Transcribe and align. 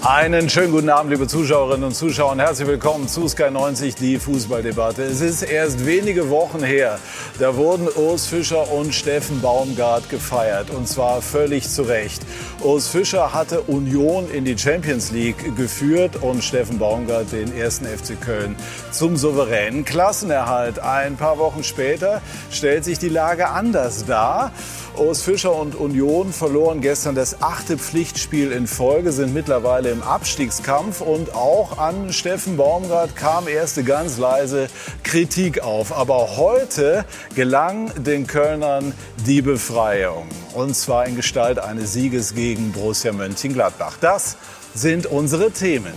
Einen 0.00 0.48
schönen 0.48 0.70
guten 0.70 0.90
Abend, 0.90 1.10
liebe 1.10 1.26
Zuschauerinnen 1.26 1.82
und 1.82 1.92
Zuschauer, 1.92 2.30
und 2.30 2.38
herzlich 2.38 2.68
willkommen 2.68 3.08
zu 3.08 3.26
Sky 3.26 3.50
90, 3.50 3.96
die 3.96 4.20
Fußballdebatte. 4.20 5.02
Es 5.02 5.20
ist 5.20 5.42
erst 5.42 5.84
wenige 5.86 6.30
Wochen 6.30 6.62
her, 6.62 7.00
da 7.40 7.56
wurden 7.56 7.88
Urs 7.88 8.28
Fischer 8.28 8.70
und 8.70 8.94
Steffen 8.94 9.40
Baumgart 9.40 10.08
gefeiert, 10.08 10.70
und 10.70 10.86
zwar 10.86 11.20
völlig 11.20 11.68
zu 11.68 11.82
Recht. 11.82 12.22
Urs 12.64 12.88
Fischer 12.88 13.32
hatte 13.32 13.60
Union 13.62 14.28
in 14.28 14.44
die 14.44 14.58
Champions 14.58 15.12
League 15.12 15.54
geführt 15.54 16.16
und 16.22 16.42
Steffen 16.42 16.80
Baumgart 16.80 17.30
den 17.30 17.56
ersten 17.56 17.86
FC 17.86 18.20
Köln 18.20 18.56
zum 18.90 19.16
souveränen 19.16 19.84
Klassenerhalt. 19.84 20.80
Ein 20.80 21.16
paar 21.16 21.38
Wochen 21.38 21.62
später 21.62 22.20
stellt 22.50 22.84
sich 22.84 22.98
die 22.98 23.10
Lage 23.10 23.50
anders 23.50 24.06
dar. 24.06 24.50
Urs 24.96 25.22
Fischer 25.22 25.54
und 25.54 25.76
Union 25.76 26.32
verloren 26.32 26.80
gestern 26.80 27.14
das 27.14 27.40
achte 27.40 27.78
Pflichtspiel 27.78 28.50
in 28.50 28.66
Folge, 28.66 29.12
sind 29.12 29.32
mittlerweile 29.32 29.90
im 29.90 30.02
Abstiegskampf 30.02 31.00
und 31.00 31.36
auch 31.36 31.78
an 31.78 32.12
Steffen 32.12 32.56
Baumgart 32.56 33.14
kam 33.14 33.46
erste 33.46 33.84
ganz 33.84 34.18
leise 34.18 34.66
Kritik 35.04 35.62
auf. 35.62 35.96
Aber 35.96 36.36
heute 36.36 37.04
gelang 37.36 37.92
den 38.02 38.26
Kölnern 38.26 38.92
die 39.24 39.42
Befreiung 39.42 40.26
und 40.54 40.74
zwar 40.74 41.06
in 41.06 41.14
Gestalt 41.14 41.60
eines 41.60 41.92
Sieges 41.92 42.34
gegen 42.34 42.47
Borussia 42.54 43.12
Mönchengladbach. 43.12 43.96
Das 44.00 44.36
sind 44.74 45.06
unsere 45.06 45.50
Themen. 45.50 45.92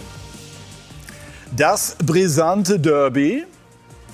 Das 1.55 1.95
brisante 2.05 2.79
Derby, 2.79 3.45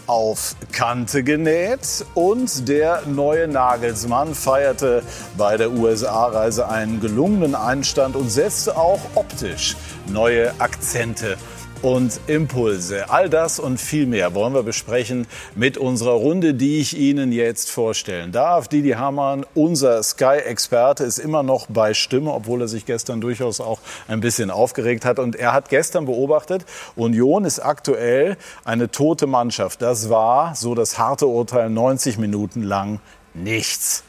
auf 0.07 0.55
Kante 0.71 1.21
genäht 1.23 2.05
und 2.13 2.67
der 2.67 3.03
neue 3.05 3.47
Nagelsmann 3.47 4.33
feierte 4.33 5.03
bei 5.37 5.57
der 5.57 5.71
USA-Reise 5.71 6.69
einen 6.69 7.01
gelungenen 7.01 7.55
Einstand 7.55 8.15
und 8.15 8.29
setzte 8.29 8.77
auch 8.77 9.01
optisch 9.15 9.75
neue 10.07 10.53
Akzente 10.59 11.37
und 11.81 12.19
Impulse. 12.27 13.09
All 13.09 13.29
das 13.29 13.59
und 13.59 13.79
viel 13.79 14.05
mehr 14.05 14.33
wollen 14.33 14.53
wir 14.53 14.63
besprechen 14.63 15.27
mit 15.55 15.77
unserer 15.77 16.11
Runde, 16.11 16.53
die 16.53 16.79
ich 16.79 16.97
Ihnen 16.97 17.31
jetzt 17.31 17.69
vorstellen 17.69 18.31
darf. 18.31 18.67
Didi 18.67 18.91
Hamann, 18.91 19.45
unser 19.53 20.01
Sky-Experte, 20.01 21.03
ist 21.03 21.19
immer 21.19 21.43
noch 21.43 21.67
bei 21.67 21.93
Stimme, 21.93 22.33
obwohl 22.33 22.61
er 22.61 22.67
sich 22.67 22.85
gestern 22.85 23.21
durchaus 23.21 23.59
auch 23.59 23.79
ein 24.07 24.19
bisschen 24.19 24.51
aufgeregt 24.51 25.05
hat. 25.05 25.19
Und 25.19 25.35
er 25.35 25.53
hat 25.53 25.69
gestern 25.69 26.05
beobachtet, 26.05 26.65
Union 26.95 27.45
ist 27.45 27.59
aktuell 27.59 28.37
eine 28.65 28.89
tote 28.89 29.27
Mannschaft. 29.27 29.81
Das 29.81 30.09
war, 30.09 30.55
so 30.55 30.75
das 30.75 30.97
harte 30.97 31.27
Urteil, 31.27 31.69
90 31.69 32.17
Minuten 32.17 32.63
lang 32.63 32.99
nichts. 33.33 34.03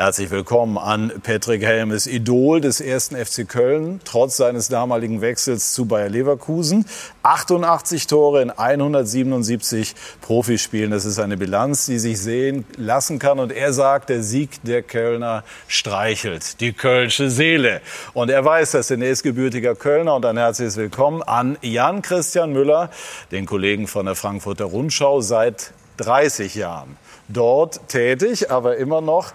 Herzlich 0.00 0.30
willkommen 0.30 0.78
an 0.78 1.12
Patrick 1.22 1.62
Helmes, 1.62 2.06
Idol 2.06 2.62
des 2.62 2.80
ersten 2.80 3.22
FC 3.22 3.46
Köln, 3.46 4.00
trotz 4.06 4.38
seines 4.38 4.70
damaligen 4.70 5.20
Wechsels 5.20 5.74
zu 5.74 5.84
Bayer 5.84 6.08
Leverkusen. 6.08 6.86
88 7.22 8.06
Tore 8.06 8.40
in 8.40 8.50
177 8.50 9.94
Profispielen. 10.22 10.90
Das 10.90 11.04
ist 11.04 11.18
eine 11.18 11.36
Bilanz, 11.36 11.84
die 11.84 11.98
sich 11.98 12.18
sehen 12.18 12.64
lassen 12.78 13.18
kann. 13.18 13.38
Und 13.38 13.52
er 13.52 13.74
sagt, 13.74 14.08
der 14.08 14.22
Sieg 14.22 14.62
der 14.62 14.82
Kölner 14.82 15.44
streichelt 15.68 16.62
die 16.62 16.72
kölsche 16.72 17.28
Seele. 17.28 17.82
Und 18.14 18.30
er 18.30 18.42
weiß 18.42 18.70
das, 18.70 18.86
denn 18.86 19.02
er 19.02 19.10
ist 19.10 19.22
gebürtiger 19.22 19.74
Kölner. 19.74 20.14
Und 20.14 20.24
ein 20.24 20.38
herzliches 20.38 20.78
Willkommen 20.78 21.22
an 21.22 21.58
Jan 21.60 22.00
Christian 22.00 22.54
Müller, 22.54 22.88
den 23.32 23.44
Kollegen 23.44 23.86
von 23.86 24.06
der 24.06 24.14
Frankfurter 24.14 24.64
Rundschau 24.64 25.20
seit 25.20 25.74
30 26.00 26.54
Jahren 26.54 26.96
dort 27.28 27.88
tätig, 27.88 28.50
aber 28.50 28.76
immer 28.76 29.00
noch 29.00 29.32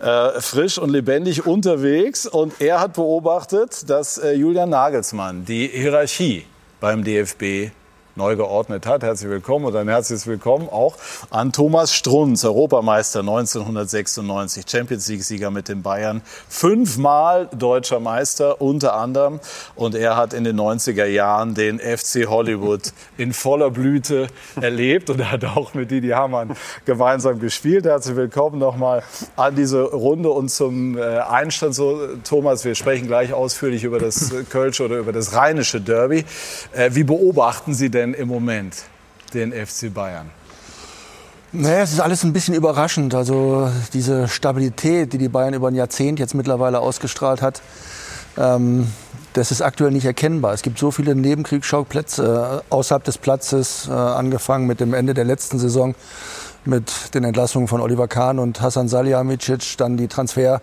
äh, 0.00 0.40
frisch 0.40 0.78
und 0.78 0.90
lebendig 0.90 1.46
unterwegs. 1.46 2.26
Und 2.26 2.60
er 2.60 2.80
hat 2.80 2.94
beobachtet, 2.94 3.88
dass 3.88 4.18
äh, 4.18 4.32
Julian 4.32 4.70
Nagelsmann 4.70 5.44
die 5.44 5.68
Hierarchie 5.68 6.46
beim 6.80 7.04
DFB 7.04 7.70
neu 8.16 8.34
geordnet 8.34 8.86
hat. 8.86 9.02
Herzlich 9.02 9.30
willkommen 9.30 9.66
und 9.66 9.76
ein 9.76 9.88
herzliches 9.88 10.26
Willkommen 10.26 10.70
auch 10.70 10.96
an 11.28 11.52
Thomas 11.52 11.92
Strunz, 11.92 12.44
Europameister 12.44 13.20
1996, 13.20 14.64
Champions 14.66 15.06
League-Sieger 15.08 15.50
mit 15.50 15.68
den 15.68 15.82
Bayern, 15.82 16.22
fünfmal 16.48 17.48
deutscher 17.56 18.00
Meister 18.00 18.62
unter 18.62 18.94
anderem. 18.94 19.38
Und 19.74 19.94
er 19.94 20.16
hat 20.16 20.32
in 20.32 20.44
den 20.44 20.58
90er 20.58 21.04
Jahren 21.04 21.54
den 21.54 21.78
FC 21.78 22.26
Hollywood 22.26 22.92
in 23.18 23.34
voller 23.34 23.70
Blüte 23.70 24.28
erlebt 24.58 25.10
und 25.10 25.30
hat 25.30 25.44
auch 25.44 25.74
mit 25.74 25.90
Didi 25.90 26.08
Hamann 26.08 26.56
gemeinsam 26.86 27.38
gespielt. 27.38 27.84
Herzlich 27.84 28.16
willkommen 28.16 28.58
nochmal 28.58 29.02
an 29.36 29.54
diese 29.56 29.82
Runde 29.82 30.30
und 30.30 30.48
zum 30.48 30.96
äh, 30.96 31.02
Einstand. 31.02 31.74
So, 31.74 32.00
Thomas, 32.24 32.64
wir 32.64 32.74
sprechen 32.76 33.08
gleich 33.08 33.34
ausführlich 33.34 33.84
über 33.84 33.98
das 33.98 34.32
Kölsche 34.50 34.86
oder 34.86 34.96
über 34.96 35.12
das 35.12 35.34
rheinische 35.34 35.82
Derby. 35.82 36.24
Äh, 36.72 36.90
wie 36.94 37.04
beobachten 37.04 37.74
Sie 37.74 37.90
denn 37.90 38.05
denn 38.06 38.14
im 38.14 38.28
Moment 38.28 38.84
den 39.34 39.52
FC 39.52 39.92
Bayern? 39.92 40.30
Naja, 41.52 41.80
es 41.80 41.92
ist 41.92 42.00
alles 42.00 42.22
ein 42.24 42.32
bisschen 42.32 42.54
überraschend. 42.54 43.14
Also 43.14 43.70
diese 43.92 44.28
Stabilität, 44.28 45.12
die 45.12 45.18
die 45.18 45.28
Bayern 45.28 45.54
über 45.54 45.68
ein 45.68 45.74
Jahrzehnt 45.74 46.18
jetzt 46.18 46.34
mittlerweile 46.34 46.80
ausgestrahlt 46.80 47.40
hat, 47.40 47.62
ähm, 48.36 48.88
das 49.32 49.50
ist 49.50 49.62
aktuell 49.62 49.90
nicht 49.90 50.04
erkennbar. 50.04 50.54
Es 50.54 50.62
gibt 50.62 50.78
so 50.78 50.90
viele 50.90 51.14
Nebenkriegsschauplätze 51.14 52.62
äh, 52.68 52.72
außerhalb 52.74 53.04
des 53.04 53.18
Platzes, 53.18 53.86
äh, 53.88 53.92
angefangen 53.92 54.66
mit 54.66 54.80
dem 54.80 54.94
Ende 54.94 55.14
der 55.14 55.24
letzten 55.24 55.58
Saison 55.58 55.94
mit 56.64 57.14
den 57.14 57.22
Entlassungen 57.22 57.68
von 57.68 57.80
Oliver 57.80 58.08
Kahn 58.08 58.38
und 58.38 58.60
Hasan 58.60 58.88
Salihamidzic, 58.88 59.76
dann 59.76 59.96
die 59.96 60.08
Transfer 60.08 60.60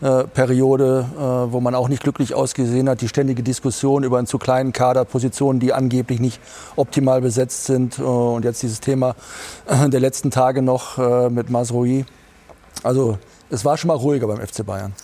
äh, 0.00 0.24
Periode, 0.24 1.06
äh, 1.16 1.52
wo 1.52 1.60
man 1.60 1.74
auch 1.74 1.88
nicht 1.88 2.04
glücklich 2.04 2.32
ausgesehen 2.32 2.88
hat, 2.88 3.00
die 3.00 3.08
ständige 3.08 3.42
Diskussion 3.42 4.04
über 4.04 4.18
einen 4.18 4.28
zu 4.28 4.38
kleinen 4.38 4.72
Kader, 4.72 5.04
Positionen, 5.04 5.58
die 5.58 5.72
angeblich 5.72 6.20
nicht 6.20 6.40
optimal 6.76 7.20
besetzt 7.20 7.64
sind 7.64 7.98
äh, 7.98 8.02
und 8.02 8.44
jetzt 8.44 8.62
dieses 8.62 8.80
Thema 8.80 9.16
der 9.68 10.00
letzten 10.00 10.30
Tage 10.30 10.62
noch 10.62 10.98
mit 11.30 11.50
Masroi. 11.50 12.04
Also 12.82 13.18
es 13.50 13.64
war 13.64 13.76
schon 13.76 13.88
mal 13.88 13.94
ruhiger 13.94 14.26
beim 14.26 14.38
FC 14.38 14.64
Bayern. 14.64 14.94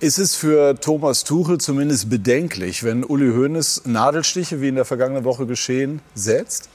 Ist 0.00 0.18
es 0.18 0.34
für 0.34 0.74
Thomas 0.80 1.24
Tuchel 1.24 1.58
zumindest 1.58 2.08
bedenklich, 2.08 2.84
wenn 2.84 3.04
Uli 3.04 3.32
Hoeneß 3.34 3.82
Nadelstiche, 3.86 4.60
wie 4.60 4.68
in 4.68 4.74
der 4.74 4.84
vergangenen 4.84 5.24
Woche 5.24 5.46
geschehen, 5.46 6.00
setzt? 6.14 6.68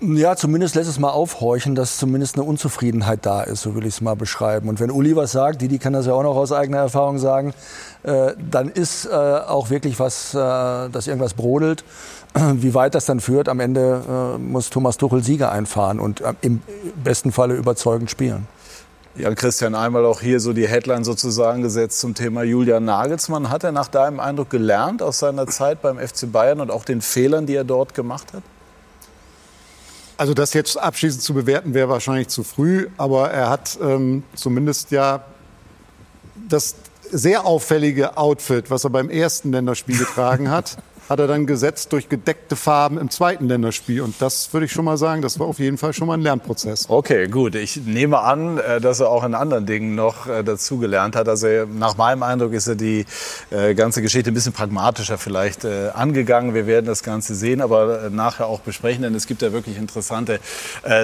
Ja, 0.00 0.36
zumindest 0.36 0.74
lässt 0.74 0.90
es 0.90 0.98
mal 0.98 1.10
aufhorchen, 1.10 1.74
dass 1.74 1.96
zumindest 1.96 2.36
eine 2.36 2.44
Unzufriedenheit 2.44 3.24
da 3.24 3.42
ist, 3.42 3.62
so 3.62 3.74
will 3.74 3.86
ich 3.86 3.94
es 3.94 4.00
mal 4.02 4.14
beschreiben. 4.14 4.68
Und 4.68 4.78
wenn 4.78 4.90
Uli 4.90 5.16
was 5.16 5.32
sagt, 5.32 5.62
Didi 5.62 5.78
kann 5.78 5.94
das 5.94 6.06
ja 6.06 6.12
auch 6.12 6.22
noch 6.22 6.36
aus 6.36 6.52
eigener 6.52 6.78
Erfahrung 6.78 7.18
sagen, 7.18 7.54
äh, 8.02 8.34
dann 8.50 8.68
ist 8.68 9.06
äh, 9.06 9.10
auch 9.10 9.70
wirklich 9.70 9.98
was, 9.98 10.34
äh, 10.34 10.36
dass 10.36 11.06
irgendwas 11.06 11.32
brodelt. 11.32 11.82
Wie 12.34 12.74
weit 12.74 12.94
das 12.94 13.06
dann 13.06 13.20
führt, 13.20 13.48
am 13.48 13.58
Ende 13.58 14.02
äh, 14.36 14.38
muss 14.38 14.68
Thomas 14.68 14.98
Tuchel 14.98 15.24
Sieger 15.24 15.50
einfahren 15.50 15.98
und 15.98 16.20
äh, 16.20 16.34
im 16.42 16.60
besten 17.02 17.32
Falle 17.32 17.54
überzeugend 17.54 18.10
spielen. 18.10 18.46
Jan 19.14 19.34
Christian, 19.34 19.74
einmal 19.74 20.04
auch 20.04 20.20
hier 20.20 20.40
so 20.40 20.52
die 20.52 20.68
Headline 20.68 21.04
sozusagen 21.04 21.62
gesetzt 21.62 22.00
zum 22.00 22.14
Thema 22.14 22.42
Julian 22.42 22.84
Nagelsmann. 22.84 23.48
Hat 23.48 23.64
er 23.64 23.72
nach 23.72 23.88
deinem 23.88 24.20
Eindruck 24.20 24.50
gelernt 24.50 25.00
aus 25.00 25.20
seiner 25.20 25.46
Zeit 25.46 25.80
beim 25.80 25.98
FC 25.98 26.30
Bayern 26.30 26.60
und 26.60 26.70
auch 26.70 26.84
den 26.84 27.00
Fehlern, 27.00 27.46
die 27.46 27.54
er 27.54 27.64
dort 27.64 27.94
gemacht 27.94 28.34
hat? 28.34 28.42
Also 30.18 30.32
das 30.32 30.54
jetzt 30.54 30.78
abschließend 30.78 31.22
zu 31.22 31.34
bewerten 31.34 31.74
wäre 31.74 31.88
wahrscheinlich 31.88 32.28
zu 32.28 32.42
früh, 32.42 32.88
aber 32.96 33.30
er 33.30 33.50
hat 33.50 33.78
ähm, 33.82 34.22
zumindest 34.34 34.90
ja 34.90 35.24
das 36.48 36.76
sehr 37.10 37.44
auffällige 37.44 38.16
Outfit, 38.16 38.70
was 38.70 38.84
er 38.84 38.90
beim 38.90 39.10
ersten 39.10 39.52
Länderspiel 39.52 39.98
getragen 39.98 40.50
hat, 40.50 40.78
hat 41.08 41.20
er 41.20 41.26
dann 41.26 41.46
gesetzt 41.46 41.92
durch 41.92 42.08
gedeckte 42.08 42.56
Farben 42.56 42.98
im 42.98 43.10
zweiten 43.10 43.46
Länderspiel. 43.46 44.00
Und 44.00 44.20
das 44.20 44.52
würde 44.52 44.66
ich 44.66 44.72
schon 44.72 44.84
mal 44.84 44.96
sagen, 44.96 45.22
das 45.22 45.38
war 45.38 45.46
auf 45.46 45.58
jeden 45.58 45.78
Fall 45.78 45.92
schon 45.92 46.08
mal 46.08 46.14
ein 46.14 46.20
Lernprozess. 46.20 46.86
Okay, 46.88 47.28
gut. 47.28 47.54
Ich 47.54 47.76
nehme 47.76 48.20
an, 48.20 48.58
äh, 48.58 48.80
dass 48.80 49.00
er 49.00 49.08
auch 49.08 49.24
in 49.24 49.34
anderen 49.34 49.66
Dingen 49.66 49.94
noch 49.94 50.26
äh, 50.26 50.42
dazugelernt 50.42 51.14
hat. 51.14 51.28
Also 51.28 51.46
nach 51.66 51.96
meinem 51.96 52.22
Eindruck 52.22 52.52
ist 52.52 52.66
er 52.66 52.74
die 52.74 53.06
äh, 53.50 53.74
ganze 53.74 54.02
Geschichte 54.02 54.30
ein 54.30 54.34
bisschen 54.34 54.52
pragmatischer 54.52 55.18
vielleicht 55.18 55.64
angegangen. 55.64 56.54
Wir 56.54 56.66
werden 56.66 56.86
das 56.86 57.02
Ganze 57.02 57.34
sehen, 57.34 57.60
aber 57.60 58.10
nachher 58.10 58.46
auch 58.46 58.60
besprechen, 58.60 59.02
denn 59.02 59.14
es 59.14 59.26
gibt 59.26 59.42
ja 59.42 59.52
wirklich 59.52 59.76
interessante 59.76 60.40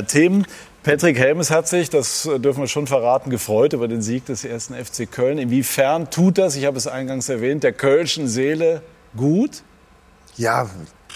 Themen. 0.09 0.47
Patrick 0.83 1.19
Helmes 1.19 1.51
hat 1.51 1.69
sich, 1.69 1.91
das 1.91 2.29
dürfen 2.39 2.61
wir 2.61 2.67
schon 2.67 2.87
verraten, 2.87 3.31
gefreut 3.31 3.73
über 3.73 3.89
den 3.89 4.03
Sieg 4.03 4.27
des 4.27 4.45
ersten 4.45 4.75
FC 4.75 5.11
Köln. 5.11 5.39
Inwiefern 5.39 6.11
tut 6.11 6.39
das, 6.39 6.57
ich 6.57 6.67
habe 6.67 6.77
es 6.77 6.87
eingangs 6.87 7.29
erwähnt, 7.29 7.63
der 7.63 7.73
Kölschen 7.73 8.29
Seele 8.29 8.83
gut? 9.17 9.63
Ja, 10.37 10.69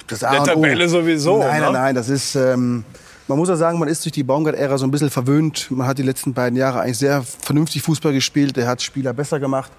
das 0.07 0.23
A 0.23 0.33
Der 0.33 0.45
Tabelle 0.45 0.89
sowieso. 0.89 1.39
Nein, 1.39 1.61
ne? 1.61 1.67
nein, 1.67 1.73
nein, 1.73 1.95
das 1.95 2.09
ist. 2.09 2.35
Ähm, 2.35 2.85
man 3.29 3.39
muss 3.39 3.49
ja 3.49 3.57
sagen, 3.57 3.79
man 3.81 3.89
ist 3.89 4.05
durch 4.05 4.13
die 4.13 4.23
Baumgart-Ära 4.23 4.79
so 4.79 4.87
ein 4.87 4.93
bisschen 4.93 5.11
verwöhnt. 5.11 5.69
Man 5.71 5.89
hat 5.89 5.99
die 5.99 6.05
letzten 6.05 6.33
beiden 6.33 6.57
Jahre 6.57 6.81
eigentlich 6.81 6.99
sehr 6.99 7.25
vernünftig 7.25 7.83
Fußball 7.83 8.13
gespielt. 8.13 8.57
Er 8.57 8.69
hat 8.69 8.83
Spieler 8.83 9.13
besser 9.13 9.41
gemacht. 9.41 9.73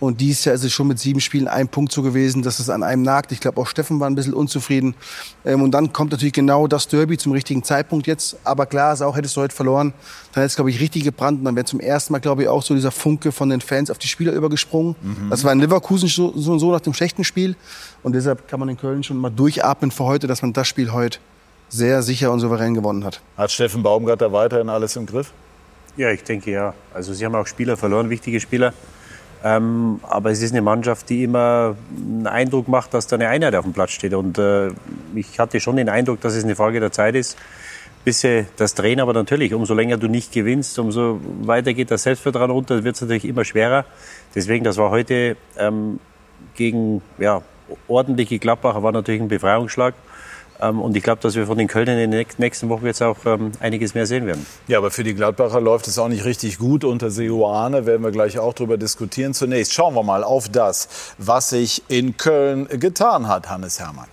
Und 0.00 0.20
dieses 0.20 0.44
Jahr 0.44 0.54
ist 0.54 0.64
es 0.64 0.72
schon 0.72 0.86
mit 0.86 0.98
sieben 0.98 1.20
Spielen 1.20 1.48
ein 1.48 1.68
Punkt 1.68 1.92
so 1.92 2.02
gewesen, 2.02 2.42
dass 2.42 2.60
es 2.60 2.70
an 2.70 2.82
einem 2.82 3.02
nagt. 3.02 3.32
Ich 3.32 3.40
glaube, 3.40 3.60
auch 3.60 3.66
Steffen 3.66 3.98
war 3.98 4.08
ein 4.08 4.14
bisschen 4.14 4.34
unzufrieden. 4.34 4.94
Ähm, 5.44 5.62
und 5.62 5.72
dann 5.72 5.92
kommt 5.92 6.12
natürlich 6.12 6.32
genau 6.32 6.66
das 6.68 6.86
Derby 6.86 7.18
zum 7.18 7.32
richtigen 7.32 7.64
Zeitpunkt 7.64 8.06
jetzt. 8.06 8.36
Aber 8.44 8.66
klar 8.66 8.92
ist 8.92 9.02
auch, 9.02 9.16
hättest 9.16 9.36
du 9.36 9.40
heute 9.40 9.54
verloren, 9.54 9.92
dann 10.32 10.42
hätte 10.42 10.46
es, 10.46 10.54
glaube 10.54 10.70
ich, 10.70 10.80
richtig 10.80 11.04
gebrannt. 11.04 11.40
Und 11.40 11.44
dann 11.44 11.56
wäre 11.56 11.66
zum 11.66 11.80
ersten 11.80 12.12
Mal, 12.12 12.20
glaube 12.20 12.42
ich, 12.42 12.48
auch 12.48 12.62
so 12.62 12.74
dieser 12.74 12.92
Funke 12.92 13.32
von 13.32 13.48
den 13.48 13.60
Fans 13.60 13.90
auf 13.90 13.98
die 13.98 14.08
Spieler 14.08 14.32
übergesprungen. 14.32 14.94
Mhm. 15.02 15.30
Das 15.30 15.42
war 15.42 15.52
in 15.52 15.58
Leverkusen 15.58 16.08
so, 16.08 16.32
so, 16.36 16.58
so 16.58 16.70
nach 16.70 16.80
dem 16.80 16.94
schlechten 16.94 17.24
Spiel. 17.24 17.56
Und 18.04 18.12
deshalb 18.14 18.46
kann 18.46 18.60
man 18.60 18.68
in 18.68 18.76
Köln 18.76 19.02
schon 19.02 19.16
mal 19.16 19.30
durchatmen 19.30 19.90
für 19.90 20.04
heute, 20.04 20.28
dass 20.28 20.42
man 20.42 20.52
das 20.52 20.68
Spiel 20.68 20.92
heute 20.92 21.18
sehr 21.68 22.02
sicher 22.02 22.32
und 22.32 22.40
souverän 22.40 22.74
gewonnen 22.74 23.04
hat. 23.04 23.20
Hat 23.36 23.50
Steffen 23.50 23.82
Baumgart 23.82 24.20
da 24.20 24.32
weiterhin 24.32 24.68
alles 24.68 24.96
im 24.96 25.06
Griff? 25.06 25.32
Ja, 25.96 26.10
ich 26.10 26.22
denke 26.22 26.50
ja. 26.50 26.74
Also 26.94 27.12
sie 27.12 27.24
haben 27.24 27.34
auch 27.34 27.46
Spieler 27.46 27.76
verloren, 27.76 28.08
wichtige 28.08 28.38
Spieler. 28.40 28.72
Ähm, 29.44 30.00
aber 30.02 30.30
es 30.30 30.42
ist 30.42 30.52
eine 30.52 30.62
Mannschaft, 30.62 31.08
die 31.10 31.24
immer 31.24 31.76
einen 31.96 32.26
Eindruck 32.26 32.66
macht, 32.66 32.94
dass 32.94 33.06
da 33.06 33.16
eine 33.16 33.28
Einheit 33.28 33.54
auf 33.54 33.64
dem 33.64 33.72
Platz 33.72 33.92
steht. 33.92 34.14
Und 34.14 34.38
äh, 34.38 34.70
ich 35.14 35.38
hatte 35.38 35.60
schon 35.60 35.76
den 35.76 35.88
Eindruck, 35.88 36.20
dass 36.20 36.34
es 36.34 36.44
eine 36.44 36.56
Frage 36.56 36.80
der 36.80 36.90
Zeit 36.90 37.14
ist, 37.14 37.36
bis 38.04 38.20
sie 38.20 38.46
das 38.56 38.74
drehen. 38.74 39.00
Aber 39.00 39.12
natürlich, 39.12 39.54
umso 39.54 39.74
länger 39.74 39.96
du 39.96 40.08
nicht 40.08 40.32
gewinnst, 40.32 40.78
umso 40.78 41.20
weiter 41.42 41.72
geht 41.72 41.90
das 41.90 42.02
Selbstvertrauen 42.02 42.50
runter, 42.50 42.82
wird 42.82 42.96
es 42.96 43.02
natürlich 43.02 43.26
immer 43.26 43.44
schwerer. 43.44 43.84
Deswegen, 44.34 44.64
das 44.64 44.76
war 44.76 44.90
heute 44.90 45.36
ähm, 45.56 46.00
gegen 46.56 47.02
ja, 47.18 47.42
ordentliche 47.86 48.38
Gladbacher, 48.38 48.82
war 48.82 48.92
natürlich 48.92 49.20
ein 49.20 49.28
Befreiungsschlag. 49.28 49.94
Ähm, 50.60 50.80
und 50.80 50.96
ich 50.96 51.02
glaube, 51.02 51.20
dass 51.20 51.34
wir 51.34 51.46
von 51.46 51.58
den 51.58 51.68
Kölnern 51.68 51.98
in 51.98 52.10
den 52.10 52.26
nächsten 52.38 52.68
Wochen 52.68 52.86
jetzt 52.86 53.02
auch 53.02 53.18
ähm, 53.26 53.52
einiges 53.60 53.94
mehr 53.94 54.06
sehen 54.06 54.26
werden. 54.26 54.46
Ja, 54.66 54.78
aber 54.78 54.90
für 54.90 55.04
die 55.04 55.14
Gladbacher 55.14 55.60
läuft 55.60 55.88
es 55.88 55.98
auch 55.98 56.08
nicht 56.08 56.24
richtig 56.24 56.58
gut 56.58 56.84
unter 56.84 57.10
Seoane. 57.10 57.86
Werden 57.86 58.02
wir 58.02 58.10
gleich 58.10 58.38
auch 58.38 58.54
darüber 58.54 58.76
diskutieren. 58.76 59.34
Zunächst 59.34 59.72
schauen 59.72 59.94
wir 59.94 60.02
mal 60.02 60.24
auf 60.24 60.48
das, 60.48 60.88
was 61.18 61.50
sich 61.50 61.82
in 61.88 62.16
Köln 62.16 62.68
getan 62.68 63.28
hat, 63.28 63.48
Hannes 63.48 63.78
Hermann. 63.78 64.08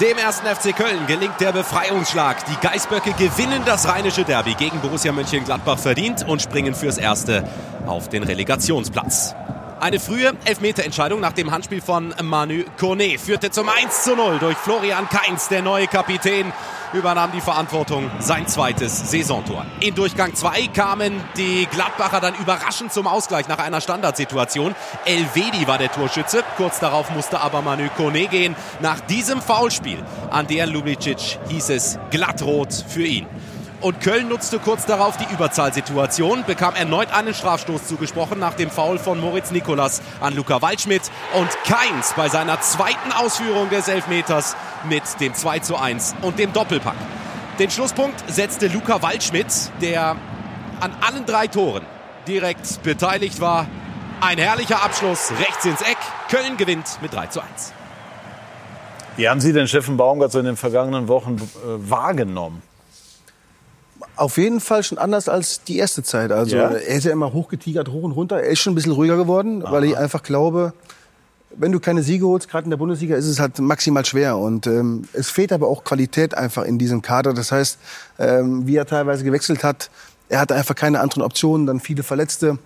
Dem 0.00 0.18
ersten 0.18 0.46
FC 0.46 0.74
Köln 0.74 1.06
gelingt 1.06 1.40
der 1.40 1.52
Befreiungsschlag. 1.52 2.44
Die 2.46 2.66
Geißböcke 2.66 3.12
gewinnen 3.12 3.62
das 3.64 3.86
rheinische 3.86 4.24
Derby 4.24 4.54
gegen 4.54 4.80
Borussia 4.80 5.12
Mönchengladbach 5.12 5.78
verdient 5.78 6.26
und 6.26 6.42
springen 6.42 6.74
fürs 6.74 6.98
Erste 6.98 7.48
auf 7.86 8.08
den 8.08 8.24
Relegationsplatz. 8.24 9.36
Eine 9.80 10.00
frühe 10.00 10.32
Elfmeterentscheidung 10.44 11.20
nach 11.20 11.32
dem 11.32 11.50
Handspiel 11.50 11.80
von 11.80 12.14
Manu 12.22 12.64
Kone 12.78 13.18
führte 13.18 13.50
zum 13.50 13.68
1 13.68 14.04
zu 14.04 14.14
0 14.14 14.38
durch 14.38 14.56
Florian 14.56 15.08
Kainz. 15.08 15.48
Der 15.48 15.62
neue 15.62 15.86
Kapitän 15.86 16.52
übernahm 16.92 17.32
die 17.32 17.40
Verantwortung, 17.40 18.10
sein 18.20 18.46
zweites 18.46 19.10
Saisontor. 19.10 19.66
In 19.80 19.94
Durchgang 19.94 20.34
2 20.34 20.68
kamen 20.68 21.20
die 21.36 21.66
Gladbacher 21.70 22.20
dann 22.20 22.34
überraschend 22.36 22.92
zum 22.92 23.06
Ausgleich 23.06 23.48
nach 23.48 23.58
einer 23.58 23.80
Standardsituation. 23.80 24.74
Elvedi 25.04 25.66
war 25.66 25.78
der 25.78 25.90
Torschütze. 25.92 26.44
Kurz 26.56 26.78
darauf 26.78 27.10
musste 27.10 27.40
aber 27.40 27.60
Manu 27.60 27.88
Kone 27.96 28.28
gehen. 28.28 28.54
Nach 28.80 29.00
diesem 29.00 29.42
Foulspiel 29.42 29.98
an 30.30 30.46
der 30.46 30.66
Lubicic 30.66 31.38
hieß 31.48 31.70
es 31.70 31.98
glattrot 32.10 32.72
für 32.72 33.04
ihn. 33.04 33.26
Und 33.84 34.00
Köln 34.00 34.28
nutzte 34.30 34.58
kurz 34.60 34.86
darauf 34.86 35.18
die 35.18 35.30
Überzahlsituation, 35.30 36.44
bekam 36.46 36.74
erneut 36.74 37.12
einen 37.12 37.34
Strafstoß 37.34 37.86
zugesprochen 37.86 38.38
nach 38.38 38.54
dem 38.54 38.70
Foul 38.70 38.98
von 38.98 39.20
Moritz 39.20 39.50
Nikolas 39.50 40.00
an 40.22 40.34
Luca 40.34 40.62
Waldschmidt. 40.62 41.02
Und 41.38 41.50
Keins 41.66 42.14
bei 42.16 42.30
seiner 42.30 42.58
zweiten 42.62 43.12
Ausführung 43.12 43.68
des 43.68 43.88
Elfmeters 43.88 44.56
mit 44.88 45.02
dem 45.20 45.34
2 45.34 45.58
zu 45.58 45.76
1 45.76 46.14
und 46.22 46.38
dem 46.38 46.54
Doppelpack. 46.54 46.96
Den 47.58 47.70
Schlusspunkt 47.70 48.24
setzte 48.26 48.68
Luca 48.68 49.02
Waldschmidt, 49.02 49.52
der 49.82 50.16
an 50.80 50.96
allen 51.06 51.26
drei 51.26 51.46
Toren 51.46 51.84
direkt 52.26 52.82
beteiligt 52.84 53.42
war. 53.42 53.66
Ein 54.22 54.38
herrlicher 54.38 54.82
Abschluss 54.82 55.30
rechts 55.38 55.66
ins 55.66 55.82
Eck. 55.82 55.98
Köln 56.30 56.56
gewinnt 56.56 57.02
mit 57.02 57.12
3 57.12 57.26
zu 57.26 57.42
1. 57.42 57.74
Wie 59.18 59.28
haben 59.28 59.42
Sie 59.42 59.52
den 59.52 59.68
Steffen 59.68 59.98
Baumgart 59.98 60.32
so 60.32 60.38
in 60.38 60.46
den 60.46 60.56
vergangenen 60.56 61.06
Wochen 61.06 61.36
äh, 61.36 61.90
wahrgenommen? 61.90 62.62
Auf 64.16 64.36
jeden 64.36 64.60
Fall 64.60 64.82
schon 64.82 64.98
anders 64.98 65.28
als 65.28 65.64
die 65.64 65.78
erste 65.78 66.02
Zeit. 66.02 66.30
Also 66.30 66.56
ja? 66.56 66.68
er 66.68 66.96
ist 66.96 67.04
ja 67.04 67.12
immer 67.12 67.32
hochgetigert, 67.32 67.88
hoch 67.88 68.02
und 68.02 68.12
runter. 68.12 68.40
Er 68.40 68.50
ist 68.50 68.60
schon 68.60 68.72
ein 68.72 68.76
bisschen 68.76 68.92
ruhiger 68.92 69.16
geworden, 69.16 69.64
Aha. 69.64 69.72
weil 69.72 69.84
ich 69.84 69.96
einfach 69.96 70.22
glaube, 70.22 70.72
wenn 71.56 71.72
du 71.72 71.80
keine 71.80 72.02
Siege 72.02 72.26
holst, 72.26 72.48
gerade 72.48 72.64
in 72.64 72.70
der 72.70 72.76
Bundesliga, 72.76 73.16
ist 73.16 73.26
es 73.26 73.40
halt 73.40 73.58
maximal 73.58 74.04
schwer. 74.04 74.38
Und 74.38 74.66
ähm, 74.66 75.04
es 75.12 75.30
fehlt 75.30 75.52
aber 75.52 75.68
auch 75.68 75.84
Qualität 75.84 76.34
einfach 76.36 76.64
in 76.64 76.78
diesem 76.78 77.02
Kader. 77.02 77.34
Das 77.34 77.52
heißt, 77.52 77.78
ähm, 78.18 78.66
wie 78.66 78.76
er 78.76 78.86
teilweise 78.86 79.24
gewechselt 79.24 79.64
hat, 79.64 79.90
er 80.28 80.40
hatte 80.40 80.54
einfach 80.54 80.74
keine 80.74 81.00
anderen 81.00 81.22
Optionen, 81.22 81.66
dann 81.66 81.80
viele 81.80 82.02
Verletzte. 82.02 82.58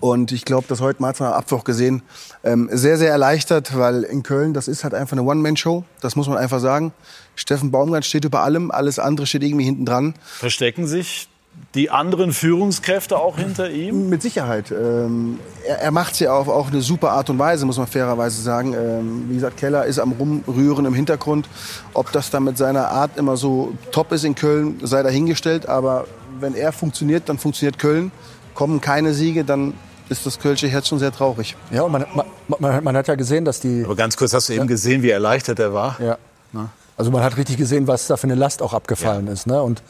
Und 0.00 0.32
ich 0.32 0.44
glaube, 0.44 0.66
das 0.68 0.80
heute 0.80 1.00
mal 1.00 1.08
hat 1.08 1.20
man 1.20 1.32
Abwoch 1.32 1.64
gesehen, 1.64 2.02
ähm, 2.44 2.68
sehr, 2.72 2.98
sehr 2.98 3.10
erleichtert, 3.10 3.76
weil 3.76 4.02
in 4.02 4.22
Köln, 4.22 4.54
das 4.54 4.68
ist 4.68 4.84
halt 4.84 4.94
einfach 4.94 5.12
eine 5.12 5.22
One-Man-Show. 5.22 5.84
Das 6.00 6.16
muss 6.16 6.28
man 6.28 6.38
einfach 6.38 6.60
sagen. 6.60 6.92
Steffen 7.34 7.70
Baumgart 7.70 8.04
steht 8.04 8.24
über 8.24 8.42
allem, 8.42 8.70
alles 8.70 8.98
andere 8.98 9.26
steht 9.26 9.42
irgendwie 9.42 9.64
hinten 9.64 9.86
dran. 9.86 10.14
Verstecken 10.38 10.86
sich 10.86 11.28
die 11.74 11.90
anderen 11.90 12.32
Führungskräfte 12.32 13.18
auch 13.18 13.36
hinter 13.36 13.70
ihm? 13.70 14.08
Mit 14.08 14.22
Sicherheit. 14.22 14.70
Ähm, 14.70 15.38
er, 15.66 15.80
er 15.80 15.90
macht 15.90 16.14
es 16.14 16.20
ja 16.20 16.32
auf 16.32 16.48
auch 16.48 16.68
eine 16.68 16.80
super 16.80 17.12
Art 17.12 17.28
und 17.28 17.38
Weise, 17.38 17.66
muss 17.66 17.76
man 17.76 17.86
fairerweise 17.86 18.40
sagen. 18.40 18.74
Ähm, 18.74 19.26
wie 19.28 19.34
gesagt, 19.34 19.56
Keller 19.56 19.84
ist 19.84 19.98
am 19.98 20.12
Rumrühren 20.12 20.86
im 20.86 20.94
Hintergrund. 20.94 21.48
Ob 21.92 22.12
das 22.12 22.30
dann 22.30 22.44
mit 22.44 22.56
seiner 22.56 22.88
Art 22.88 23.16
immer 23.16 23.36
so 23.36 23.72
top 23.90 24.12
ist 24.12 24.24
in 24.24 24.34
Köln, 24.34 24.78
sei 24.82 25.02
dahingestellt. 25.02 25.68
Aber 25.68 26.06
wenn 26.40 26.54
er 26.54 26.72
funktioniert, 26.72 27.28
dann 27.28 27.38
funktioniert 27.38 27.78
Köln. 27.78 28.10
Kommen 28.56 28.80
keine 28.80 29.14
Siege, 29.14 29.44
dann 29.44 29.74
ist 30.08 30.26
das 30.26 30.40
Kölsche 30.40 30.66
Herz 30.66 30.88
schon 30.88 30.98
sehr 30.98 31.12
traurig. 31.12 31.54
Ja, 31.70 31.82
und 31.82 31.92
man, 31.92 32.06
man, 32.14 32.26
man, 32.58 32.82
man 32.82 32.96
hat 32.96 33.06
ja 33.06 33.14
gesehen, 33.14 33.44
dass 33.44 33.60
die... 33.60 33.84
Aber 33.84 33.94
ganz 33.94 34.16
kurz, 34.16 34.32
hast 34.32 34.48
du 34.48 34.54
eben 34.54 34.66
gesehen, 34.66 35.02
wie 35.02 35.10
erleichtert 35.10 35.60
er 35.60 35.72
war? 35.72 35.96
Ja. 36.00 36.18
Na? 36.52 36.70
Also 36.96 37.10
man 37.10 37.22
hat 37.22 37.36
richtig 37.36 37.58
gesehen, 37.58 37.86
was 37.86 38.06
da 38.06 38.16
für 38.16 38.24
eine 38.24 38.34
Last 38.34 38.62
auch 38.62 38.72
abgefallen 38.72 39.26
ja. 39.26 39.32
ist. 39.32 39.46
Ne? 39.46 39.62
Und 39.62 39.82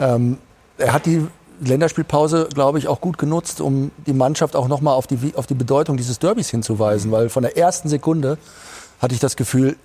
ähm, 0.00 0.38
er 0.78 0.92
hat 0.92 1.06
die 1.06 1.26
Länderspielpause, 1.60 2.48
glaube 2.54 2.78
ich, 2.78 2.88
auch 2.88 3.00
gut 3.00 3.18
genutzt, 3.18 3.60
um 3.60 3.90
die 4.06 4.12
Mannschaft 4.12 4.56
auch 4.56 4.68
nochmal 4.68 4.94
auf 4.94 5.06
die, 5.06 5.32
auf 5.34 5.46
die 5.46 5.54
Bedeutung 5.54 5.96
dieses 5.96 6.18
Derbys 6.18 6.48
hinzuweisen. 6.48 7.10
Mhm. 7.10 7.14
Weil 7.14 7.28
von 7.28 7.42
der 7.42 7.56
ersten 7.56 7.88
Sekunde 7.88 8.38
hatte 9.00 9.14
ich 9.14 9.20
das 9.20 9.36
Gefühl, 9.36 9.76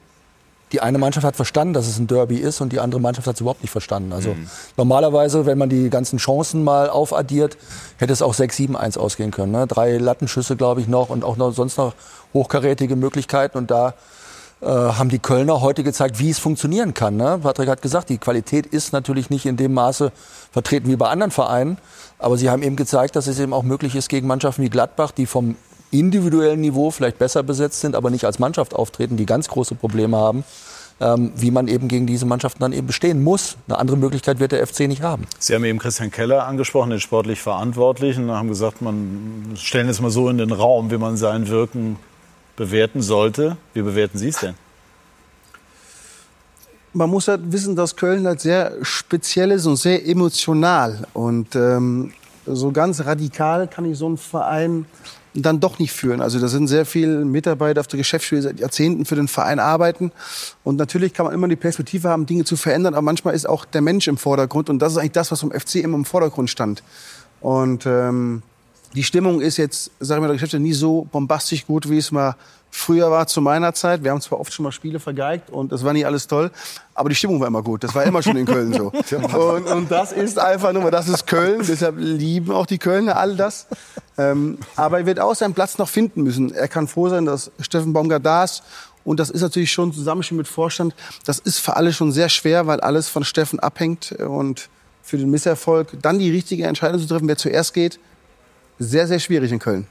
die 0.73 0.81
eine 0.81 0.97
Mannschaft 0.97 1.25
hat 1.25 1.35
verstanden, 1.35 1.73
dass 1.73 1.87
es 1.87 1.99
ein 1.99 2.07
Derby 2.07 2.37
ist 2.37 2.59
und 2.59 2.73
die 2.73 2.79
andere 2.79 2.99
Mannschaft 2.99 3.27
hat 3.27 3.35
es 3.35 3.41
überhaupt 3.41 3.61
nicht 3.61 3.71
verstanden. 3.71 4.11
Also 4.11 4.29
mhm. 4.33 4.49
normalerweise, 4.75 5.45
wenn 5.45 5.57
man 5.57 5.69
die 5.69 5.89
ganzen 5.91 6.17
Chancen 6.17 6.63
mal 6.63 6.89
aufaddiert, 6.89 7.57
hätte 7.97 8.11
es 8.11 8.23
auch 8.23 8.33
6-7-1 8.33 8.97
ausgehen 8.97 9.29
können. 9.29 9.51
Ne? 9.51 9.67
Drei 9.67 9.97
Lattenschüsse, 9.97 10.55
glaube 10.55 10.81
ich, 10.81 10.87
noch 10.87 11.09
und 11.09 11.23
auch 11.23 11.37
noch 11.37 11.51
sonst 11.51 11.77
noch 11.77 11.93
hochkarätige 12.33 12.95
Möglichkeiten. 12.95 13.59
Und 13.59 13.69
da 13.69 13.93
äh, 14.61 14.65
haben 14.65 15.09
die 15.09 15.19
Kölner 15.19 15.61
heute 15.61 15.83
gezeigt, 15.83 16.17
wie 16.19 16.31
es 16.31 16.39
funktionieren 16.39 16.95
kann. 16.95 17.17
Ne? 17.17 17.39
Patrick 17.43 17.69
hat 17.69 17.83
gesagt, 17.83 18.09
die 18.09 18.17
Qualität 18.17 18.65
ist 18.65 18.93
natürlich 18.93 19.29
nicht 19.29 19.45
in 19.45 19.57
dem 19.57 19.75
Maße 19.75 20.11
vertreten 20.51 20.89
wie 20.89 20.95
bei 20.95 21.07
anderen 21.07 21.31
Vereinen. 21.31 21.77
Aber 22.17 22.37
sie 22.37 22.49
haben 22.49 22.63
eben 22.63 22.77
gezeigt, 22.77 23.15
dass 23.15 23.27
es 23.27 23.39
eben 23.39 23.53
auch 23.53 23.63
möglich 23.63 23.95
ist 23.95 24.09
gegen 24.09 24.25
Mannschaften 24.25 24.63
wie 24.63 24.69
Gladbach, 24.69 25.11
die 25.11 25.27
vom 25.27 25.55
individuellen 25.93 26.61
Niveau 26.61 26.91
vielleicht 26.91 27.19
besser 27.19 27.43
besetzt 27.43 27.81
sind, 27.81 27.95
aber 27.95 28.09
nicht 28.09 28.25
als 28.25 28.39
Mannschaft 28.39 28.73
auftreten, 28.73 29.17
die 29.17 29.25
ganz 29.25 29.47
große 29.47 29.75
Probleme 29.75 30.17
haben, 30.17 30.43
ähm, 30.99 31.31
wie 31.35 31.51
man 31.51 31.67
eben 31.67 31.87
gegen 31.87 32.07
diese 32.07 32.25
Mannschaften 32.25 32.59
dann 32.59 32.73
eben 32.73 32.87
bestehen 32.87 33.23
muss. 33.23 33.57
Eine 33.67 33.77
andere 33.77 33.97
Möglichkeit 33.97 34.39
wird 34.39 34.51
der 34.51 34.65
FC 34.65 34.81
nicht 34.81 35.01
haben. 35.01 35.25
Sie 35.39 35.53
haben 35.53 35.63
eben 35.63 35.79
Christian 35.79 36.11
Keller 36.11 36.45
angesprochen, 36.45 36.89
den 36.89 36.99
sportlich 36.99 37.41
Verantwortlichen, 37.41 38.29
und 38.29 38.35
haben 38.35 38.49
gesagt, 38.49 38.81
man 38.81 39.53
stellen 39.55 39.89
es 39.89 40.01
mal 40.01 40.11
so 40.11 40.29
in 40.29 40.37
den 40.37 40.51
Raum, 40.51 40.91
wie 40.91 40.97
man 40.97 41.17
sein 41.17 41.47
Wirken 41.47 41.97
bewerten 42.55 43.01
sollte. 43.01 43.57
Wie 43.73 43.81
bewerten 43.81 44.17
Sie 44.17 44.29
es 44.29 44.39
denn? 44.39 44.55
Man 46.95 47.09
muss 47.09 47.27
halt 47.27 47.51
wissen, 47.51 47.75
dass 47.75 47.95
Köln 47.95 48.27
halt 48.27 48.39
sehr 48.39 48.73
speziell 48.83 49.49
ist 49.51 49.65
und 49.65 49.77
sehr 49.77 50.07
emotional. 50.07 51.07
Und 51.13 51.55
ähm, 51.55 52.13
so 52.45 52.71
ganz 52.71 53.03
radikal 53.03 53.67
kann 53.67 53.85
ich 53.85 53.97
so 53.97 54.05
einen 54.05 54.17
Verein 54.17 54.85
dann 55.33 55.59
doch 55.59 55.79
nicht 55.79 55.91
führen. 55.91 56.21
Also 56.21 56.39
da 56.39 56.47
sind 56.47 56.67
sehr 56.67 56.85
viele 56.85 57.25
Mitarbeiter 57.25 57.81
auf 57.81 57.87
der 57.87 57.97
Geschäftsstelle 57.97 58.41
seit 58.41 58.59
Jahrzehnten 58.59 59.05
für 59.05 59.15
den 59.15 59.27
Verein 59.27 59.59
arbeiten. 59.59 60.11
Und 60.63 60.77
natürlich 60.77 61.13
kann 61.13 61.25
man 61.25 61.33
immer 61.33 61.47
die 61.47 61.55
Perspektive 61.55 62.09
haben, 62.09 62.25
Dinge 62.25 62.45
zu 62.45 62.55
verändern, 62.55 62.93
aber 62.93 63.01
manchmal 63.01 63.33
ist 63.33 63.47
auch 63.47 63.65
der 63.65 63.81
Mensch 63.81 64.07
im 64.07 64.17
Vordergrund. 64.17 64.69
Und 64.69 64.79
das 64.79 64.93
ist 64.93 64.97
eigentlich 64.99 65.13
das, 65.13 65.31
was 65.31 65.39
vom 65.39 65.51
FC 65.51 65.75
immer 65.75 65.97
im 65.97 66.05
Vordergrund 66.05 66.49
stand. 66.49 66.83
Und 67.41 67.85
ähm, 67.85 68.43
die 68.95 69.03
Stimmung 69.03 69.41
ist 69.41 69.57
jetzt, 69.57 69.91
sage 69.99 70.19
ich 70.19 70.21
mal, 70.21 70.27
der 70.27 70.35
Geschäftsstelle 70.35 70.63
nie 70.63 70.73
so 70.73 71.07
bombastisch 71.11 71.65
gut, 71.65 71.89
wie 71.89 71.97
es 71.97 72.11
mal 72.11 72.35
früher 72.73 73.11
war 73.11 73.27
zu 73.27 73.39
meiner 73.39 73.73
Zeit. 73.73 74.03
Wir 74.03 74.11
haben 74.11 74.19
zwar 74.19 74.39
oft 74.39 74.51
schon 74.51 74.63
mal 74.63 74.71
Spiele 74.71 74.99
vergeigt 74.99 75.49
und 75.49 75.71
das 75.71 75.83
war 75.83 75.93
nicht 75.93 76.05
alles 76.05 76.27
toll, 76.27 76.51
aber 76.95 77.09
die 77.09 77.15
Stimmung 77.15 77.39
war 77.39 77.47
immer 77.47 77.61
gut. 77.61 77.83
Das 77.83 77.93
war 77.93 78.03
immer 78.03 78.23
schon 78.23 78.35
in 78.35 78.45
Köln 78.45 78.73
so. 78.73 78.91
Und, 79.33 79.67
und 79.67 79.91
das 79.91 80.11
ist 80.11 80.39
einfach 80.39 80.73
nur, 80.73 80.89
das 80.91 81.07
ist 81.07 81.27
Köln. 81.27 81.61
Deshalb 81.67 81.95
lieben 81.97 82.51
auch 82.51 82.65
die 82.65 82.77
Kölner 82.77 83.17
all 83.17 83.35
das. 83.35 83.67
Ähm, 84.17 84.57
aber 84.75 84.99
er 84.99 85.05
wird 85.05 85.19
auch 85.19 85.35
seinen 85.35 85.53
Platz 85.53 85.77
noch 85.77 85.89
finden 85.89 86.23
müssen. 86.23 86.53
Er 86.53 86.67
kann 86.67 86.87
froh 86.87 87.09
sein, 87.09 87.25
dass 87.25 87.51
Steffen 87.59 87.93
Baumgart 87.93 88.25
da 88.25 88.43
ist. 88.43 88.63
Und 89.03 89.19
das 89.19 89.29
ist 89.29 89.41
natürlich 89.41 89.71
schon 89.71 89.93
Zusammenspiel 89.93 90.37
mit 90.37 90.47
Vorstand. 90.47 90.95
Das 91.25 91.39
ist 91.39 91.59
für 91.59 91.75
alle 91.75 91.93
schon 91.93 92.11
sehr 92.11 92.29
schwer, 92.29 92.67
weil 92.67 92.79
alles 92.79 93.09
von 93.09 93.23
Steffen 93.23 93.59
abhängt. 93.59 94.13
Und 94.13 94.69
für 95.01 95.17
den 95.17 95.29
Misserfolg 95.29 95.89
dann 96.01 96.19
die 96.19 96.31
richtige 96.31 96.65
Entscheidung 96.65 96.99
zu 96.99 97.07
treffen, 97.07 97.27
wer 97.27 97.37
zuerst 97.37 97.73
geht, 97.73 97.99
sehr, 98.79 99.07
sehr 99.07 99.19
schwierig 99.19 99.51
in 99.51 99.59
Köln. 99.59 99.87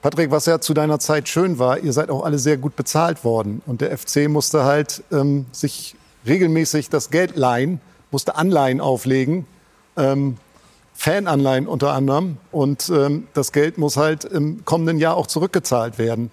Patrick, 0.00 0.30
was 0.30 0.46
ja 0.46 0.60
zu 0.60 0.74
deiner 0.74 1.00
Zeit 1.00 1.28
schön 1.28 1.58
war, 1.58 1.78
ihr 1.78 1.92
seid 1.92 2.10
auch 2.10 2.24
alle 2.24 2.38
sehr 2.38 2.56
gut 2.56 2.76
bezahlt 2.76 3.24
worden. 3.24 3.62
Und 3.66 3.80
der 3.80 3.96
FC 3.96 4.28
musste 4.28 4.64
halt 4.64 5.02
ähm, 5.10 5.46
sich 5.50 5.96
regelmäßig 6.26 6.88
das 6.88 7.10
Geld 7.10 7.36
leihen, 7.36 7.80
musste 8.12 8.36
Anleihen 8.36 8.80
auflegen, 8.80 9.46
ähm, 9.96 10.36
Fananleihen 10.94 11.66
unter 11.66 11.92
anderem. 11.92 12.36
Und 12.52 12.90
ähm, 12.90 13.26
das 13.34 13.50
Geld 13.52 13.78
muss 13.78 13.96
halt 13.96 14.24
im 14.24 14.64
kommenden 14.64 14.98
Jahr 14.98 15.16
auch 15.16 15.26
zurückgezahlt 15.26 15.98
werden. 15.98 16.30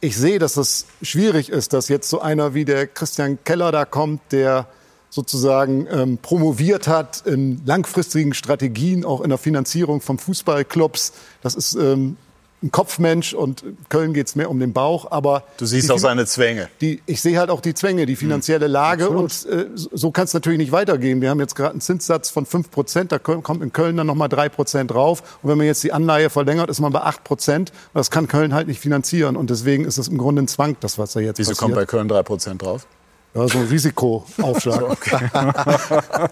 Ich 0.00 0.16
sehe, 0.16 0.38
dass 0.38 0.56
es 0.56 0.86
schwierig 1.02 1.50
ist, 1.50 1.72
dass 1.72 1.88
jetzt 1.88 2.08
so 2.08 2.20
einer 2.20 2.54
wie 2.54 2.64
der 2.64 2.86
Christian 2.86 3.38
Keller 3.44 3.72
da 3.72 3.84
kommt, 3.84 4.20
der 4.30 4.66
sozusagen 5.10 5.88
ähm, 5.90 6.18
promoviert 6.18 6.86
hat 6.86 7.26
in 7.26 7.60
langfristigen 7.66 8.34
Strategien, 8.34 9.04
auch 9.04 9.20
in 9.20 9.30
der 9.30 9.38
Finanzierung 9.38 10.00
von 10.00 10.18
Fußballclubs. 10.18 11.12
Das 11.42 11.56
ist 11.56 11.74
ähm, 11.74 12.16
ein 12.62 12.70
Kopfmensch 12.70 13.32
und 13.32 13.64
Köln 13.88 14.12
geht 14.12 14.26
es 14.26 14.36
mehr 14.36 14.50
um 14.50 14.60
den 14.60 14.72
Bauch. 14.72 15.10
Aber 15.10 15.44
du 15.56 15.66
siehst 15.66 15.90
auch 15.90 15.98
seine 15.98 16.26
Zwänge. 16.26 16.68
Die, 16.80 17.02
ich 17.06 17.20
sehe 17.20 17.38
halt 17.38 17.50
auch 17.50 17.60
die 17.60 17.74
Zwänge, 17.74 18.06
die 18.06 18.16
finanzielle 18.16 18.66
hm, 18.66 18.72
Lage. 18.72 19.04
Absolut. 19.04 19.46
Und 19.46 19.52
äh, 19.52 19.66
so 19.74 20.10
kann 20.10 20.24
es 20.24 20.34
natürlich 20.34 20.58
nicht 20.58 20.72
weitergehen. 20.72 21.20
Wir 21.20 21.30
haben 21.30 21.40
jetzt 21.40 21.54
gerade 21.54 21.72
einen 21.72 21.80
Zinssatz 21.80 22.30
von 22.30 22.46
5 22.46 22.70
Prozent. 22.70 23.12
Da 23.12 23.18
kommt 23.18 23.62
in 23.62 23.72
Köln 23.72 23.96
dann 23.96 24.06
nochmal 24.06 24.28
3 24.28 24.48
Prozent 24.50 24.90
drauf. 24.90 25.22
Und 25.42 25.50
wenn 25.50 25.58
man 25.58 25.66
jetzt 25.66 25.82
die 25.82 25.92
Anleihe 25.92 26.30
verlängert, 26.30 26.70
ist 26.70 26.80
man 26.80 26.92
bei 26.92 27.00
8 27.00 27.24
Prozent. 27.24 27.72
Das 27.94 28.10
kann 28.10 28.28
Köln 28.28 28.52
halt 28.54 28.68
nicht 28.68 28.80
finanzieren. 28.80 29.36
Und 29.36 29.50
deswegen 29.50 29.84
ist 29.84 29.98
es 29.98 30.08
im 30.08 30.18
Grunde 30.18 30.42
ein 30.42 30.48
Zwang, 30.48 30.76
das 30.80 30.98
was 30.98 31.12
da 31.12 31.20
jetzt 31.20 31.38
Wieso 31.38 31.50
passiert. 31.50 31.62
kommt 31.62 31.74
bei 31.74 31.86
Köln 31.86 32.08
3 32.08 32.22
Prozent 32.22 32.62
drauf? 32.62 32.86
Ja, 33.32 33.46
so 33.46 33.58
ein 33.58 33.66
Risikoaufschlag. 33.66 34.82
okay. 34.90 35.28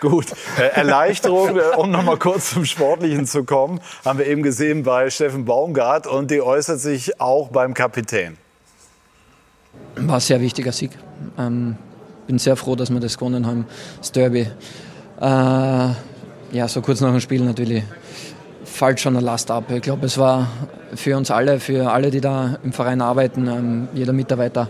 Gut. 0.00 0.26
Äh, 0.58 0.68
Erleichterung, 0.68 1.56
äh, 1.56 1.76
um 1.76 1.90
noch 1.90 2.02
mal 2.02 2.18
kurz 2.18 2.50
zum 2.50 2.64
Sportlichen 2.64 3.26
zu 3.26 3.44
kommen, 3.44 3.80
haben 4.04 4.18
wir 4.18 4.26
eben 4.26 4.42
gesehen 4.42 4.82
bei 4.82 5.10
Steffen 5.10 5.44
Baumgart 5.44 6.06
und 6.06 6.30
die 6.30 6.40
äußert 6.40 6.80
sich 6.80 7.20
auch 7.20 7.48
beim 7.48 7.74
Kapitän. 7.74 8.38
War 9.96 10.14
ein 10.14 10.20
sehr 10.20 10.40
wichtiger 10.40 10.72
Sieg. 10.72 10.92
Ähm, 11.38 11.76
bin 12.26 12.38
sehr 12.38 12.56
froh, 12.56 12.76
dass 12.76 12.90
wir 12.90 13.00
das 13.00 13.18
gewonnen 13.18 13.46
haben, 13.46 13.66
das 13.98 14.10
Derby. 14.12 14.48
Äh, 15.20 15.24
ja, 16.52 16.68
so 16.68 16.80
kurz 16.80 17.00
nach 17.00 17.10
dem 17.10 17.20
Spiel 17.20 17.42
natürlich 17.44 17.84
fällt 18.64 19.00
schon 19.00 19.16
eine 19.16 19.24
Last 19.24 19.50
ab. 19.50 19.70
Ich 19.70 19.82
glaube, 19.82 20.06
es 20.06 20.18
war 20.18 20.48
für 20.94 21.16
uns 21.16 21.30
alle, 21.30 21.60
für 21.60 21.90
alle, 21.90 22.10
die 22.10 22.20
da 22.20 22.58
im 22.62 22.72
Verein 22.72 23.00
arbeiten, 23.00 23.48
ähm, 23.48 23.88
jeder 23.94 24.12
Mitarbeiter, 24.12 24.68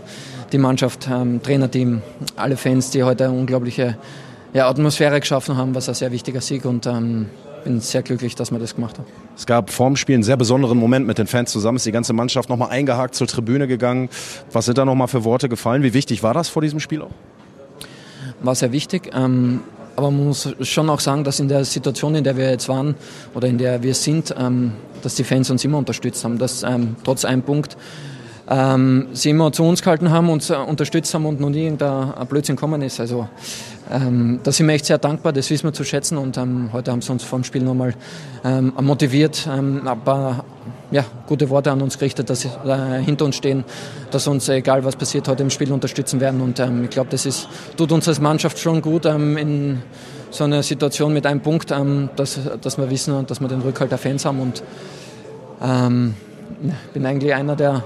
die 0.51 0.57
Mannschaft, 0.57 1.07
ähm, 1.11 1.41
Trainerteam, 1.41 2.01
alle 2.35 2.57
Fans, 2.57 2.91
die 2.91 3.03
heute 3.03 3.25
eine 3.25 3.33
unglaubliche 3.33 3.97
ja, 4.53 4.69
Atmosphäre 4.69 5.19
geschaffen 5.19 5.57
haben, 5.57 5.75
was 5.75 5.89
ein 5.89 5.95
sehr 5.95 6.11
wichtiger 6.11 6.41
Sieg 6.41 6.65
und 6.65 6.85
ähm, 6.85 7.27
bin 7.63 7.81
sehr 7.81 8.01
glücklich, 8.01 8.35
dass 8.35 8.51
wir 8.51 8.59
das 8.59 8.75
gemacht 8.75 8.97
haben. 8.97 9.07
Es 9.35 9.45
gab 9.45 9.71
vorm 9.71 9.95
Spiel 9.97 10.15
einen 10.15 10.23
sehr 10.23 10.37
besonderen 10.37 10.77
Moment 10.77 11.05
mit 11.05 11.17
den 11.17 11.27
Fans 11.27 11.51
zusammen. 11.51 11.75
Ist 11.75 11.85
die 11.85 11.91
ganze 11.91 12.13
Mannschaft 12.13 12.49
nochmal 12.49 12.69
eingehakt 12.69 13.15
zur 13.15 13.27
Tribüne 13.27 13.67
gegangen. 13.67 14.09
Was 14.51 14.65
sind 14.65 14.77
da 14.77 14.85
nochmal 14.85 15.07
für 15.07 15.23
Worte 15.23 15.49
gefallen? 15.49 15.83
Wie 15.83 15.93
wichtig 15.93 16.23
war 16.23 16.33
das 16.33 16.47
vor 16.47 16.61
diesem 16.61 16.79
Spiel 16.79 17.01
auch? 17.01 17.11
War 18.41 18.55
sehr 18.55 18.71
wichtig. 18.71 19.11
Ähm, 19.13 19.61
aber 19.95 20.11
man 20.11 20.27
muss 20.27 20.49
schon 20.61 20.89
auch 20.89 20.99
sagen, 20.99 21.23
dass 21.23 21.39
in 21.39 21.49
der 21.49 21.65
Situation, 21.65 22.15
in 22.15 22.23
der 22.23 22.37
wir 22.37 22.49
jetzt 22.49 22.69
waren 22.69 22.95
oder 23.33 23.47
in 23.47 23.57
der 23.57 23.83
wir 23.83 23.95
sind, 23.95 24.33
ähm, 24.37 24.73
dass 25.01 25.15
die 25.15 25.23
Fans 25.23 25.49
uns 25.49 25.65
immer 25.65 25.79
unterstützt 25.79 26.23
haben. 26.23 26.37
Dass 26.37 26.63
ähm, 26.63 26.95
trotz 27.03 27.25
einem 27.25 27.41
Punkt 27.41 27.75
ähm, 28.49 29.07
sie 29.11 29.31
immer 29.31 29.51
zu 29.51 29.63
uns 29.63 29.81
gehalten 29.81 30.09
haben, 30.09 30.29
uns 30.29 30.49
äh, 30.49 30.55
unterstützt 30.55 31.13
haben 31.13 31.25
und 31.25 31.39
noch 31.39 31.49
nie 31.49 31.63
irgendein 31.63 32.27
Blödsinn 32.27 32.55
gekommen 32.55 32.81
ist. 32.81 32.99
Also 32.99 33.27
ähm, 33.91 34.39
da 34.43 34.51
sind 34.51 34.67
wir 34.67 34.75
echt 34.75 34.85
sehr 34.85 34.97
dankbar, 34.97 35.33
das 35.33 35.49
wissen 35.49 35.65
wir 35.65 35.73
zu 35.73 35.83
schätzen 35.83 36.17
und 36.17 36.37
ähm, 36.37 36.69
heute 36.73 36.91
haben 36.91 37.01
sie 37.01 37.11
uns 37.11 37.23
vor 37.23 37.39
dem 37.39 37.43
Spiel 37.43 37.63
nochmal 37.63 37.93
ähm, 38.43 38.73
motiviert, 38.81 39.47
ähm, 39.51 39.87
ein 39.87 39.99
paar 40.01 40.45
ja, 40.91 41.03
gute 41.25 41.49
Worte 41.49 41.71
an 41.71 41.81
uns 41.81 41.97
gerichtet, 41.97 42.29
dass 42.29 42.41
sie 42.41 42.49
äh, 42.65 43.01
hinter 43.01 43.25
uns 43.25 43.35
stehen, 43.35 43.65
dass 44.11 44.27
uns, 44.27 44.47
egal 44.49 44.83
was 44.83 44.95
passiert, 44.95 45.27
heute 45.27 45.43
im 45.43 45.49
Spiel 45.49 45.71
unterstützen 45.71 46.19
werden 46.19 46.41
und 46.41 46.59
ähm, 46.59 46.85
ich 46.85 46.89
glaube, 46.89 47.09
das 47.09 47.25
ist, 47.25 47.47
tut 47.75 47.91
uns 47.91 48.07
als 48.07 48.19
Mannschaft 48.19 48.59
schon 48.59 48.81
gut 48.81 49.05
ähm, 49.05 49.37
in 49.37 49.81
so 50.31 50.43
einer 50.43 50.63
Situation 50.63 51.13
mit 51.13 51.25
einem 51.25 51.39
Punkt, 51.39 51.71
dass, 51.71 52.39
dass 52.61 52.77
wir 52.77 52.89
wissen 52.89 53.13
und 53.13 53.31
dass 53.31 53.39
wir 53.39 53.47
den 53.47 53.61
Rückhalt 53.61 53.91
der 53.91 53.97
Fans 53.97 54.25
haben 54.25 54.41
und 54.41 54.61
bin 56.93 57.05
eigentlich 57.05 57.33
einer 57.33 57.55
der 57.55 57.81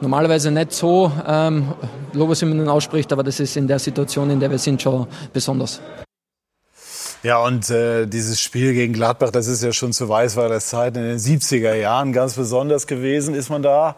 normalerweise 0.00 0.50
nicht 0.50 0.72
so 0.72 1.12
ähm, 1.26 1.72
Lobeshymnen 2.12 2.68
ausspricht, 2.68 3.12
aber 3.12 3.22
das 3.22 3.40
ist 3.40 3.56
in 3.56 3.66
der 3.66 3.78
Situation, 3.78 4.30
in 4.30 4.40
der 4.40 4.50
wir 4.50 4.58
sind, 4.58 4.82
schon 4.82 5.06
besonders. 5.32 5.80
Ja, 7.24 7.38
und 7.38 7.68
äh, 7.70 8.06
dieses 8.06 8.40
Spiel 8.40 8.74
gegen 8.74 8.92
Gladbach, 8.92 9.30
das 9.30 9.48
ist 9.48 9.62
ja 9.62 9.72
schon 9.72 9.92
zu 9.92 10.08
Weißweilers 10.08 10.68
Zeit 10.68 10.96
in 10.96 11.02
den 11.02 11.18
70er 11.18 11.74
Jahren 11.74 12.12
ganz 12.12 12.34
besonders 12.34 12.86
gewesen. 12.86 13.34
Ist 13.34 13.50
man 13.50 13.62
da 13.62 13.96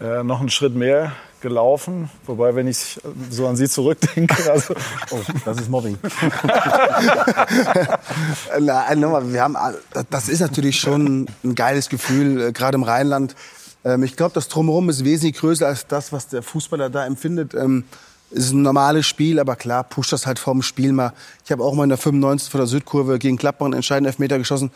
äh, 0.00 0.22
noch 0.22 0.40
einen 0.40 0.48
Schritt 0.48 0.74
mehr 0.74 1.12
gelaufen? 1.42 2.10
Wobei, 2.24 2.54
wenn 2.54 2.66
ich 2.66 2.98
so 3.28 3.46
an 3.46 3.56
Sie 3.56 3.68
zurückdenke, 3.68 4.50
also 4.50 4.74
oh, 5.10 5.20
das 5.44 5.60
ist 5.60 5.68
Mobbing. 5.68 5.98
Na, 8.58 8.86
wir 8.90 9.42
haben, 9.42 9.56
das 10.08 10.30
ist 10.30 10.40
natürlich 10.40 10.80
schon 10.80 11.28
ein 11.44 11.54
geiles 11.54 11.90
Gefühl, 11.90 12.40
äh, 12.40 12.52
gerade 12.52 12.76
im 12.76 12.84
Rheinland 12.84 13.36
ich 14.02 14.16
glaube, 14.16 14.34
das 14.34 14.48
Drumherum 14.48 14.88
ist 14.88 15.04
wesentlich 15.04 15.36
größer 15.36 15.66
als 15.66 15.86
das, 15.86 16.12
was 16.12 16.28
der 16.28 16.42
Fußballer 16.42 16.90
da 16.90 17.04
empfindet. 17.04 17.54
Ähm, 17.54 17.84
ist 18.34 18.52
ein 18.52 18.62
normales 18.62 19.06
Spiel, 19.06 19.38
aber 19.38 19.54
klar, 19.54 19.84
pusht 19.84 20.12
das 20.12 20.26
halt 20.26 20.38
vorm 20.38 20.62
Spiel 20.62 20.92
mal. 20.92 21.12
Ich 21.44 21.52
habe 21.52 21.62
auch 21.62 21.74
mal 21.74 21.84
in 21.84 21.90
der 21.90 21.98
95 21.98 22.50
von 22.50 22.58
der 22.58 22.66
Südkurve 22.66 23.18
gegen 23.18 23.36
Klappbach 23.36 23.66
einen 23.66 23.74
entscheidenden 23.74 24.08
Elfmeter 24.08 24.38
geschossen. 24.38 24.70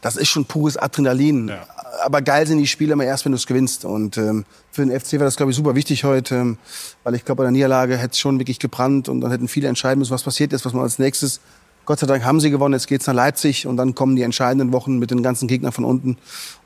Das 0.00 0.16
ist 0.16 0.28
schon 0.28 0.46
pures 0.46 0.76
Adrenalin. 0.76 1.48
Ja. 1.48 1.66
Aber 2.04 2.22
geil 2.22 2.46
sind 2.46 2.58
die 2.58 2.66
Spiele 2.66 2.94
immer 2.94 3.04
erst, 3.04 3.24
wenn 3.24 3.32
du 3.32 3.36
es 3.36 3.46
gewinnst. 3.46 3.84
Und 3.84 4.18
ähm, 4.18 4.44
für 4.72 4.84
den 4.84 4.98
FC 4.98 5.12
war 5.14 5.20
das, 5.20 5.36
glaube 5.36 5.52
ich, 5.52 5.56
super 5.56 5.74
wichtig 5.74 6.02
heute, 6.04 6.34
ähm, 6.34 6.58
weil 7.04 7.14
ich 7.14 7.24
glaube, 7.24 7.38
bei 7.38 7.44
der 7.44 7.52
Niederlage 7.52 7.96
hätte 7.96 8.12
es 8.12 8.18
schon 8.18 8.38
wirklich 8.40 8.58
gebrannt 8.58 9.08
und 9.08 9.20
dann 9.20 9.30
hätten 9.30 9.46
viele 9.46 9.68
entscheiden 9.68 10.00
müssen, 10.00 10.10
was 10.10 10.24
passiert 10.24 10.52
ist, 10.52 10.64
was 10.64 10.72
man 10.72 10.82
als 10.82 10.98
nächstes 10.98 11.40
Gott 11.86 11.98
sei 11.98 12.06
Dank 12.06 12.24
haben 12.24 12.40
sie 12.40 12.50
gewonnen, 12.50 12.74
jetzt 12.74 12.86
geht's 12.86 13.06
nach 13.06 13.14
Leipzig 13.14 13.66
und 13.66 13.76
dann 13.76 13.94
kommen 13.94 14.16
die 14.16 14.22
entscheidenden 14.22 14.72
Wochen 14.72 14.98
mit 14.98 15.10
den 15.10 15.22
ganzen 15.22 15.48
Gegnern 15.48 15.72
von 15.72 15.84
unten. 15.84 16.16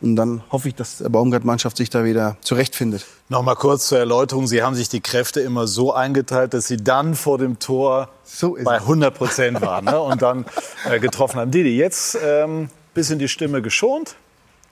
Und 0.01 0.17
dann 0.17 0.43
hoffe 0.51 0.69
ich, 0.69 0.75
dass 0.75 0.99
die 0.99 1.09
Baumgart-Mannschaft 1.09 1.77
sich 1.77 1.91
da 1.91 2.05
wieder 2.05 2.37
zurechtfindet. 2.41 3.05
Nochmal 3.29 3.57
kurz 3.57 3.89
zur 3.89 3.99
Erläuterung. 3.99 4.47
Sie 4.47 4.63
haben 4.63 4.75
sich 4.75 4.89
die 4.89 5.01
Kräfte 5.01 5.41
immer 5.41 5.67
so 5.67 5.93
eingeteilt, 5.93 6.55
dass 6.55 6.69
Sie 6.69 6.77
dann 6.77 7.15
vor 7.15 7.39
dem 7.39 7.59
Tor 7.59 8.09
so 8.25 8.57
bei 8.63 8.77
100 8.77 9.15
Prozent 9.15 9.61
waren 9.61 9.87
ne? 9.87 10.01
und 10.01 10.23
dann 10.23 10.45
äh, 10.89 11.01
getroffen 11.01 11.41
haben. 11.41 11.51
Didi, 11.51 11.77
jetzt 11.77 12.17
ähm, 12.23 12.71
bisschen 12.95 13.19
die 13.19 13.29
Stimme 13.29 13.61
geschont. 13.61 14.15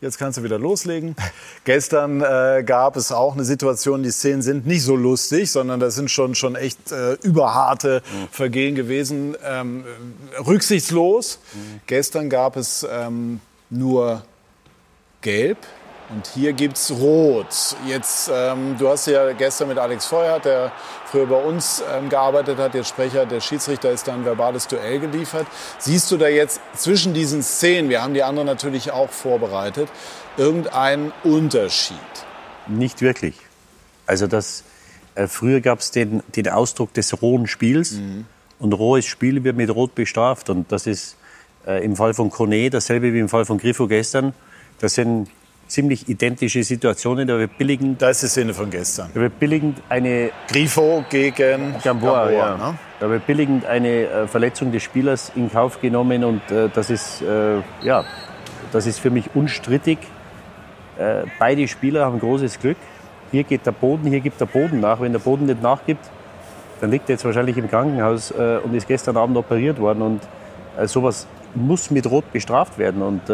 Jetzt 0.03 0.19
kannst 0.19 0.37
du 0.37 0.43
wieder 0.43 0.59
loslegen. 0.59 1.17
Gestern 1.65 2.21
äh, 2.21 2.63
gab 2.67 2.97
es 2.97 3.13
auch 3.13 3.33
eine 3.33 3.45
Situation, 3.45 4.03
die 4.03 4.11
Szenen 4.11 4.43
sind 4.43 4.67
nicht 4.67 4.83
so 4.83 4.95
lustig, 4.95 5.51
sondern 5.51 5.81
das 5.81 5.95
sind 5.95 6.11
schon, 6.11 6.35
schon 6.35 6.55
echt 6.55 6.93
äh, 6.93 7.15
überharte 7.23 8.03
mhm. 8.05 8.29
Vergehen 8.31 8.75
gewesen. 8.75 9.37
Ähm, 9.43 9.85
rücksichtslos. 10.47 11.39
Mhm. 11.55 11.81
Gestern 11.87 12.29
gab 12.29 12.57
es 12.57 12.87
ähm, 12.91 13.41
nur 13.71 14.23
Gelb 15.23 15.59
und 16.09 16.27
hier 16.27 16.53
gibt's 16.53 16.91
Rot. 16.91 17.77
Jetzt, 17.87 18.31
ähm, 18.33 18.77
du 18.79 18.89
hast 18.89 19.07
ja 19.07 19.33
gestern 19.33 19.69
mit 19.69 19.79
Alex 19.79 20.07
Feuer, 20.07 20.39
der 20.39 20.73
früher 21.07 21.27
bei 21.27 21.43
uns 21.43 21.83
ähm, 21.93 22.09
gearbeitet 22.09 22.59
hat, 22.59 22.75
jetzt 22.75 22.89
Sprecher 22.89 23.27
der 23.27 23.41
Schiedsrichter, 23.41 23.91
ist 23.91 24.07
da 24.07 24.15
ein 24.15 24.25
verbales 24.25 24.69
Duell 24.69 25.01
geliefert. 25.01 25.47
Siehst 25.79 26.11
du 26.11 26.17
da 26.17 26.29
jetzt 26.29 26.61
zwischen 26.75 27.13
diesen 27.15 27.43
Szenen, 27.43 27.91
wir 27.91 28.03
haben 28.03 28.15
die 28.15 28.23
anderen 28.23 28.47
natürlich 28.47 28.93
auch 28.93 29.11
vorbereitet, 29.11 29.89
irgendeinen 30.37 31.13
Unterschied? 31.25 31.97
Nicht 32.69 33.03
wirklich. 33.03 33.35
Also 34.07 34.27
das, 34.27 34.63
äh, 35.17 35.27
früher 35.27 35.61
gab 35.61 35.81
es 35.81 35.91
den, 35.91 36.23
den 36.35 36.49
Ausdruck 36.49 36.95
des 36.95 37.21
rohen 37.21 37.47
Spiels 37.49 37.93
mhm. 37.93 38.27
und 38.61 38.73
rohes 38.73 39.07
Spiel 39.07 39.43
wird 39.43 39.57
mit 39.57 39.75
Rot 39.75 39.95
bestraft 39.95 40.51
und 40.51 40.71
das 40.71 40.87
ist 40.87 41.17
äh, 41.67 41.85
im 41.85 41.97
Fall 41.97 42.15
von 42.15 42.31
Kone 42.31 42.71
dasselbe 42.71 43.13
wie 43.13 43.19
im 43.19 43.29
Fall 43.29 43.45
von 43.45 43.59
Griffo 43.59 43.89
gestern. 43.89 44.35
Das 44.79 44.95
sind 44.95 45.29
ziemlich 45.67 46.09
identische 46.09 46.63
Situationen. 46.63 47.27
Da 47.29 47.39
wird 47.39 47.59
billigend, 47.59 48.01
Da 48.01 48.11
ist 48.11 48.23
die 48.23 48.29
Szene 48.29 48.55
von 48.55 48.71
gestern. 48.71 49.11
da 49.15 49.21
wird 49.21 49.39
billigend 49.39 49.83
eine 49.89 50.31
Grifo 50.49 51.05
gegen 51.11 51.75
Gamboa, 51.83 52.31
ja. 52.31 52.57
ne? 52.57 52.75
Da 53.01 53.11
wird 53.11 53.27
billigend 53.27 53.67
eine 53.67 54.07
äh, 54.07 54.27
Verletzung 54.27 54.73
des 54.73 54.83
Spielers 54.83 55.33
in 55.35 55.51
Kauf 55.51 55.81
genommen 55.81 56.25
und 56.25 56.51
äh, 56.51 56.69
das 56.73 56.89
ist 56.89 57.21
äh, 57.23 57.59
ja, 57.83 58.05
das 58.73 58.87
ist 58.87 59.01
für 59.01 59.11
mich 59.11 59.31
unstrittig. 59.35 59.99
Äh, 60.99 61.25
beide 61.39 61.69
Spieler 61.69 62.07
haben 62.07 62.19
großes 62.19 62.59
Glück. 62.59 62.79
Hier 63.33 63.45
geht 63.45 63.67
der 63.67 63.73
Boden, 63.73 64.09
hier 64.09 64.21
gibt 64.21 64.41
der 64.41 64.47
Boden 64.47 64.81
nach. 64.81 65.01
Wenn 65.01 65.13
der 65.13 65.19
Boden 65.19 65.47
nicht 65.47 65.63
nachgibt, 65.63 66.05
dann 66.81 66.91
liegt 66.91 67.09
er 67.09 67.15
jetzt 67.15 67.25
wahrscheinlich 67.25 67.57
im 67.59 67.69
Krankenhaus 67.69 68.31
äh, 68.31 68.59
und 68.63 68.75
ist 68.75 68.89
gestern 68.89 69.17
Abend 69.17 69.37
operiert 69.37 69.79
worden. 69.79 70.03
Und 70.03 70.21
äh, 70.79 70.87
sowas 70.87 71.27
muss 71.55 71.91
mit 71.91 72.09
Rot 72.11 72.33
bestraft 72.33 72.79
werden. 72.79 73.03
Und 73.03 73.29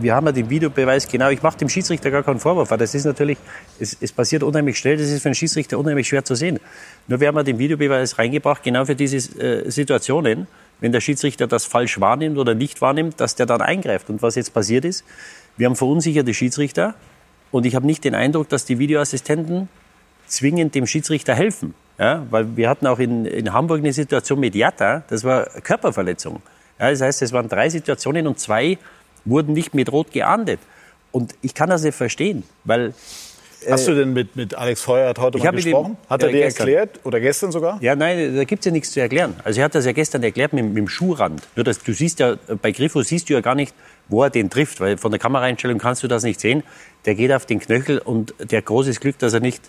wir 0.00 0.14
haben 0.14 0.26
ja 0.26 0.32
den 0.32 0.50
Videobeweis 0.50 1.08
genau. 1.08 1.30
Ich 1.30 1.42
mache 1.42 1.58
dem 1.58 1.68
Schiedsrichter 1.68 2.10
gar 2.10 2.22
keinen 2.22 2.40
Vorwurf, 2.40 2.70
weil 2.70 2.78
das 2.78 2.94
ist 2.94 3.04
natürlich, 3.04 3.38
es, 3.78 3.96
es 4.00 4.12
passiert 4.12 4.42
unheimlich 4.42 4.78
schnell. 4.78 4.96
Das 4.96 5.08
ist 5.08 5.22
für 5.22 5.28
einen 5.28 5.34
Schiedsrichter 5.34 5.78
unheimlich 5.78 6.08
schwer 6.08 6.24
zu 6.24 6.34
sehen. 6.34 6.58
Nur 7.06 7.20
wir 7.20 7.28
haben 7.28 7.36
ja 7.36 7.42
den 7.42 7.58
Videobeweis 7.58 8.18
reingebracht, 8.18 8.62
genau 8.62 8.84
für 8.84 8.94
diese 8.94 9.16
äh, 9.40 9.70
Situationen, 9.70 10.46
wenn 10.80 10.92
der 10.92 11.00
Schiedsrichter 11.00 11.46
das 11.46 11.64
falsch 11.64 12.00
wahrnimmt 12.00 12.38
oder 12.38 12.54
nicht 12.54 12.80
wahrnimmt, 12.80 13.20
dass 13.20 13.34
der 13.34 13.46
dann 13.46 13.60
eingreift. 13.60 14.10
Und 14.10 14.22
was 14.22 14.34
jetzt 14.34 14.54
passiert 14.54 14.84
ist, 14.84 15.04
wir 15.56 15.66
haben 15.66 15.76
verunsicherte 15.76 16.34
Schiedsrichter 16.34 16.94
und 17.50 17.66
ich 17.66 17.74
habe 17.74 17.86
nicht 17.86 18.04
den 18.04 18.14
Eindruck, 18.14 18.48
dass 18.48 18.64
die 18.64 18.78
Videoassistenten 18.78 19.68
zwingend 20.26 20.74
dem 20.74 20.86
Schiedsrichter 20.86 21.34
helfen. 21.34 21.74
Ja, 21.98 22.24
weil 22.30 22.56
wir 22.56 22.68
hatten 22.68 22.86
auch 22.86 23.00
in, 23.00 23.24
in 23.24 23.52
Hamburg 23.52 23.80
eine 23.80 23.92
Situation 23.92 24.38
mit 24.38 24.54
Jatta, 24.54 25.02
das 25.08 25.24
war 25.24 25.46
Körperverletzung. 25.46 26.40
Ja, 26.78 26.90
das 26.90 27.00
heißt, 27.00 27.22
es 27.22 27.32
waren 27.32 27.48
drei 27.48 27.68
Situationen 27.68 28.28
und 28.28 28.38
zwei 28.38 28.78
wurden 29.24 29.52
nicht 29.52 29.74
mit 29.74 29.92
Rot 29.92 30.12
geahndet. 30.12 30.60
Und 31.12 31.34
ich 31.42 31.54
kann 31.54 31.70
das 31.70 31.82
nicht 31.82 31.94
verstehen, 31.94 32.42
weil 32.64 32.94
Hast 33.68 33.88
du 33.88 33.94
denn 33.94 34.12
mit, 34.12 34.36
mit 34.36 34.54
Alex 34.54 34.82
Feuert 34.82 35.18
heute 35.18 35.38
mal 35.38 35.50
gesprochen? 35.50 35.96
Hat 36.08 36.22
er 36.22 36.28
ja, 36.28 36.32
dir 36.32 36.44
gestern. 36.44 36.68
erklärt 36.68 37.00
oder 37.04 37.20
gestern 37.20 37.50
sogar? 37.50 37.82
Ja, 37.82 37.96
nein, 37.96 38.36
da 38.36 38.44
gibt's 38.44 38.64
ja 38.66 38.72
nichts 38.72 38.92
zu 38.92 39.00
erklären. 39.00 39.34
Also 39.42 39.60
er 39.60 39.64
hat 39.64 39.74
das 39.74 39.84
ja 39.84 39.92
gestern 39.92 40.22
erklärt 40.22 40.52
mit, 40.52 40.64
mit 40.64 40.76
dem 40.76 40.88
Schuhrand. 40.88 41.42
Nur 41.56 41.64
dass, 41.64 41.82
du 41.82 41.92
siehst 41.92 42.20
ja, 42.20 42.36
bei 42.62 42.70
Griffo 42.70 43.02
siehst 43.02 43.28
du 43.28 43.34
ja 43.34 43.40
gar 43.40 43.54
nicht, 43.54 43.74
wo 44.08 44.22
er 44.22 44.30
den 44.30 44.48
trifft, 44.48 44.80
weil 44.80 44.96
von 44.96 45.10
der 45.10 45.18
Kameraeinstellung 45.18 45.78
kannst 45.78 46.02
du 46.02 46.08
das 46.08 46.22
nicht 46.22 46.40
sehen. 46.40 46.62
Der 47.04 47.14
geht 47.14 47.32
auf 47.32 47.46
den 47.46 47.58
Knöchel 47.58 47.98
und 47.98 48.34
der 48.38 48.58
hat 48.58 48.66
großes 48.66 49.00
Glück, 49.00 49.18
dass 49.18 49.34
er 49.34 49.40
nicht, 49.40 49.62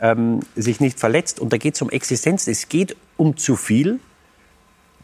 ähm, 0.00 0.40
sich 0.56 0.80
nicht 0.80 0.98
verletzt. 0.98 1.38
Und 1.38 1.52
da 1.52 1.58
geht's 1.58 1.82
um 1.82 1.90
Existenz. 1.90 2.46
Es 2.46 2.68
geht 2.68 2.96
um 3.18 3.36
zu 3.36 3.56
viel, 3.56 4.00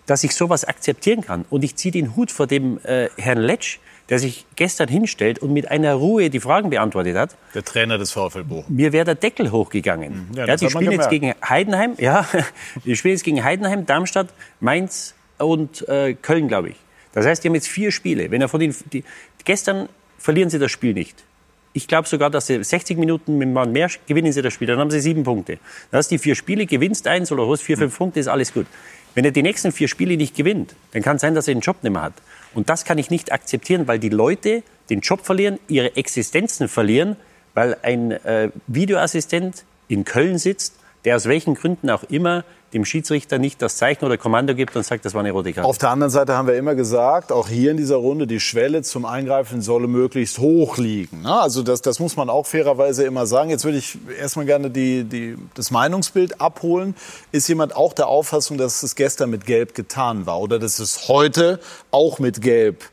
dass 0.07 0.25
ich 0.25 0.35
sowas 0.35 0.65
akzeptieren 0.65 1.21
kann. 1.21 1.45
Und 1.51 1.63
ich 1.63 1.77
ziehe 1.77 1.93
den 1.93 2.17
Hut 2.17 2.31
vor 2.31 2.47
dem 2.47 2.81
äh, 2.85 3.11
Herrn 3.19 3.39
Letsch, 3.39 3.81
der 4.11 4.19
sich 4.19 4.45
gestern 4.57 4.89
hinstellt 4.89 5.39
und 5.39 5.53
mit 5.53 5.71
einer 5.71 5.95
Ruhe 5.95 6.29
die 6.31 6.41
Fragen 6.41 6.69
beantwortet 6.69 7.17
hat. 7.17 7.37
Der 7.55 7.65
Trainer 7.65 7.97
des 7.97 8.11
VfL 8.11 8.43
Bochum. 8.43 8.75
Mir 8.75 8.93
wäre 8.93 9.05
der 9.05 9.15
Deckel 9.15 9.53
hochgegangen. 9.53 10.29
Ja, 10.35 10.41
Ja, 10.41 10.47
das 10.47 10.61
die 10.61 10.69
spielen 10.69 10.93
jetzt 10.93 11.09
gegen 11.09 11.33
Heidenheim, 11.49 11.95
ja, 11.99 12.29
die 12.85 12.97
spielen 12.97 13.15
jetzt 13.15 13.25
gegen 13.25 13.43
Heidenheim, 13.45 13.87
Darmstadt, 13.87 14.29
Mainz 14.59 15.15
und 15.39 15.89
äh, 15.89 16.15
Köln, 16.15 16.49
glaube 16.49 16.71
ich. 16.71 16.77
Das 17.13 17.25
heißt, 17.25 17.43
die 17.43 17.49
haben 17.49 17.55
jetzt 17.55 17.69
vier 17.69 17.93
Spiele. 17.93 18.31
Wenn 18.31 18.43
er 18.43 18.49
von 18.49 18.61
den, 18.61 18.75
die, 18.93 19.05
gestern 19.45 19.89
verlieren 20.19 20.51
sie 20.51 20.59
das 20.59 20.73
Spiel 20.73 20.93
nicht. 20.93 21.25
Ich 21.73 21.87
glaube 21.87 22.09
sogar, 22.09 22.31
dass 22.31 22.49
sie 22.49 22.63
60 22.63 22.99
Minuten 22.99 23.39
mit 23.39 23.49
Mann 23.49 23.71
mehr 23.71 23.89
gewinnen 24.07 24.33
sie 24.33 24.43
das 24.43 24.53
Spiel. 24.53 24.67
Dann 24.67 24.81
haben 24.81 24.91
sie 24.91 25.01
sieben 25.01 25.23
Punkte. 25.23 25.59
Dann 25.91 25.99
hast 25.99 26.11
du 26.11 26.17
die 26.17 26.19
vier 26.19 26.35
Spiele, 26.35 26.67
gewinnst 26.67 27.07
eins 27.07 27.31
oder 27.31 27.47
holst 27.47 27.63
vier, 27.63 27.79
fünf 27.79 27.97
Punkte, 27.97 28.19
ist 28.19 28.27
alles 28.27 28.53
gut. 28.53 28.67
Wenn 29.15 29.25
er 29.25 29.31
die 29.31 29.43
nächsten 29.43 29.71
vier 29.71 29.87
Spiele 29.87 30.17
nicht 30.17 30.37
gewinnt, 30.37 30.75
dann 30.93 31.03
kann 31.03 31.17
es 31.17 31.23
sein, 31.23 31.35
dass 31.35 31.47
er 31.47 31.55
den 31.55 31.61
Job 31.61 31.83
nicht 31.83 31.93
mehr 31.93 32.03
hat. 32.03 32.15
Und 32.55 32.69
das 32.69 32.85
kann 32.85 32.99
ich 32.99 33.11
nicht 33.11 33.33
akzeptieren, 33.33 33.87
weil 33.87 33.99
die 33.99 34.09
Leute 34.09 34.63
den 34.89 35.01
Job 35.01 35.25
verlieren, 35.25 35.59
ihre 35.69 35.97
Existenzen 35.97 36.69
verlieren, 36.69 37.17
weil 37.55 37.77
ein 37.83 38.13
äh, 38.13 38.51
Videoassistent 38.67 39.65
in 39.89 40.05
Köln 40.05 40.39
sitzt, 40.39 40.75
der 41.05 41.17
aus 41.17 41.27
welchen 41.27 41.55
Gründen 41.55 41.91
auch 41.91 42.05
immer 42.05 42.45
dem 42.73 42.85
Schiedsrichter 42.85 43.39
nicht 43.39 43.61
das 43.63 43.77
Zeichen 43.77 44.05
oder 44.05 44.17
Kommando 44.17 44.55
gibt 44.55 44.77
und 44.77 44.85
sagt, 44.85 45.05
das 45.05 45.15
war 45.15 45.21
eine 45.21 45.33
rote 45.33 45.53
Karte. 45.53 45.69
Auf 45.69 45.79
der 45.79 45.91
anderen 45.91 46.11
Seite 46.11 46.35
haben 46.35 46.47
wir 46.47 46.57
immer 46.57 46.75
gesagt, 46.75 47.33
auch 47.33 47.49
hier 47.49 47.73
in 47.73 47.77
dieser 47.77 47.97
Runde, 47.97 48.27
die 48.27 48.41
Schwelle 48.41 48.83
zum 48.83 49.05
Eingreifen 49.05 49.61
solle 49.61 49.89
möglichst 49.89 50.39
hoch 50.39 50.79
liegen. 50.79 51.27
Also 51.27 51.63
das, 51.63 51.83
das 51.83 51.99
muss 51.99 52.17
man 52.17 52.31
auch 52.31 52.47
fairerweise 52.47 53.05
immer 53.05 53.27
sagen. 53.27 53.51
Jetzt 53.51 53.65
würde 53.65 53.79
ich 53.79 53.99
erstmal 54.19 54.47
gerne 54.47 54.71
die, 54.71 55.05
die, 55.05 55.37
das 55.55 55.71
Meinungsbild 55.71 56.41
abholen. 56.41 56.95
Ist 57.33 57.49
jemand 57.49 57.75
auch 57.75 57.93
der 57.93 58.07
Auffassung, 58.07 58.57
dass 58.57 58.83
es 58.83 58.95
gestern 58.95 59.31
mit 59.31 59.47
Gelb 59.47 59.75
getan 59.75 60.27
war 60.27 60.41
oder 60.41 60.59
dass 60.59 60.79
es 60.79 61.09
heute 61.09 61.59
auch 61.91 62.19
mit 62.19 62.41
Gelb 62.41 62.85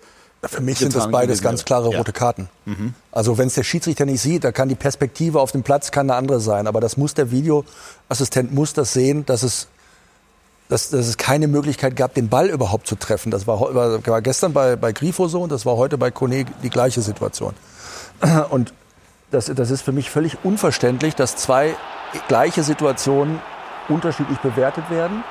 Für 0.47 0.61
mich 0.61 0.79
sind 0.79 0.95
das 0.95 1.09
beides 1.11 1.41
ganz 1.41 1.65
klare 1.65 1.91
Ja. 1.91 1.97
rote 1.97 2.13
Karten. 2.13 2.49
Also 3.11 3.37
wenn 3.37 3.47
es 3.47 3.55
der 3.55 3.63
Schiedsrichter 3.63 4.05
nicht 4.05 4.21
sieht, 4.21 4.43
da 4.43 4.51
kann 4.51 4.69
die 4.69 4.75
Perspektive 4.75 5.39
auf 5.39 5.51
dem 5.51 5.63
Platz 5.63 5.91
kann 5.91 6.09
eine 6.09 6.17
andere 6.17 6.39
sein. 6.39 6.67
Aber 6.67 6.81
das 6.81 6.97
muss 6.97 7.13
der 7.13 7.31
Videoassistent 7.31 8.53
muss 8.53 8.73
das 8.73 8.93
sehen, 8.93 9.25
dass 9.25 9.43
es, 9.43 9.67
dass, 10.69 10.89
dass 10.89 11.07
es 11.07 11.17
keine 11.17 11.47
Möglichkeit 11.47 11.95
gab, 11.95 12.13
den 12.13 12.29
Ball 12.29 12.49
überhaupt 12.49 12.87
zu 12.87 12.95
treffen. 12.95 13.31
Das 13.31 13.47
war, 13.47 13.59
war 13.73 14.21
gestern 14.21 14.53
bei, 14.53 14.75
bei 14.75 14.91
Grifo 14.91 15.27
so 15.27 15.41
und 15.41 15.51
das 15.51 15.65
war 15.65 15.77
heute 15.77 15.97
bei 15.97 16.11
Kone 16.11 16.45
die 16.63 16.69
gleiche 16.69 17.01
Situation. 17.01 17.53
Und 18.49 18.73
das, 19.31 19.45
das 19.53 19.69
ist 19.71 19.81
für 19.81 19.91
mich 19.91 20.09
völlig 20.09 20.37
unverständlich, 20.43 21.13
dass 21.15 21.35
zwei 21.35 21.75
gleiche 22.27 22.63
Situationen 22.63 23.39
unterschiedlich 23.89 24.39
bewertet 24.39 24.89
werden. 24.89 25.23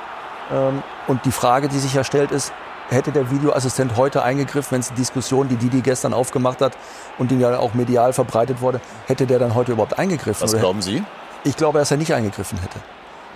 Ähm, 0.53 0.83
Und 1.09 1.25
die 1.25 1.33
Frage, 1.33 1.69
die 1.69 1.79
sich 1.79 1.95
ja 1.95 2.05
stellt, 2.05 2.31
ist, 2.31 2.53
hätte 2.91 3.13
der 3.13 3.31
Videoassistent 3.31 3.97
heute 3.97 4.23
eingegriffen, 4.23 4.73
wenn 4.73 4.81
es 4.81 4.89
die 4.89 4.95
Diskussion, 4.95 5.49
die 5.49 5.57
Didi 5.57 5.81
gestern 5.81 6.15
aufgemacht 6.15 6.61
hat 6.61 6.77
und 7.19 7.31
die 7.31 7.39
ja 7.39 7.59
auch 7.59 7.75
medial 7.75 8.13
verbreitet 8.13 8.61
wurde, 8.61 8.81
hätte 9.07 9.27
der 9.27 9.39
dann 9.39 9.55
heute 9.55 9.73
überhaupt 9.73 9.99
eingegriffen? 9.99 10.43
Was 10.43 10.57
glauben 10.57 10.83
Sie? 10.83 11.03
Ich 11.45 11.57
glaube, 11.57 11.79
dass 11.79 11.91
er 11.91 11.97
nicht 11.97 12.13
eingegriffen 12.13 12.59
hätte. 12.59 12.81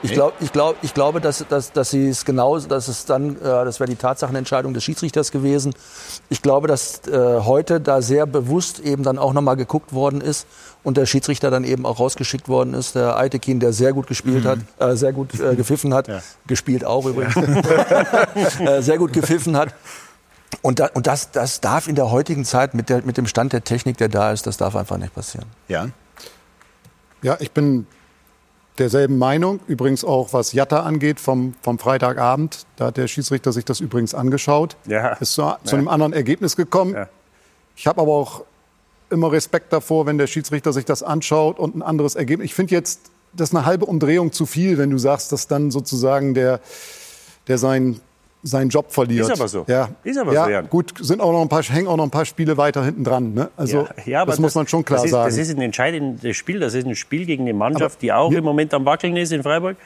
Ich 0.03 0.13
glaube, 0.13 0.33
ich 0.41 0.53
glaube, 0.53 0.79
ich 0.83 0.95
glaube, 0.95 1.21
dass, 1.21 1.45
dass, 1.49 1.73
dass 1.73 1.91
sie 1.91 2.09
es 2.09 2.25
genau, 2.25 2.59
dass 2.59 2.89
es 2.89 3.05
dann, 3.05 3.37
äh, 3.37 3.41
das 3.43 3.81
wäre 3.81 3.91
die 3.91 3.97
Tatsachenentscheidung 3.97 4.73
des 4.73 4.83
Schiedsrichters 4.83 5.31
gewesen. 5.31 5.75
Ich 6.29 6.43
glaube, 6.43 6.69
dass 6.69 7.07
äh, 7.07 7.41
heute 7.41 7.81
da 7.81 8.01
sehr 8.01 8.27
bewusst 8.27 8.81
eben 8.81 9.03
dann 9.03 9.19
auch 9.19 9.33
nochmal 9.33 9.57
geguckt 9.57 9.93
worden 9.93 10.21
ist 10.21 10.47
und 10.83 10.97
der 10.97 11.07
Schiedsrichter 11.07 11.51
dann 11.51 11.65
eben 11.65 11.85
auch 11.85 12.01
rausgeschickt 12.01 12.49
worden 12.49 12.75
ist. 12.75 12.95
Der 12.95 13.17
Aitekin, 13.17 13.61
der 13.61 13.73
sehr 13.73 13.93
gut 13.93 14.07
gespielt 14.07 14.45
hat, 14.45 14.61
äh, 14.79 14.97
sehr 14.97 15.13
gut 15.13 15.39
äh, 15.39 15.55
gepfiffen 15.55 15.93
hat, 15.93 16.09
gespielt 16.47 16.85
auch 16.85 17.05
übrigens, 17.05 17.37
äh, 18.61 18.81
sehr 18.83 18.99
gut 18.99 19.13
gepfiffen 19.13 19.57
hat. 19.57 19.75
Und, 20.63 20.81
da, 20.81 20.87
und 20.95 21.07
das, 21.07 21.31
das 21.31 21.61
darf 21.61 21.89
in 21.89 21.95
der 21.95 22.11
heutigen 22.11 22.45
Zeit 22.45 22.75
mit, 22.75 22.89
der, 22.89 23.03
mit 23.03 23.17
dem 23.17 23.27
Stand 23.27 23.53
der 23.53 23.65
Technik, 23.65 23.99
der 23.99 24.09
da 24.09 24.33
ist, 24.33 24.47
das 24.47 24.57
darf 24.57 24.77
einfach 24.77 24.99
nicht 24.99 25.15
passieren. 25.15 25.47
Ja. 25.69 25.89
Ja, 27.23 27.37
ich 27.39 27.53
bin 27.53 27.87
derselben 28.81 29.19
Meinung. 29.19 29.61
Übrigens 29.67 30.05
auch, 30.05 30.33
was 30.33 30.53
Jatta 30.53 30.81
angeht 30.81 31.21
vom, 31.21 31.55
vom 31.63 31.79
Freitagabend. 31.79 32.67
Da 32.77 32.87
hat 32.87 32.97
der 32.97 33.07
Schiedsrichter 33.07 33.53
sich 33.53 33.65
das 33.65 33.81
übrigens 33.81 34.15
angeschaut. 34.15 34.77
Ja. 34.87 35.13
Ist 35.15 35.35
zu, 35.35 35.53
zu 35.65 35.77
einem 35.77 35.89
anderen 35.89 36.13
Ergebnis 36.13 36.57
gekommen. 36.57 36.95
Ja. 36.95 37.09
Ich 37.77 37.87
habe 37.87 38.01
aber 38.01 38.13
auch 38.13 38.45
immer 39.11 39.31
Respekt 39.33 39.73
davor, 39.73 40.07
wenn 40.07 40.19
der 40.19 40.27
Schiedsrichter 40.27 40.73
sich 40.73 40.85
das 40.85 41.03
anschaut 41.03 41.59
und 41.59 41.77
ein 41.77 41.83
anderes 41.83 42.15
Ergebnis. 42.15 42.47
Ich 42.47 42.55
finde 42.55 42.75
jetzt, 42.75 43.11
das 43.33 43.51
ist 43.51 43.57
eine 43.57 43.67
halbe 43.67 43.87
Umdrehung 43.87 44.33
zu 44.33 44.47
viel, 44.47 44.79
wenn 44.79 44.91
du 44.91 44.99
sagst, 44.99 45.33
dass 45.33 45.47
dann 45.47 45.71
sozusagen 45.71 46.35
der, 46.35 46.61
der 47.47 47.59
sein 47.59 48.01
seinen 48.43 48.71
Job 48.71 48.91
verliert. 48.93 49.29
Ist 49.29 49.39
aber 49.39 49.49
so. 49.49 49.65
Ja, 49.69 49.91
Ist 50.03 50.19
aber 50.19 50.33
ja, 50.33 50.45
so, 50.45 50.51
Jan. 50.51 50.69
Gut, 50.69 50.95
sind 51.01 51.21
auch 51.21 51.33
noch 51.33 51.43
ein 51.43 51.49
paar, 51.49 51.63
hängen 51.63 51.89
auch 51.89 51.97
noch 51.97 52.05
ein 52.05 52.11
paar 52.11 52.25
Spiele 52.25 52.57
weiter 52.57 52.85
hinten 52.85 53.05
dran. 53.05 53.35
Ne? 53.35 53.51
Also 53.57 53.87
das 54.07 54.39
muss 54.39 54.55
man 54.55 54.67
schon 54.67 54.85
klar 54.85 54.99
das 54.99 55.07
ist, 55.07 55.11
sagen. 55.11 55.29
Das 55.29 55.37
ist 55.37 55.55
ein 55.55 55.61
entscheidendes 55.61 56.37
Spiel. 56.37 56.61
Das 56.61 56.75
ist 56.75 56.87
ein 56.87 56.95
Spiel 56.95 57.27
gegen 57.27 57.43
eine 57.45 57.53
Mannschaft, 57.55 58.03
die 58.03 58.13
auch 58.13 58.33
im 58.33 58.45
Moment 58.45 58.73
am 58.75 58.85
Wackeln 58.85 59.17
ist 59.17 59.33
in 59.33 59.43
Freiburg. 59.43 59.77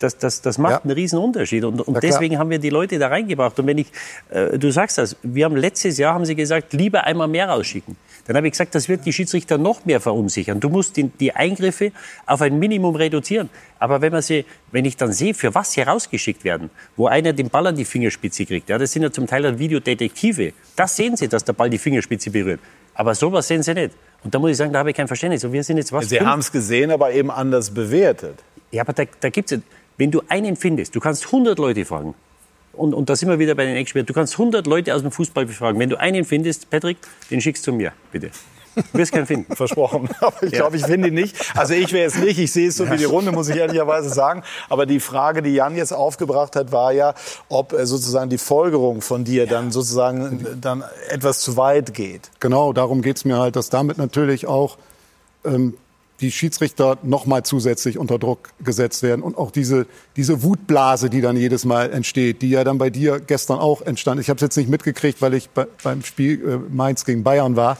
Das, 0.00 0.18
das, 0.18 0.42
das 0.42 0.58
macht 0.58 0.72
Ja. 0.72 0.80
einen 0.82 0.90
riesen 0.90 1.18
Unterschied. 1.20 1.62
Und, 1.64 1.80
und 1.80 2.02
deswegen 2.02 2.38
haben 2.38 2.50
wir 2.50 2.58
die 2.58 2.70
Leute 2.70 2.98
da 2.98 3.06
reingebracht. 3.06 3.56
Und 3.60 3.68
wenn 3.68 3.78
ich, 3.78 3.86
äh, 4.30 4.58
du 4.58 4.72
sagst 4.72 4.98
das, 4.98 5.16
wir 5.22 5.44
haben 5.44 5.54
letztes 5.54 5.96
Jahr, 5.96 6.14
haben 6.14 6.24
sie 6.24 6.34
gesagt, 6.34 6.72
lieber 6.72 7.04
einmal 7.04 7.28
mehr 7.28 7.48
rausschicken. 7.48 7.96
Dann 8.26 8.36
habe 8.36 8.46
ich 8.46 8.52
gesagt, 8.52 8.74
das 8.74 8.88
wird 8.88 9.04
die 9.04 9.12
Schiedsrichter 9.12 9.58
noch 9.58 9.84
mehr 9.84 10.00
verunsichern. 10.00 10.60
Du 10.60 10.68
musst 10.68 10.96
die, 10.96 11.04
die 11.04 11.32
Eingriffe 11.32 11.92
auf 12.26 12.40
ein 12.40 12.58
Minimum 12.58 12.94
reduzieren. 12.94 13.50
Aber 13.78 14.00
wenn 14.00 14.12
man 14.12 14.22
sie, 14.22 14.44
wenn 14.70 14.84
ich 14.84 14.96
dann 14.96 15.12
sehe, 15.12 15.34
für 15.34 15.54
was 15.54 15.72
sie 15.72 15.82
rausgeschickt 15.82 16.44
werden, 16.44 16.70
wo 16.96 17.06
einer 17.06 17.32
den 17.32 17.50
Ball 17.50 17.66
an 17.66 17.76
die 17.76 17.84
Fingerspitze 17.84 18.46
kriegt, 18.46 18.68
ja, 18.68 18.78
das 18.78 18.92
sind 18.92 19.02
ja 19.02 19.10
zum 19.10 19.26
Teil 19.26 19.42
dann 19.42 19.58
Videodetektive. 19.58 20.52
Das 20.76 20.96
sehen 20.96 21.16
sie, 21.16 21.28
dass 21.28 21.44
der 21.44 21.52
Ball 21.52 21.68
die 21.68 21.78
Fingerspitze 21.78 22.30
berührt. 22.30 22.60
Aber 22.94 23.14
sowas 23.14 23.48
sehen 23.48 23.62
sie 23.62 23.74
nicht. 23.74 23.94
Und 24.22 24.34
da 24.34 24.38
muss 24.38 24.52
ich 24.52 24.56
sagen, 24.56 24.72
da 24.72 24.80
habe 24.80 24.90
ich 24.90 24.96
kein 24.96 25.08
Verständnis. 25.08 25.42
Und 25.44 25.52
wir 25.52 25.64
sind 25.64 25.78
jetzt 25.78 25.92
was? 25.92 26.08
Sie 26.08 26.20
haben 26.20 26.40
es 26.40 26.52
gesehen, 26.52 26.90
aber 26.90 27.12
eben 27.12 27.30
anders 27.30 27.70
bewertet. 27.70 28.38
ja, 28.70 28.82
aber 28.82 28.92
da, 28.92 29.04
da 29.20 29.30
gibt's 29.30 29.50
ja, 29.50 29.58
wenn 29.96 30.10
du 30.10 30.22
einen 30.28 30.56
findest, 30.56 30.94
du 30.94 31.00
kannst 31.00 31.26
100 31.26 31.58
Leute 31.58 31.84
fragen. 31.84 32.14
Und, 32.72 32.94
und 32.94 33.10
da 33.10 33.16
sind 33.16 33.28
wir 33.28 33.38
wieder 33.38 33.54
bei 33.54 33.66
den 33.66 33.76
Experten. 33.76 34.06
Du 34.06 34.14
kannst 34.14 34.34
100 34.34 34.66
Leute 34.66 34.94
aus 34.94 35.02
dem 35.02 35.10
Fußball 35.10 35.46
befragen. 35.46 35.78
Wenn 35.78 35.90
du 35.90 35.98
einen 35.98 36.24
findest, 36.24 36.70
Patrick, 36.70 36.98
den 37.30 37.40
schickst 37.40 37.66
du 37.66 37.72
mir, 37.72 37.92
bitte. 38.10 38.30
Du 38.74 38.98
wirst 38.98 39.12
keinen 39.12 39.26
finden. 39.26 39.54
Versprochen. 39.56 40.08
Aber 40.20 40.42
ich 40.42 40.52
glaube, 40.52 40.76
ich 40.76 40.84
finde 40.84 41.08
ihn 41.08 41.14
nicht. 41.14 41.36
Also 41.54 41.74
ich 41.74 41.92
wäre 41.92 42.06
es 42.06 42.16
nicht. 42.16 42.38
Ich 42.38 42.52
sehe 42.52 42.68
es 42.68 42.76
so 42.76 42.90
wie 42.90 42.96
die 42.96 43.04
Runde, 43.04 43.32
muss 43.32 43.48
ich 43.48 43.56
ehrlicherweise 43.56 44.08
sagen. 44.08 44.42
Aber 44.68 44.86
die 44.86 45.00
Frage, 45.00 45.42
die 45.42 45.54
Jan 45.54 45.76
jetzt 45.76 45.92
aufgebracht 45.92 46.56
hat, 46.56 46.72
war 46.72 46.92
ja, 46.92 47.14
ob 47.48 47.72
äh, 47.72 47.86
sozusagen 47.86 48.30
die 48.30 48.38
Folgerung 48.38 49.02
von 49.02 49.24
dir 49.24 49.46
dann 49.46 49.70
sozusagen 49.70 50.58
dann 50.60 50.84
etwas 51.10 51.40
zu 51.40 51.56
weit 51.56 51.92
geht. 51.94 52.30
Genau, 52.40 52.72
darum 52.72 53.02
geht's 53.02 53.24
mir 53.24 53.38
halt, 53.38 53.56
dass 53.56 53.68
damit 53.68 53.98
natürlich 53.98 54.46
auch 54.46 54.78
ähm, 55.44 55.74
die 56.22 56.30
Schiedsrichter 56.30 56.98
noch 57.02 57.26
mal 57.26 57.42
zusätzlich 57.42 57.98
unter 57.98 58.18
Druck 58.18 58.50
gesetzt 58.64 59.02
werden 59.02 59.22
und 59.22 59.36
auch 59.36 59.50
diese, 59.50 59.86
diese 60.16 60.42
Wutblase, 60.42 61.10
die 61.10 61.20
dann 61.20 61.36
jedes 61.36 61.64
Mal 61.64 61.92
entsteht, 61.92 62.42
die 62.42 62.50
ja 62.50 62.64
dann 62.64 62.78
bei 62.78 62.90
dir 62.90 63.20
gestern 63.20 63.58
auch 63.58 63.82
entstand. 63.82 64.20
Ich 64.20 64.30
habe 64.30 64.36
es 64.36 64.42
jetzt 64.42 64.56
nicht 64.56 64.70
mitgekriegt, 64.70 65.20
weil 65.20 65.34
ich 65.34 65.50
bei, 65.50 65.66
beim 65.82 66.02
Spiel 66.02 66.48
äh, 66.48 66.74
Mainz 66.74 67.04
gegen 67.04 67.24
Bayern 67.24 67.56
war. 67.56 67.76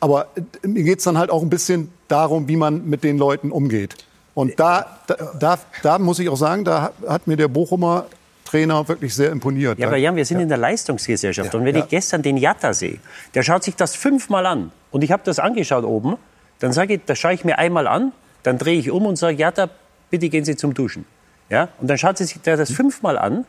Aber 0.00 0.26
äh, 0.34 0.66
mir 0.66 0.82
geht's 0.82 1.04
dann 1.04 1.16
halt 1.16 1.30
auch 1.30 1.42
ein 1.42 1.50
bisschen 1.50 1.90
darum, 2.08 2.48
wie 2.48 2.56
man 2.56 2.88
mit 2.88 3.04
den 3.04 3.16
Leuten 3.16 3.50
umgeht. 3.52 3.94
Und 4.34 4.58
da, 4.58 4.98
da, 5.06 5.14
da, 5.38 5.58
da 5.82 5.98
muss 6.00 6.18
ich 6.18 6.28
auch 6.28 6.36
sagen, 6.36 6.64
da 6.64 6.92
hat 7.06 7.28
mir 7.28 7.36
der 7.36 7.48
Bochumer 7.48 8.06
Trainer 8.44 8.86
wirklich 8.88 9.14
sehr 9.14 9.30
imponiert. 9.30 9.78
Ja, 9.78 9.86
aber 9.86 9.96
Jan, 9.96 10.16
wir 10.16 10.24
sind 10.24 10.40
in 10.40 10.48
der 10.48 10.58
Leistungsgesellschaft. 10.58 11.54
Und 11.54 11.64
wenn 11.64 11.76
ich 11.76 11.88
gestern 11.88 12.22
den 12.22 12.36
Jatta 12.36 12.72
sehe, 12.72 12.98
der 13.34 13.42
schaut 13.42 13.64
sich 13.64 13.74
das 13.76 13.96
fünfmal 13.96 14.46
an. 14.46 14.70
Und 14.90 15.02
ich 15.02 15.12
habe 15.12 15.22
das 15.24 15.38
angeschaut 15.38 15.84
oben. 15.84 16.16
Dann 16.60 16.72
sage 16.72 16.94
ich, 16.94 17.00
das 17.06 17.18
schaue 17.18 17.34
ich 17.34 17.44
mir 17.44 17.58
einmal 17.58 17.86
an, 17.86 18.12
dann 18.42 18.58
drehe 18.58 18.78
ich 18.78 18.90
um 18.90 19.06
und 19.06 19.16
sage, 19.16 19.36
Jatta, 19.36 19.70
bitte 20.10 20.28
gehen 20.28 20.44
Sie 20.44 20.56
zum 20.56 20.74
Duschen. 20.74 21.04
Ja? 21.50 21.68
Und 21.80 21.88
dann 21.88 21.98
schaut 21.98 22.18
sich 22.18 22.40
der 22.40 22.56
das 22.56 22.72
fünfmal 22.72 23.18
an 23.18 23.44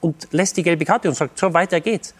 und 0.00 0.28
lässt 0.32 0.56
die 0.56 0.62
gelbe 0.62 0.84
Karte 0.84 1.08
und 1.08 1.14
sagt, 1.14 1.38
so 1.38 1.52
weiter 1.54 1.80
geht's. 1.80 2.14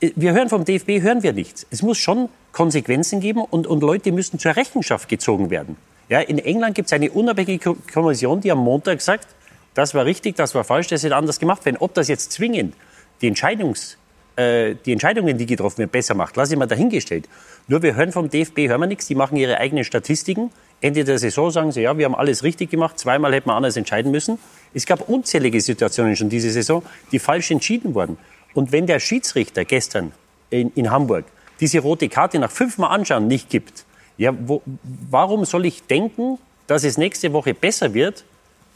Wir 0.00 0.32
hören 0.32 0.48
vom 0.48 0.64
DFB, 0.64 1.00
hören 1.00 1.22
wir 1.22 1.32
nichts. 1.32 1.64
Es 1.70 1.82
muss 1.82 1.98
schon 1.98 2.28
Konsequenzen 2.50 3.20
geben 3.20 3.42
und, 3.42 3.66
und 3.66 3.82
Leute 3.82 4.10
müssen 4.10 4.38
zur 4.38 4.56
Rechenschaft 4.56 5.08
gezogen 5.08 5.50
werden. 5.50 5.76
Ja, 6.08 6.20
in 6.20 6.38
England 6.38 6.74
gibt 6.74 6.86
es 6.86 6.92
eine 6.92 7.10
unabhängige 7.10 7.76
Kommission, 7.92 8.40
die 8.40 8.50
am 8.50 8.58
Montag 8.58 9.00
sagt, 9.00 9.28
das 9.74 9.94
war 9.94 10.04
richtig, 10.04 10.36
das 10.36 10.54
war 10.54 10.64
falsch, 10.64 10.88
das 10.88 11.02
hätte 11.02 11.16
anders 11.16 11.38
gemacht 11.38 11.64
werden. 11.64 11.76
Ob 11.78 11.94
das 11.94 12.08
jetzt 12.08 12.32
zwingend 12.32 12.74
die, 13.20 13.28
Entscheidungs, 13.28 13.96
äh, 14.36 14.74
die 14.86 14.92
Entscheidungen, 14.92 15.36
die 15.36 15.46
getroffen 15.46 15.78
werden, 15.78 15.90
besser 15.90 16.14
macht, 16.14 16.36
lasse 16.36 16.54
ich 16.54 16.58
mal 16.58 16.66
dahingestellt. 16.66 17.28
Nur 17.68 17.82
wir 17.82 17.94
hören 17.94 18.12
vom 18.12 18.28
DFB, 18.28 18.68
hören 18.68 18.80
wir 18.80 18.86
nichts, 18.86 19.06
die 19.06 19.14
machen 19.14 19.36
ihre 19.36 19.58
eigenen 19.58 19.84
Statistiken. 19.84 20.50
Ende 20.80 21.04
der 21.04 21.18
Saison 21.18 21.50
sagen 21.50 21.72
sie, 21.72 21.82
ja, 21.82 21.96
wir 21.96 22.04
haben 22.06 22.14
alles 22.14 22.42
richtig 22.42 22.70
gemacht, 22.70 22.98
zweimal 22.98 23.32
hätten 23.32 23.48
wir 23.48 23.54
anders 23.54 23.76
entscheiden 23.76 24.10
müssen. 24.10 24.38
Es 24.74 24.86
gab 24.86 25.08
unzählige 25.08 25.60
Situationen 25.60 26.16
schon 26.16 26.28
diese 26.28 26.50
Saison, 26.50 26.82
die 27.12 27.18
falsch 27.18 27.50
entschieden 27.50 27.94
wurden. 27.94 28.18
Und 28.54 28.72
wenn 28.72 28.86
der 28.86 29.00
Schiedsrichter 29.00 29.64
gestern 29.64 30.12
in, 30.50 30.72
in 30.74 30.90
Hamburg 30.90 31.24
diese 31.60 31.78
rote 31.78 32.08
Karte 32.08 32.38
nach 32.38 32.50
fünfmal 32.50 32.90
anschauen 32.90 33.28
nicht 33.28 33.48
gibt, 33.48 33.84
ja, 34.18 34.34
wo, 34.46 34.62
warum 35.10 35.44
soll 35.44 35.66
ich 35.66 35.82
denken, 35.84 36.38
dass 36.66 36.84
es 36.84 36.98
nächste 36.98 37.32
Woche 37.32 37.54
besser 37.54 37.94
wird, 37.94 38.24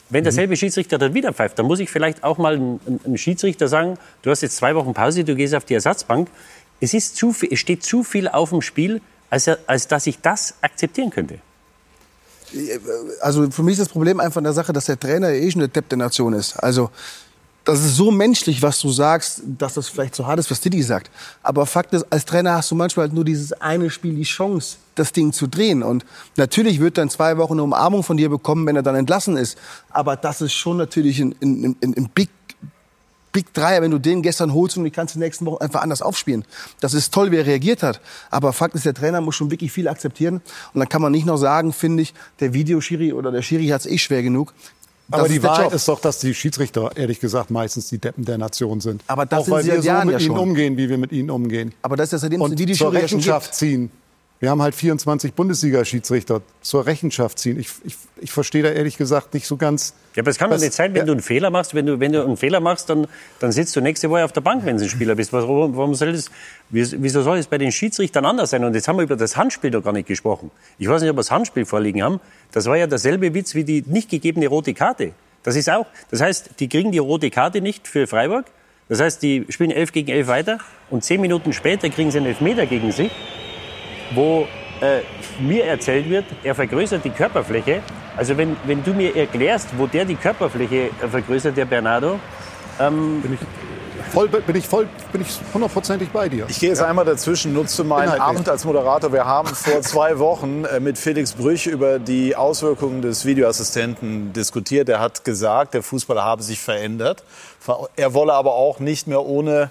wenn 0.09 0.25
derselbe 0.25 0.57
Schiedsrichter 0.57 0.99
dann 0.99 1.15
wieder 1.15 1.33
pfeift? 1.33 1.59
Dann 1.59 1.67
muss 1.67 1.81
ich 1.81 1.91
vielleicht 1.91 2.23
auch 2.23 2.39
mal 2.39 2.55
einem 2.55 3.17
Schiedsrichter 3.17 3.69
sagen, 3.69 3.99
du 4.23 4.31
hast 4.31 4.43
jetzt 4.43 4.57
zwei 4.57 4.75
Wochen 4.75 4.95
Pause, 4.95 5.25
du 5.25 5.35
gehst 5.35 5.55
auf 5.55 5.65
die 5.65 5.75
Ersatzbank. 5.75 6.29
Es, 6.81 6.95
ist 6.95 7.17
zu 7.17 7.33
viel, 7.33 7.53
es 7.53 7.59
steht 7.59 7.83
zu 7.83 8.05
viel 8.05 8.29
auf 8.29 8.51
dem 8.51 8.63
Spiel, 8.63 9.01
als, 9.31 9.49
als 9.67 9.89
dass 9.89 10.07
ich 10.07 10.21
das 10.21 10.55
akzeptieren 10.61 11.11
könnte. 11.11 11.39
Also 13.21 13.51
für 13.51 13.63
mich 13.63 13.73
ist 13.73 13.81
das 13.81 13.89
Problem 13.89 14.21
einfach 14.21 14.39
in 14.39 14.45
der 14.45 14.53
Sache, 14.53 14.73
dass 14.73 14.87
der 14.87 14.99
Trainer 14.99 15.31
eh 15.31 15.51
schon 15.51 15.61
der 15.61 15.69
Depp 15.69 15.89
der 15.89 15.99
Nation 15.99 16.33
ist. 16.33 16.57
Also 16.57 16.91
das 17.67 17.81
ist 17.81 17.97
so 17.97 18.13
menschlich, 18.13 18.63
was 18.63 18.81
du 18.81 18.91
sagst, 18.91 19.43
dass 19.45 19.75
das 19.75 19.89
vielleicht 19.89 20.15
so 20.15 20.25
hart 20.25 20.39
ist, 20.39 20.51
was 20.53 20.61
Didi 20.61 20.83
sagt. 20.83 21.11
Aber 21.43 21.67
Fakt 21.67 21.93
ist, 21.95 22.07
als 22.11 22.25
Trainer 22.25 22.55
hast 22.55 22.71
du 22.71 22.77
manchmal 22.77 23.07
halt 23.07 23.13
nur 23.13 23.25
dieses 23.25 23.53
eine 23.55 23.91
Spiel 23.91 24.15
die 24.15 24.23
Chance, 24.23 24.77
das 24.95 25.13
Ding 25.13 25.33
zu 25.33 25.49
drehen. 25.49 25.83
Und 25.83 26.07
natürlich 26.37 26.79
wird 26.79 26.97
dann 26.97 27.11
zwei 27.11 27.37
Wochen 27.39 27.55
eine 27.55 27.65
Umarmung 27.65 28.05
von 28.05 28.17
dir 28.17 28.29
bekommen, 28.31 28.65
wenn 28.67 28.77
er 28.77 28.85
dann 28.85 28.95
entlassen 28.95 29.37
ist. 29.37 29.59
Aber 29.91 30.15
das 30.15 30.41
ist 30.41 30.53
schon 30.53 30.77
natürlich 30.77 31.19
ein, 31.19 31.35
ein, 31.43 31.77
ein, 31.83 31.95
ein 31.97 32.09
Big 32.15 32.31
Big 33.33 33.53
Dreier, 33.53 33.83
wenn 33.83 33.91
du 33.91 33.99
den 33.99 34.23
gestern 34.23 34.55
holst 34.55 34.79
und 34.79 34.85
die 34.85 34.91
kannst 34.91 35.15
du 35.15 35.19
nächsten 35.19 35.45
Wochen 35.45 35.63
einfach 35.63 35.83
anders 35.83 36.01
aufspielen. 36.01 36.47
Das 36.81 36.95
ist 36.95 37.13
toll, 37.13 37.31
wie 37.33 37.37
er 37.37 37.45
reagiert 37.45 37.83
hat. 37.83 38.01
Aber 38.31 38.55
Fakt 38.55 38.75
ist, 38.75 38.87
der 38.87 38.95
Trainer 38.95 39.21
muss 39.21 39.35
schon 39.35 39.51
wirklich 39.51 39.71
viel 39.73 39.89
akzeptieren. 39.89 40.41
Und 40.73 40.79
dann 40.79 40.89
kann 40.89 41.03
man 41.03 41.13
nicht 41.13 41.27
noch 41.27 41.37
sagen, 41.37 41.75
finde 41.75 42.05
ich, 42.05 42.15
der 42.41 42.55
Videoschiri 42.55 43.13
oder 43.13 43.31
der 43.31 43.43
Schiri 43.43 43.67
hat 43.67 43.83
es 43.83 43.87
eh 43.87 43.99
schwer 43.99 44.23
genug. 44.23 44.55
Das 45.09 45.21
Aber 45.21 45.29
die 45.29 45.43
Wahrheit 45.43 45.65
Job. 45.67 45.75
ist 45.75 45.87
doch, 45.89 46.01
dass 46.01 46.19
die 46.19 46.35
Schiedsrichter, 46.35 46.91
ehrlich 46.97 47.21
gesagt, 47.21 47.51
meistens 47.51 47.89
die 47.89 47.99
Deppen 47.99 48.25
der 48.25 48.39
Nation 48.39 48.81
sind. 48.81 49.03
Aber 49.07 49.25
das 49.25 49.41
auch 49.41 49.45
sind 49.45 49.55
weil 49.55 49.63
sie 49.63 49.71
wir 49.71 49.77
so 49.77 49.83
mit 49.83 49.89
ja 50.15 50.19
ihnen 50.19 50.21
schon. 50.21 50.39
umgehen, 50.39 50.77
wie 50.77 50.89
wir 50.89 50.99
mit 50.99 51.13
ihnen 51.13 51.31
umgehen. 51.31 51.73
Aber 51.83 51.97
das 51.97 52.09
ist 52.09 52.13
ja 52.13 52.19
seitdem 52.19 52.41
Und 52.41 52.59
die 52.59 52.67
zur 52.67 52.73
ja 52.73 52.77
schon 52.77 52.97
Rechenschaft 53.21 53.47
gibt. 53.47 53.55
ziehen. 53.55 53.91
Wir 54.41 54.51
haben 54.51 54.61
halt 54.61 54.75
24 54.75 55.33
Bundesliga-Schiedsrichter 55.35 56.43
zur 56.61 56.87
Rechenschaft 56.87 57.39
ziehen. 57.39 57.59
Ich, 57.59 57.71
ich, 57.85 57.97
ich 58.21 58.33
verstehe 58.33 58.63
da 58.63 58.71
ehrlich 58.71 58.97
gesagt 58.99 59.33
nicht 59.33 59.47
so 59.47 59.57
ganz. 59.57 59.95
Ja, 60.17 60.23
aber 60.23 60.31
es 60.31 60.39
kann 60.39 60.51
doch 60.51 60.59
nicht 60.59 60.73
sein, 60.73 60.93
wenn 60.95 61.01
ja. 61.01 61.05
du 61.05 61.13
einen 61.13 61.21
Fehler 61.21 61.51
machst, 61.51 61.75
wenn 61.75 61.87
du, 61.87 62.01
wenn 62.01 62.13
du 62.13 62.25
einen 62.25 62.37
Fehler 62.37 62.59
machst, 62.59 62.91
dann, 62.91 63.07
dann 63.39 63.53
sitzt 63.53 63.77
du 63.77 63.81
nächste 63.81 64.11
Woche 64.11 64.25
auf 64.25 64.33
der 64.33 64.41
Bank, 64.41 64.65
wenn 64.65 64.77
du 64.77 64.83
ein 64.83 64.89
Spieler 64.89 65.15
bist. 65.15 65.33
Warum, 65.33 65.77
warum 65.77 65.95
soll 65.95 66.13
das, 66.13 66.31
wieso 66.71 67.23
soll 67.23 67.39
es 67.39 67.47
bei 67.47 67.59
den 67.59 67.71
Schiedsrichtern 67.71 68.25
anders 68.25 68.51
sein? 68.51 68.65
Und 68.65 68.75
jetzt 68.75 68.89
haben 68.89 68.97
wir 68.97 69.05
über 69.05 69.17
das 69.17 69.37
Handspiel 69.37 69.71
doch 69.71 69.85
gar 69.85 69.93
nicht 69.93 70.09
gesprochen. 70.09 70.51
Ich 70.79 70.89
weiß 70.89 71.03
nicht, 71.03 71.11
ob 71.11 71.17
wir 71.17 71.21
das 71.21 71.31
Handspiel 71.31 71.65
vorliegen 71.65 72.03
haben. 72.03 72.19
Das 72.51 72.67
war 72.67 72.77
ja 72.77 72.89
derselbe 72.89 73.33
Witz 73.35 73.55
wie 73.55 73.65
die 73.65 73.85
nicht 73.87 74.11
gegebene 74.11 74.49
rote 74.49 74.75
Karte. 74.75 75.13
Das 75.45 75.55
ist 75.55 75.71
auch, 75.71 75.87
das 76.11 76.21
heißt, 76.21 76.51
die 76.59 76.69
kriegen 76.69 76.91
die 76.91 76.99
rote 76.99 77.31
Karte 77.31 77.61
nicht 77.61 77.87
für 77.87 78.09
Freiburg. 78.09 78.47
Das 78.89 79.01
heißt, 79.01 79.23
die 79.23 79.47
spielen 79.49 79.71
11 79.71 79.93
gegen 79.93 80.11
11 80.11 80.27
weiter 80.27 80.59
und 80.91 81.05
zehn 81.05 81.21
Minuten 81.21 81.53
später 81.53 81.89
kriegen 81.91 82.11
sie 82.11 82.19
einen 82.19 82.27
Elfmeter 82.27 82.67
gegen 82.67 82.91
sich 82.91 83.11
wo 84.15 84.47
äh, 84.81 85.01
mir 85.41 85.65
erzählt 85.65 86.09
wird, 86.09 86.25
er 86.43 86.55
vergrößert 86.55 87.05
die 87.05 87.11
Körperfläche. 87.11 87.83
Also 88.17 88.37
wenn, 88.37 88.57
wenn 88.65 88.83
du 88.83 88.93
mir 88.93 89.15
erklärst, 89.15 89.69
wo 89.77 89.87
der 89.87 90.05
die 90.05 90.17
Körperfläche 90.17 90.91
vergrößert, 91.11 91.57
der 91.57 91.67
Bernardo, 91.67 92.19
ähm, 92.81 93.23
Bin 93.23 93.35
ich 93.35 93.41
voll, 94.13 94.29
bin 94.29 94.57
ich 94.57 94.67
voll, 94.69 94.89
bin 95.13 95.21
ich 95.23 95.29
hundertprozentig 95.53 96.11
bei 96.11 96.29
dir. 96.29 96.47
Ich 96.49 96.61
gehe 96.61 96.69
jetzt 96.71 96.83
einmal 96.83 97.05
dazwischen, 97.05 97.53
nutze 97.53 97.85
meinen 97.85 98.15
Inhaltlich. 98.15 98.39
Amt 98.39 98.49
als 98.49 98.65
Moderator. 98.65 99.13
Wir 99.13 99.25
haben 99.25 99.49
vor 99.49 99.81
zwei 99.83 100.19
Wochen 100.19 100.65
äh, 100.65 100.81
mit 100.81 100.99
Felix 100.99 101.33
Brüch 101.33 101.67
über 101.67 101.99
die 101.99 102.37
Auswirkungen 102.37 103.03
des 103.03 103.25
Videoassistenten 103.25 104.33
diskutiert. 104.33 104.89
Er 104.89 105.01
hat 105.01 105.25
gesagt, 105.25 105.75
der 105.75 105.83
Fußballer 105.83 106.25
habe 106.25 106.43
sich 106.43 106.61
verändert. 106.61 107.25
Er 107.97 108.15
wolle 108.15 108.35
aber 108.35 108.55
auch 108.55 108.79
nicht 108.79 109.07
mehr 109.07 109.25
ohne 109.25 109.71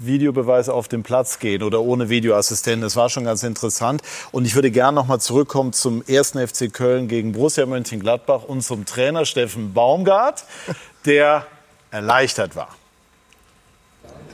Videobeweis 0.00 0.68
auf 0.68 0.88
den 0.88 1.02
Platz 1.02 1.38
gehen 1.38 1.62
oder 1.62 1.80
ohne 1.80 2.08
Videoassistenten. 2.08 2.82
Das 2.82 2.96
war 2.96 3.08
schon 3.08 3.24
ganz 3.24 3.42
interessant. 3.42 4.02
Und 4.32 4.46
ich 4.46 4.54
würde 4.54 4.70
gerne 4.70 4.94
noch 4.94 5.06
mal 5.06 5.20
zurückkommen 5.20 5.72
zum 5.72 6.02
ersten 6.06 6.44
FC 6.46 6.72
Köln 6.72 7.08
gegen 7.08 7.32
Borussia 7.32 7.66
Mönchengladbach 7.66 8.44
und 8.44 8.62
zum 8.62 8.86
Trainer 8.86 9.24
Steffen 9.24 9.72
Baumgart, 9.72 10.44
der 11.04 11.46
erleichtert 11.90 12.56
war. 12.56 12.76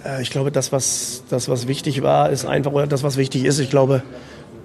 Äh, 0.05 0.23
Ich 0.23 0.31
glaube, 0.31 0.53
das 0.53 0.73
was, 0.73 1.25
das, 1.29 1.49
was 1.49 1.67
wichtig 1.67 2.03
war, 2.03 2.31
ist 2.31 2.45
einfach, 2.45 2.73
oder 2.73 2.87
das, 2.87 3.03
was 3.03 3.17
wichtig 3.17 3.45
ist, 3.45 3.59
ich 3.59 3.71
glaube, 3.71 4.03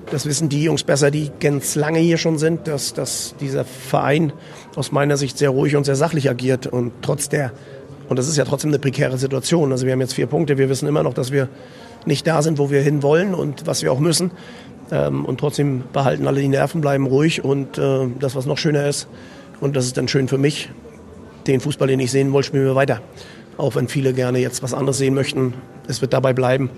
das 0.09 0.25
wissen 0.25 0.49
die 0.49 0.63
Jungs 0.63 0.83
besser, 0.83 1.09
die 1.09 1.31
ganz 1.39 1.75
lange 1.75 1.99
hier 1.99 2.17
schon 2.17 2.37
sind, 2.37 2.67
dass, 2.67 2.93
dass 2.93 3.35
dieser 3.39 3.63
Verein 3.63 4.33
aus 4.75 4.91
meiner 4.91 5.15
Sicht 5.15 5.37
sehr 5.37 5.49
ruhig 5.49 5.75
und 5.75 5.85
sehr 5.85 5.95
sachlich 5.95 6.29
agiert 6.29 6.67
und 6.67 6.91
trotz 7.01 7.29
der, 7.29 7.53
und 8.11 8.17
das 8.17 8.27
ist 8.27 8.35
ja 8.35 8.43
trotzdem 8.43 8.71
eine 8.71 8.79
prekäre 8.79 9.17
Situation. 9.17 9.71
Also 9.71 9.85
wir 9.85 9.93
haben 9.93 10.01
jetzt 10.01 10.15
vier 10.15 10.27
Punkte, 10.27 10.57
wir 10.57 10.67
wissen 10.67 10.85
immer 10.85 11.01
noch, 11.01 11.13
dass 11.13 11.31
wir 11.31 11.47
nicht 12.05 12.27
da 12.27 12.41
sind, 12.41 12.57
wo 12.57 12.69
wir 12.69 12.81
hinwollen 12.81 13.33
und 13.33 13.65
was 13.67 13.83
wir 13.83 13.93
auch 13.93 13.99
müssen. 13.99 14.31
Ähm, 14.91 15.23
Und 15.23 15.39
trotzdem 15.39 15.83
behalten 15.93 16.27
alle 16.27 16.41
die 16.41 16.49
Nerven, 16.49 16.81
bleiben 16.81 17.07
ruhig 17.07 17.41
und 17.45 17.77
äh, 17.77 18.07
das, 18.19 18.35
was 18.35 18.45
noch 18.45 18.57
schöner 18.57 18.85
ist, 18.85 19.07
und 19.61 19.77
das 19.77 19.85
ist 19.85 19.95
dann 19.95 20.09
schön 20.09 20.27
für 20.27 20.37
mich, 20.37 20.71
den 21.47 21.61
Fußball, 21.61 21.87
den 21.87 22.01
ich 22.01 22.11
sehen 22.11 22.33
wollte, 22.33 22.47
spielen 22.47 22.65
wir 22.65 22.75
weiter. 22.75 22.99
Auch 23.55 23.75
wenn 23.75 23.87
viele 23.87 24.11
gerne 24.11 24.39
jetzt 24.39 24.61
was 24.61 24.73
anderes 24.73 24.97
sehen 24.97 25.13
möchten, 25.13 25.53
es 25.87 26.01
wird 26.01 26.11
dabei 26.11 26.33
bleiben. 26.33 26.69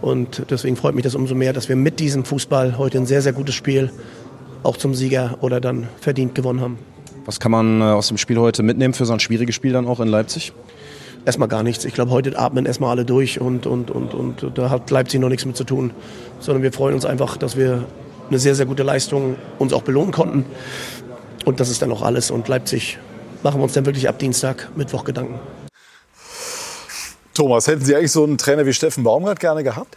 Und 0.00 0.46
deswegen 0.48 0.76
freut 0.76 0.94
mich 0.94 1.04
das 1.04 1.14
umso 1.14 1.34
mehr, 1.34 1.52
dass 1.52 1.68
wir 1.68 1.76
mit 1.76 2.00
diesem 2.00 2.24
Fußball 2.24 2.78
heute 2.78 2.96
ein 2.96 3.04
sehr, 3.04 3.20
sehr 3.20 3.34
gutes 3.34 3.54
Spiel 3.54 3.90
auch 4.62 4.78
zum 4.78 4.94
Sieger 4.94 5.36
oder 5.42 5.60
dann 5.60 5.88
verdient 6.00 6.34
gewonnen 6.34 6.62
haben. 6.62 6.78
Was 7.24 7.40
kann 7.40 7.52
man 7.52 7.80
äh, 7.80 7.84
aus 7.84 8.08
dem 8.08 8.18
Spiel 8.18 8.38
heute 8.38 8.62
mitnehmen 8.62 8.94
für 8.94 9.04
so 9.04 9.12
ein 9.12 9.20
schwieriges 9.20 9.54
Spiel 9.54 9.72
dann 9.72 9.86
auch 9.86 10.00
in 10.00 10.08
Leipzig? 10.08 10.52
Erstmal 11.26 11.48
gar 11.48 11.62
nichts. 11.62 11.84
Ich 11.84 11.92
glaube, 11.92 12.10
heute 12.10 12.38
atmen 12.38 12.64
erstmal 12.64 12.90
alle 12.90 13.04
durch 13.04 13.40
und, 13.40 13.66
und, 13.66 13.90
und, 13.90 14.14
und 14.14 14.58
da 14.58 14.70
hat 14.70 14.90
Leipzig 14.90 15.20
noch 15.20 15.28
nichts 15.28 15.44
mit 15.44 15.56
zu 15.56 15.64
tun. 15.64 15.92
Sondern 16.40 16.62
wir 16.62 16.72
freuen 16.72 16.94
uns 16.94 17.04
einfach, 17.04 17.36
dass 17.36 17.56
wir 17.56 17.84
eine 18.28 18.38
sehr, 18.38 18.54
sehr 18.54 18.64
gute 18.64 18.82
Leistung 18.82 19.36
uns 19.58 19.72
auch 19.72 19.82
belohnen 19.82 20.12
konnten. 20.12 20.46
Und 21.44 21.60
das 21.60 21.68
ist 21.68 21.82
dann 21.82 21.92
auch 21.92 22.02
alles. 22.02 22.30
Und 22.30 22.48
Leipzig 22.48 22.98
machen 23.42 23.60
wir 23.60 23.64
uns 23.64 23.74
dann 23.74 23.84
wirklich 23.84 24.08
ab 24.08 24.18
Dienstag, 24.18 24.70
Mittwoch 24.76 25.04
Gedanken. 25.04 25.38
Thomas, 27.34 27.66
hätten 27.66 27.84
Sie 27.84 27.94
eigentlich 27.94 28.12
so 28.12 28.24
einen 28.24 28.38
Trainer 28.38 28.64
wie 28.66 28.72
Steffen 28.72 29.04
Baumgart 29.04 29.40
gerne 29.40 29.62
gehabt? 29.62 29.96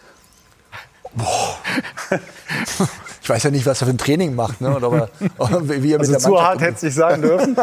Ich 3.23 3.29
weiß 3.29 3.43
ja 3.43 3.51
nicht, 3.51 3.65
was 3.65 3.81
er 3.81 3.87
für 3.87 3.93
ein 3.93 3.97
Training 3.97 4.35
macht, 4.35 4.59
ne? 4.59 4.75
oder, 4.75 4.87
aber, 4.87 5.09
oder 5.37 5.69
wie 5.69 5.93
er 5.93 5.97
mit 5.97 6.01
Also 6.01 6.11
der 6.11 6.19
zu 6.19 6.29
Mannschaft 6.29 6.49
hart 6.49 6.61
hätte 6.61 6.75
es 6.75 6.81
nicht 6.83 6.95
sagen 6.95 7.21
dürfen. 7.21 7.55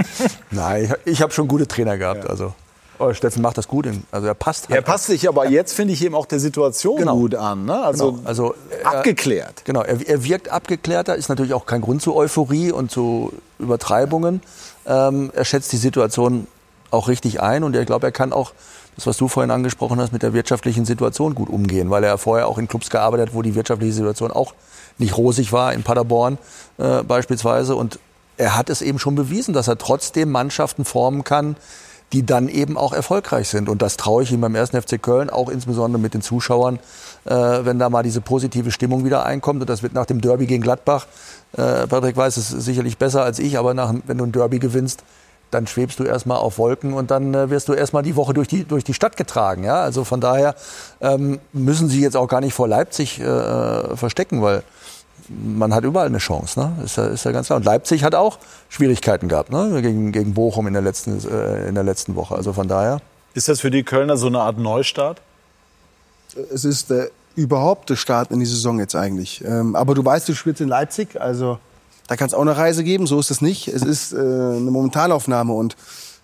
Nein, 0.52 0.94
ich, 1.04 1.12
ich 1.12 1.22
habe 1.22 1.32
schon 1.32 1.48
gute 1.48 1.66
Trainer 1.66 1.98
gehabt. 1.98 2.30
Also. 2.30 2.54
Oh, 3.00 3.12
Steffen 3.12 3.42
macht 3.42 3.58
das 3.58 3.66
gut. 3.66 3.88
Also 4.12 4.28
er 4.28 4.34
passt. 4.34 4.68
Halt 4.68 4.76
er 4.76 4.82
passt 4.82 5.06
sich 5.06 5.28
aber 5.28 5.48
jetzt, 5.48 5.72
finde 5.72 5.92
ich, 5.92 6.04
eben 6.04 6.14
auch 6.14 6.26
der 6.26 6.38
Situation 6.38 6.98
genau. 6.98 7.16
gut 7.16 7.34
an. 7.34 7.64
Ne? 7.64 7.82
Also, 7.82 8.12
genau. 8.12 8.28
also 8.28 8.54
abgeklärt. 8.84 9.64
genau, 9.64 9.82
er, 9.82 10.08
er, 10.08 10.22
wirkt 10.22 10.50
abgeklärter, 10.50 11.16
ist 11.16 11.28
natürlich 11.28 11.52
auch 11.52 11.66
kein 11.66 11.80
Grund 11.80 12.00
zu 12.00 12.14
Euphorie 12.14 12.70
und 12.70 12.92
zu 12.92 13.32
Übertreibungen. 13.58 14.40
Ähm, 14.86 15.32
er 15.34 15.44
schätzt 15.44 15.72
die 15.72 15.78
Situation 15.78 16.46
auch 16.92 17.08
richtig 17.08 17.40
ein 17.42 17.64
und 17.64 17.74
ich 17.74 17.86
glaube, 17.86 18.06
er 18.06 18.12
kann 18.12 18.32
auch 18.32 18.52
das, 18.94 19.06
was 19.06 19.16
du 19.16 19.26
vorhin 19.26 19.50
angesprochen 19.50 20.00
hast, 20.00 20.12
mit 20.12 20.22
der 20.22 20.32
wirtschaftlichen 20.32 20.84
Situation 20.84 21.34
gut 21.34 21.50
umgehen, 21.50 21.90
weil 21.90 22.04
er 22.04 22.18
vorher 22.18 22.46
auch 22.46 22.58
in 22.58 22.68
Clubs 22.68 22.88
gearbeitet 22.88 23.28
hat, 23.28 23.34
wo 23.34 23.42
die 23.42 23.56
wirtschaftliche 23.56 23.92
Situation 23.92 24.30
auch 24.30 24.54
nicht 24.98 25.16
rosig 25.16 25.52
war, 25.52 25.72
in 25.72 25.82
Paderborn 25.82 26.38
äh, 26.78 27.02
beispielsweise. 27.02 27.76
Und 27.76 27.98
er 28.36 28.56
hat 28.56 28.70
es 28.70 28.82
eben 28.82 28.98
schon 28.98 29.14
bewiesen, 29.14 29.54
dass 29.54 29.68
er 29.68 29.78
trotzdem 29.78 30.30
Mannschaften 30.30 30.84
formen 30.84 31.24
kann, 31.24 31.56
die 32.12 32.24
dann 32.24 32.48
eben 32.48 32.78
auch 32.78 32.92
erfolgreich 32.92 33.48
sind. 33.48 33.68
Und 33.68 33.82
das 33.82 33.96
traue 33.96 34.22
ich 34.22 34.32
ihm 34.32 34.40
beim 34.40 34.56
1. 34.56 34.70
FC 34.70 35.00
Köln, 35.00 35.28
auch 35.28 35.48
insbesondere 35.48 36.00
mit 36.00 36.14
den 36.14 36.22
Zuschauern, 36.22 36.78
äh, 37.26 37.34
wenn 37.34 37.78
da 37.78 37.90
mal 37.90 38.02
diese 38.02 38.20
positive 38.20 38.70
Stimmung 38.70 39.04
wieder 39.04 39.26
einkommt. 39.26 39.60
Und 39.60 39.68
das 39.68 39.82
wird 39.82 39.92
nach 39.92 40.06
dem 40.06 40.20
Derby 40.20 40.46
gegen 40.46 40.62
Gladbach, 40.62 41.06
äh, 41.56 41.86
Patrick 41.86 42.16
weiß 42.16 42.36
es 42.36 42.48
sicherlich 42.48 42.98
besser 42.98 43.24
als 43.24 43.38
ich, 43.38 43.58
aber 43.58 43.74
nach, 43.74 43.92
wenn 44.06 44.18
du 44.18 44.24
ein 44.24 44.32
Derby 44.32 44.58
gewinnst, 44.58 45.02
dann 45.50 45.66
schwebst 45.66 45.98
du 45.98 46.04
erstmal 46.04 46.38
auf 46.38 46.58
Wolken 46.58 46.92
und 46.92 47.10
dann 47.10 47.32
äh, 47.34 47.50
wirst 47.50 47.68
du 47.68 47.72
erstmal 47.72 48.02
die 48.02 48.16
Woche 48.16 48.34
durch 48.34 48.48
die, 48.48 48.64
durch 48.64 48.84
die 48.84 48.92
Stadt 48.92 49.16
getragen. 49.16 49.64
Ja? 49.64 49.80
Also 49.80 50.04
von 50.04 50.20
daher 50.20 50.54
ähm, 51.00 51.38
müssen 51.52 51.88
sie 51.88 52.02
jetzt 52.02 52.16
auch 52.16 52.28
gar 52.28 52.40
nicht 52.40 52.52
vor 52.52 52.68
Leipzig 52.68 53.20
äh, 53.20 53.96
verstecken, 53.96 54.42
weil 54.42 54.62
man 55.28 55.74
hat 55.74 55.84
überall 55.84 56.06
eine 56.06 56.18
Chance, 56.18 56.60
ne? 56.60 56.72
ist, 56.84 56.96
ja, 56.96 57.06
ist 57.06 57.24
ja 57.24 57.32
ganz 57.32 57.46
klar. 57.46 57.58
Und 57.58 57.64
Leipzig 57.64 58.04
hat 58.04 58.14
auch 58.14 58.38
Schwierigkeiten 58.68 59.28
gehabt 59.28 59.50
ne? 59.50 59.80
gegen, 59.82 60.12
gegen 60.12 60.34
Bochum 60.34 60.66
in 60.66 60.72
der, 60.72 60.82
letzten, 60.82 61.18
äh, 61.28 61.68
in 61.68 61.74
der 61.74 61.84
letzten 61.84 62.14
Woche. 62.14 62.34
Also 62.34 62.52
von 62.52 62.68
daher. 62.68 63.00
Ist 63.34 63.48
das 63.48 63.60
für 63.60 63.70
die 63.70 63.82
Kölner 63.82 64.16
so 64.16 64.26
eine 64.26 64.40
Art 64.40 64.58
Neustart? 64.58 65.20
Es 66.52 66.64
ist 66.64 66.90
der 66.90 67.10
überhaupt 67.36 67.88
der 67.88 67.96
Start 67.96 68.32
in 68.32 68.40
die 68.40 68.46
Saison 68.46 68.80
jetzt 68.80 68.96
eigentlich. 68.96 69.44
Ähm, 69.44 69.76
aber 69.76 69.94
du 69.94 70.04
weißt, 70.04 70.28
du 70.28 70.34
spielst 70.34 70.60
in 70.60 70.68
Leipzig, 70.68 71.20
also 71.20 71.58
da 72.08 72.16
kann 72.16 72.26
es 72.26 72.34
auch 72.34 72.40
eine 72.40 72.56
Reise 72.56 72.82
geben. 72.82 73.06
So 73.06 73.20
ist 73.20 73.30
es 73.30 73.40
nicht. 73.40 73.68
Es 73.68 73.82
ist 73.82 74.12
äh, 74.12 74.16
eine 74.16 74.70
Momentanaufnahme 74.70 75.52
und 75.52 75.76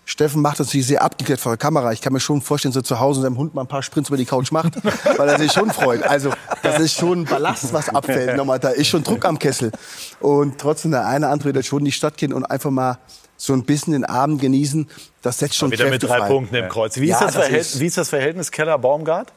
Steffen 0.07 0.41
macht 0.41 0.59
das 0.59 0.67
natürlich 0.67 0.85
sehr 0.87 1.01
abgeklärt 1.01 1.39
vor 1.39 1.53
der 1.53 1.57
Kamera. 1.57 1.91
Ich 1.91 1.99
kann 1.99 2.13
mir 2.13 2.19
schon 2.19 2.39
vorstellen, 2.41 2.71
so 2.71 2.81
zu 2.81 2.99
Hause 2.99 3.21
seinem 3.21 3.37
Hund 3.39 3.55
mal 3.55 3.61
ein 3.61 3.67
paar 3.67 3.81
Sprints 3.81 4.09
über 4.09 4.17
die 4.17 4.25
Couch 4.25 4.51
macht, 4.51 4.73
weil 5.17 5.27
er 5.27 5.39
sich 5.39 5.51
schon 5.51 5.71
freut. 5.71 6.03
Also 6.03 6.31
das 6.61 6.79
ist 6.79 6.93
schon 6.93 7.21
ein 7.21 7.25
Ballast, 7.25 7.73
was 7.73 7.89
abfällt. 7.89 8.37
Nochmal, 8.37 8.59
da 8.59 8.69
ist 8.69 8.87
schon 8.87 9.03
Druck 9.03 9.25
am 9.25 9.39
Kessel. 9.39 9.71
Und 10.19 10.59
trotzdem 10.59 10.91
der 10.91 11.07
eine 11.07 11.27
andere 11.29 11.55
wird 11.55 11.65
schon 11.65 11.79
in 11.79 11.85
die 11.85 11.91
Stadt 11.91 12.17
gehen 12.17 12.33
und 12.33 12.45
einfach 12.45 12.69
mal 12.69 12.99
so 13.35 13.53
ein 13.53 13.63
bisschen 13.65 13.93
den 13.93 14.05
Abend 14.05 14.39
genießen. 14.41 14.87
Das 15.23 15.39
setzt 15.39 15.55
schon 15.55 15.71
Wieder 15.71 15.85
Kräfte 15.89 16.05
mit 16.05 16.09
drei 16.11 16.19
frei. 16.19 16.27
Punkten 16.27 16.55
im 16.55 16.69
Kreuz. 16.69 16.97
Wie, 16.97 17.07
Ja, 17.07 17.15
ist 17.15 17.21
das 17.21 17.33
das 17.33 17.43
Verhältnis, 17.45 17.73
ist- 17.73 17.79
wie 17.81 17.85
ist 17.87 17.97
das 17.97 18.09
Verhältnis 18.09 18.51
Keller-Baumgart? 18.51 19.33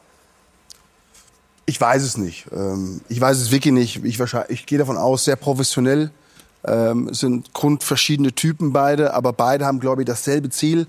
Ich 1.65 1.79
weiß 1.81 2.01
es 2.03 2.17
nicht. 2.17 2.45
Ähm, 2.51 3.01
Ich 3.09 3.19
weiß 3.19 3.37
es 3.37 3.51
wirklich 3.51 3.73
nicht. 3.73 4.03
Ich, 4.03 4.19
ich 4.49 4.65
gehe 4.65 4.77
davon 4.77 4.97
aus, 4.97 5.25
sehr 5.25 5.35
professionell. 5.35 6.11
Ähm, 6.65 7.13
sind 7.13 7.53
grundverschiedene 7.53 8.33
Typen 8.33 8.73
beide, 8.73 9.13
aber 9.13 9.31
beide 9.33 9.65
haben, 9.65 9.79
glaube 9.79 10.01
ich, 10.01 10.05
dasselbe 10.07 10.49
Ziel. 10.49 10.87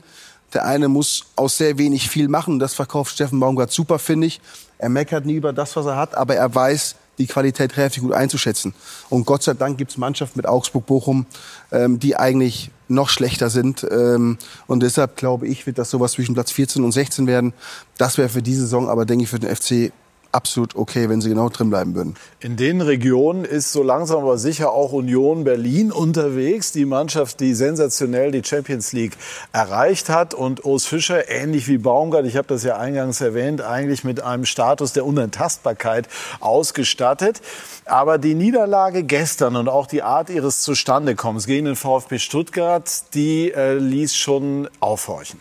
Der 0.53 0.67
eine 0.67 0.89
muss 0.89 1.27
aus 1.37 1.59
sehr 1.59 1.79
wenig 1.79 2.09
viel 2.09 2.29
machen. 2.29 2.59
Das 2.59 2.75
verkauft 2.75 3.13
Steffen 3.13 3.39
Baumgart 3.39 3.71
super, 3.71 3.99
finde 3.99 4.27
ich. 4.27 4.41
Er 4.79 4.89
meckert 4.89 5.27
nie 5.27 5.35
über 5.35 5.53
das, 5.53 5.77
was 5.77 5.87
er 5.87 5.97
hat, 5.97 6.15
aber 6.17 6.35
er 6.35 6.53
weiß, 6.53 6.97
die 7.19 7.27
Qualität 7.27 7.77
relativ 7.77 8.03
gut 8.03 8.15
einzuschätzen. 8.15 8.75
Und 9.11 9.27
Gott 9.27 9.43
sei 9.43 9.55
Dank 9.55 9.79
gibt 9.79 9.93
es 9.93 9.99
Mannschaften 9.99 10.39
mit 10.39 10.47
Augsburg, 10.47 10.87
Bochum, 10.87 11.27
ähm, 11.71 12.01
die 12.01 12.17
eigentlich 12.17 12.71
noch 12.89 13.11
schlechter 13.11 13.51
sind. 13.51 13.87
Ähm, 13.91 14.39
und 14.67 14.83
deshalb 14.83 15.17
glaube 15.17 15.47
ich, 15.47 15.67
wird 15.67 15.79
das 15.79 15.91
sowas 15.91 16.13
zwischen 16.13 16.35
Platz 16.35 16.51
14 16.51 16.83
und 16.83 16.93
16 16.93 17.27
werden. 17.27 17.53
Das 17.99 18.19
wäre 18.19 18.29
für 18.31 18.43
diese 18.43 18.63
Saison 18.63 18.89
aber, 18.89 19.05
denke 19.05 19.25
ich, 19.25 19.31
für 19.31 19.39
den 19.39 19.55
FC 19.55 19.93
absolut 20.33 20.77
okay, 20.77 21.09
wenn 21.09 21.21
sie 21.21 21.29
genau 21.29 21.49
drin 21.49 21.71
bleiben 21.71 21.95
würden. 21.95 22.16
In 22.40 22.57
den 22.57 22.81
Regionen 22.81 23.45
ist 23.45 23.73
so 23.73 23.83
langsam 23.83 24.23
aber 24.23 24.38
sicher 24.38 24.73
auch 24.73 24.93
Union 24.93 25.45
Berlin 25.45 25.93
unterwegs. 25.93 26.73
Die 26.73 26.85
Mannschaft, 26.85 27.40
die 27.40 27.55
sensationell 27.55 28.31
die 28.31 28.43
Champions 28.45 28.93
League 28.93 29.16
erreicht 29.53 30.09
hat. 30.09 30.35
Und 30.35 30.64
Urs 30.64 30.87
Fischer, 30.87 31.29
ähnlich 31.29 31.69
wie 31.69 31.79
Baumgart, 31.79 32.27
ich 32.27 32.37
habe 32.37 32.49
das 32.49 32.62
ja 32.62 32.79
eingangs 32.79 33.21
erwähnt, 33.21 33.61
eigentlich 33.61 34.05
mit 34.05 34.23
einem 34.23 34.45
Status 34.45 34.93
der 34.93 35.05
Unantastbarkeit 35.05 36.09
ausgestattet. 36.40 37.40
Aber 37.85 38.19
die 38.19 38.35
Niederlage 38.35 39.03
gestern 39.03 39.57
und 39.57 39.69
auch 39.69 39.87
die 39.87 40.03
Art 40.03 40.31
ihres 40.31 40.62
Zustandekommens 40.62 41.47
gegen 41.47 41.66
den 41.66 41.77
VfB 41.77 42.19
Stuttgart, 42.19 42.88
die 43.14 43.53
äh, 43.53 43.75
ließ 43.75 44.14
schon 44.14 44.69
aufhorchen. 44.81 45.40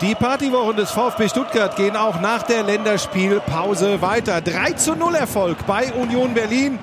Die 0.00 0.14
Partywochen 0.14 0.76
des 0.76 0.90
VfB 0.90 1.28
Stuttgart 1.28 1.76
gehen 1.76 1.96
auch 1.96 2.20
nach 2.20 2.42
der 2.42 2.62
Länderspielpause 2.64 4.02
weiter. 4.02 4.40
3 4.40 4.72
zu 4.72 4.96
0 4.96 5.14
Erfolg 5.14 5.58
bei 5.66 5.92
Union 5.92 6.34
Berlin. 6.34 6.78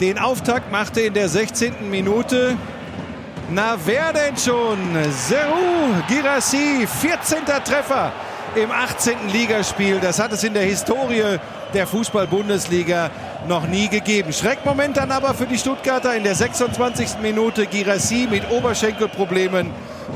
Den 0.00 0.18
Auftakt 0.18 0.70
machte 0.70 1.00
in 1.00 1.14
der 1.14 1.28
16. 1.28 1.90
Minute. 1.90 2.56
Na 3.50 3.76
wer 3.84 4.12
denn 4.12 4.36
schon? 4.36 4.78
Serou 5.10 5.92
Girassi, 6.08 6.86
14. 6.86 7.38
Treffer 7.64 8.12
im 8.54 8.70
18. 8.70 9.28
Ligaspiel. 9.32 9.98
Das 10.00 10.20
hat 10.20 10.32
es 10.32 10.44
in 10.44 10.54
der 10.54 10.64
Historie 10.64 11.38
der 11.74 11.86
Fußball-Bundesliga 11.86 13.10
noch 13.48 13.66
nie 13.66 13.88
gegeben. 13.88 14.32
Schreckmoment 14.32 14.96
dann 14.96 15.10
aber 15.10 15.34
für 15.34 15.46
die 15.46 15.58
Stuttgarter 15.58 16.14
in 16.14 16.24
der 16.24 16.34
26. 16.34 17.18
Minute. 17.20 17.66
Girassi 17.66 18.28
mit 18.30 18.50
Oberschenkelproblemen 18.50 19.70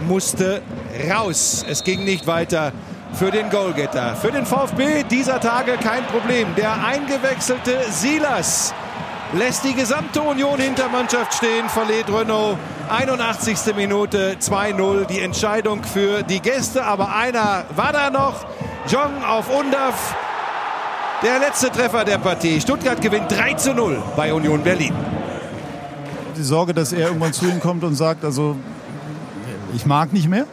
musste 0.06 0.62
raus. 1.10 1.64
Es 1.68 1.84
ging 1.84 2.04
nicht 2.04 2.26
weiter 2.26 2.72
für 3.12 3.30
den 3.30 3.50
Goalgetter. 3.50 4.16
Für 4.16 4.30
den 4.30 4.46
VfB 4.46 5.04
dieser 5.04 5.40
Tage 5.40 5.72
kein 5.72 6.04
Problem. 6.06 6.54
Der 6.56 6.84
eingewechselte 6.84 7.78
Silas 7.90 8.74
lässt 9.32 9.64
die 9.64 9.74
gesamte 9.74 10.20
Union 10.20 10.58
Hintermannschaft 10.58 11.34
stehen, 11.34 11.68
verliert 11.68 12.08
Renault. 12.12 12.58
81. 12.88 13.74
Minute 13.74 14.36
2-0. 14.40 15.06
Die 15.06 15.20
Entscheidung 15.20 15.82
für 15.82 16.22
die 16.22 16.40
Gäste. 16.40 16.84
Aber 16.84 17.14
einer 17.14 17.64
war 17.74 17.92
da 17.92 18.10
noch. 18.10 18.46
Jong 18.88 19.24
auf 19.24 19.50
Undaf. 19.50 20.14
Der 21.22 21.38
letzte 21.38 21.70
Treffer 21.70 22.04
der 22.04 22.18
Partie. 22.18 22.60
Stuttgart 22.60 23.00
gewinnt 23.00 23.32
3 23.32 23.54
zu 23.54 23.72
0 23.72 24.02
bei 24.16 24.34
Union 24.34 24.62
Berlin. 24.62 24.92
Die 26.36 26.42
Sorge, 26.42 26.74
dass 26.74 26.92
er 26.92 27.06
irgendwann 27.08 27.32
zu 27.32 27.46
ihm 27.46 27.58
kommt 27.58 27.84
und 27.84 27.94
sagt, 27.94 28.22
also 28.22 28.54
ich 29.74 29.86
mag 29.86 30.12
nicht 30.12 30.28
mehr. 30.28 30.44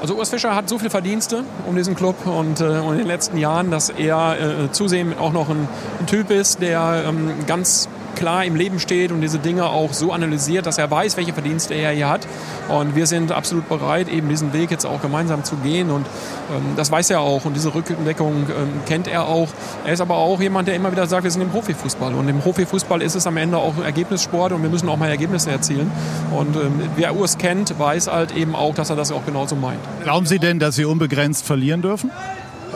Also 0.00 0.14
Urs 0.14 0.30
Fischer 0.30 0.54
hat 0.54 0.68
so 0.68 0.78
viele 0.78 0.90
Verdienste 0.90 1.42
um 1.66 1.74
diesen 1.74 1.96
Club 1.96 2.24
und, 2.24 2.60
äh, 2.60 2.64
und 2.64 2.92
in 2.92 2.98
den 2.98 3.06
letzten 3.08 3.36
Jahren, 3.36 3.72
dass 3.72 3.90
er 3.90 4.36
äh, 4.40 4.72
zusehends 4.72 5.18
auch 5.18 5.32
noch 5.32 5.50
ein, 5.50 5.68
ein 5.98 6.06
Typ 6.06 6.30
ist, 6.30 6.62
der 6.62 7.04
ähm, 7.08 7.32
ganz 7.48 7.88
klar 8.20 8.44
im 8.44 8.54
Leben 8.54 8.78
steht 8.78 9.12
und 9.12 9.22
diese 9.22 9.38
Dinge 9.38 9.64
auch 9.64 9.94
so 9.94 10.12
analysiert, 10.12 10.66
dass 10.66 10.76
er 10.76 10.90
weiß, 10.90 11.16
welche 11.16 11.32
Verdienste 11.32 11.72
er 11.72 11.90
hier 11.92 12.10
hat. 12.10 12.26
Und 12.68 12.94
wir 12.94 13.06
sind 13.06 13.32
absolut 13.32 13.66
bereit, 13.66 14.10
eben 14.10 14.28
diesen 14.28 14.52
Weg 14.52 14.70
jetzt 14.70 14.84
auch 14.84 15.00
gemeinsam 15.00 15.42
zu 15.42 15.56
gehen. 15.56 15.90
Und 15.90 16.06
ähm, 16.54 16.74
das 16.76 16.92
weiß 16.92 17.08
er 17.10 17.20
auch 17.20 17.46
und 17.46 17.54
diese 17.54 17.74
Rückendeckung 17.74 18.46
ähm, 18.50 18.68
kennt 18.86 19.08
er 19.08 19.26
auch. 19.26 19.48
Er 19.86 19.94
ist 19.94 20.02
aber 20.02 20.16
auch 20.16 20.38
jemand, 20.38 20.68
der 20.68 20.74
immer 20.74 20.92
wieder 20.92 21.06
sagt, 21.06 21.24
wir 21.24 21.30
sind 21.30 21.40
im 21.40 21.48
Profifußball. 21.48 22.14
Und 22.14 22.28
im 22.28 22.40
Profifußball 22.40 23.00
ist 23.00 23.14
es 23.14 23.26
am 23.26 23.38
Ende 23.38 23.56
auch 23.56 23.78
ein 23.78 23.84
Ergebnissport 23.84 24.52
und 24.52 24.62
wir 24.62 24.68
müssen 24.68 24.90
auch 24.90 24.98
mal 24.98 25.08
Ergebnisse 25.08 25.50
erzielen. 25.50 25.90
Und 26.36 26.56
ähm, 26.56 26.82
wer 26.96 27.16
Urs 27.16 27.38
kennt, 27.38 27.78
weiß 27.78 28.08
halt 28.08 28.36
eben 28.36 28.54
auch, 28.54 28.74
dass 28.74 28.90
er 28.90 28.96
das 28.96 29.12
auch 29.12 29.24
genauso 29.24 29.56
meint. 29.56 29.80
Glauben 30.02 30.26
Sie 30.26 30.38
denn, 30.38 30.58
dass 30.58 30.74
Sie 30.74 30.84
unbegrenzt 30.84 31.46
verlieren 31.46 31.80
dürfen? 31.80 32.10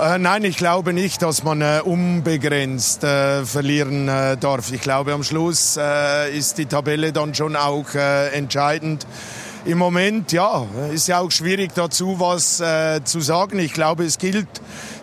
Äh, 0.01 0.19
nein, 0.19 0.43
ich 0.43 0.57
glaube 0.57 0.93
nicht, 0.93 1.23
dass 1.23 1.45
man 1.45 1.61
äh, 1.61 1.81
unbegrenzt 1.85 3.05
äh, 3.05 3.45
verlieren 3.45 4.09
äh, 4.09 4.37
darf. 4.37 4.73
Ich 4.73 4.81
glaube, 4.81 5.13
am 5.13 5.23
Schluss 5.23 5.79
ist 6.35 6.59
die 6.59 6.67
Tabelle 6.67 7.13
dann 7.13 7.35
schon 7.35 7.55
auch 7.55 7.95
entscheidend. 7.95 9.07
Im 9.65 9.79
Moment, 9.79 10.33
ja, 10.33 10.67
ist 10.93 11.09
ja 11.09 11.21
auch 11.21 11.31
schwierig 11.31 11.73
dazu 11.75 12.17
was 12.19 12.63
zu 13.05 13.21
sagen. 13.21 13.59
Ich 13.59 13.73
glaube, 13.73 14.05
es 14.05 14.19
gilt, 14.19 14.49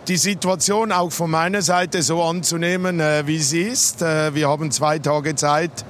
die 0.08 0.16
Situation 0.16 0.92
auch 0.92 1.10
von 1.10 1.30
meiner 1.30 1.62
Seite 1.62 2.02
so 2.02 2.22
anzunehmen, 2.22 3.00
wie 3.26 3.38
sie 3.38 3.62
ist. 3.62 4.00
Wir 4.02 4.48
haben 4.48 4.70
zwei 4.70 4.98
Tage 4.98 5.34
Zeit, 5.34 5.84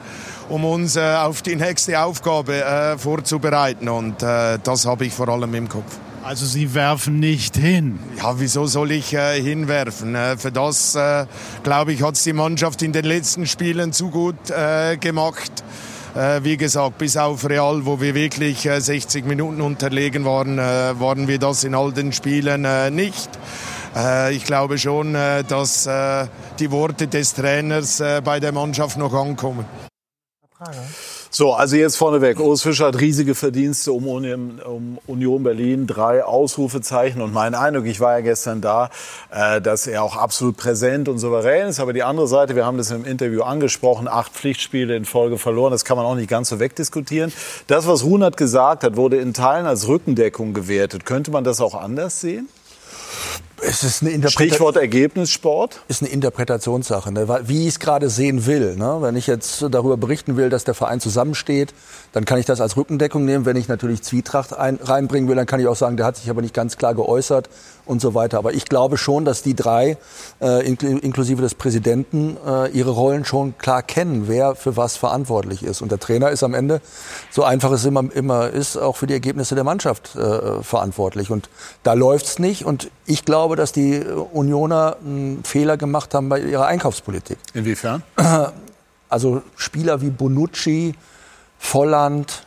um 0.48 0.64
uns 0.64 0.96
auf 0.96 1.42
die 1.42 1.56
nächste 1.56 2.00
Aufgabe 2.00 2.96
vorzubereiten. 2.98 3.88
Und 3.88 4.22
das 4.22 4.86
habe 4.86 5.04
ich 5.04 5.12
vor 5.12 5.28
allem 5.28 5.54
im 5.54 5.68
Kopf. 5.68 5.98
Also 6.24 6.46
Sie 6.46 6.72
werfen 6.74 7.18
nicht 7.18 7.56
hin. 7.56 7.98
Ja, 8.18 8.38
wieso 8.38 8.66
soll 8.66 8.92
ich 8.92 9.12
äh, 9.12 9.42
hinwerfen? 9.42 10.14
Äh, 10.14 10.36
für 10.36 10.52
das, 10.52 10.94
äh, 10.94 11.26
glaube 11.64 11.92
ich, 11.92 12.02
hat 12.02 12.14
es 12.14 12.22
die 12.22 12.32
Mannschaft 12.32 12.80
in 12.82 12.92
den 12.92 13.04
letzten 13.04 13.46
Spielen 13.46 13.92
zu 13.92 14.08
gut 14.10 14.50
äh, 14.50 14.96
gemacht. 14.98 15.50
Äh, 16.14 16.44
wie 16.44 16.56
gesagt, 16.56 16.98
bis 16.98 17.16
auf 17.16 17.48
Real, 17.48 17.86
wo 17.86 18.00
wir 18.00 18.14
wirklich 18.14 18.66
äh, 18.66 18.80
60 18.80 19.24
Minuten 19.24 19.60
unterlegen 19.60 20.24
waren, 20.24 20.60
äh, 20.60 21.00
waren 21.00 21.26
wir 21.26 21.40
das 21.40 21.64
in 21.64 21.74
all 21.74 21.92
den 21.92 22.12
Spielen 22.12 22.64
äh, 22.64 22.90
nicht. 22.90 23.28
Äh, 23.96 24.32
ich 24.32 24.44
glaube 24.44 24.78
schon, 24.78 25.16
äh, 25.16 25.42
dass 25.42 25.86
äh, 25.86 26.26
die 26.60 26.70
Worte 26.70 27.08
des 27.08 27.34
Trainers 27.34 27.98
äh, 27.98 28.20
bei 28.22 28.38
der 28.38 28.52
Mannschaft 28.52 28.96
noch 28.96 29.12
ankommen. 29.12 29.64
So, 31.34 31.54
also 31.54 31.76
jetzt 31.76 31.96
vorneweg. 31.96 32.38
Urs 32.38 32.62
Fischer 32.62 32.88
hat 32.88 33.00
riesige 33.00 33.34
Verdienste 33.34 33.90
um 33.94 34.06
Union, 34.06 34.60
um 34.60 34.98
Union 35.06 35.42
Berlin, 35.42 35.86
drei 35.86 36.22
Ausrufezeichen. 36.22 37.22
Und 37.22 37.32
mein 37.32 37.54
Eindruck, 37.54 37.86
ich 37.86 38.00
war 38.00 38.18
ja 38.18 38.20
gestern 38.20 38.60
da, 38.60 38.90
äh, 39.30 39.62
dass 39.62 39.86
er 39.86 40.02
auch 40.02 40.18
absolut 40.18 40.58
präsent 40.58 41.08
und 41.08 41.18
souverän 41.18 41.68
ist. 41.68 41.80
Aber 41.80 41.94
die 41.94 42.02
andere 42.02 42.28
Seite, 42.28 42.54
wir 42.54 42.66
haben 42.66 42.76
das 42.76 42.90
im 42.90 43.06
Interview 43.06 43.44
angesprochen, 43.44 44.08
acht 44.08 44.32
Pflichtspiele 44.32 44.94
in 44.94 45.06
Folge 45.06 45.38
verloren. 45.38 45.70
Das 45.70 45.86
kann 45.86 45.96
man 45.96 46.04
auch 46.04 46.16
nicht 46.16 46.28
ganz 46.28 46.50
so 46.50 46.60
wegdiskutieren. 46.60 47.32
Das, 47.66 47.86
was 47.86 48.04
Runert 48.04 48.36
gesagt 48.36 48.84
hat, 48.84 48.96
wurde 48.96 49.16
in 49.16 49.32
Teilen 49.32 49.64
als 49.64 49.88
Rückendeckung 49.88 50.52
gewertet. 50.52 51.06
Könnte 51.06 51.30
man 51.30 51.44
das 51.44 51.62
auch 51.62 51.74
anders 51.74 52.20
sehen? 52.20 52.46
Es 53.64 53.84
ist 53.84 54.02
eine 54.02 54.28
Stichwort 54.28 54.76
Ergebnissport? 54.76 55.80
Ist 55.86 56.02
eine 56.02 56.10
Interpretationssache, 56.10 57.12
ne? 57.12 57.28
wie 57.46 57.62
ich 57.62 57.68
es 57.68 57.78
gerade 57.78 58.10
sehen 58.10 58.46
will. 58.46 58.74
Ne? 58.74 58.98
Wenn 59.00 59.14
ich 59.14 59.28
jetzt 59.28 59.64
darüber 59.70 59.96
berichten 59.96 60.36
will, 60.36 60.50
dass 60.50 60.64
der 60.64 60.74
Verein 60.74 60.98
zusammensteht, 60.98 61.72
dann 62.12 62.24
kann 62.24 62.38
ich 62.38 62.46
das 62.46 62.60
als 62.60 62.76
Rückendeckung 62.76 63.24
nehmen. 63.24 63.44
Wenn 63.44 63.56
ich 63.56 63.68
natürlich 63.68 64.02
Zwietracht 64.02 64.56
ein, 64.56 64.80
reinbringen 64.82 65.28
will, 65.28 65.36
dann 65.36 65.46
kann 65.46 65.60
ich 65.60 65.68
auch 65.68 65.76
sagen, 65.76 65.96
der 65.96 66.06
hat 66.06 66.16
sich 66.16 66.28
aber 66.28 66.42
nicht 66.42 66.54
ganz 66.54 66.76
klar 66.76 66.94
geäußert 66.94 67.48
und 67.86 68.00
so 68.00 68.14
weiter. 68.14 68.38
Aber 68.38 68.52
ich 68.52 68.64
glaube 68.64 68.98
schon, 68.98 69.24
dass 69.24 69.42
die 69.42 69.54
drei, 69.54 69.96
äh, 70.40 70.66
inklusive 70.66 71.40
des 71.40 71.54
Präsidenten, 71.54 72.36
äh, 72.46 72.70
ihre 72.70 72.90
Rollen 72.90 73.24
schon 73.24 73.56
klar 73.58 73.82
kennen, 73.82 74.24
wer 74.26 74.54
für 74.54 74.76
was 74.76 74.96
verantwortlich 74.96 75.62
ist. 75.62 75.82
Und 75.82 75.90
der 75.90 76.00
Trainer 76.00 76.30
ist 76.30 76.42
am 76.42 76.54
Ende, 76.54 76.80
so 77.30 77.44
einfach 77.44 77.70
es 77.72 77.84
immer, 77.84 78.04
immer 78.12 78.50
ist, 78.50 78.76
auch 78.76 78.96
für 78.96 79.06
die 79.06 79.14
Ergebnisse 79.14 79.54
der 79.54 79.64
Mannschaft 79.64 80.16
äh, 80.16 80.62
verantwortlich. 80.62 81.30
Und 81.30 81.48
da 81.82 81.92
läuft's 81.94 82.38
nicht. 82.38 82.64
Und 82.64 82.90
ich 83.06 83.24
glaube, 83.24 83.51
dass 83.56 83.72
die 83.72 84.00
Unioner 84.32 84.96
einen 85.04 85.44
Fehler 85.44 85.76
gemacht 85.76 86.14
haben 86.14 86.28
bei 86.28 86.40
ihrer 86.40 86.66
Einkaufspolitik. 86.66 87.38
Inwiefern? 87.54 88.02
Also 89.08 89.42
Spieler 89.56 90.00
wie 90.00 90.08
Bonucci, 90.08 90.94
Volland, 91.58 92.46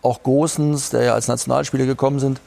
auch 0.00 0.22
Gosens, 0.22 0.90
der 0.90 1.02
ja 1.02 1.14
als 1.14 1.26
Nationalspieler 1.26 1.86
gekommen 1.86 2.20
sind, 2.20 2.40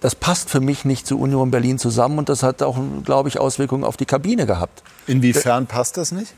das 0.00 0.16
passt 0.16 0.50
für 0.50 0.58
mich 0.58 0.84
nicht 0.84 1.06
zu 1.06 1.20
Union 1.20 1.52
Berlin 1.52 1.78
zusammen 1.78 2.18
und 2.18 2.28
das 2.28 2.42
hat 2.42 2.60
auch, 2.64 2.76
glaube 3.04 3.28
ich, 3.28 3.38
Auswirkungen 3.38 3.84
auf 3.84 3.96
die 3.96 4.06
Kabine 4.06 4.46
gehabt. 4.46 4.82
Inwiefern 5.06 5.68
passt 5.68 5.96
das 5.96 6.10
nicht? 6.10 6.34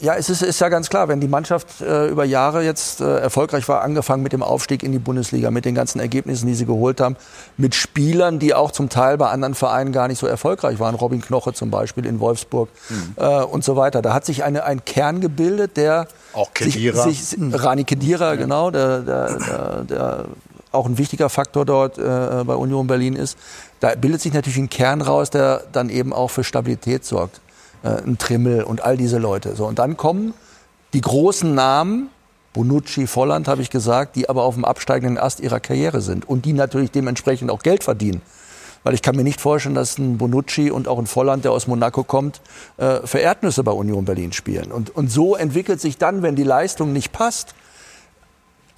Ja, 0.00 0.14
es 0.14 0.30
ist, 0.30 0.42
ist 0.42 0.60
ja 0.60 0.70
ganz 0.70 0.88
klar, 0.88 1.08
wenn 1.08 1.20
die 1.20 1.28
Mannschaft 1.28 1.82
äh, 1.82 2.08
über 2.08 2.24
Jahre 2.24 2.64
jetzt 2.64 3.02
äh, 3.02 3.18
erfolgreich 3.18 3.68
war, 3.68 3.82
angefangen 3.82 4.22
mit 4.22 4.32
dem 4.32 4.42
Aufstieg 4.42 4.82
in 4.82 4.92
die 4.92 4.98
Bundesliga, 4.98 5.50
mit 5.50 5.66
den 5.66 5.74
ganzen 5.74 6.00
Ergebnissen, 6.00 6.46
die 6.46 6.54
sie 6.54 6.64
geholt 6.64 7.02
haben, 7.02 7.16
mit 7.58 7.74
Spielern, 7.74 8.38
die 8.38 8.54
auch 8.54 8.70
zum 8.70 8.88
Teil 8.88 9.18
bei 9.18 9.28
anderen 9.28 9.54
Vereinen 9.54 9.92
gar 9.92 10.08
nicht 10.08 10.18
so 10.18 10.26
erfolgreich 10.26 10.78
waren, 10.78 10.94
Robin 10.94 11.20
Knoche 11.20 11.52
zum 11.52 11.70
Beispiel 11.70 12.06
in 12.06 12.18
Wolfsburg 12.18 12.70
mhm. 12.88 13.14
äh, 13.16 13.42
und 13.42 13.62
so 13.62 13.76
weiter. 13.76 14.00
Da 14.00 14.14
hat 14.14 14.24
sich 14.24 14.42
eine, 14.42 14.64
ein 14.64 14.86
Kern 14.86 15.20
gebildet, 15.20 15.76
der 15.76 16.08
auch 16.32 16.54
Kedira. 16.54 17.02
Sich, 17.02 17.22
sich, 17.22 17.38
Rani 17.52 17.84
Kedira, 17.84 18.30
ja. 18.30 18.34
genau, 18.36 18.70
der, 18.70 19.00
der, 19.00 19.38
der, 19.38 19.84
der 19.84 20.24
auch 20.72 20.86
ein 20.86 20.96
wichtiger 20.96 21.28
Faktor 21.28 21.66
dort 21.66 21.98
äh, 21.98 22.44
bei 22.44 22.54
Union 22.54 22.86
Berlin 22.86 23.16
ist. 23.16 23.36
Da 23.80 23.94
bildet 23.96 24.22
sich 24.22 24.32
natürlich 24.32 24.58
ein 24.58 24.70
Kern 24.70 25.02
raus, 25.02 25.28
der 25.28 25.64
dann 25.72 25.90
eben 25.90 26.14
auch 26.14 26.30
für 26.30 26.44
Stabilität 26.44 27.04
sorgt 27.04 27.40
ein 27.88 28.18
Trimmel 28.18 28.62
und 28.62 28.82
all 28.84 28.96
diese 28.96 29.18
Leute. 29.18 29.56
So, 29.56 29.66
und 29.66 29.78
dann 29.78 29.96
kommen 29.96 30.34
die 30.92 31.00
großen 31.00 31.54
Namen, 31.54 32.10
Bonucci, 32.52 33.06
Volland, 33.06 33.46
habe 33.46 33.62
ich 33.62 33.70
gesagt, 33.70 34.16
die 34.16 34.28
aber 34.28 34.42
auf 34.42 34.54
dem 34.54 34.64
absteigenden 34.64 35.18
Ast 35.18 35.40
ihrer 35.40 35.60
Karriere 35.60 36.00
sind 36.00 36.28
und 36.28 36.44
die 36.44 36.52
natürlich 36.52 36.90
dementsprechend 36.90 37.50
auch 37.50 37.62
Geld 37.62 37.84
verdienen. 37.84 38.22
Weil 38.82 38.94
ich 38.94 39.02
kann 39.02 39.14
mir 39.14 39.24
nicht 39.24 39.40
vorstellen, 39.40 39.74
dass 39.74 39.98
ein 39.98 40.18
Bonucci 40.18 40.70
und 40.70 40.88
auch 40.88 40.98
ein 40.98 41.06
Volland, 41.06 41.44
der 41.44 41.52
aus 41.52 41.66
Monaco 41.66 42.02
kommt, 42.02 42.40
äh, 42.78 43.06
für 43.06 43.18
Erdnüsse 43.18 43.62
bei 43.62 43.72
Union 43.72 44.04
Berlin 44.04 44.32
spielen. 44.32 44.72
Und, 44.72 44.94
und 44.96 45.12
so 45.12 45.36
entwickelt 45.36 45.80
sich 45.80 45.98
dann, 45.98 46.22
wenn 46.22 46.34
die 46.34 46.44
Leistung 46.44 46.92
nicht 46.92 47.12
passt, 47.12 47.54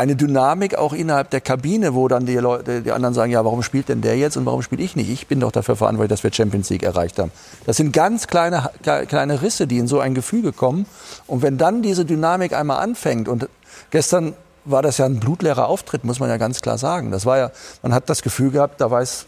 eine 0.03 0.17
Dynamik 0.17 0.75
auch 0.75 0.93
innerhalb 0.93 1.31
der 1.31 1.41
Kabine, 1.41 1.95
wo 1.95 2.09
dann 2.09 2.27
die 2.27 2.35
Leute, 2.35 2.83
die 2.83 2.91
anderen 2.91 3.15
sagen, 3.15 3.31
ja, 3.31 3.45
warum 3.45 3.63
spielt 3.63 3.89
denn 3.89 4.01
der 4.01 4.17
jetzt 4.17 4.37
und 4.37 4.45
warum 4.47 4.61
spiele 4.61 4.83
ich 4.83 4.97
nicht? 4.97 5.09
Ich 5.09 5.29
bin 5.29 5.39
doch 5.39 5.53
dafür 5.53 5.77
verantwortlich, 5.77 6.11
dass 6.11 6.25
wir 6.25 6.33
Champions 6.33 6.71
League 6.71 6.83
erreicht 6.83 7.21
haben. 7.21 7.31
Das 7.67 7.77
sind 7.77 7.93
ganz 7.93 8.27
kleine, 8.27 8.69
kleine 8.83 9.43
Risse, 9.43 9.69
die 9.69 9.79
in 9.79 9.87
so 9.87 10.01
ein 10.01 10.15
Gefüge 10.15 10.53
kommen. 10.53 10.87
Und 11.29 11.43
wenn 11.43 11.57
dann 11.57 11.83
diese 11.83 12.05
Dynamik 12.05 12.53
einmal 12.53 12.83
anfängt 12.83 13.29
und 13.29 13.49
gestern 13.91 14.35
war 14.65 14.83
das 14.83 14.99
ja 14.99 15.07
ein 15.07 15.21
blutleerer 15.21 15.69
Auftritt, 15.69 16.03
muss 16.03 16.19
man 16.19 16.29
ja 16.29 16.37
ganz 16.37 16.61
klar 16.61 16.79
sagen. 16.79 17.13
Das 17.13 17.25
war 17.25 17.39
ja, 17.39 17.53
man 17.83 17.95
hat 17.95 18.11
das 18.11 18.23
Gefühl 18.23 18.51
gehabt, 18.51 18.81
da 18.81 18.91
weiß 18.91 19.27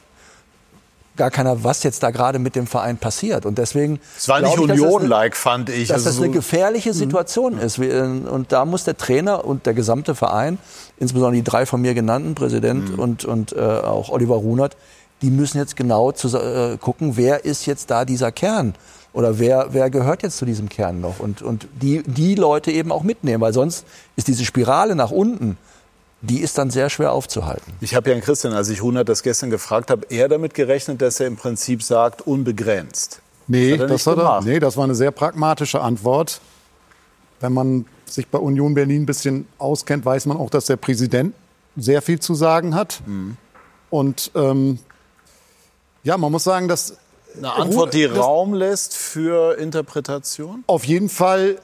gar 1.16 1.30
keiner, 1.30 1.62
was 1.64 1.82
jetzt 1.82 2.02
da 2.02 2.10
gerade 2.10 2.38
mit 2.38 2.56
dem 2.56 2.66
Verein 2.66 2.98
passiert. 2.98 3.46
Und 3.46 3.58
deswegen. 3.58 4.00
Es 4.16 4.28
war 4.28 4.40
nicht 4.40 4.58
Union-like, 4.58 5.36
fand 5.36 5.70
ich. 5.70 5.88
Dass 5.88 6.06
also 6.06 6.10
das 6.10 6.18
eine 6.18 6.32
gefährliche 6.32 6.90
mhm. 6.90 6.94
Situation 6.94 7.54
mhm. 7.54 7.60
ist. 7.60 7.78
Und 7.78 8.52
da 8.52 8.64
muss 8.64 8.84
der 8.84 8.96
Trainer 8.96 9.44
und 9.44 9.66
der 9.66 9.74
gesamte 9.74 10.14
Verein, 10.14 10.58
insbesondere 10.98 11.36
die 11.36 11.44
drei 11.44 11.66
von 11.66 11.80
mir 11.80 11.94
genannten, 11.94 12.34
Präsident 12.34 12.92
mhm. 12.92 12.98
und, 12.98 13.24
und 13.24 13.52
äh, 13.52 13.60
auch 13.60 14.10
Oliver 14.10 14.36
Runert, 14.36 14.76
die 15.22 15.30
müssen 15.30 15.58
jetzt 15.58 15.76
genau 15.76 16.12
zu, 16.12 16.36
äh, 16.36 16.76
gucken, 16.78 17.16
wer 17.16 17.44
ist 17.44 17.66
jetzt 17.66 17.90
da 17.90 18.04
dieser 18.04 18.32
Kern? 18.32 18.74
Oder 19.12 19.38
wer, 19.38 19.68
wer 19.70 19.90
gehört 19.90 20.24
jetzt 20.24 20.38
zu 20.38 20.44
diesem 20.44 20.68
Kern 20.68 21.00
noch? 21.00 21.20
Und, 21.20 21.40
und 21.40 21.68
die, 21.80 22.02
die 22.02 22.34
Leute 22.34 22.72
eben 22.72 22.90
auch 22.90 23.04
mitnehmen, 23.04 23.40
weil 23.40 23.52
sonst 23.52 23.86
ist 24.16 24.26
diese 24.26 24.44
Spirale 24.44 24.96
nach 24.96 25.12
unten, 25.12 25.56
die 26.24 26.40
ist 26.40 26.58
dann 26.58 26.70
sehr 26.70 26.90
schwer 26.90 27.12
aufzuhalten. 27.12 27.72
Ich 27.80 27.94
habe 27.94 28.10
Jan 28.10 28.20
Christian, 28.20 28.52
als 28.52 28.68
ich 28.68 28.82
Runert 28.82 29.08
das 29.08 29.22
gestern 29.22 29.50
gefragt 29.50 29.90
habe, 29.90 30.06
eher 30.08 30.28
damit 30.28 30.54
gerechnet, 30.54 31.02
dass 31.02 31.20
er 31.20 31.26
im 31.26 31.36
Prinzip 31.36 31.82
sagt, 31.82 32.22
unbegrenzt. 32.22 33.20
Nee, 33.46 33.76
das, 33.76 33.90
das, 33.90 34.06
hat 34.06 34.18
er, 34.18 34.40
nee 34.42 34.58
das 34.58 34.76
war 34.76 34.84
eine 34.84 34.94
sehr 34.94 35.10
pragmatische 35.10 35.80
Antwort. 35.80 36.40
Wenn 37.40 37.52
man 37.52 37.86
sich 38.06 38.28
bei 38.28 38.38
Union 38.38 38.74
Berlin 38.74 39.02
ein 39.02 39.06
bisschen 39.06 39.46
auskennt, 39.58 40.04
weiß 40.04 40.26
man 40.26 40.38
auch, 40.38 40.48
dass 40.48 40.66
der 40.66 40.76
Präsident 40.76 41.34
sehr 41.76 42.00
viel 42.00 42.20
zu 42.20 42.34
sagen 42.34 42.74
hat. 42.74 43.02
Mhm. 43.06 43.36
Und 43.90 44.30
ähm, 44.34 44.78
ja, 46.04 46.16
man 46.16 46.32
muss 46.32 46.44
sagen, 46.44 46.68
dass 46.68 46.96
eine 47.36 47.52
Antwort, 47.52 47.94
die 47.94 48.04
Raum 48.04 48.54
lässt 48.54 48.96
für 48.96 49.58
Interpretation? 49.58 50.64
Auf 50.66 50.84
jeden 50.84 51.08
Fall 51.08 51.56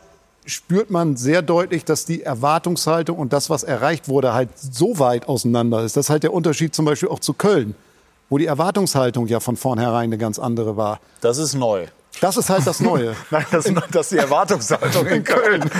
spürt 0.50 0.90
man 0.90 1.16
sehr 1.16 1.42
deutlich, 1.42 1.84
dass 1.84 2.04
die 2.04 2.22
Erwartungshaltung 2.22 3.18
und 3.18 3.32
das, 3.32 3.50
was 3.50 3.62
erreicht 3.62 4.08
wurde, 4.08 4.34
halt 4.34 4.50
so 4.56 4.98
weit 4.98 5.28
auseinander 5.28 5.84
ist. 5.84 5.96
Das 5.96 6.06
ist 6.06 6.10
halt 6.10 6.22
der 6.22 6.32
Unterschied 6.32 6.74
zum 6.74 6.84
Beispiel 6.84 7.08
auch 7.08 7.20
zu 7.20 7.34
Köln, 7.34 7.74
wo 8.28 8.38
die 8.38 8.46
Erwartungshaltung 8.46 9.26
ja 9.26 9.40
von 9.40 9.56
vornherein 9.56 10.04
eine 10.04 10.18
ganz 10.18 10.38
andere 10.38 10.76
war. 10.76 11.00
Das 11.20 11.38
ist 11.38 11.54
neu. 11.54 11.86
Das 12.20 12.36
ist 12.36 12.50
halt 12.50 12.66
das 12.66 12.80
Neue. 12.80 13.14
Nein, 13.30 13.46
das, 13.50 13.72
das 13.90 14.06
ist 14.06 14.12
die 14.12 14.18
Erwartungshaltung 14.18 15.06
in 15.06 15.24
Köln 15.24 15.70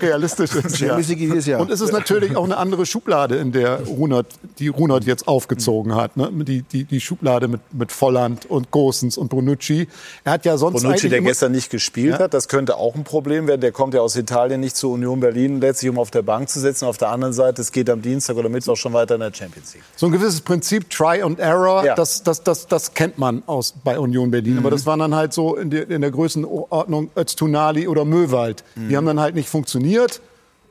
realistisch 0.00 0.54
ist. 0.54 0.80
Ja. 0.80 1.58
Und 1.58 1.70
es 1.70 1.80
ist 1.80 1.92
natürlich 1.92 2.36
auch 2.36 2.44
eine 2.44 2.56
andere 2.56 2.86
Schublade, 2.86 3.36
in 3.36 3.52
der 3.52 3.82
Runert, 3.86 4.26
die 4.58 4.68
Runert 4.68 5.04
jetzt 5.04 5.28
aufgezogen 5.28 5.94
hat. 5.94 6.16
Ne? 6.16 6.30
Die, 6.32 6.62
die, 6.62 6.84
die 6.84 7.00
Schublade 7.00 7.46
mit, 7.46 7.60
mit 7.72 7.92
Volland 7.92 8.46
und 8.46 8.70
Gosens 8.70 9.16
und 9.16 9.28
Bonucci. 9.28 9.88
Er 10.24 10.32
hat 10.32 10.44
ja 10.44 10.56
sonst 10.56 10.82
Bonucci, 10.82 11.08
der 11.08 11.20
gestern 11.20 11.52
nicht 11.52 11.70
gespielt 11.70 12.14
ja? 12.14 12.18
hat, 12.20 12.34
das 12.34 12.48
könnte 12.48 12.76
auch 12.76 12.94
ein 12.94 13.04
Problem 13.04 13.46
werden. 13.46 13.60
Der 13.60 13.72
kommt 13.72 13.94
ja 13.94 14.00
aus 14.00 14.16
Italien 14.16 14.60
nicht 14.60 14.76
zur 14.76 14.92
Union 14.92 15.20
Berlin, 15.20 15.60
letztlich 15.60 15.90
um 15.90 15.98
auf 15.98 16.10
der 16.10 16.22
Bank 16.22 16.48
zu 16.48 16.58
sitzen. 16.58 16.86
Auf 16.86 16.98
der 16.98 17.10
anderen 17.10 17.32
Seite, 17.32 17.62
es 17.62 17.70
geht 17.70 17.90
am 17.90 18.02
Dienstag 18.02 18.36
oder 18.36 18.48
Mittwoch 18.48 18.76
schon 18.76 18.92
weiter 18.92 19.14
in 19.14 19.20
der 19.20 19.32
Champions 19.32 19.74
League. 19.74 19.84
So 19.94 20.06
ein 20.06 20.12
gewisses 20.12 20.40
Prinzip 20.40 20.90
Try 20.90 21.22
and 21.22 21.38
Error, 21.38 21.84
ja. 21.84 21.94
das, 21.94 22.22
das, 22.22 22.42
das, 22.42 22.66
das 22.66 22.94
kennt 22.94 23.18
man 23.18 23.42
aus, 23.46 23.74
bei 23.84 23.98
Union 23.98 24.30
Berlin. 24.30 24.54
Mhm. 24.54 24.58
Aber 24.60 24.70
das 24.70 24.86
waren 24.86 24.98
dann 24.98 25.14
halt 25.14 25.32
so 25.32 25.49
in 25.56 25.70
der, 25.70 25.90
in 25.90 26.00
der 26.00 26.10
Größenordnung 26.10 27.10
Öztunali 27.16 27.88
oder 27.88 28.04
Möwald. 28.04 28.64
Mhm. 28.74 28.88
Die 28.88 28.96
haben 28.96 29.06
dann 29.06 29.20
halt 29.20 29.34
nicht 29.34 29.48
funktioniert 29.48 30.20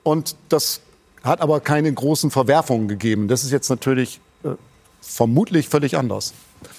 und 0.04 0.36
das 0.50 0.82
hat 1.24 1.42
aber 1.42 1.60
keine 1.60 1.92
großen 1.92 2.32
Verwerfungen 2.32 2.88
gegeben. 2.88 3.28
Das 3.28 3.44
ist 3.44 3.52
jetzt 3.52 3.70
natürlich 3.70 4.20
äh, 4.44 4.50
vermutlich 5.02 5.70
völlig 5.70 5.98
anders. 5.98 6.34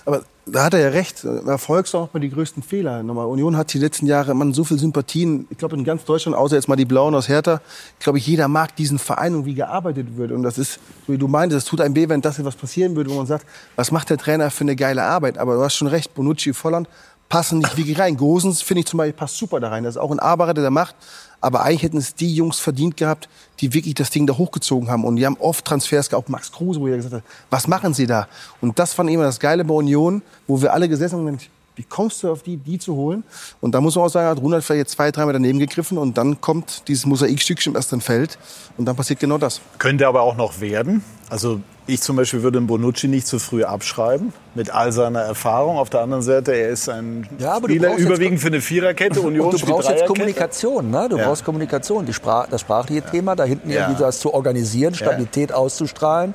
Aber 0.04 0.22
da 0.46 0.64
hat 0.64 0.74
er 0.74 0.80
ja 0.80 0.88
recht. 0.88 1.24
Erfolg 1.24 1.86
ist 1.86 1.94
auch 1.94 2.12
mal 2.12 2.20
die 2.20 2.30
größten 2.30 2.62
Fehler. 2.62 3.02
Nochmal, 3.02 3.26
Union 3.26 3.56
hat 3.56 3.72
die 3.72 3.78
letzten 3.78 4.06
Jahre 4.06 4.34
man 4.34 4.52
so 4.52 4.64
viel 4.64 4.78
Sympathien. 4.78 5.46
Ich 5.50 5.58
glaube 5.58 5.76
in 5.76 5.84
ganz 5.84 6.04
Deutschland, 6.04 6.36
außer 6.36 6.56
jetzt 6.56 6.68
mal 6.68 6.76
die 6.76 6.84
Blauen 6.84 7.14
aus 7.14 7.28
Hertha, 7.28 7.60
ich 7.98 8.04
glaube 8.04 8.18
jeder 8.18 8.48
mag 8.48 8.74
diesen 8.76 8.98
Verein 8.98 9.34
und 9.34 9.44
wie 9.44 9.54
gearbeitet 9.54 10.16
wird. 10.16 10.32
Und 10.32 10.42
das 10.42 10.58
ist, 10.58 10.80
so 11.06 11.12
wie 11.12 11.18
du 11.18 11.28
meintest, 11.28 11.64
es 11.64 11.70
tut 11.70 11.80
einem 11.80 11.94
weh, 11.94 12.08
wenn 12.08 12.20
das 12.20 12.38
etwas 12.38 12.56
passieren 12.56 12.96
würde, 12.96 13.10
wo 13.10 13.14
man 13.14 13.26
sagt, 13.26 13.46
was 13.76 13.90
macht 13.92 14.10
der 14.10 14.18
Trainer 14.18 14.50
für 14.50 14.62
eine 14.62 14.76
geile 14.76 15.02
Arbeit? 15.02 15.38
Aber 15.38 15.54
du 15.54 15.62
hast 15.62 15.76
schon 15.76 15.88
recht, 15.88 16.14
Bonucci, 16.14 16.52
Volland 16.52 16.88
passen 17.30 17.60
nicht 17.60 17.78
wirklich 17.78 17.98
rein. 17.98 18.18
Gosens, 18.18 18.60
finde 18.60 18.80
ich 18.80 18.86
zum 18.86 18.98
Beispiel, 18.98 19.14
passt 19.14 19.38
super 19.38 19.60
da 19.60 19.70
rein. 19.70 19.84
Das 19.84 19.94
ist 19.94 20.00
auch 20.00 20.10
ein 20.10 20.18
Arbeiter, 20.18 20.60
der 20.60 20.70
macht. 20.70 20.94
Aber 21.40 21.62
eigentlich 21.62 21.84
hätten 21.84 21.96
es 21.96 22.14
die 22.14 22.34
Jungs 22.34 22.60
verdient 22.60 22.98
gehabt, 22.98 23.30
die 23.60 23.72
wirklich 23.72 23.94
das 23.94 24.10
Ding 24.10 24.26
da 24.26 24.36
hochgezogen 24.36 24.90
haben. 24.90 25.04
Und 25.04 25.16
die 25.16 25.24
haben 25.24 25.38
oft 25.38 25.64
Transfers 25.64 26.10
gehabt, 26.10 26.28
Max 26.28 26.52
Kruse, 26.52 26.78
wo 26.78 26.86
er 26.88 26.96
gesagt 26.96 27.14
hat, 27.14 27.22
was 27.48 27.66
machen 27.66 27.94
sie 27.94 28.06
da? 28.06 28.28
Und 28.60 28.78
das 28.78 28.92
fand 28.92 29.08
ich 29.08 29.14
immer 29.14 29.24
das 29.24 29.40
Geile 29.40 29.64
bei 29.64 29.72
Union, 29.72 30.20
wo 30.46 30.60
wir 30.60 30.74
alle 30.74 30.88
gesessen 30.88 31.26
haben 31.26 31.38
Wie 31.80 31.84
kommst 31.88 32.22
du 32.22 32.30
auf 32.30 32.42
die, 32.42 32.58
die 32.58 32.78
zu 32.78 32.94
holen? 32.94 33.24
Und 33.62 33.74
da 33.74 33.80
muss 33.80 33.96
man 33.96 34.04
auch 34.04 34.10
sagen, 34.10 34.28
hat 34.28 34.36
Runert 34.38 34.62
vielleicht 34.62 34.80
jetzt 34.80 34.92
zwei, 34.92 35.10
dreimal 35.10 35.32
daneben 35.32 35.58
gegriffen 35.58 35.96
und 35.96 36.18
dann 36.18 36.38
kommt 36.42 36.86
dieses 36.88 37.06
Mosaikstückchen 37.06 37.74
erst 37.74 37.94
im 37.94 38.02
Feld 38.02 38.36
und 38.76 38.84
dann 38.84 38.96
passiert 38.96 39.18
genau 39.18 39.38
das. 39.38 39.62
Könnte 39.78 40.06
aber 40.06 40.20
auch 40.20 40.36
noch 40.36 40.60
werden. 40.60 41.02
Also 41.30 41.60
ich 41.86 42.02
zum 42.02 42.16
Beispiel 42.16 42.42
würde 42.42 42.60
Bonucci 42.60 43.08
nicht 43.08 43.26
zu 43.26 43.38
früh 43.38 43.64
abschreiben, 43.64 44.34
mit 44.54 44.68
all 44.74 44.92
seiner 44.92 45.20
Erfahrung. 45.20 45.78
Auf 45.78 45.88
der 45.88 46.02
anderen 46.02 46.22
Seite, 46.22 46.52
er 46.52 46.68
ist 46.68 46.86
ein 46.90 47.26
Ja, 47.38 47.56
Spieler 47.56 47.96
überwiegend 47.96 48.40
für 48.40 48.48
eine 48.48 48.60
Viererkette. 48.60 49.22
Union 49.22 49.46
Und 49.54 49.62
du 49.62 49.66
brauchst 49.66 49.88
jetzt. 49.88 50.04
Kommunikation, 50.04 50.90
ne? 50.90 51.06
Du 51.08 51.16
Ja. 51.16 51.28
brauchst 51.28 51.46
Kommunikation. 51.46 52.04
Die 52.04 52.12
Sprach, 52.12 52.46
das 52.48 52.60
sprachliche 52.60 53.00
Thema, 53.00 53.36
da 53.36 53.44
hinten 53.44 53.70
Ja. 53.70 53.84
irgendwie 53.88 54.02
das 54.02 54.20
zu 54.20 54.34
organisieren, 54.34 54.92
Ja. 54.92 54.98
Stabilität 55.06 55.50
auszustrahlen. 55.54 56.34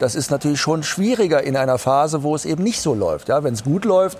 Das 0.00 0.16
ist 0.16 0.32
natürlich 0.32 0.60
schon 0.60 0.82
schwieriger 0.82 1.42
in 1.44 1.56
einer 1.56 1.78
Phase, 1.78 2.24
wo 2.24 2.34
es 2.34 2.44
eben 2.44 2.64
nicht 2.64 2.80
so 2.80 2.94
läuft. 2.94 3.28
Ja, 3.28 3.44
wenn 3.44 3.54
es 3.54 3.62
gut 3.62 3.84
läuft, 3.84 4.18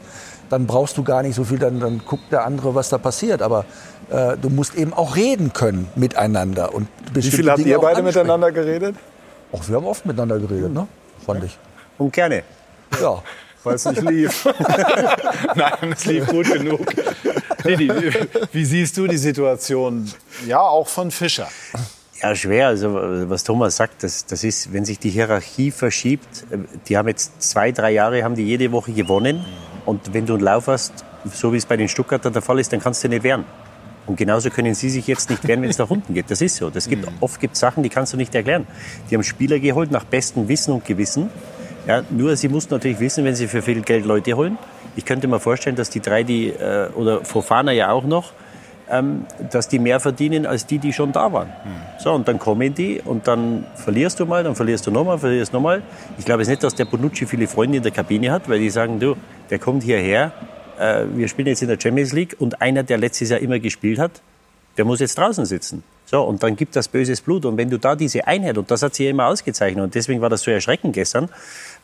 dann 0.51 0.67
brauchst 0.67 0.97
du 0.97 1.05
gar 1.05 1.23
nicht 1.23 1.35
so 1.35 1.45
viel, 1.45 1.59
dann, 1.59 1.81
dann 1.81 2.03
guckt 2.07 2.31
der 2.33 2.45
andere, 2.45 2.75
was 2.75 2.89
da 2.89 2.99
passiert. 2.99 3.43
Aber 3.43 3.65
äh, 4.11 4.37
du 4.37 4.51
musst 4.51 4.75
eben 4.75 4.93
auch 4.93 5.17
reden 5.17 5.53
können 5.53 5.89
miteinander. 5.97 6.75
Und 6.75 6.89
Wie 7.13 7.23
viel 7.23 7.49
habt 7.49 7.59
Dinge 7.59 7.71
ihr 7.71 7.79
auch 7.79 7.83
beide 7.83 8.03
miteinander 8.03 8.53
geredet? 8.53 8.97
Ach, 9.53 9.69
wir 9.69 9.77
haben 9.77 9.87
oft 9.87 10.05
miteinander 10.07 10.39
geredet, 10.39 10.73
ne? 10.73 10.87
Fand 11.25 11.45
ich. 11.45 11.59
Und 11.99 12.13
gerne. 12.13 12.43
Ja. 13.01 13.23
Weil 13.63 13.77
es 13.77 13.85
nicht 13.87 14.03
lief. 14.03 14.47
Nein, 15.55 15.93
es 15.93 16.05
lief 16.05 16.27
gut 16.27 16.53
genug. 16.53 16.87
Didi, 17.65 17.91
wie 18.53 18.65
siehst 18.65 18.97
du 18.99 19.07
die 19.07 19.17
Situation? 19.17 20.11
Ja, 20.47 20.61
auch 20.61 20.87
von 20.87 21.11
Fischer. 21.11 21.49
Ja, 22.21 22.35
schwer. 22.37 22.69
Also, 22.69 22.95
was 22.95 23.45
Thomas 23.45 23.77
sagt, 23.77 24.03
das, 24.03 24.27
das 24.27 24.45
ist, 24.45 24.73
wenn 24.73 24.85
sich 24.85 24.99
die 24.99 25.11
Hierarchie 25.11 25.71
verschiebt, 25.71 26.45
äh, 26.51 26.59
die 26.89 26.97
haben 26.97 27.09
jetzt 27.09 27.43
zwei, 27.43 27.73
drei 27.73 27.93
Jahre, 27.93 28.23
haben 28.23 28.35
die 28.35 28.45
jede 28.45 28.71
Woche 28.73 28.93
gewonnen. 28.93 29.45
Und 29.85 30.15
wenn 30.15 30.27
du 30.27 30.35
einen 30.35 30.43
Lauf 30.43 30.69
hast, 30.69 31.05
so 31.33 31.53
wie 31.53 31.57
es 31.57 31.67
bei 31.67 31.77
den 31.77 31.89
Stuttgarter 31.89 32.31
der 32.31 32.43
Fall 32.43 32.59
ist, 32.59 32.73
dann 32.73 32.81
kannst 32.81 33.05
du 33.05 33.09
nicht 33.09 33.23
wehren. 33.23 33.45
Und 34.07 34.17
genauso 34.17 34.51
können 34.51 34.75
sie 34.75 34.91
sich 34.91 35.07
jetzt 35.07 35.31
nicht 35.31 35.47
wehren, 35.47 35.63
wenn 35.63 35.71
es 35.71 35.79
nach 35.79 35.89
unten 35.89 36.13
geht. 36.13 36.31
Das 36.31 36.43
ist 36.43 36.57
so. 36.57 36.69
Das 36.69 36.89
gibt, 36.89 37.07
oft 37.21 37.41
gibt 37.41 37.55
es 37.55 37.61
Sachen, 37.61 37.83
die 37.83 37.89
kannst 37.89 38.13
du 38.13 38.17
nicht 38.17 38.35
erklären. 38.35 38.67
Die 39.11 39.15
haben 39.15 39.23
Spieler 39.23 39.59
geholt 39.59 39.91
nach 39.91 40.05
bestem 40.05 40.47
Wissen 40.49 40.75
und 40.75 40.85
Gewissen. 40.85 41.31
Ja, 41.87 42.03
nur 42.11 42.37
sie 42.37 42.49
mussten 42.49 42.75
natürlich 42.75 43.01
wissen, 43.01 43.25
wenn 43.25 43.35
sie 43.35 43.47
für 43.47 43.63
viel 43.63 43.81
Geld 43.83 44.05
Leute 44.05 44.35
holen. 44.35 44.59
Ich 44.97 45.05
könnte 45.05 45.27
mir 45.27 45.41
vorstellen, 45.41 45.77
dass 45.77 45.91
die 45.91 46.01
drei, 46.01 46.23
die, 46.23 46.49
äh, 46.49 46.89
oder 46.95 47.25
Fofana 47.25 47.73
ja 47.73 47.91
auch 47.91 48.05
noch, 48.05 48.33
ähm, 48.91 49.27
dass 49.51 49.69
die 49.69 49.79
mehr 49.79 50.01
verdienen 50.01 50.47
als 50.47 50.67
die, 50.67 50.79
die 50.79 50.93
schon 50.93 51.13
da 51.13 51.33
waren. 51.33 51.49
So, 51.99 52.13
und 52.13 52.29
dann 52.29 52.39
kommen 52.39 52.75
die 52.75 53.01
und 53.03 53.27
dann 53.27 53.67
verlierst 53.75 54.21
du 54.21 54.27
mal, 54.27 54.45
dann 54.45 54.55
verlierst 54.55 54.87
du 54.87 54.91
nochmal, 54.91 55.19
verlierst 55.19 55.53
nochmal. 55.53 55.83
Ich 56.19 56.25
glaube 56.25 56.43
jetzt 56.43 56.51
nicht, 56.51 56.63
dass 56.63 56.75
der 56.75 56.85
Bonucci 56.85 57.27
viele 57.27 57.47
Freunde 57.47 57.79
in 57.79 57.83
der 57.83 57.93
Kabine 57.93 58.31
hat, 58.31 58.49
weil 58.49 58.59
die 58.59 58.71
sagen, 58.71 59.01
du, 59.01 59.17
der 59.51 59.59
kommt 59.59 59.83
hierher, 59.83 60.33
äh, 60.79 61.05
wir 61.15 61.29
spielen 61.29 61.49
jetzt 61.49 61.63
in 61.63 61.69
der 61.69 61.79
Champions 61.81 62.13
League 62.13 62.37
und 62.39 62.61
einer, 62.61 62.83
der 62.83 62.99
letztes 62.99 63.31
Jahr 63.31 63.41
immer 63.41 63.59
gespielt 63.59 63.99
hat, 63.99 64.23
der 64.77 64.85
muss 64.85 65.01
jetzt 65.01 65.17
draußen 65.17 65.45
sitzen. 65.45 65.83
So, 66.07 66.23
und 66.23 66.43
dann 66.43 66.57
gibt 66.57 66.77
das 66.77 66.89
böses 66.89 67.21
Blut. 67.21 67.45
Und 67.45 67.57
wenn 67.57 67.71
du 67.71 67.79
da 67.79 67.97
diese 67.97 68.27
Einheit, 68.27 68.59
und 68.59 68.71
das 68.71 68.83
hat 68.83 68.95
sie 68.95 69.05
ja 69.05 69.11
immer 69.11 69.27
ausgezeichnet, 69.27 69.83
und 69.83 69.95
deswegen 69.95 70.21
war 70.21 70.29
das 70.29 70.43
so 70.43 70.51
erschreckend 70.51 70.95
gestern, 70.95 71.29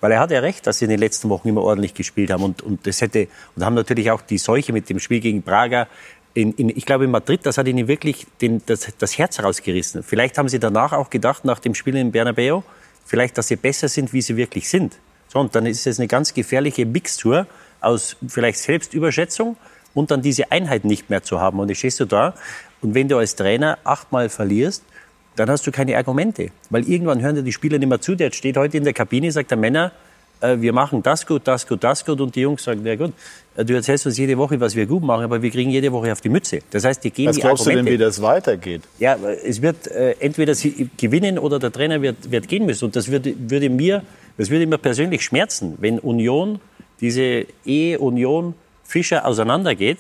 weil 0.00 0.12
er 0.12 0.20
hat 0.20 0.30
ja 0.30 0.40
recht, 0.40 0.66
dass 0.66 0.78
sie 0.78 0.84
in 0.84 0.90
den 0.90 1.00
letzten 1.00 1.28
Wochen 1.30 1.48
immer 1.48 1.62
ordentlich 1.62 1.94
gespielt 1.94 2.30
haben. 2.30 2.42
Und, 2.42 2.62
und 2.62 2.86
das 2.86 3.00
hätte, 3.00 3.28
und 3.56 3.64
haben 3.64 3.74
natürlich 3.74 4.10
auch 4.10 4.20
die 4.20 4.38
Seuche 4.38 4.72
mit 4.72 4.88
dem 4.90 4.98
Spiel 4.98 5.20
gegen 5.20 5.42
Braga, 5.42 5.86
in, 6.34 6.52
in, 6.52 6.68
ich 6.68 6.86
glaube 6.86 7.04
in 7.04 7.10
Madrid, 7.10 7.40
das 7.44 7.58
hat 7.58 7.66
ihnen 7.66 7.88
wirklich 7.88 8.26
den, 8.40 8.62
das, 8.66 8.86
das 8.98 9.18
Herz 9.18 9.42
rausgerissen. 9.42 10.02
Vielleicht 10.02 10.38
haben 10.38 10.48
sie 10.48 10.60
danach 10.60 10.92
auch 10.92 11.10
gedacht, 11.10 11.44
nach 11.44 11.58
dem 11.58 11.74
Spiel 11.74 11.96
in 11.96 12.12
Bernabeu, 12.12 12.60
vielleicht, 13.04 13.36
dass 13.36 13.48
sie 13.48 13.56
besser 13.56 13.88
sind, 13.88 14.12
wie 14.12 14.22
sie 14.22 14.36
wirklich 14.36 14.68
sind. 14.68 14.96
So, 15.32 15.38
und 15.38 15.54
dann 15.54 15.64
ist 15.66 15.86
es 15.86 16.00
eine 16.00 16.08
ganz 16.08 16.34
gefährliche 16.34 16.84
Mixtur 16.84 17.46
aus 17.80 18.16
vielleicht 18.26 18.58
Selbstüberschätzung 18.58 19.56
und 19.94 20.10
dann 20.10 20.22
diese 20.22 20.50
Einheit 20.50 20.84
nicht 20.84 21.08
mehr 21.08 21.22
zu 21.22 21.40
haben. 21.40 21.60
Und 21.60 21.68
jetzt 21.68 21.78
stehst 21.78 22.00
du 22.00 22.04
da 22.04 22.34
und 22.82 22.94
wenn 22.94 23.08
du 23.08 23.16
als 23.16 23.36
Trainer 23.36 23.78
achtmal 23.84 24.28
verlierst, 24.28 24.82
dann 25.36 25.48
hast 25.48 25.66
du 25.66 25.70
keine 25.70 25.96
Argumente. 25.96 26.50
Weil 26.68 26.88
irgendwann 26.88 27.20
hören 27.22 27.36
dir 27.36 27.42
die 27.42 27.52
Spieler 27.52 27.78
nicht 27.78 27.88
mehr 27.88 28.00
zu. 28.00 28.16
Der 28.16 28.32
steht 28.32 28.56
heute 28.56 28.76
in 28.76 28.84
der 28.84 28.92
Kabine, 28.92 29.30
sagt 29.30 29.52
der 29.52 29.58
Männer, 29.58 29.92
wir 30.40 30.72
machen 30.72 31.02
das 31.02 31.26
gut, 31.26 31.42
das 31.44 31.66
gut, 31.66 31.82
das 31.84 32.04
gut. 32.04 32.20
Und 32.20 32.34
die 32.34 32.40
Jungs 32.40 32.64
sagen, 32.64 32.84
ja 32.84 32.96
gut, 32.96 33.12
äh, 33.56 33.64
du 33.64 33.74
erzählst 33.74 34.06
uns 34.06 34.16
jede 34.16 34.36
Woche, 34.38 34.60
was 34.60 34.74
wir 34.74 34.86
gut 34.86 35.02
machen, 35.02 35.24
aber 35.24 35.42
wir 35.42 35.50
kriegen 35.50 35.70
jede 35.70 35.92
Woche 35.92 36.12
auf 36.12 36.20
die 36.20 36.28
Mütze. 36.28 36.60
Das 36.70 36.84
heißt, 36.84 37.02
die 37.04 37.10
gehen 37.10 37.28
Was 37.28 37.36
die 37.36 37.42
glaubst 37.42 37.66
du 37.66 37.70
Argumente. 37.70 37.90
denn, 37.90 38.00
wie 38.00 38.04
das 38.04 38.22
weitergeht? 38.22 38.82
Ja, 38.98 39.16
es 39.44 39.60
wird 39.62 39.86
äh, 39.88 40.12
entweder 40.20 40.54
sie 40.54 40.88
gewinnen 40.96 41.38
oder 41.38 41.58
der 41.58 41.72
Trainer 41.72 42.00
wird, 42.00 42.30
wird 42.30 42.48
gehen 42.48 42.66
müssen. 42.66 42.86
Und 42.86 42.96
das 42.96 43.10
würde, 43.10 43.34
würde 43.38 43.68
mir, 43.68 44.02
das 44.38 44.50
würde 44.50 44.66
mir 44.66 44.78
persönlich 44.78 45.22
schmerzen, 45.22 45.76
wenn 45.80 45.98
Union, 45.98 46.60
diese 47.00 47.46
Ehe 47.64 47.98
Union 47.98 48.54
Fischer 48.84 49.26
auseinandergeht. 49.26 49.98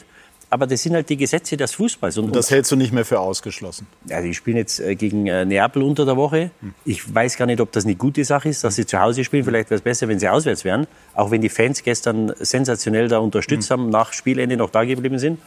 Aber 0.52 0.66
das 0.66 0.82
sind 0.82 0.94
halt 0.94 1.08
die 1.08 1.16
Gesetze 1.16 1.56
des 1.56 1.74
Fußballs. 1.74 2.18
Und, 2.18 2.34
Das 2.34 2.50
hältst 2.50 2.72
du 2.72 2.76
nicht 2.76 2.92
mehr 2.92 3.04
für 3.04 3.20
ausgeschlossen. 3.20 3.86
ja, 4.06 4.20
die 4.20 4.34
spielen 4.34 4.56
jetzt 4.56 4.80
äh, 4.80 4.96
gegen 4.96 5.28
äh, 5.28 5.44
Neapel 5.44 5.80
unter 5.82 6.04
der 6.04 6.16
Woche. 6.16 6.50
Ich 6.84 7.14
weiß 7.14 7.36
gar 7.36 7.46
nicht, 7.46 7.60
ob 7.60 7.70
das 7.70 7.84
eine 7.84 7.94
gute 7.94 8.24
Sache 8.24 8.48
ist, 8.48 8.64
dass 8.64 8.74
sie 8.74 8.84
zu 8.84 8.98
Hause 8.98 9.22
spielen. 9.22 9.44
Vielleicht 9.44 9.70
wäre 9.70 9.76
es 9.78 9.82
besser, 9.82 10.08
wenn 10.08 10.18
sie 10.18 10.28
auswärts 10.28 10.64
wären. 10.64 10.88
Auch 11.14 11.30
wenn 11.30 11.40
die 11.40 11.48
Fans 11.48 11.84
gestern 11.84 12.32
sensationell 12.40 13.06
da 13.06 13.18
unterstützt 13.18 13.70
haben, 13.70 13.90
nach 13.90 14.12
Spielende 14.12 14.56
noch 14.56 14.70
da 14.70 14.82
geblieben 14.82 15.20
sind. 15.20 15.38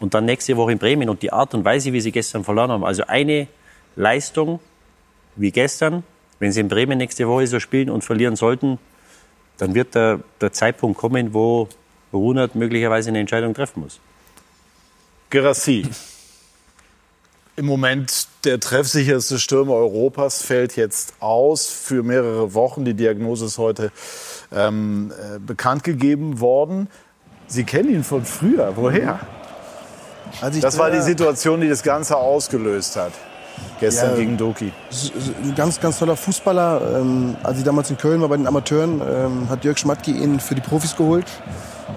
Und 0.00 0.14
dann 0.14 0.24
nächste 0.24 0.56
Woche 0.56 0.72
in 0.72 0.78
Bremen. 0.78 1.08
Und 1.08 1.22
die 1.22 1.32
Art 1.32 1.54
und 1.54 1.64
Weise, 1.64 1.92
wie 1.92 2.00
sie 2.00 2.10
gestern 2.10 2.42
verloren 2.42 2.72
haben. 2.72 2.84
Also 2.84 3.04
eine 3.06 3.46
Leistung 3.94 4.58
wie 5.36 5.52
gestern. 5.52 6.02
Wenn 6.40 6.50
sie 6.50 6.60
in 6.60 6.68
Bremen 6.68 6.98
nächste 6.98 7.28
Woche 7.28 7.46
so 7.46 7.60
spielen 7.60 7.90
und 7.90 8.02
verlieren 8.02 8.34
sollten, 8.34 8.78
dann 9.58 9.74
wird 9.76 9.94
der, 9.94 10.20
der 10.40 10.52
Zeitpunkt 10.52 10.98
kommen, 10.98 11.32
wo 11.32 11.68
Runert 12.12 12.54
möglicherweise 12.54 13.10
eine 13.10 13.20
Entscheidung 13.20 13.54
treffen 13.54 13.82
muss. 13.82 14.00
Gerassi. 15.30 15.86
Im 17.56 17.66
Moment 17.66 18.28
der 18.44 18.60
treffsicherste 18.60 19.38
Stürmer 19.38 19.74
Europas 19.74 20.42
fällt 20.42 20.76
jetzt 20.76 21.14
aus 21.20 21.66
für 21.66 22.02
mehrere 22.02 22.54
Wochen. 22.54 22.84
Die 22.84 22.94
Diagnose 22.94 23.46
ist 23.46 23.58
heute 23.58 23.90
ähm, 24.54 25.12
äh, 25.12 25.38
bekannt 25.38 25.84
gegeben 25.84 26.40
worden. 26.40 26.88
Sie 27.46 27.64
kennen 27.64 27.90
ihn 27.90 28.04
von 28.04 28.24
früher. 28.24 28.72
Woher? 28.76 29.20
Ich 30.52 30.60
Das 30.60 30.78
war 30.78 30.90
die 30.90 31.00
Situation, 31.00 31.60
die 31.60 31.68
das 31.68 31.82
Ganze 31.82 32.16
ausgelöst 32.16 32.96
hat. 32.96 33.12
Gestern 33.80 34.10
Ja, 34.10 34.16
gegen 34.16 34.36
Doki. 34.36 34.72
Ganz, 35.56 35.80
ganz 35.80 35.98
toller 35.98 36.16
Fußballer. 36.16 37.00
Ähm, 37.00 37.36
als 37.42 37.58
ich 37.58 37.64
damals 37.64 37.90
in 37.90 37.96
Köln 37.96 38.20
war 38.20 38.28
bei 38.28 38.36
den 38.36 38.46
Amateuren, 38.46 39.00
ähm, 39.00 39.48
hat 39.48 39.64
Jörg 39.64 39.78
Schmatke 39.78 40.10
ihn 40.10 40.40
für 40.40 40.54
die 40.54 40.60
Profis 40.60 40.96
geholt. 40.96 41.26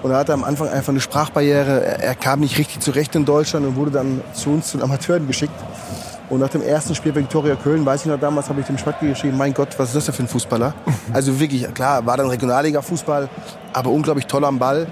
Und 0.02 0.10
er 0.10 0.18
hatte 0.18 0.32
am 0.32 0.42
Anfang 0.42 0.68
einfach 0.68 0.92
eine 0.92 1.00
Sprachbarriere. 1.00 1.98
Er, 2.00 2.14
kam 2.14 2.40
nicht 2.40 2.58
richtig 2.58 2.80
zurecht 2.80 3.14
in 3.14 3.24
Deutschland 3.24 3.64
und 3.66 3.76
wurde 3.76 3.92
dann 3.92 4.20
zu 4.32 4.50
uns, 4.50 4.68
zu 4.68 4.78
den 4.78 4.84
Amateuren 4.84 5.26
geschickt. 5.26 5.54
Und 6.28 6.40
nach 6.40 6.48
dem 6.48 6.62
ersten 6.62 6.94
Spiel 6.94 7.12
bei 7.12 7.20
Viktoria 7.20 7.56
Köln, 7.56 7.84
weiß 7.84 8.02
ich 8.02 8.06
noch 8.06 8.18
damals, 8.18 8.48
habe 8.48 8.60
ich 8.60 8.66
dem 8.66 8.78
Schmatke 8.78 9.06
geschrieben, 9.06 9.36
mein 9.36 9.52
Gott, 9.52 9.68
was 9.78 9.94
ist 9.94 10.08
das 10.08 10.16
für 10.16 10.22
ein 10.22 10.28
Fußballer? 10.28 10.74
Also 11.12 11.38
wirklich, 11.38 11.72
klar, 11.74 12.06
war 12.06 12.16
dann 12.16 12.28
Regionalliga-Fußball, 12.28 13.28
aber 13.72 13.90
unglaublich 13.90 14.26
toll 14.26 14.44
am 14.44 14.58
Ball. 14.58 14.86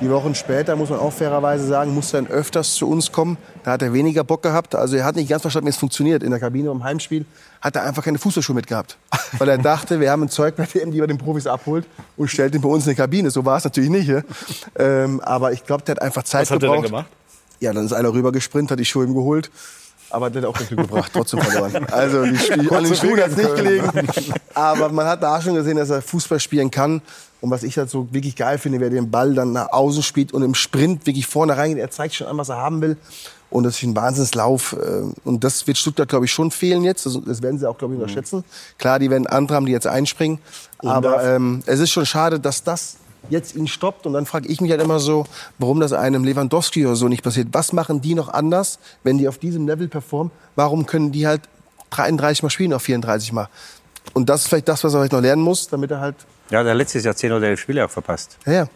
Die 0.00 0.10
Wochen 0.10 0.34
später, 0.34 0.76
muss 0.76 0.90
man 0.90 0.98
auch 0.98 1.12
fairerweise 1.12 1.66
sagen, 1.66 1.94
musste 1.94 2.18
er 2.18 2.22
dann 2.22 2.30
öfters 2.30 2.74
zu 2.74 2.86
uns 2.86 3.12
kommen. 3.12 3.38
Da 3.64 3.72
hat 3.72 3.82
er 3.82 3.94
weniger 3.94 4.24
Bock 4.24 4.42
gehabt. 4.42 4.74
Also 4.74 4.96
er 4.96 5.04
hat 5.04 5.16
nicht 5.16 5.30
ganz 5.30 5.40
verstanden, 5.40 5.68
wie 5.68 5.70
es 5.70 5.78
funktioniert. 5.78 6.22
In 6.22 6.30
der 6.30 6.38
Kabine 6.38 6.68
beim 6.68 6.84
Heimspiel 6.84 7.24
hat 7.62 7.76
er 7.76 7.84
einfach 7.84 8.04
keine 8.04 8.18
Fußballschuhe 8.18 8.54
mitgehabt. 8.54 8.98
Weil 9.38 9.48
er 9.48 9.58
dachte, 9.58 9.98
wir 9.98 10.10
haben 10.10 10.24
ein 10.24 10.28
Zeug 10.28 10.54
bei 10.56 10.66
dem, 10.66 10.90
die 10.90 11.00
bei 11.00 11.06
den 11.06 11.16
Profis 11.16 11.46
abholt 11.46 11.86
und 12.18 12.28
stellt 12.28 12.54
ihn 12.54 12.60
bei 12.60 12.68
uns 12.68 12.86
in 12.86 12.90
die 12.90 12.96
Kabine. 12.96 13.30
So 13.30 13.46
war 13.46 13.56
es 13.56 13.64
natürlich 13.64 13.88
nicht. 13.88 14.08
Ja? 14.08 14.20
Ähm, 14.78 15.20
aber 15.20 15.52
ich 15.52 15.64
glaube, 15.64 15.82
der 15.84 15.94
hat 15.94 16.02
einfach 16.02 16.24
Zeit 16.24 16.42
Was 16.42 16.50
hat 16.50 16.56
er 16.62 16.68
gebraucht. 16.68 16.84
denn 16.84 16.90
gemacht? 16.90 17.06
Ja, 17.60 17.72
dann 17.72 17.86
ist 17.86 17.94
einer 17.94 18.12
rüber 18.12 18.32
gesprintet, 18.32 18.72
hat 18.72 18.78
die 18.78 18.84
Schuhe 18.84 19.06
ihm 19.06 19.14
geholt. 19.14 19.50
Aber 20.10 20.30
der 20.30 20.42
hat 20.42 20.48
auch 20.50 20.54
kein 20.54 20.66
Glück 20.68 20.80
gebracht, 20.80 21.10
trotzdem 21.12 21.40
verloren. 21.40 21.86
Also 21.90 22.24
die, 22.24 22.32
die, 22.32 22.70
an 22.70 22.84
den 22.84 22.94
Schuhen 22.94 23.20
hat 23.20 23.30
es 23.30 23.36
nicht 23.36 23.56
gelegen. 23.56 23.90
Aber 24.54 24.90
man 24.90 25.06
hat 25.06 25.22
da 25.22 25.40
schon 25.40 25.54
gesehen, 25.54 25.78
dass 25.78 25.90
er 25.90 26.02
Fußball 26.02 26.38
spielen 26.38 26.70
kann. 26.70 27.00
Und 27.40 27.50
was 27.50 27.62
ich 27.62 27.76
halt 27.78 27.90
so 27.90 28.08
wirklich 28.12 28.34
geil 28.34 28.58
finde, 28.58 28.80
wer 28.80 28.90
den 28.90 29.10
Ball 29.10 29.34
dann 29.34 29.52
nach 29.52 29.70
außen 29.72 30.02
spielt 30.02 30.32
und 30.32 30.42
im 30.42 30.54
Sprint 30.54 31.06
wirklich 31.06 31.26
vorne 31.26 31.56
reingeht. 31.56 31.78
Er 31.78 31.90
zeigt 31.90 32.14
schon 32.14 32.26
an, 32.26 32.36
was 32.38 32.48
er 32.48 32.56
haben 32.56 32.80
will. 32.80 32.96
Und 33.50 33.64
das 33.64 33.76
ist 33.76 33.82
ein 33.84 33.94
Wahnsinnslauf. 33.94 34.72
äh, 34.72 35.02
Und 35.24 35.44
das 35.44 35.66
wird 35.66 35.76
Stuttgart, 35.78 36.08
glaube 36.08 36.24
ich, 36.24 36.32
schon 36.32 36.50
fehlen 36.50 36.82
jetzt. 36.82 37.06
Das- 37.06 37.42
werden 37.42 37.58
sie 37.58 37.68
auch, 37.68 37.78
glaube 37.78 37.94
ich, 37.94 38.00
unterschätzen. 38.00 38.42
Klar, 38.78 38.98
die 38.98 39.10
werden 39.10 39.26
andere 39.26 39.54
haben, 39.56 39.66
die 39.66 39.72
jetzt 39.72 39.86
einspringen. 39.86 40.38
Aber 40.78 41.22
ähm, 41.24 41.62
es 41.66 41.78
ist 41.78 41.90
schon 41.90 42.06
schade, 42.06 42.40
dass 42.40 42.64
das 42.64 42.96
jetzt 43.28 43.54
ihn 43.54 43.68
stoppt. 43.68 44.06
Und 44.06 44.14
dann 44.14 44.24
frage 44.26 44.48
ich 44.48 44.60
mich 44.60 44.70
halt 44.70 44.80
immer 44.82 44.98
so, 44.98 45.26
warum 45.58 45.78
das 45.78 45.92
einem 45.92 46.24
Lewandowski 46.24 46.86
oder 46.86 46.96
so 46.96 47.06
nicht 47.08 47.22
passiert. 47.22 47.48
Was 47.52 47.72
machen 47.72 48.00
die 48.00 48.14
noch 48.14 48.28
anders, 48.30 48.78
wenn 49.04 49.18
die 49.18 49.28
auf 49.28 49.38
diesem 49.38 49.66
Level 49.66 49.88
performen? 49.88 50.32
Warum 50.56 50.86
können 50.86 51.12
die 51.12 51.26
halt 51.26 51.42
33 51.90 52.42
Mal 52.42 52.50
spielen 52.50 52.72
auf 52.72 52.82
34 52.82 53.32
Mal? 53.32 53.48
Und 54.14 54.28
das 54.28 54.42
ist 54.42 54.48
vielleicht 54.48 54.68
das, 54.68 54.82
was 54.82 54.94
er 54.94 55.00
vielleicht 55.00 55.12
noch 55.12 55.20
lernen 55.20 55.42
muss, 55.42 55.68
damit 55.68 55.90
er 55.90 56.00
halt... 56.00 56.16
Ja, 56.50 56.62
der 56.62 56.72
hat 56.72 56.78
letztes 56.78 57.04
Jahr 57.04 57.16
10 57.16 57.32
oder 57.32 57.46
11 57.48 57.60
Spiele 57.60 57.84
auch 57.84 57.90
verpasst. 57.90 58.38
Ja, 58.46 58.52
ja. 58.52 58.68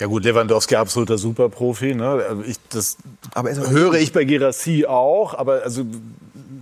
Ja 0.00 0.06
gut, 0.08 0.24
Lewandowski 0.24 0.74
absoluter 0.76 1.16
Superprofi. 1.18 1.94
Ne? 1.94 2.42
Ich, 2.46 2.56
das 2.70 2.96
höre 3.68 3.94
ich 3.94 4.12
bei 4.12 4.24
Girassi 4.24 4.84
auch. 4.86 5.34
Aber 5.34 5.62
also 5.62 5.84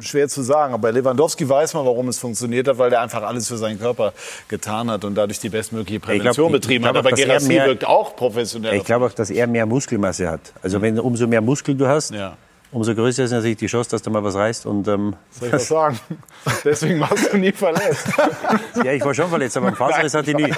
schwer 0.01 0.29
zu 0.29 0.43
sagen. 0.43 0.75
Aber 0.75 0.83
bei 0.83 0.91
Lewandowski 0.91 1.49
weiß 1.49 1.75
man, 1.75 1.87
warum 1.87 2.09
es 2.09 2.19
funktioniert 2.19 2.69
hat, 2.69 2.77
weil 2.79 2.93
er 2.93 3.01
einfach 3.01 3.23
alles 3.23 3.49
für 3.49 3.57
seinen 3.57 3.79
Körper 3.79 4.13
getan 4.49 4.91
hat 4.91 5.05
und 5.05 5.15
dadurch 5.15 5.39
die 5.41 5.49
bestmögliche 5.49 6.01
Prävention 6.01 6.49
glaub, 6.49 6.53
betrieben 6.53 6.85
glaub 6.85 6.97
hat. 6.97 7.07
Aber 7.07 7.19
er 7.19 7.27
Gerassi 7.27 7.49
mehr- 7.49 7.67
wirkt 7.67 7.87
auch 7.87 8.15
professionell. 8.17 8.75
Ich 8.75 8.85
glaube 8.85 9.07
auch, 9.07 9.13
dass 9.13 9.31
er 9.31 9.47
mehr 9.47 9.65
Muskelmasse 9.67 10.29
hat. 10.29 10.53
Also 10.63 10.83
wenn 10.83 10.99
umso 10.99 11.27
mehr 11.27 11.41
Muskel 11.41 11.75
du 11.77 11.87
hast, 11.87 12.13
Ja. 12.13 12.37
Umso 12.73 12.95
größer 12.95 13.25
ist 13.25 13.31
natürlich 13.33 13.57
die 13.57 13.67
Chance, 13.67 13.91
dass 13.91 14.03
du 14.03 14.11
mal 14.11 14.23
was 14.23 14.35
reißt. 14.35 14.67
Und, 14.67 14.87
ähm, 14.89 15.17
Soll 15.31 15.49
ich 15.49 15.55
was 15.55 15.69
sagen? 15.69 15.99
Deswegen 16.65 17.01
warst 17.01 17.33
du 17.33 17.37
nie 17.39 17.53
verletzt. 17.53 18.07
ja, 18.85 18.93
ich 18.93 19.05
war 19.05 19.13
schon 19.15 19.29
verletzt, 19.29 19.57
aber 19.57 19.69
ein 19.69 19.75
Faserriss 19.77 20.15
hatte 20.15 20.31
ich 20.31 20.37
nie. 20.37 20.53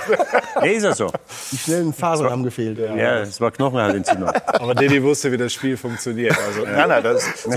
Nee, 0.60 0.72
ist 0.74 0.84
ja 0.84 0.94
so. 0.94 1.10
Die 1.50 1.56
schnellen 1.58 1.92
Fasern 1.92 2.30
haben 2.30 2.42
gefehlt. 2.44 2.78
Ja, 2.78 3.20
es 3.20 3.40
war 3.40 3.50
Knochenhaltentzündung. 3.50 4.28
Aber 4.28 4.74
Didi 4.74 5.02
wusste, 5.02 5.32
wie 5.32 5.36
das 5.38 5.52
Spiel 5.52 5.76
funktioniert. 5.76 6.36
Also, 6.46 6.64
nein, 6.64 6.88
nein, 6.88 7.02
das, 7.02 7.24
so. 7.44 7.50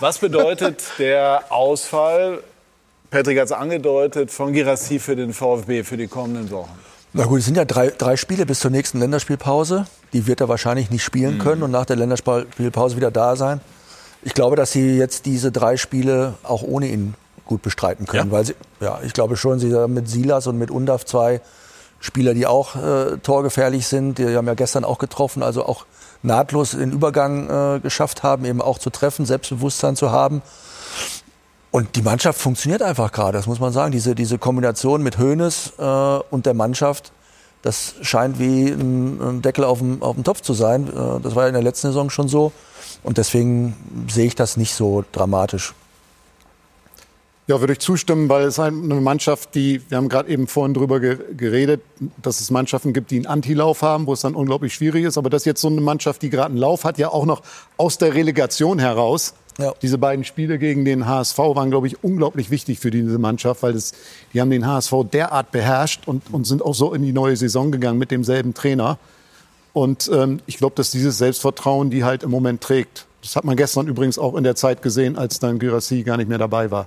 Was 0.00 0.18
bedeutet 0.18 0.82
der 0.98 1.44
Ausfall, 1.50 2.40
Patrick 3.10 3.38
hat 3.38 3.46
es 3.46 3.52
angedeutet, 3.52 4.30
von 4.30 4.52
Girassi 4.52 4.98
für 4.98 5.16
den 5.16 5.32
VfB 5.32 5.82
für 5.82 5.96
die 5.96 6.06
kommenden 6.08 6.50
Wochen? 6.50 6.70
Na 7.14 7.24
gut, 7.24 7.38
es 7.38 7.46
sind 7.46 7.56
ja 7.56 7.64
drei, 7.64 7.88
drei 7.90 8.16
Spiele 8.16 8.44
bis 8.44 8.60
zur 8.60 8.70
nächsten 8.70 8.98
Länderspielpause. 9.00 9.86
Die 10.12 10.26
wird 10.26 10.40
er 10.42 10.48
wahrscheinlich 10.48 10.90
nicht 10.90 11.02
spielen 11.02 11.36
Mhm. 11.36 11.42
können 11.42 11.62
und 11.62 11.70
nach 11.70 11.86
der 11.86 11.96
Länderspielpause 11.96 12.96
wieder 12.96 13.10
da 13.10 13.34
sein. 13.34 13.60
Ich 14.22 14.34
glaube, 14.34 14.56
dass 14.56 14.72
sie 14.72 14.96
jetzt 14.96 15.26
diese 15.26 15.52
drei 15.52 15.76
Spiele 15.76 16.34
auch 16.42 16.62
ohne 16.62 16.88
ihn 16.88 17.14
gut 17.46 17.62
bestreiten 17.62 18.06
können. 18.06 18.30
Weil 18.30 18.44
sie, 18.44 18.54
ja, 18.80 19.00
ich 19.04 19.12
glaube 19.12 19.36
schon, 19.36 19.58
sie 19.58 19.74
haben 19.74 19.94
mit 19.94 20.08
Silas 20.08 20.46
und 20.46 20.58
mit 20.58 20.70
Undaf 20.70 21.04
zwei 21.04 21.40
Spieler, 22.00 22.34
die 22.34 22.46
auch 22.46 22.76
äh, 22.76 23.18
torgefährlich 23.18 23.86
sind. 23.86 24.18
Die 24.18 24.36
haben 24.36 24.46
ja 24.46 24.54
gestern 24.54 24.84
auch 24.84 24.98
getroffen, 24.98 25.42
also 25.42 25.64
auch 25.64 25.86
nahtlos 26.22 26.72
den 26.72 26.92
Übergang 26.92 27.76
äh, 27.76 27.80
geschafft 27.80 28.22
haben, 28.22 28.44
eben 28.44 28.60
auch 28.60 28.78
zu 28.78 28.90
treffen, 28.90 29.26
Selbstbewusstsein 29.26 29.96
zu 29.96 30.12
haben. 30.12 30.42
Und 31.70 31.96
die 31.96 32.02
Mannschaft 32.02 32.40
funktioniert 32.40 32.82
einfach 32.82 33.12
gerade, 33.12 33.36
das 33.36 33.46
muss 33.46 33.60
man 33.60 33.72
sagen. 33.72 33.92
Diese, 33.92 34.14
diese 34.14 34.38
Kombination 34.38 35.02
mit 35.02 35.18
Hoeneß 35.18 35.74
äh, 35.78 35.82
und 36.30 36.46
der 36.46 36.54
Mannschaft, 36.54 37.12
das 37.62 37.94
scheint 38.02 38.38
wie 38.38 38.68
ein, 38.68 39.42
Deckel 39.42 39.64
auf 39.64 39.78
dem, 39.78 40.02
auf 40.02 40.14
dem 40.14 40.24
Topf 40.24 40.42
zu 40.42 40.54
sein. 40.54 40.88
Äh, 40.88 41.20
das 41.20 41.34
war 41.34 41.42
ja 41.44 41.48
in 41.48 41.54
der 41.54 41.62
letzten 41.62 41.88
Saison 41.88 42.10
schon 42.10 42.28
so. 42.28 42.52
Und 43.02 43.18
deswegen 43.18 43.76
sehe 44.08 44.26
ich 44.26 44.34
das 44.34 44.56
nicht 44.56 44.74
so 44.74 45.04
dramatisch. 45.12 45.74
Ja, 47.46 47.60
würde 47.60 47.72
ich 47.72 47.78
zustimmen, 47.78 48.28
weil 48.28 48.42
es 48.42 48.54
ist 48.54 48.60
eine 48.60 48.74
Mannschaft, 49.00 49.54
die, 49.54 49.80
wir 49.88 49.96
haben 49.96 50.10
gerade 50.10 50.28
eben 50.28 50.46
vorhin 50.48 50.74
drüber 50.74 51.00
ge- 51.00 51.18
geredet, 51.34 51.80
dass 52.20 52.40
es 52.40 52.50
Mannschaften 52.50 52.92
gibt, 52.92 53.10
die 53.10 53.16
einen 53.16 53.26
Antilauf 53.26 53.80
haben, 53.80 54.06
wo 54.06 54.12
es 54.12 54.20
dann 54.20 54.34
unglaublich 54.34 54.74
schwierig 54.74 55.04
ist. 55.04 55.16
Aber 55.16 55.30
das 55.30 55.42
ist 55.42 55.46
jetzt 55.46 55.62
so 55.62 55.68
eine 55.68 55.80
Mannschaft, 55.80 56.20
die 56.20 56.28
gerade 56.28 56.50
einen 56.50 56.58
Lauf 56.58 56.84
hat, 56.84 56.98
ja 56.98 57.08
auch 57.08 57.24
noch 57.24 57.42
aus 57.78 57.96
der 57.96 58.14
Relegation 58.14 58.78
heraus. 58.78 59.32
Ja. 59.58 59.74
Diese 59.82 59.98
beiden 59.98 60.24
Spiele 60.24 60.58
gegen 60.58 60.84
den 60.84 61.06
HSV 61.06 61.36
waren, 61.38 61.70
glaube 61.70 61.88
ich, 61.88 62.02
unglaublich 62.04 62.50
wichtig 62.50 62.78
für 62.78 62.92
diese 62.92 63.18
Mannschaft, 63.18 63.62
weil 63.64 63.72
das, 63.72 63.92
die 64.32 64.40
haben 64.40 64.50
den 64.50 64.64
HSV 64.64 64.92
derart 65.12 65.50
beherrscht 65.50 66.06
und, 66.06 66.22
und 66.32 66.44
sind 66.46 66.62
auch 66.62 66.74
so 66.74 66.94
in 66.94 67.02
die 67.02 67.12
neue 67.12 67.36
Saison 67.36 67.72
gegangen 67.72 67.98
mit 67.98 68.12
demselben 68.12 68.54
Trainer. 68.54 68.98
Und 69.72 70.08
ähm, 70.14 70.40
ich 70.46 70.58
glaube, 70.58 70.76
dass 70.76 70.92
dieses 70.92 71.18
Selbstvertrauen 71.18 71.90
die 71.90 72.04
halt 72.04 72.22
im 72.22 72.30
Moment 72.30 72.60
trägt. 72.60 73.06
Das 73.20 73.34
hat 73.34 73.44
man 73.44 73.56
gestern 73.56 73.88
übrigens 73.88 74.16
auch 74.16 74.36
in 74.36 74.44
der 74.44 74.54
Zeit 74.54 74.80
gesehen, 74.80 75.18
als 75.18 75.40
dann 75.40 75.58
Gyrassi 75.58 76.04
gar 76.04 76.16
nicht 76.16 76.28
mehr 76.28 76.38
dabei 76.38 76.70
war. 76.70 76.86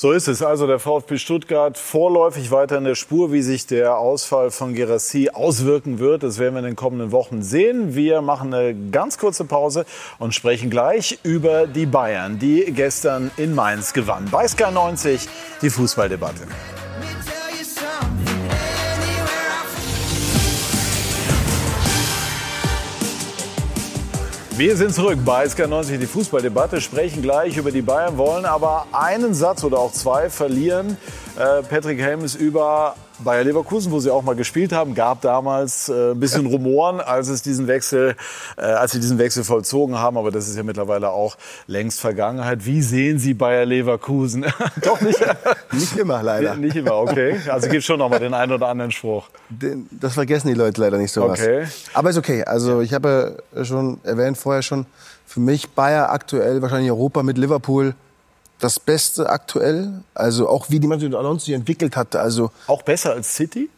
So 0.00 0.12
ist 0.12 0.28
es. 0.28 0.44
Also 0.44 0.68
der 0.68 0.78
VfB 0.78 1.18
Stuttgart 1.18 1.76
vorläufig 1.76 2.52
weiter 2.52 2.78
in 2.78 2.84
der 2.84 2.94
Spur, 2.94 3.32
wie 3.32 3.42
sich 3.42 3.66
der 3.66 3.98
Ausfall 3.98 4.52
von 4.52 4.72
Gerassi 4.72 5.30
auswirken 5.30 5.98
wird. 5.98 6.22
Das 6.22 6.38
werden 6.38 6.54
wir 6.54 6.60
in 6.60 6.66
den 6.66 6.76
kommenden 6.76 7.10
Wochen 7.10 7.42
sehen. 7.42 7.96
Wir 7.96 8.22
machen 8.22 8.54
eine 8.54 8.76
ganz 8.92 9.18
kurze 9.18 9.44
Pause 9.44 9.86
und 10.20 10.36
sprechen 10.36 10.70
gleich 10.70 11.18
über 11.24 11.66
die 11.66 11.86
Bayern, 11.86 12.38
die 12.38 12.66
gestern 12.66 13.32
in 13.36 13.56
Mainz 13.56 13.92
gewannen. 13.92 14.28
Bei 14.30 14.46
Sky 14.46 14.70
90 14.70 15.28
die 15.62 15.70
Fußballdebatte. 15.70 16.46
Wir 24.58 24.76
sind 24.76 24.92
zurück 24.92 25.20
bei 25.24 25.44
SK90, 25.44 25.98
die 25.98 26.06
Fußballdebatte, 26.06 26.80
sprechen 26.80 27.22
gleich 27.22 27.56
über 27.56 27.70
die 27.70 27.80
Bayern, 27.80 28.18
wollen 28.18 28.44
aber 28.44 28.88
einen 28.90 29.32
Satz 29.32 29.62
oder 29.62 29.78
auch 29.78 29.92
zwei 29.92 30.30
verlieren. 30.30 30.96
Äh, 31.38 31.62
Patrick 31.62 32.00
Helmes 32.00 32.34
über 32.34 32.96
Bayer 33.20 33.44
Leverkusen, 33.44 33.90
wo 33.92 34.00
sie 34.00 34.10
auch 34.12 34.22
mal 34.22 34.36
gespielt 34.36 34.72
haben, 34.72 34.94
gab 34.94 35.20
damals 35.22 35.88
äh, 35.88 36.12
ein 36.12 36.20
bisschen 36.20 36.46
Rumoren, 36.46 37.00
als 37.00 37.28
es 37.28 37.42
diesen 37.42 37.66
Wechsel, 37.66 38.14
äh, 38.56 38.62
als 38.62 38.92
sie 38.92 39.00
diesen 39.00 39.18
Wechsel 39.18 39.44
vollzogen 39.44 39.98
haben, 39.98 40.16
aber 40.16 40.30
das 40.30 40.48
ist 40.48 40.56
ja 40.56 40.62
mittlerweile 40.62 41.10
auch 41.10 41.36
längst 41.66 42.00
Vergangenheit. 42.00 42.64
Wie 42.64 42.80
sehen 42.82 43.18
Sie 43.18 43.34
Bayer 43.34 43.64
Leverkusen? 43.64 44.46
Doch 44.82 45.00
nicht, 45.00 45.18
Nicht 45.72 45.96
immer, 45.96 46.22
leider. 46.22 46.54
nicht 46.56 46.76
immer, 46.76 46.94
okay. 46.94 47.38
Also 47.48 47.68
gibt 47.68 47.84
schon 47.84 47.98
noch 47.98 48.08
mal 48.08 48.18
den 48.20 48.34
einen 48.34 48.52
oder 48.52 48.68
anderen 48.68 48.92
Spruch. 48.92 49.28
Den- 49.48 49.88
Das 49.90 50.14
vergessen 50.14 50.48
die 50.48 50.54
Leute 50.54 50.80
leider 50.80 50.98
nicht 50.98 51.12
so 51.12 51.28
was. 51.28 51.40
Okay. 51.40 51.66
Aber 51.94 52.10
ist 52.10 52.18
okay. 52.18 52.44
Also 52.44 52.80
ich 52.80 52.94
habe 52.94 53.42
schon 53.62 53.98
erwähnt 54.04 54.38
vorher 54.38 54.62
schon, 54.62 54.86
für 55.26 55.40
mich 55.40 55.68
Bayer 55.70 56.10
aktuell 56.10 56.62
wahrscheinlich 56.62 56.90
Europa 56.90 57.22
mit 57.22 57.36
Liverpool 57.36 57.94
das 58.58 58.80
Beste 58.80 59.28
aktuell. 59.28 60.02
Also 60.14 60.48
auch 60.48 60.70
wie 60.70 60.80
die 60.80 60.86
Mannschaft 60.86 61.14
Alonso 61.14 61.44
sich 61.46 61.54
entwickelt 61.54 61.96
hat. 61.96 62.16
Also 62.16 62.50
Auch 62.66 62.82
besser 62.82 63.12
als 63.12 63.34
City? 63.34 63.70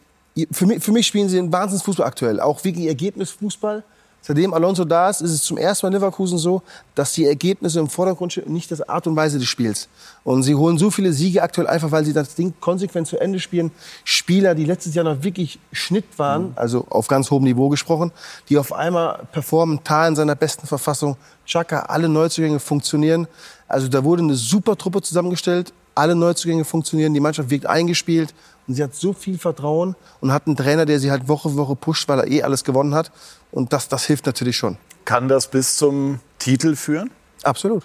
für 0.51 0.65
mich, 0.65 0.81
für 0.83 0.91
mich 0.91 1.07
spielen 1.07 1.29
sie 1.29 1.37
einen 1.37 1.51
Wahnsinnsfußball 1.51 2.07
aktuell. 2.07 2.39
Auch 2.39 2.63
wegen 2.63 2.85
Ergebnisfußball. 2.87 3.83
Seitdem 4.23 4.53
Alonso 4.53 4.85
da 4.85 5.09
ist, 5.09 5.21
ist 5.21 5.31
es 5.31 5.41
zum 5.41 5.57
ersten 5.57 5.85
Mal 5.85 5.89
in 5.89 5.93
Leverkusen 5.95 6.37
so, 6.37 6.61
dass 6.93 7.13
die 7.13 7.25
Ergebnisse 7.25 7.79
im 7.79 7.89
Vordergrund 7.89 8.31
stehen 8.31 8.53
nicht 8.53 8.69
das 8.69 8.87
Art 8.87 9.07
und 9.07 9.15
Weise 9.15 9.39
des 9.39 9.47
Spiels. 9.47 9.89
Und 10.23 10.43
sie 10.43 10.53
holen 10.53 10.77
so 10.77 10.91
viele 10.91 11.11
Siege 11.11 11.41
aktuell 11.41 11.65
einfach, 11.65 11.89
weil 11.91 12.05
sie 12.05 12.13
das 12.13 12.35
Ding 12.35 12.53
konsequent 12.59 13.07
zu 13.07 13.19
Ende 13.19 13.39
spielen. 13.39 13.71
Spieler, 14.03 14.53
die 14.53 14.65
letztes 14.65 14.93
Jahr 14.93 15.05
noch 15.05 15.23
wirklich 15.23 15.57
Schnitt 15.71 16.05
waren, 16.17 16.53
also 16.55 16.85
auf 16.91 17.07
ganz 17.07 17.31
hohem 17.31 17.45
Niveau 17.45 17.69
gesprochen, 17.69 18.11
die 18.47 18.59
auf 18.59 18.73
einmal 18.73 19.21
performen, 19.31 19.83
Tal 19.83 20.09
in 20.09 20.15
seiner 20.15 20.35
besten 20.35 20.67
Verfassung, 20.67 21.17
Chaka, 21.47 21.79
alle 21.87 22.07
Neuzugänge 22.07 22.59
funktionieren. 22.59 23.27
Also 23.71 23.87
da 23.87 24.03
wurde 24.03 24.21
eine 24.21 24.35
super 24.35 24.77
Truppe 24.77 25.01
zusammengestellt, 25.01 25.73
alle 25.95 26.13
Neuzugänge 26.13 26.65
funktionieren, 26.65 27.13
die 27.13 27.21
Mannschaft 27.21 27.49
wirkt 27.49 27.65
eingespielt 27.65 28.33
und 28.67 28.75
sie 28.75 28.83
hat 28.83 28.93
so 28.93 29.13
viel 29.13 29.37
Vertrauen 29.37 29.95
und 30.19 30.33
hat 30.33 30.45
einen 30.45 30.57
Trainer, 30.57 30.85
der 30.85 30.99
sie 30.99 31.09
halt 31.09 31.29
Woche 31.29 31.49
für 31.49 31.55
Woche 31.55 31.75
pusht, 31.75 32.07
weil 32.09 32.19
er 32.19 32.27
eh 32.27 32.43
alles 32.43 32.65
gewonnen 32.65 32.93
hat. 32.93 33.11
Und 33.51 33.71
das, 33.71 33.87
das 33.87 34.05
hilft 34.05 34.25
natürlich 34.25 34.57
schon. 34.57 34.77
Kann 35.05 35.27
das 35.29 35.47
bis 35.49 35.77
zum 35.77 36.19
Titel 36.37 36.75
führen? 36.75 37.11
Absolut. 37.43 37.83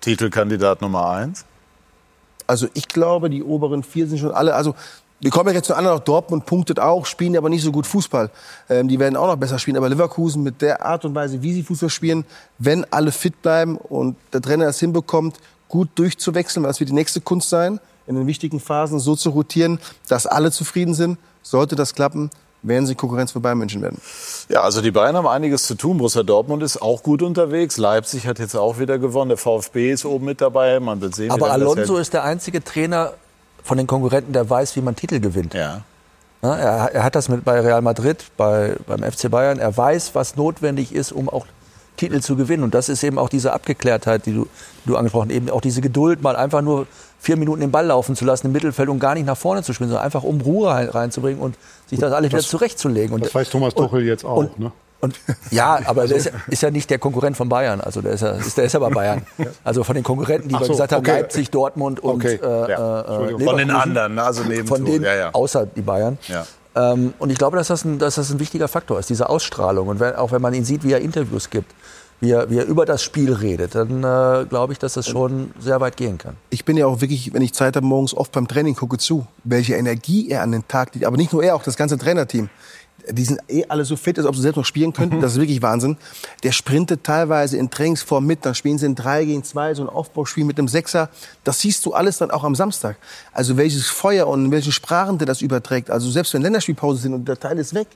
Titelkandidat 0.00 0.82
Nummer 0.82 1.10
eins? 1.10 1.44
Also 2.46 2.68
ich 2.74 2.86
glaube, 2.88 3.28
die 3.28 3.42
oberen 3.42 3.82
vier 3.82 4.06
sind 4.06 4.18
schon 4.18 4.32
alle. 4.32 4.54
Also 4.54 4.74
wir 5.22 5.30
kommen 5.30 5.48
ja 5.50 5.54
jetzt 5.54 5.66
zu 5.66 5.74
anderen. 5.74 5.98
Auch 5.98 6.02
Dortmund 6.02 6.46
punktet 6.46 6.80
auch, 6.80 7.06
spielen 7.06 7.36
aber 7.36 7.48
nicht 7.48 7.62
so 7.62 7.70
gut 7.70 7.86
Fußball. 7.86 8.28
Ähm, 8.68 8.88
die 8.88 8.98
werden 8.98 9.16
auch 9.16 9.28
noch 9.28 9.36
besser 9.36 9.58
spielen. 9.58 9.76
Aber 9.76 9.88
Leverkusen 9.88 10.42
mit 10.42 10.60
der 10.60 10.84
Art 10.84 11.04
und 11.04 11.14
Weise, 11.14 11.42
wie 11.42 11.52
sie 11.52 11.62
Fußball 11.62 11.90
spielen, 11.90 12.24
wenn 12.58 12.84
alle 12.90 13.12
fit 13.12 13.40
bleiben 13.40 13.76
und 13.76 14.16
der 14.32 14.42
Trainer 14.42 14.66
es 14.66 14.80
hinbekommt, 14.80 15.36
gut 15.68 15.90
durchzuwechseln, 15.94 16.64
weil 16.64 16.70
das 16.70 16.80
wird 16.80 16.90
die 16.90 16.94
nächste 16.94 17.20
Kunst 17.20 17.48
sein, 17.48 17.78
in 18.08 18.16
den 18.16 18.26
wichtigen 18.26 18.58
Phasen 18.58 18.98
so 18.98 19.14
zu 19.14 19.30
rotieren, 19.30 19.78
dass 20.08 20.26
alle 20.26 20.50
zufrieden 20.50 20.94
sind. 20.94 21.18
Sollte 21.44 21.76
das 21.76 21.94
klappen, 21.94 22.30
werden 22.62 22.86
sie 22.86 22.96
Konkurrenz 22.96 23.30
für 23.30 23.40
Bayern 23.40 23.58
München 23.58 23.80
werden. 23.80 24.00
Ja, 24.48 24.62
also 24.62 24.80
die 24.80 24.90
Bayern 24.90 25.16
haben 25.16 25.28
einiges 25.28 25.68
zu 25.68 25.76
tun. 25.76 25.98
Borussia 25.98 26.24
Dortmund 26.24 26.64
ist 26.64 26.82
auch 26.82 27.04
gut 27.04 27.22
unterwegs. 27.22 27.78
Leipzig 27.78 28.26
hat 28.26 28.40
jetzt 28.40 28.56
auch 28.56 28.80
wieder 28.80 28.98
gewonnen. 28.98 29.28
Der 29.28 29.38
VfB 29.38 29.92
ist 29.92 30.04
oben 30.04 30.24
mit 30.24 30.40
dabei. 30.40 30.80
Man 30.80 31.00
wird 31.00 31.14
sehen, 31.14 31.28
wie 31.28 31.30
Aber 31.30 31.46
das 31.46 31.54
Alonso 31.54 31.96
ist 31.96 32.12
der 32.12 32.24
einzige 32.24 32.62
Trainer 32.62 33.14
von 33.62 33.78
den 33.78 33.86
Konkurrenten, 33.86 34.32
der 34.32 34.48
weiß, 34.48 34.76
wie 34.76 34.80
man 34.80 34.96
Titel 34.96 35.20
gewinnt. 35.20 35.54
Ja. 35.54 35.82
Ja, 36.42 36.56
er, 36.56 36.94
er 36.94 37.04
hat 37.04 37.14
das 37.14 37.28
mit 37.28 37.44
bei 37.44 37.60
Real 37.60 37.82
Madrid, 37.82 38.24
bei, 38.36 38.74
beim 38.86 39.02
FC 39.02 39.30
Bayern. 39.30 39.58
Er 39.60 39.76
weiß, 39.76 40.14
was 40.14 40.34
notwendig 40.36 40.92
ist, 40.92 41.12
um 41.12 41.28
auch 41.28 41.46
Titel 41.96 42.20
zu 42.20 42.34
gewinnen. 42.34 42.64
Und 42.64 42.74
das 42.74 42.88
ist 42.88 43.04
eben 43.04 43.16
auch 43.18 43.28
diese 43.28 43.52
Abgeklärtheit, 43.52 44.26
die 44.26 44.32
du, 44.34 44.48
die 44.84 44.88
du 44.88 44.96
angesprochen 44.96 45.28
hast. 45.28 45.36
Eben 45.36 45.50
auch 45.50 45.60
diese 45.60 45.80
Geduld, 45.80 46.20
mal 46.20 46.34
einfach 46.34 46.60
nur 46.62 46.88
vier 47.20 47.36
Minuten 47.36 47.60
den 47.60 47.70
Ball 47.70 47.86
laufen 47.86 48.16
zu 48.16 48.24
lassen 48.24 48.48
im 48.48 48.52
Mittelfeld 48.52 48.88
und 48.88 48.98
gar 48.98 49.14
nicht 49.14 49.26
nach 49.26 49.36
vorne 49.36 49.62
zu 49.62 49.72
spielen, 49.72 49.90
sondern 49.90 50.04
einfach 50.04 50.24
um 50.24 50.40
Ruhe 50.40 50.68
rein, 50.70 50.88
reinzubringen 50.88 51.40
und 51.40 51.54
sich 51.86 52.00
das 52.00 52.12
alles 52.12 52.32
wieder 52.32 52.42
zurechtzulegen. 52.42 53.14
Und, 53.14 53.24
Das 53.24 53.32
weiß 53.34 53.48
Thomas 53.50 53.74
Tuchel 53.74 54.02
jetzt 54.02 54.24
auch. 54.24 54.38
und- 54.38 54.58
ne? 54.58 54.72
Und, 55.02 55.18
ja, 55.50 55.80
aber 55.84 56.06
der 56.06 56.16
ist, 56.16 56.26
ja- 56.26 56.32
ist 56.48 56.62
ja 56.62 56.70
nicht 56.70 56.88
der 56.88 56.98
Konkurrent 56.98 57.36
von 57.36 57.48
Bayern. 57.48 57.80
Also 57.80 58.00
der 58.00 58.12
ist 58.12 58.22
ja, 58.22 58.30
ist, 58.30 58.56
der 58.56 58.64
ist 58.64 58.72
ja 58.72 58.78
bei 58.78 58.88
Bayern. 58.88 59.22
Also 59.64 59.84
von 59.84 59.94
den 59.94 60.04
Konkurrenten, 60.04 60.48
die 60.48 60.54
Ach 60.54 60.60
wir 60.60 60.66
so, 60.68 60.72
gesagt 60.72 60.92
haben, 60.92 61.00
okay. 61.00 61.20
Leipzig, 61.22 61.50
Dortmund 61.50 62.00
und 62.00 62.24
Okay. 62.24 62.40
äh, 62.42 62.70
Ja. 62.70 63.26
äh. 63.28 63.38
Von 63.44 63.56
den 63.58 63.70
anderen, 63.70 64.18
also 64.18 64.42
neben 64.44 64.66
Von 64.66 64.84
denen, 64.84 65.04
ja, 65.04 65.14
ja. 65.14 65.30
außer 65.34 65.66
die 65.66 65.82
Bayern. 65.82 66.16
Ja. 66.28 66.46
Ähm, 66.74 67.12
und 67.18 67.28
ich 67.30 67.36
glaube, 67.36 67.56
dass 67.58 67.68
das, 67.68 67.84
ein, 67.84 67.98
dass 67.98 68.14
das 68.14 68.30
ein 68.30 68.40
wichtiger 68.40 68.66
Faktor 68.68 68.98
ist, 68.98 69.10
diese 69.10 69.28
Ausstrahlung. 69.28 69.88
Und 69.88 70.00
wenn, 70.00 70.14
auch 70.14 70.32
wenn 70.32 70.40
man 70.40 70.54
ihn 70.54 70.64
sieht, 70.64 70.84
wie 70.84 70.92
er 70.92 71.00
Interviews 71.02 71.50
gibt, 71.50 71.70
wie 72.20 72.30
er, 72.30 72.48
wie 72.48 72.58
er 72.58 72.64
über 72.66 72.86
das 72.86 73.02
Spiel 73.02 73.32
redet, 73.32 73.74
dann 73.74 73.98
äh, 74.04 74.46
glaube 74.46 74.72
ich, 74.72 74.78
dass 74.78 74.92
das 74.94 75.08
schon 75.08 75.50
sehr 75.58 75.80
weit 75.80 75.96
gehen 75.96 76.18
kann. 76.18 76.36
Ich 76.50 76.64
bin 76.64 76.76
ja 76.76 76.86
auch 76.86 77.00
wirklich, 77.00 77.34
wenn 77.34 77.42
ich 77.42 77.52
Zeit 77.52 77.74
habe, 77.74 77.84
morgens 77.84 78.14
oft 78.14 78.30
beim 78.30 78.46
Training 78.46 78.76
gucke 78.76 78.96
zu, 78.96 79.26
welche 79.42 79.74
Energie 79.74 80.30
er 80.30 80.42
an 80.42 80.52
den 80.52 80.66
Tag 80.68 80.94
legt. 80.94 81.04
Aber 81.04 81.16
nicht 81.16 81.32
nur 81.32 81.42
er, 81.42 81.56
auch 81.56 81.64
das 81.64 81.76
ganze 81.76 81.98
Trainerteam. 81.98 82.48
Die 83.10 83.24
sind 83.24 83.40
eh 83.48 83.64
alle 83.68 83.84
so 83.84 83.96
fit, 83.96 84.18
als 84.18 84.26
ob 84.26 84.36
sie 84.36 84.42
selbst 84.42 84.56
noch 84.56 84.64
spielen 84.64 84.92
könnten. 84.92 85.20
Das 85.20 85.32
ist 85.32 85.40
wirklich 85.40 85.62
Wahnsinn. 85.62 85.96
Der 86.42 86.52
sprintet 86.52 87.04
teilweise 87.04 87.56
in 87.56 87.70
Trainingsform 87.70 88.24
mit, 88.26 88.44
dann 88.46 88.54
spielen 88.54 88.78
sie 88.78 88.86
in 88.86 88.94
3 88.94 89.24
gegen 89.24 89.44
2, 89.44 89.74
so 89.74 89.82
ein 89.82 89.88
Aufbauspiel 89.88 90.44
mit 90.44 90.58
einem 90.58 90.68
Sechser. 90.68 91.08
Das 91.44 91.60
siehst 91.60 91.84
du 91.86 91.94
alles 91.94 92.18
dann 92.18 92.30
auch 92.30 92.44
am 92.44 92.54
Samstag. 92.54 92.96
Also 93.32 93.56
welches 93.56 93.88
Feuer 93.88 94.26
und 94.28 94.46
in 94.46 94.50
welchen 94.50 94.72
Sprachen 94.72 95.18
der 95.18 95.26
das 95.26 95.42
überträgt. 95.42 95.90
Also 95.90 96.10
selbst 96.10 96.34
wenn 96.34 96.42
Länderspielpause 96.42 97.00
sind 97.02 97.14
und 97.14 97.26
der 97.26 97.38
Teil 97.38 97.58
ist 97.58 97.74
weg, 97.74 97.88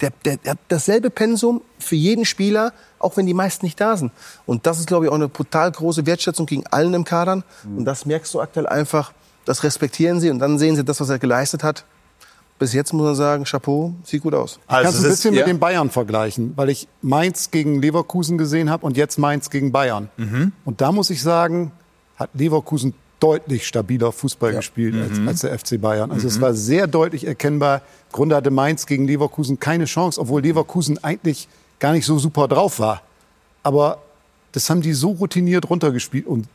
der, 0.00 0.12
der, 0.24 0.36
der 0.36 0.52
hat 0.52 0.58
dasselbe 0.68 1.10
Pensum 1.10 1.62
für 1.78 1.94
jeden 1.94 2.24
Spieler, 2.24 2.72
auch 2.98 3.16
wenn 3.16 3.26
die 3.26 3.34
meisten 3.34 3.64
nicht 3.64 3.80
da 3.80 3.96
sind. 3.96 4.10
Und 4.46 4.66
das 4.66 4.80
ist, 4.80 4.86
glaube 4.88 5.06
ich, 5.06 5.10
auch 5.10 5.14
eine 5.16 5.28
brutal 5.28 5.70
große 5.70 6.06
Wertschätzung 6.06 6.46
gegen 6.46 6.66
allen 6.66 6.92
im 6.94 7.04
Kadern. 7.04 7.44
Und 7.64 7.84
das 7.84 8.04
merkst 8.04 8.34
du 8.34 8.40
aktuell 8.40 8.66
einfach. 8.66 9.12
Das 9.44 9.64
respektieren 9.64 10.20
sie 10.20 10.30
und 10.30 10.38
dann 10.38 10.58
sehen 10.58 10.76
sie 10.76 10.84
das, 10.84 11.00
was 11.00 11.08
er 11.08 11.18
geleistet 11.18 11.64
hat. 11.64 11.84
Bis 12.62 12.74
jetzt 12.74 12.92
muss 12.92 13.02
man 13.04 13.16
sagen, 13.16 13.42
Chapeau, 13.42 13.92
sieht 14.04 14.22
gut 14.22 14.34
aus. 14.34 14.60
Ich 14.62 14.68
kann 14.68 14.86
es 14.86 14.96
ein 15.04 15.10
bisschen 15.10 15.34
mit 15.34 15.48
den 15.48 15.58
Bayern 15.58 15.90
vergleichen, 15.90 16.52
weil 16.54 16.70
ich 16.70 16.86
Mainz 17.00 17.50
gegen 17.50 17.82
Leverkusen 17.82 18.38
gesehen 18.38 18.70
habe 18.70 18.86
und 18.86 18.96
jetzt 18.96 19.18
Mainz 19.18 19.50
gegen 19.50 19.72
Bayern. 19.72 20.10
Mhm. 20.16 20.52
Und 20.64 20.80
da 20.80 20.92
muss 20.92 21.10
ich 21.10 21.22
sagen, 21.22 21.72
hat 22.14 22.30
Leverkusen 22.34 22.94
deutlich 23.18 23.66
stabiler 23.66 24.12
Fußball 24.12 24.52
gespielt 24.52 24.94
als, 24.94 25.18
Mhm. 25.18 25.26
als 25.26 25.40
der 25.40 25.58
FC 25.58 25.76
Bayern. 25.80 26.12
Also 26.12 26.28
es 26.28 26.36
Mhm. 26.38 26.42
war 26.42 26.54
sehr 26.54 26.86
deutlich 26.86 27.26
erkennbar. 27.26 27.78
Im 28.10 28.12
Grunde 28.12 28.36
hatte 28.36 28.52
Mainz 28.52 28.86
gegen 28.86 29.08
Leverkusen 29.08 29.58
keine 29.58 29.86
Chance, 29.86 30.20
obwohl 30.20 30.42
Leverkusen 30.42 31.02
eigentlich 31.02 31.48
gar 31.80 31.90
nicht 31.90 32.06
so 32.06 32.16
super 32.20 32.46
drauf 32.46 32.78
war. 32.78 33.02
Aber 33.64 33.98
das 34.52 34.70
haben 34.70 34.82
die 34.82 34.92
so 34.92 35.10
routiniert 35.10 35.68
runtergespielt 35.68 36.28
und 36.28 36.46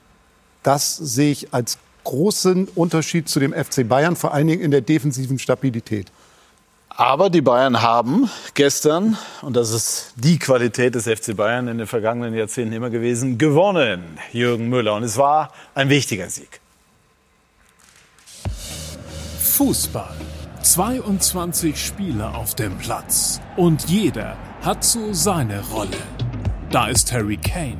das 0.63 0.95
sehe 0.95 1.31
ich 1.31 1.53
als 1.53 1.77
großen 2.07 2.69
Unterschied 2.73 3.27
zu 3.27 3.41
dem 3.41 3.53
FC 3.53 3.87
Bayern, 3.87 4.15
vor 4.15 4.33
allen 4.33 4.47
Dingen 4.47 4.61
in 4.61 4.71
der 4.71 4.79
defensiven 4.79 5.39
Stabilität. 5.39 6.07
Aber 6.87 7.29
die 7.29 7.41
Bayern 7.41 7.81
haben 7.81 8.29
gestern, 8.53 9.17
und 9.41 9.57
das 9.57 9.71
ist 9.71 10.13
die 10.15 10.39
Qualität 10.39 10.95
des 10.95 11.03
FC 11.03 11.35
Bayern 11.35 11.67
in 11.67 11.77
den 11.77 11.85
vergangenen 11.85 12.33
Jahrzehnten 12.33 12.73
immer 12.73 12.89
gewesen, 12.89 13.37
gewonnen, 13.37 14.17
Jürgen 14.31 14.69
Müller. 14.69 14.95
Und 14.95 15.03
es 15.03 15.17
war 15.17 15.51
ein 15.75 15.89
wichtiger 15.89 16.29
Sieg. 16.29 16.61
Fußball. 19.41 20.15
22 20.61 21.77
Spieler 21.77 22.35
auf 22.35 22.55
dem 22.55 22.77
Platz. 22.77 23.41
Und 23.57 23.89
jeder 23.89 24.37
hat 24.61 24.83
so 24.83 25.11
seine 25.11 25.61
Rolle. 25.69 25.97
Da 26.71 26.87
ist 26.87 27.11
Harry 27.11 27.37
Kane, 27.37 27.77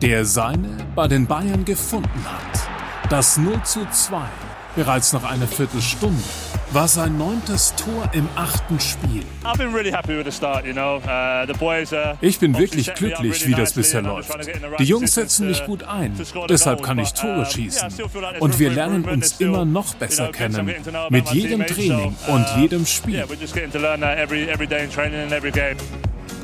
der 0.00 0.24
seine 0.24 0.78
bei 0.94 1.08
den 1.08 1.26
Bayern 1.26 1.64
gefunden 1.64 2.24
hat. 2.24 2.75
Das 3.08 3.36
0 3.36 3.62
zu 3.62 3.86
2, 3.88 4.20
bereits 4.74 5.12
nach 5.12 5.22
einer 5.22 5.46
Viertelstunde, 5.46 6.20
war 6.72 6.88
sein 6.88 7.16
neuntes 7.16 7.72
Tor 7.76 8.10
im 8.12 8.28
achten 8.34 8.80
Spiel. 8.80 9.22
Uh, 9.44 9.50
uh, 9.50 9.76
Ich 12.20 12.40
bin 12.40 12.58
wirklich 12.58 12.92
glücklich, 12.94 13.46
wie 13.46 13.54
das 13.54 13.74
bisher 13.74 14.02
läuft. 14.02 14.36
Die 14.80 14.84
Jungs 14.84 15.14
setzen 15.14 15.46
mich 15.46 15.64
gut 15.64 15.84
ein, 15.84 16.18
deshalb 16.48 16.82
kann 16.82 16.98
ich 16.98 17.10
but, 17.10 17.20
Tore 17.20 17.42
uh, 17.42 17.44
schießen. 17.44 17.88
Und 18.40 18.58
wir 18.58 18.70
lernen 18.70 19.04
uns 19.04 19.40
immer 19.40 19.64
noch 19.64 19.94
besser 19.94 20.32
kennen, 20.32 20.74
mit 21.08 21.30
jedem 21.30 21.64
Training 21.64 22.16
und 22.26 22.44
uh, 22.56 22.58
jedem 22.58 22.86
Spiel. 22.86 23.24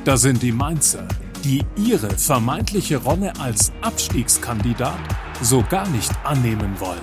Da 0.04 0.16
sind 0.16 0.42
die 0.42 0.52
Mainzer, 0.52 1.08
die 1.42 1.64
ihre 1.76 2.10
vermeintliche 2.10 2.98
Rolle 2.98 3.32
als 3.40 3.72
Abstiegskandidat 3.82 5.00
so 5.40 5.64
gar 5.68 5.88
nicht 5.88 6.12
annehmen 6.24 6.78
wollen. 6.78 7.00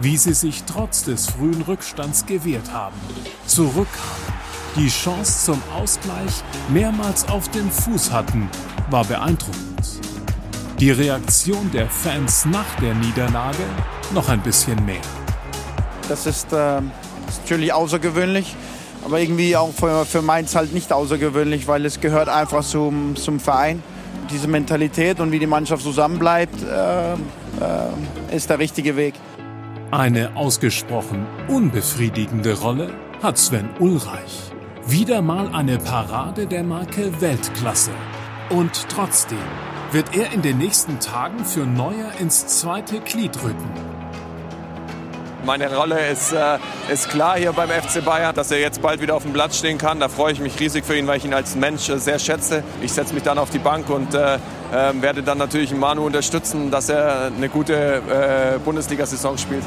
Wie 0.00 0.16
sie 0.16 0.34
sich 0.34 0.64
trotz 0.64 1.04
des 1.04 1.28
frühen 1.28 1.62
Rückstands 1.62 2.24
gewehrt 2.24 2.72
haben, 2.72 2.96
zurückkamen, 3.46 4.30
die 4.76 4.88
Chance 4.88 5.46
zum 5.46 5.62
Ausgleich 5.74 6.42
mehrmals 6.68 7.28
auf 7.28 7.48
dem 7.50 7.70
Fuß 7.70 8.12
hatten, 8.12 8.48
war 8.88 9.04
beeindruckend. 9.04 9.66
Die 10.78 10.90
Reaktion 10.90 11.70
der 11.72 11.88
Fans 11.90 12.46
nach 12.46 12.76
der 12.80 12.94
Niederlage 12.94 13.64
noch 14.14 14.28
ein 14.28 14.40
bisschen 14.40 14.82
mehr. 14.86 15.02
Das 16.08 16.26
ist, 16.26 16.52
ist 16.52 17.40
natürlich 17.42 17.72
außergewöhnlich, 17.72 18.56
aber 19.04 19.20
irgendwie 19.20 19.56
auch 19.56 19.72
für, 19.72 20.06
für 20.06 20.22
Mainz 20.22 20.54
halt 20.54 20.72
nicht 20.72 20.92
außergewöhnlich, 20.92 21.68
weil 21.68 21.84
es 21.84 22.00
gehört 22.00 22.28
einfach 22.28 22.64
zum, 22.64 23.16
zum 23.16 23.40
Verein. 23.40 23.82
Diese 24.30 24.48
Mentalität 24.48 25.20
und 25.20 25.32
wie 25.32 25.38
die 25.38 25.46
Mannschaft 25.46 25.82
zusammenbleibt, 25.82 26.62
äh, 26.62 27.16
äh, 27.60 28.36
ist 28.36 28.50
der 28.50 28.58
richtige 28.58 28.96
Weg. 28.96 29.14
Eine 29.90 30.36
ausgesprochen 30.36 31.26
unbefriedigende 31.48 32.58
Rolle 32.60 32.92
hat 33.22 33.38
Sven 33.38 33.68
Ulreich. 33.80 34.52
Wieder 34.86 35.20
mal 35.20 35.54
eine 35.54 35.78
Parade 35.78 36.46
der 36.46 36.62
Marke 36.62 37.20
Weltklasse. 37.20 37.90
Und 38.50 38.88
trotzdem 38.88 39.38
wird 39.92 40.16
er 40.16 40.32
in 40.32 40.42
den 40.42 40.58
nächsten 40.58 41.00
Tagen 41.00 41.44
für 41.44 41.66
Neuer 41.66 42.12
ins 42.20 42.46
zweite 42.46 43.00
Glied 43.00 43.42
rücken. 43.42 43.89
Meine 45.50 45.74
Rolle 45.74 46.08
ist, 46.08 46.32
äh, 46.32 46.58
ist 46.92 47.08
klar 47.08 47.36
hier 47.36 47.52
beim 47.52 47.70
FC 47.70 48.04
Bayern, 48.04 48.32
dass 48.36 48.52
er 48.52 48.60
jetzt 48.60 48.80
bald 48.80 49.02
wieder 49.02 49.16
auf 49.16 49.24
dem 49.24 49.32
Platz 49.32 49.58
stehen 49.58 49.78
kann. 49.78 49.98
Da 49.98 50.08
freue 50.08 50.32
ich 50.32 50.38
mich 50.38 50.60
riesig 50.60 50.84
für 50.84 50.96
ihn, 50.96 51.08
weil 51.08 51.16
ich 51.16 51.24
ihn 51.24 51.34
als 51.34 51.56
Mensch 51.56 51.88
äh, 51.88 51.98
sehr 51.98 52.20
schätze. 52.20 52.62
Ich 52.82 52.92
setze 52.92 53.14
mich 53.14 53.24
dann 53.24 53.36
auf 53.36 53.50
die 53.50 53.58
Bank 53.58 53.90
und 53.90 54.14
äh, 54.14 54.36
äh, 54.36 54.38
werde 55.00 55.24
dann 55.24 55.38
natürlich 55.38 55.74
Manu 55.74 56.06
unterstützen, 56.06 56.70
dass 56.70 56.88
er 56.88 57.32
eine 57.36 57.48
gute 57.48 57.74
äh, 57.74 58.60
Bundesliga-Saison 58.64 59.38
spielt. 59.38 59.64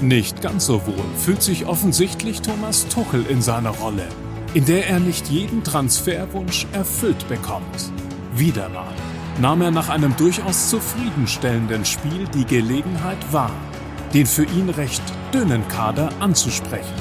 Nicht 0.00 0.42
ganz 0.42 0.66
so 0.66 0.86
wohl 0.86 1.04
fühlt 1.16 1.42
sich 1.42 1.66
offensichtlich 1.66 2.40
Thomas 2.40 2.86
Tuchel 2.86 3.26
in 3.28 3.42
seiner 3.42 3.70
Rolle, 3.70 4.06
in 4.54 4.64
der 4.64 4.86
er 4.86 5.00
nicht 5.00 5.26
jeden 5.26 5.64
Transferwunsch 5.64 6.68
erfüllt 6.72 7.26
bekommt. 7.28 7.90
Wieder 8.32 8.68
mal 8.68 8.94
nahm 9.40 9.62
er 9.62 9.70
nach 9.70 9.88
einem 9.88 10.14
durchaus 10.16 10.68
zufriedenstellenden 10.68 11.84
Spiel 11.84 12.28
die 12.34 12.44
Gelegenheit 12.44 13.18
wahr, 13.32 13.50
den 14.14 14.26
für 14.26 14.44
ihn 14.44 14.68
recht 14.70 15.02
dünnen 15.32 15.66
Kader 15.68 16.10
anzusprechen. 16.20 16.94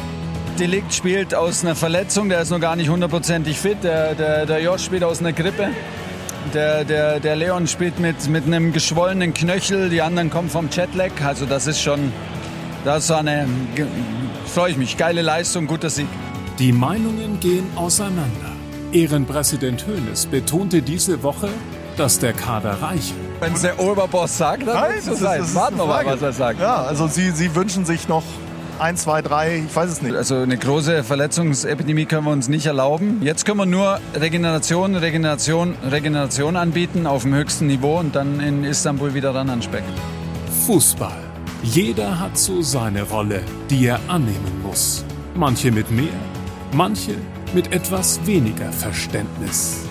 Delikt 0.60 0.93
spielt 0.93 1.34
aus 1.34 1.64
einer 1.64 1.76
Verletzung, 1.76 2.30
der 2.30 2.41
ist 2.41 2.49
noch 2.49 2.60
gar 2.60 2.76
nicht 2.76 2.89
hundertprozentig 2.89 3.57
fit. 3.57 3.78
Der, 3.84 4.14
der, 4.14 4.45
der 4.45 4.62
Josh 4.62 4.84
spielt 4.84 5.03
aus 5.03 5.20
einer 5.20 5.32
Grippe. 5.32 5.70
Der, 6.53 6.84
der, 6.84 7.20
der 7.20 7.36
Leon 7.36 7.68
spielt 7.68 7.99
mit, 7.99 8.28
mit 8.28 8.45
einem 8.45 8.74
geschwollenen 8.74 9.34
Knöchel, 9.34 9.89
die 9.89 10.01
anderen 10.01 10.30
kommen 10.30 10.49
vom 10.49 10.70
Jetlag. 10.70 11.12
Also 11.26 11.45
das 11.45 11.68
ist 11.68 11.82
schon, 11.82 12.12
das 12.84 13.05
ist 13.05 13.12
eine, 13.12 13.47
freue 14.45 14.72
ich 14.72 14.78
mich, 14.78 14.97
geile 14.97 15.22
Leistung, 15.22 15.68
guter 15.68 15.89
Sieg. 15.89 16.07
Die 16.57 16.72
Meinungen 16.72 17.39
gehen 17.39 17.68
auseinander. 17.76 18.51
Ehrenpräsident 18.91 19.86
Hoeneß 19.88 20.26
betonte 20.26 20.82
diese 20.82 21.24
Woche, 21.24 21.49
dass 22.00 22.20
der 22.20 22.34
Kader 22.34 22.78
reiche. 22.82 23.14
Wenn 23.39 23.54
es 23.54 23.62
der 23.62 23.80
Oberboss 23.80 24.38
sagt, 24.38 24.68
dann 24.68 24.76
Nein, 24.76 24.91
das 24.97 25.08
ist- 25.08 25.20
sein. 25.20 25.41
ist 25.41 25.56
Warten 25.56 25.78
wir 25.78 25.86
mal, 25.86 26.06
was 26.06 26.22
er 26.22 26.34
sagt. 26.34 26.60
Ja, 26.60 26.84
also 26.84 27.08
Sie, 27.08 27.32
Sie 27.32 27.54
wünschen 27.56 27.86
sich 27.86 28.08
noch 28.08 28.24
ein, 28.80 28.95
zwei, 28.95 29.22
drei, 29.22 29.64
ich 29.68 29.76
weiß 29.76 29.89
es 29.91 30.02
nicht. 30.02 30.16
Also 30.16 30.36
eine 30.38 30.58
große 30.58 31.04
Verletzungsepidemie 31.04 32.06
können 32.06 32.26
wir 32.26 32.32
uns 32.32 32.47
nicht 32.47 32.66
erlauben. 32.66 33.20
Jetzt 33.22 33.45
können 33.45 33.58
wir 33.58 33.66
nur 33.66 34.00
Regeneration, 34.16 34.95
Regeneration, 34.95 35.76
Regeneration 35.89 36.56
anbieten 36.56 37.06
auf 37.06 37.24
dem 37.24 37.34
höchsten 37.36 37.68
Niveau 37.68 38.00
und 38.00 38.16
dann 38.16 38.39
in 38.39 38.64
Istanbul 38.64 39.14
wieder 39.14 39.36
ran 39.36 39.50
an 39.50 39.62
Speck. 39.62 39.84
Fußball. 40.66 41.18
Jeder 41.64 42.20
hat 42.20 42.38
so 42.38 42.62
seine 42.62 43.04
Rolle, 43.04 43.41
die 43.70 43.88
er 43.88 44.00
annehmen 44.08 44.62
muss. 44.64 45.04
Manche 45.36 45.72
mit 45.72 45.91
mehr, 45.91 46.08
manche 46.72 47.16
mit 47.54 47.74
etwas 47.74 48.20
weniger 48.26 48.72
Verständnis. 48.72 49.82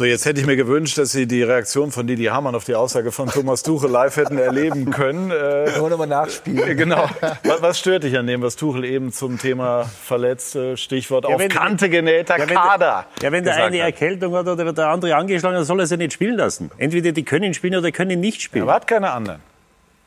So, 0.00 0.06
jetzt 0.06 0.24
hätte 0.24 0.40
ich 0.40 0.46
mir 0.46 0.56
gewünscht, 0.56 0.96
dass 0.96 1.12
Sie 1.12 1.26
die 1.26 1.42
Reaktion 1.42 1.92
von 1.92 2.06
Didi 2.06 2.24
Hamann 2.24 2.54
auf 2.54 2.64
die 2.64 2.74
Aussage 2.74 3.12
von 3.12 3.28
Thomas 3.28 3.62
Tuchel 3.62 3.90
live 3.90 4.16
hätten 4.16 4.38
erleben 4.38 4.90
können. 4.90 5.30
Äh, 5.30 5.76
Nur 5.76 5.90
nochmal 5.90 6.06
nachspielen. 6.06 6.74
Genau. 6.78 7.04
Was, 7.44 7.60
was 7.60 7.78
stört 7.78 8.04
dich 8.04 8.16
an 8.16 8.26
dem, 8.26 8.40
was 8.40 8.56
Tuchel 8.56 8.86
eben 8.86 9.12
zum 9.12 9.38
Thema 9.38 9.84
Verletzte, 9.84 10.78
Stichwort 10.78 11.26
Ja, 11.28 11.34
auf 11.34 11.38
wenn- 11.38 11.50
Kante 11.50 11.90
genähter 11.90 12.38
Ja, 12.38 12.48
wenn- 12.48 12.56
Kader? 12.56 13.04
Ja, 13.20 13.30
wenn 13.30 13.44
der 13.44 13.56
eine 13.56 13.76
hat. 13.76 13.84
Erkältung 13.84 14.34
hat 14.34 14.48
oder 14.48 14.72
der 14.72 14.88
andere 14.88 15.14
angeschlagen, 15.16 15.56
dann 15.56 15.64
soll 15.66 15.80
er 15.80 15.86
sie 15.86 15.98
nicht 15.98 16.14
spielen 16.14 16.38
lassen. 16.38 16.70
Entweder 16.78 17.12
die 17.12 17.22
können 17.22 17.52
spielen 17.52 17.76
oder 17.76 17.92
können 17.92 18.20
nicht 18.20 18.40
spielen. 18.40 18.68
Er 18.68 18.72
hat 18.76 18.86
keine 18.86 19.10
anderen. 19.10 19.40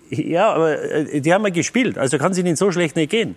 Ja, 0.09 0.53
aber 0.53 0.81
äh, 0.91 1.21
die 1.21 1.31
haben 1.31 1.43
ja 1.43 1.51
gespielt, 1.51 1.99
also 1.99 2.17
kann 2.17 2.31
es 2.31 2.39
ihnen 2.39 2.55
so 2.55 2.71
schlecht 2.71 2.95
nicht 2.95 3.11
gehen. 3.11 3.35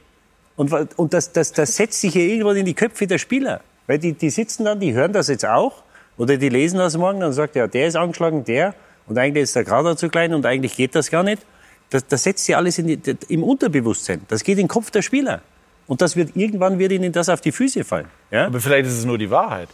Und, 0.56 0.72
und 0.96 1.12
das, 1.12 1.32
das, 1.32 1.52
das 1.52 1.76
setzt 1.76 2.00
sich 2.00 2.14
ja 2.14 2.22
irgendwann 2.22 2.56
in 2.56 2.64
die 2.64 2.72
Köpfe 2.72 3.06
der 3.06 3.18
Spieler. 3.18 3.60
Weil 3.86 3.98
die, 3.98 4.14
die 4.14 4.30
sitzen 4.30 4.64
dann, 4.64 4.80
die 4.80 4.94
hören 4.94 5.12
das 5.12 5.28
jetzt 5.28 5.44
auch 5.44 5.82
oder 6.18 6.36
die 6.36 6.48
lesen 6.48 6.78
das 6.78 6.96
morgen, 6.96 7.20
dann 7.20 7.32
sagt 7.32 7.56
er, 7.56 7.62
ja, 7.64 7.66
der 7.68 7.86
ist 7.88 7.96
angeschlagen, 7.96 8.44
der 8.44 8.74
und 9.06 9.18
eigentlich 9.18 9.44
ist 9.44 9.54
der 9.56 9.64
Kader 9.64 9.96
zu 9.96 10.08
klein 10.08 10.34
und 10.34 10.44
eigentlich 10.46 10.76
geht 10.76 10.94
das 10.94 11.10
gar 11.10 11.22
nicht. 11.22 11.42
Das, 11.90 12.06
das 12.06 12.24
setzt 12.24 12.44
sich 12.44 12.56
alles 12.56 12.78
in 12.78 12.86
die, 12.88 13.00
im 13.28 13.42
Unterbewusstsein. 13.44 14.22
Das 14.28 14.42
geht 14.42 14.58
in 14.58 14.64
den 14.64 14.68
Kopf 14.68 14.90
der 14.90 15.02
Spieler. 15.02 15.40
Und 15.86 16.00
das 16.02 16.16
wird, 16.16 16.34
irgendwann 16.34 16.80
wird 16.80 16.90
ihnen 16.90 17.12
das 17.12 17.28
auf 17.28 17.40
die 17.40 17.52
Füße 17.52 17.84
fallen. 17.84 18.08
Ja? 18.32 18.46
Aber 18.46 18.58
vielleicht 18.60 18.86
ist 18.88 18.98
es 18.98 19.04
nur 19.04 19.18
die 19.18 19.30
Wahrheit. 19.30 19.68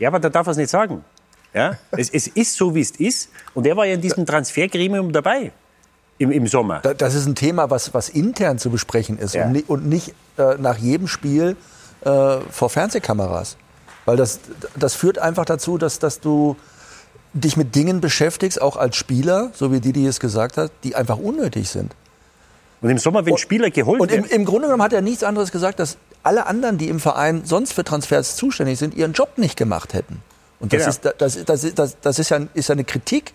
Ja, 0.00 0.08
aber 0.08 0.18
da 0.18 0.28
darf 0.28 0.48
er 0.48 0.50
es 0.50 0.56
nicht 0.56 0.70
sagen. 0.70 1.04
Ja? 1.52 1.78
es, 1.92 2.10
es 2.10 2.26
ist 2.26 2.56
so, 2.56 2.74
wie 2.74 2.80
es 2.80 2.90
ist. 2.92 3.30
Und 3.54 3.64
er 3.66 3.76
war 3.76 3.86
ja 3.86 3.94
in 3.94 4.00
diesem 4.00 4.26
Transfergremium 4.26 5.12
dabei. 5.12 5.52
Im, 6.18 6.32
Im 6.32 6.46
Sommer. 6.48 6.80
Da- 6.80 6.94
Das 6.94 7.14
ist 7.14 7.26
ein 7.26 7.36
Thema, 7.36 7.70
was, 7.70 7.94
was 7.94 8.08
intern 8.08 8.58
zu 8.58 8.70
besprechen 8.70 9.18
ist 9.18 9.34
Ja. 9.34 9.44
und, 9.46 9.52
ni- 9.52 9.64
und 9.68 9.86
nicht 9.86 10.14
äh, 10.36 10.56
nach 10.58 10.78
jedem 10.78 11.06
Spiel 11.06 11.56
äh, 12.04 12.36
vor 12.50 12.70
Fernsehkameras. 12.70 13.56
Weil 14.04 14.16
das, 14.16 14.40
das 14.76 14.94
führt 14.94 15.18
einfach 15.18 15.44
dazu, 15.44 15.78
dass, 15.78 15.98
dass 15.98 16.20
du 16.20 16.56
dich 17.32 17.56
mit 17.56 17.74
Dingen 17.74 18.00
beschäftigst, 18.00 18.60
auch 18.60 18.76
als 18.76 18.96
Spieler, 18.96 19.50
so 19.54 19.72
wie 19.72 19.80
Didi 19.80 20.06
es 20.06 20.20
gesagt 20.20 20.56
hat, 20.56 20.70
die 20.84 20.94
einfach 20.94 21.18
unnötig 21.18 21.68
sind. 21.68 21.94
Und 22.80 22.90
im 22.90 22.98
Sommer, 22.98 23.24
wenn 23.24 23.36
Spieler 23.38 23.70
geholt 23.70 24.00
Und 24.00 24.12
im, 24.12 24.24
im 24.24 24.44
Grunde 24.44 24.66
genommen 24.66 24.82
hat 24.82 24.92
er 24.92 25.00
nichts 25.00 25.24
anderes 25.24 25.50
gesagt, 25.50 25.78
dass 25.78 25.96
alle 26.22 26.46
anderen, 26.46 26.78
die 26.78 26.88
im 26.88 27.00
Verein 27.00 27.42
sonst 27.44 27.72
für 27.72 27.82
Transfers 27.82 28.36
zuständig 28.36 28.78
sind, 28.78 28.94
ihren 28.94 29.12
Job 29.14 29.38
nicht 29.38 29.56
gemacht 29.56 29.94
hätten. 29.94 30.22
Und 30.60 30.72
das, 30.72 30.80
Genau. 30.80 30.90
ist, 30.90 31.04
das, 31.18 31.44
das, 31.44 31.74
das, 31.74 31.96
das 32.00 32.18
ist, 32.18 32.30
ja, 32.30 32.40
ist 32.54 32.68
ja 32.68 32.74
eine 32.74 32.84
Kritik 32.84 33.32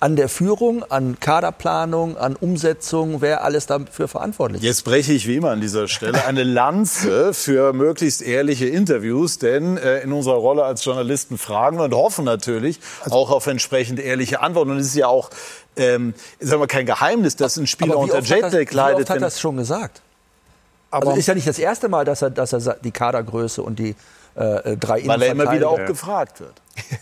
an 0.00 0.14
der 0.14 0.28
Führung, 0.28 0.84
an 0.90 1.18
Kaderplanung, 1.18 2.16
an 2.16 2.36
Umsetzung, 2.36 3.20
wer 3.20 3.42
alles 3.44 3.66
dafür 3.66 4.06
verantwortlich 4.06 4.60
ist. 4.62 4.66
Jetzt 4.66 4.84
breche 4.84 5.12
ich 5.12 5.26
wie 5.26 5.36
immer 5.36 5.50
an 5.50 5.60
dieser 5.60 5.88
Stelle 5.88 6.24
eine 6.24 6.44
Lanze 6.44 7.34
für 7.34 7.72
möglichst 7.72 8.22
ehrliche 8.22 8.66
Interviews, 8.66 9.38
denn 9.38 9.76
äh, 9.76 10.00
in 10.00 10.12
unserer 10.12 10.36
Rolle 10.36 10.62
als 10.64 10.84
Journalisten 10.84 11.36
fragen 11.36 11.78
wir 11.78 11.84
und 11.84 11.94
hoffen 11.94 12.24
natürlich 12.24 12.78
auch 13.10 13.30
auf 13.30 13.46
entsprechend 13.48 13.98
ehrliche 13.98 14.40
Antworten. 14.40 14.70
Und 14.70 14.78
es 14.78 14.86
ist 14.88 14.94
ja 14.94 15.08
auch, 15.08 15.30
ähm, 15.76 16.14
sagen 16.38 16.62
wir, 16.62 16.68
kein 16.68 16.86
Geheimnis, 16.86 17.34
dass 17.34 17.56
ein 17.56 17.66
Spieler 17.66 17.94
wie 17.94 17.96
unter 17.96 18.18
oft 18.18 18.30
hat 18.30 18.42
das- 18.44 18.52
Jetlag 18.52 18.70
Wie 18.70 18.76
leidet. 18.76 19.00
oft 19.02 19.10
hat 19.10 19.22
das 19.22 19.40
schon 19.40 19.56
gesagt? 19.56 20.00
Aber- 20.92 21.08
also 21.08 21.18
ist 21.18 21.26
ja 21.26 21.34
nicht 21.34 21.48
das 21.48 21.58
erste 21.58 21.88
Mal, 21.88 22.04
dass 22.04 22.22
er, 22.22 22.30
dass 22.30 22.52
er 22.52 22.76
die 22.82 22.92
Kadergröße 22.92 23.62
und 23.62 23.78
die 23.80 23.96
äh, 24.38 24.76
drei 24.76 25.06
Weil 25.06 25.22
er 25.22 25.32
immer 25.32 25.52
wieder 25.52 25.68
auch 25.68 25.84
gefragt 25.84 26.40
wird. 26.40 26.52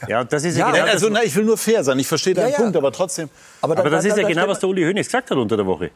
Ja, 0.08 0.24
das 0.24 0.44
ist 0.44 0.56
Ja, 0.56 0.68
ja, 0.68 0.80
genau 0.82 0.92
also, 0.92 1.08
na, 1.10 1.22
ich 1.22 1.34
will 1.36 1.44
nur 1.44 1.58
fair 1.58 1.84
sein. 1.84 1.98
Ich 1.98 2.06
verstehe 2.06 2.32
deinen 2.34 2.46
Ja, 2.46 2.52
ja. 2.52 2.56
Punkt, 2.56 2.76
aber 2.76 2.90
trotzdem. 2.92 3.28
Aber, 3.60 3.76
aber 3.76 3.90
das 3.90 4.04
ist 4.04 4.16
ja 4.16 4.22
da- 4.22 4.28
genau, 4.28 4.48
was 4.48 4.58
der 4.60 4.68
Uli 4.68 4.82
Hoeneß 4.82 5.06
gesagt 5.06 5.30
hat 5.30 5.36
unter 5.36 5.56
der 5.56 5.66
Woche. 5.66 5.90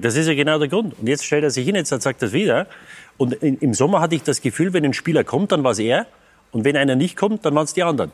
Das 0.00 0.16
ist 0.16 0.26
ja 0.26 0.34
genau 0.34 0.58
der 0.58 0.68
Grund. 0.68 0.98
Und 0.98 1.06
jetzt 1.06 1.24
stellt 1.24 1.44
er 1.44 1.50
sich 1.50 1.66
hin, 1.66 1.74
jetzt 1.74 1.90
sagt 1.90 2.22
das 2.22 2.32
wieder. 2.32 2.66
Und 3.18 3.34
in, 3.34 3.58
im 3.58 3.74
Sommer 3.74 4.00
hatte 4.00 4.14
ich 4.14 4.22
das 4.22 4.40
Gefühl, 4.40 4.72
wenn 4.72 4.84
ein 4.84 4.94
Spieler 4.94 5.22
kommt, 5.22 5.52
dann 5.52 5.64
war 5.64 5.72
es 5.72 5.78
er. 5.78 6.06
Und 6.52 6.64
wenn 6.64 6.76
einer 6.76 6.96
nicht 6.96 7.16
kommt, 7.16 7.44
dann 7.44 7.54
waren 7.54 7.64
es 7.64 7.74
die 7.74 7.82
anderen. 7.82 8.10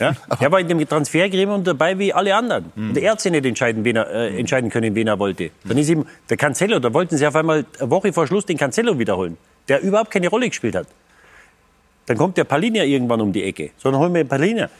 Ja? 0.00 0.14
Er 0.40 0.50
war 0.50 0.58
in 0.60 0.68
dem 0.68 0.86
Transfergremium 0.88 1.62
dabei 1.62 1.98
wie 1.98 2.12
alle 2.12 2.34
anderen. 2.34 2.72
Und 2.76 2.96
er 2.98 3.12
hat 3.12 3.20
sich 3.20 3.30
nicht 3.30 3.44
entscheiden, 3.44 3.84
wen 3.84 3.96
er, 3.96 4.10
äh, 4.10 4.38
entscheiden 4.38 4.70
können, 4.70 4.94
wen 4.94 5.06
er 5.06 5.18
wollte. 5.18 5.50
Dann 5.64 5.76
ist 5.78 5.88
ihm 5.88 6.06
der 6.30 6.36
Cancelo, 6.36 6.78
da 6.78 6.92
wollten 6.92 7.16
sie 7.16 7.26
auf 7.26 7.36
einmal 7.36 7.64
eine 7.78 7.90
Woche 7.90 8.12
vor 8.12 8.26
Schluss 8.26 8.46
den 8.46 8.56
Cancelo 8.56 8.98
wiederholen, 8.98 9.36
der 9.68 9.82
überhaupt 9.82 10.10
keine 10.10 10.28
Rolle 10.28 10.48
gespielt 10.48 10.74
hat. 10.74 10.86
Dann 12.06 12.16
kommt 12.16 12.36
der 12.36 12.44
Palinja 12.44 12.84
irgendwann 12.84 13.20
um 13.20 13.32
die 13.32 13.42
Ecke. 13.42 13.70
So, 13.78 13.90
dann 13.90 14.00
holen 14.00 14.14
wir 14.14 14.24
den 14.24 14.28
Palinja. 14.28 14.70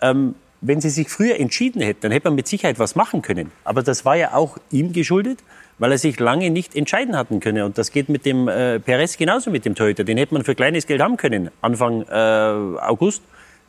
Ähm, 0.00 0.34
wenn 0.60 0.80
sie 0.80 0.90
sich 0.90 1.08
früher 1.08 1.38
entschieden 1.40 1.82
hätten, 1.82 2.02
dann 2.02 2.12
hätte 2.12 2.28
man 2.28 2.36
mit 2.36 2.46
Sicherheit 2.46 2.78
was 2.78 2.94
machen 2.94 3.20
können. 3.20 3.50
Aber 3.64 3.82
das 3.82 4.04
war 4.04 4.16
ja 4.16 4.34
auch 4.34 4.58
ihm 4.70 4.92
geschuldet, 4.92 5.40
weil 5.78 5.90
er 5.90 5.98
sich 5.98 6.18
lange 6.20 6.50
nicht 6.50 6.76
entscheiden 6.76 7.16
hatten 7.16 7.40
können. 7.40 7.64
Und 7.64 7.78
das 7.78 7.90
geht 7.90 8.08
mit 8.08 8.24
dem 8.24 8.46
äh, 8.46 8.78
Perez 8.78 9.16
genauso 9.16 9.50
mit 9.50 9.64
dem 9.64 9.74
Torhüter. 9.74 10.04
Den 10.04 10.18
hätte 10.18 10.34
man 10.34 10.44
für 10.44 10.54
kleines 10.54 10.86
Geld 10.86 11.00
haben 11.00 11.16
können, 11.16 11.50
Anfang 11.60 12.02
äh, 12.02 12.14
August. 12.14 13.22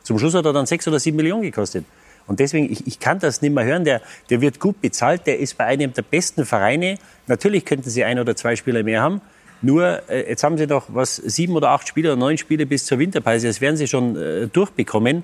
Zum 0.04 0.20
Schluss 0.20 0.36
hat 0.36 0.46
er 0.46 0.54
dann 0.54 0.66
sechs 0.68 0.88
oder 0.88 1.00
sieben 1.00 1.18
Millionen 1.18 1.42
gekostet. 1.42 1.86
Und 2.28 2.40
deswegen, 2.40 2.72
ich, 2.72 2.86
ich 2.88 3.00
kann 3.00 3.20
das 3.20 3.42
nicht 3.42 3.54
mehr 3.54 3.66
hören. 3.66 3.86
Der, 3.86 4.02
der 4.30 4.42
wird 4.42 4.60
gut 4.60 4.82
bezahlt, 4.82 5.26
der 5.28 5.40
ist 5.40 5.58
bei 5.58 5.66
einem 5.66 5.94
der 5.94 6.04
besten 6.04 6.46
Vereine. 6.46 6.98
Natürlich 7.28 7.66
könnten 7.66 7.90
sie 7.90 8.04
ein 8.04 8.20
oder 8.20 8.36
zwei 8.36 8.56
Spieler 8.56 8.84
mehr 8.84 9.02
haben. 9.02 9.22
Nur, 9.64 10.02
äh, 10.10 10.30
jetzt 10.30 10.44
haben 10.44 10.58
sie 10.58 10.68
doch 10.68 10.86
was, 10.90 11.16
sieben 11.16 11.56
oder 11.56 11.70
acht 11.70 11.88
Spiele 11.88 12.12
oder 12.12 12.20
neun 12.20 12.38
Spiele 12.38 12.66
bis 12.66 12.86
zur 12.86 13.00
Winterpause. 13.00 13.48
Das 13.48 13.62
werden 13.62 13.78
sie 13.78 13.88
schon 13.88 14.16
äh, 14.18 14.48
durchbekommen. 14.48 15.24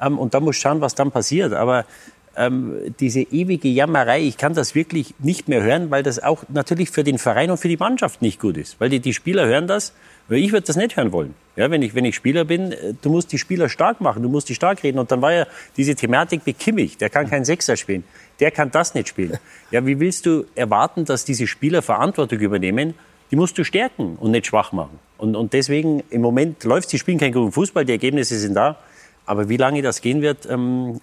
Ähm, 0.00 0.18
und 0.18 0.34
da 0.34 0.40
muss 0.40 0.56
schauen, 0.56 0.80
was 0.80 0.96
dann 0.96 1.12
passiert. 1.12 1.52
Aber 1.52 1.84
ähm, 2.36 2.74
diese 2.98 3.20
ewige 3.20 3.68
Jammerei, 3.68 4.20
ich 4.20 4.36
kann 4.36 4.54
das 4.54 4.74
wirklich 4.74 5.14
nicht 5.20 5.48
mehr 5.48 5.62
hören, 5.62 5.90
weil 5.92 6.02
das 6.02 6.20
auch 6.20 6.42
natürlich 6.48 6.90
für 6.90 7.04
den 7.04 7.18
Verein 7.18 7.50
und 7.50 7.58
für 7.58 7.68
die 7.68 7.76
Mannschaft 7.76 8.22
nicht 8.22 8.40
gut 8.40 8.56
ist. 8.56 8.80
Weil 8.80 8.90
die, 8.90 8.98
die 8.98 9.14
Spieler 9.14 9.46
hören 9.46 9.68
das, 9.68 9.94
weil 10.28 10.38
ich 10.38 10.50
würde 10.50 10.66
das 10.66 10.74
nicht 10.74 10.96
hören 10.96 11.12
wollen. 11.12 11.34
Ja, 11.54 11.70
wenn, 11.70 11.80
ich, 11.80 11.94
wenn 11.94 12.04
ich 12.04 12.16
Spieler 12.16 12.44
bin, 12.44 12.72
äh, 12.72 12.94
du 13.00 13.08
musst 13.08 13.30
die 13.30 13.38
Spieler 13.38 13.68
stark 13.68 14.00
machen, 14.00 14.20
du 14.20 14.28
musst 14.28 14.48
die 14.48 14.56
stark 14.56 14.82
reden. 14.82 14.98
Und 14.98 15.12
dann 15.12 15.22
war 15.22 15.32
ja 15.32 15.46
diese 15.76 15.94
Thematik 15.94 16.44
mit 16.44 16.58
Kimmich, 16.58 16.98
der 16.98 17.08
kann 17.08 17.30
keinen 17.30 17.44
Sechser 17.44 17.76
spielen, 17.76 18.02
der 18.40 18.50
kann 18.50 18.72
das 18.72 18.94
nicht 18.94 19.06
spielen. 19.06 19.38
Ja, 19.70 19.86
wie 19.86 20.00
willst 20.00 20.26
du 20.26 20.44
erwarten, 20.56 21.04
dass 21.04 21.24
diese 21.24 21.46
Spieler 21.46 21.82
Verantwortung 21.82 22.40
übernehmen? 22.40 22.94
Die 23.30 23.36
musst 23.36 23.58
du 23.58 23.64
stärken 23.64 24.16
und 24.20 24.30
nicht 24.30 24.46
schwach 24.46 24.72
machen. 24.72 24.98
Und, 25.18 25.34
und 25.34 25.52
deswegen, 25.52 26.02
im 26.10 26.20
Moment 26.20 26.64
läuft 26.64 26.90
sie 26.90 26.98
spielen 26.98 27.18
keinen 27.18 27.32
guten 27.32 27.52
Fußball, 27.52 27.84
die 27.84 27.92
Ergebnisse 27.92 28.38
sind 28.38 28.54
da. 28.54 28.76
Aber 29.28 29.48
wie 29.48 29.56
lange 29.56 29.82
das 29.82 30.00
gehen 30.00 30.22
wird, 30.22 30.46
ähm, 30.48 31.00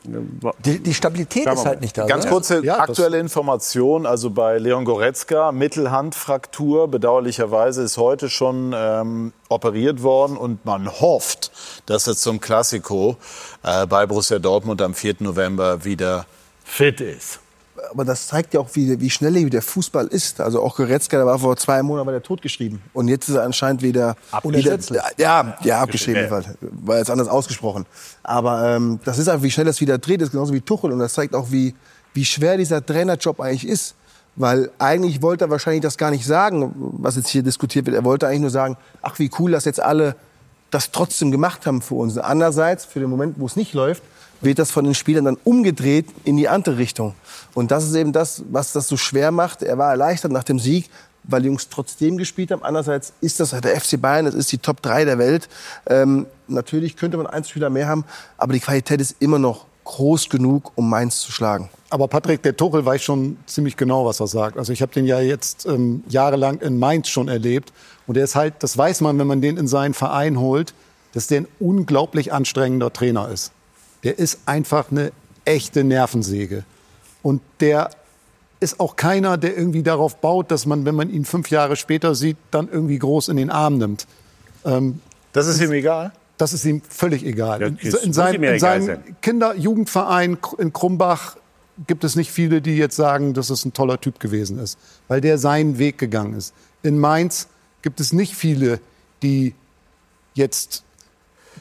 Die, 0.64 0.80
die 0.80 0.94
Stabilität 0.94 1.46
ist 1.46 1.66
halt 1.66 1.82
nicht 1.82 1.98
da. 1.98 2.06
Ganz 2.06 2.24
ne? 2.24 2.32
kurze 2.32 2.64
Ja, 2.64 2.80
aktuelle 2.80 3.20
Information. 3.20 4.06
Also 4.06 4.30
bei 4.30 4.60
Leon 4.60 4.86
Goretzka, 4.86 5.52
Mittelhandfraktur. 5.52 6.88
Bedauerlicherweise 6.88 7.84
ist 7.84 7.98
heute 7.98 8.30
schon 8.30 8.74
ähm, 8.74 9.34
operiert 9.50 10.04
worden. 10.04 10.38
Und 10.38 10.64
man 10.64 10.90
hofft, 10.90 11.52
dass 11.86 12.08
er 12.08 12.16
zum 12.16 12.40
Klassiko 12.40 13.18
äh, 13.62 13.86
bei 13.88 14.06
Borussia 14.06 14.40
Dortmund 14.40 14.82
am 14.82 14.94
4. 14.94 15.16
November 15.20 15.84
wieder 15.84 16.26
fit 16.64 17.02
ist. 17.02 17.43
Aber 17.92 18.06
das 18.06 18.28
zeigt 18.28 18.54
ja 18.54 18.60
auch, 18.60 18.70
wie, 18.74 19.00
wie 19.00 19.10
schnelllebig 19.10 19.52
der 19.52 19.62
Fußball 19.62 20.08
ist. 20.08 20.42
Also 20.42 20.62
auch 20.62 20.76
Goretzka, 20.76 21.18
der 21.18 21.26
war 21.26 21.40
vor 21.40 21.56
zwei 21.58 21.82
Monaten 21.84 22.06
war 22.06 22.14
der 22.14 22.24
totgeschrieben. 22.24 22.82
Und 22.94 23.08
jetzt 23.08 23.30
ist 23.30 23.36
er 23.36 23.44
anscheinend 23.44 23.82
wieder... 23.82 24.16
Unersetzlich. 24.42 25.00
wieder 25.00 25.12
ja, 25.18 25.58
ja, 25.64 25.82
abgeschrieben, 25.82 26.30
weil, 26.30 26.44
war 26.62 26.98
jetzt 26.98 27.10
anders 27.10 27.28
ausgesprochen. 27.28 27.86
Aber 28.24 28.76
ähm, 28.76 29.00
das 29.06 29.18
ist 29.18 29.28
einfach, 29.28 29.44
wie 29.44 29.52
schnell 29.52 29.66
das 29.66 29.82
wieder 29.82 29.98
dreht, 29.98 30.22
das 30.22 30.28
ist 30.28 30.32
genauso 30.32 30.54
wie 30.54 30.62
Tuchel. 30.62 30.92
Und 30.92 31.00
das 31.00 31.14
zeigt 31.14 31.36
auch, 31.36 31.52
wie, 31.52 31.76
wie 32.14 32.26
schwer 32.26 32.58
dieser 32.58 32.86
Trainerjob 32.86 33.40
eigentlich 33.40 33.68
ist. 33.68 33.96
Weil 34.36 34.72
eigentlich 34.80 35.22
wollte 35.22 35.46
er 35.46 35.50
wahrscheinlich 35.52 35.84
das 35.84 35.98
gar 35.98 36.10
nicht 36.10 36.26
sagen, 36.26 36.74
was 36.76 37.16
jetzt 37.16 37.30
hier 37.30 37.44
diskutiert 37.44 37.86
wird. 37.86 37.96
Er 37.96 38.04
wollte 38.04 38.28
eigentlich 38.28 38.42
nur 38.42 38.50
sagen, 38.50 38.78
ach, 39.02 39.20
wie 39.20 39.30
cool, 39.38 39.52
dass 39.52 39.66
jetzt 39.66 39.80
alle 39.80 40.16
das 40.72 40.92
trotzdem 40.92 41.30
gemacht 41.30 41.68
haben 41.68 41.82
für 41.82 41.96
uns. 41.96 42.18
Andererseits, 42.18 42.86
für 42.86 43.00
den 43.00 43.10
Moment, 43.10 43.36
wo 43.38 43.46
es 43.46 43.56
nicht 43.56 43.74
läuft, 43.74 44.02
wird 44.44 44.60
das 44.60 44.72
von 44.72 44.86
den 44.86 44.94
Spielern 44.94 45.26
dann 45.26 45.38
umgedreht 45.44 46.08
in 46.24 46.38
die 46.38 46.50
andere 46.50 46.78
Richtung. 46.78 47.16
Und 47.54 47.72
das 47.72 47.86
ist 47.86 47.96
eben 47.96 48.14
das, 48.14 48.44
was 48.50 48.74
das 48.74 48.88
so 48.88 48.98
schwer 48.98 49.32
macht. 49.32 49.64
Er 49.64 49.78
war 49.78 49.91
erleichtert 49.91 50.32
nach 50.32 50.44
dem 50.44 50.60
Sieg, 50.60 50.89
weil 51.24 51.41
die 51.41 51.48
Jungs 51.48 51.70
trotzdem 51.70 52.18
gespielt 52.18 52.52
haben. 52.52 52.64
Andererseits 52.64 53.14
ist 53.22 53.39
das 53.39 53.54
halt 53.54 53.64
der 53.66 53.80
FC 53.80 54.00
Bayern, 54.00 54.26
das 54.26 54.36
ist 54.36 54.52
die 54.52 54.58
Top 54.58 54.82
3 54.82 55.06
der 55.06 55.18
Welt. 55.18 55.48
Ähm, 55.88 56.26
natürlich 56.48 56.98
könnte 56.98 57.18
man 57.18 57.28
einen 57.28 57.46
Spieler 57.46 57.70
mehr 57.70 57.88
haben, 57.88 58.06
aber 58.38 58.54
die 58.54 58.60
Qualität 58.60 59.00
ist 59.02 59.16
immer 59.20 59.39
noch 59.39 59.66
groß 59.86 60.30
genug, 60.30 60.72
um 60.76 60.89
Mainz 60.89 61.20
zu 61.20 61.32
schlagen. 61.32 61.70
Aber 61.89 62.08
Patrick, 62.08 62.41
der 62.41 62.56
Tuchel 62.56 62.86
weiß 62.86 63.04
schon 63.04 63.38
ziemlich 63.46 63.78
genau, 63.78 64.06
was 64.06 64.20
er 64.20 64.28
sagt. 64.28 64.58
Also 64.58 64.74
ich 64.74 64.82
habe 64.82 64.91
den 64.94 65.06
ja 65.06 65.20
jetzt 65.20 65.66
ähm, 65.66 66.04
jahrelang 66.08 66.60
in 66.62 66.80
Mainz 66.80 67.10
schon 67.10 67.28
erlebt. 67.28 67.72
Und 68.08 68.16
der 68.16 68.24
ist 68.24 68.36
halt, 68.36 68.56
das 68.60 68.78
weiß 68.78 69.02
man, 69.02 69.20
wenn 69.20 69.28
man 69.28 69.41
den 69.41 69.58
in 69.58 69.68
seinen 69.68 69.94
Verein 69.94 70.39
holt, 70.39 70.74
dass 71.14 71.28
der 71.28 71.41
ein 71.41 71.48
unglaublich 71.60 72.34
anstrengender 72.34 72.91
Trainer 72.91 73.30
ist. 73.30 73.52
Der 74.04 74.20
ist 74.20 74.39
einfach 74.45 74.91
eine 74.91 75.12
echte 75.45 75.84
Nervensäge. 75.84 76.64
Und 77.22 77.41
der 77.60 77.89
ist 78.60 78.80
auch 78.80 78.95
keiner, 78.95 79.38
der 79.38 79.58
irgendwie 79.58 79.84
darauf 79.84 80.18
baut, 80.18 80.51
dass 80.51 80.66
man, 80.66 80.86
wenn 80.86 80.95
man 80.95 81.10
ihn 81.10 81.26
fünf 81.26 81.49
Jahre 81.49 81.76
später 81.76 82.16
sieht, 82.16 82.38
dann 82.51 82.70
irgendwie 82.72 82.99
groß 82.99 83.28
in 83.30 83.38
den 83.38 83.49
Arm 83.49 83.78
nimmt. 83.78 84.08
Ähm, 84.66 85.01
Das 85.34 85.47
ist 85.47 85.62
ihm 85.62 85.72
egal? 85.72 86.12
das 86.38 86.51
ist 86.51 86.66
ihm 86.66 86.82
völlig 86.88 87.26
egal. 87.26 87.62
Ja, 87.62 87.68
In, 87.68 87.78
das 87.84 88.04
in, 88.04 88.12
seinem 88.14 88.60
sein. 88.60 89.04
Kinder-Jugendverein 89.22 90.38
in 90.58 90.74
Krumbach 90.74 91.38
gibt 91.88 92.04
es 92.04 92.16
nicht 92.16 92.32
viele, 92.32 92.62
die 92.62 92.76
jetzt 92.76 92.95
sagen, 92.95 93.34
dass 93.34 93.49
es 93.49 93.66
ein 93.66 93.74
toller 93.74 94.01
Typ 94.01 94.20
gewesen 94.20 94.60
ist, 94.60 94.78
weil 95.08 95.22
der 95.22 95.38
seinen 95.38 95.78
Weg 95.78 95.97
gegangen 95.97 96.34
ist. 96.34 96.54
In 96.82 96.99
Mainz 96.99 97.47
gibt 97.82 97.99
es 97.99 98.14
nicht 98.14 98.36
viele, 98.36 98.80
die 99.22 99.54
jetzt 100.34 100.83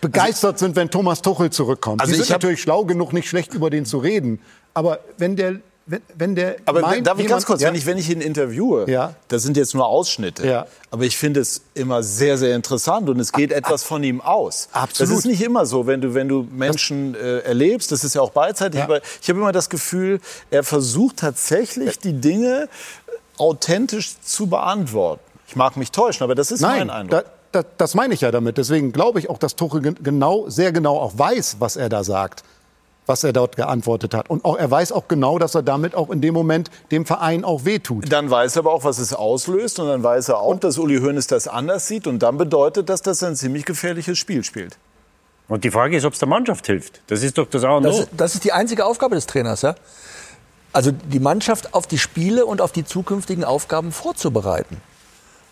begeistert 0.03 0.59
sind, 0.59 0.77
wenn 0.77 0.91
Thomas 0.91 1.23
Tuchel 1.23 1.49
zurückkommt. 1.49 2.03
Also 2.03 2.11
die 2.13 2.17
sind 2.19 2.25
ich 2.27 2.33
hab- 2.33 2.43
natürlich 2.43 2.61
schlau 2.61 2.85
genug, 2.85 3.15
nicht 3.15 3.29
schlecht 3.29 3.55
über 3.55 3.71
den 3.71 3.87
zu 3.87 3.97
reden. 3.99 4.41
Aber 4.75 4.99
wenn 5.17 5.37
der, 5.37 5.61
wenn, 5.87 6.01
wenn 6.15 6.35
der 6.35 6.57
Aber 6.67 6.81
meint, 6.81 7.07
darf 7.07 7.19
ich 7.19 7.27
ganz 7.27 7.47
kurz, 7.47 7.61
ja, 7.63 7.69
wenn, 7.69 7.75
ich, 7.75 7.87
wenn 7.87 7.99
ich 7.99 8.11
ihn 8.11 8.21
interviewe, 8.21 8.91
Ja. 8.91 9.15
das 9.29 9.43
sind 9.43 9.57
jetzt 9.57 9.75
nur 9.75 9.87
Ausschnitte, 9.87 10.47
Ja. 10.47 10.67
aber 10.91 11.05
ich 11.05 11.17
finde 11.17 11.41
es 11.41 11.63
immer 11.75 12.03
sehr, 12.03 12.37
sehr 12.39 12.55
interessant 12.57 13.09
und 13.11 13.19
es 13.21 13.33
geht 13.33 13.51
etwas 13.53 13.83
von 13.85 14.03
ihm 14.05 14.21
aus. 14.21 14.69
Absolut. 14.73 15.11
Das 15.13 15.19
ist 15.19 15.25
nicht 15.25 15.41
immer 15.43 15.67
so, 15.67 15.87
wenn 15.87 16.01
du, 16.01 16.15
wenn 16.15 16.29
du 16.29 16.47
Menschen 16.51 17.15
äh, 17.15 17.39
erlebst, 17.41 17.91
das 17.93 18.05
ist 18.05 18.15
ja 18.15 18.21
auch 18.23 18.31
beidseitig, 18.31 18.79
Ja. 18.79 18.85
aber 18.85 19.01
ich 19.21 19.29
habe 19.29 19.39
immer 19.41 19.53
das 19.53 19.71
Gefühl, 19.71 20.21
er 20.51 20.63
versucht 20.65 21.17
tatsächlich 21.19 21.99
die 21.99 22.13
Dinge 22.15 22.69
authentisch 23.39 24.15
zu 24.21 24.47
beantworten. 24.47 25.21
Ich 25.49 25.57
mag 25.57 25.77
mich 25.77 25.91
täuschen, 25.91 26.23
aber 26.25 26.35
das 26.35 26.51
ist 26.51 26.61
Nein, 26.61 26.87
mein 26.89 26.91
Eindruck. 26.91 27.25
da, 27.25 27.31
da, 27.53 27.63
das 27.79 27.95
meine 27.95 28.15
ich 28.15 28.23
ja 28.23 28.31
damit. 28.31 28.59
Deswegen 28.59 28.93
glaube 28.93 29.19
ich 29.19 29.31
auch, 29.31 29.39
dass 29.39 29.55
Tuchel 29.57 29.83
gen- 29.83 30.03
genau, 30.03 30.49
sehr 30.49 30.73
genau 30.73 30.99
auch 30.99 31.13
weiß, 31.17 31.57
was 31.61 31.77
er 31.77 31.89
da 31.89 32.03
sagt, 32.05 32.43
was 33.07 33.25
er 33.25 33.33
dort 33.33 33.57
geantwortet 33.57 34.15
hat. 34.15 34.31
Und 34.31 34.45
auch, 34.45 34.57
er 34.57 34.71
weiß 34.71 34.93
auch 34.93 35.09
genau, 35.09 35.39
dass 35.39 35.55
er 35.55 35.63
damit 35.63 35.95
auch 35.95 36.11
in 36.11 36.21
dem 36.21 36.35
Moment 36.35 36.71
dem 36.91 37.05
Verein 37.07 37.45
auch 37.45 37.65
wehtut. 37.65 38.11
Dann 38.13 38.31
weiß 38.31 38.57
er 38.57 38.61
aber 38.61 38.73
auch, 38.73 38.85
was 38.85 38.99
es 38.99 39.13
auslöst 39.13 39.79
und 39.81 39.89
dann 39.89 40.03
weiß 40.03 40.29
er 40.31 40.39
auch, 40.39 40.59
dass 40.59 40.79
Uli 40.79 40.99
Hoeneß 41.01 41.27
das 41.27 41.49
anders 41.49 41.87
sieht 41.87 42.07
und 42.07 42.21
dann 42.21 42.37
bedeutet 42.39 42.89
das, 42.89 43.03
dass 43.03 43.23
er 43.23 43.29
ein 43.29 43.37
ziemlich 43.37 43.65
gefährliches 43.65 44.19
Spiel 44.19 44.45
spielt. 44.45 44.79
Und 45.49 45.65
die 45.65 45.71
Frage 45.71 45.97
ist, 45.97 46.05
ob 46.05 46.13
es 46.15 46.19
der 46.21 46.29
Mannschaft 46.29 46.67
hilft. 46.67 47.01
Das 47.09 47.23
ist 47.23 47.37
doch 47.37 47.47
das 47.47 47.65
A 47.65 47.73
und 47.77 47.87
O. 47.87 47.91
Das, 47.91 48.09
das 48.17 48.35
ist 48.35 48.45
die 48.45 48.53
einzige 48.53 48.87
Aufgabe 48.87 49.17
des 49.17 49.27
Trainers, 49.27 49.63
ja? 49.63 49.75
Also 50.73 50.91
die 50.93 51.21
Mannschaft 51.21 51.75
auf 51.75 51.87
die 51.87 51.99
Spiele 51.99 52.47
und 52.47 52.63
auf 52.63 52.73
die 52.73 52.85
zukünftigen 52.85 53.45
Aufgaben 53.45 53.93
vorzubereiten. 53.93 54.81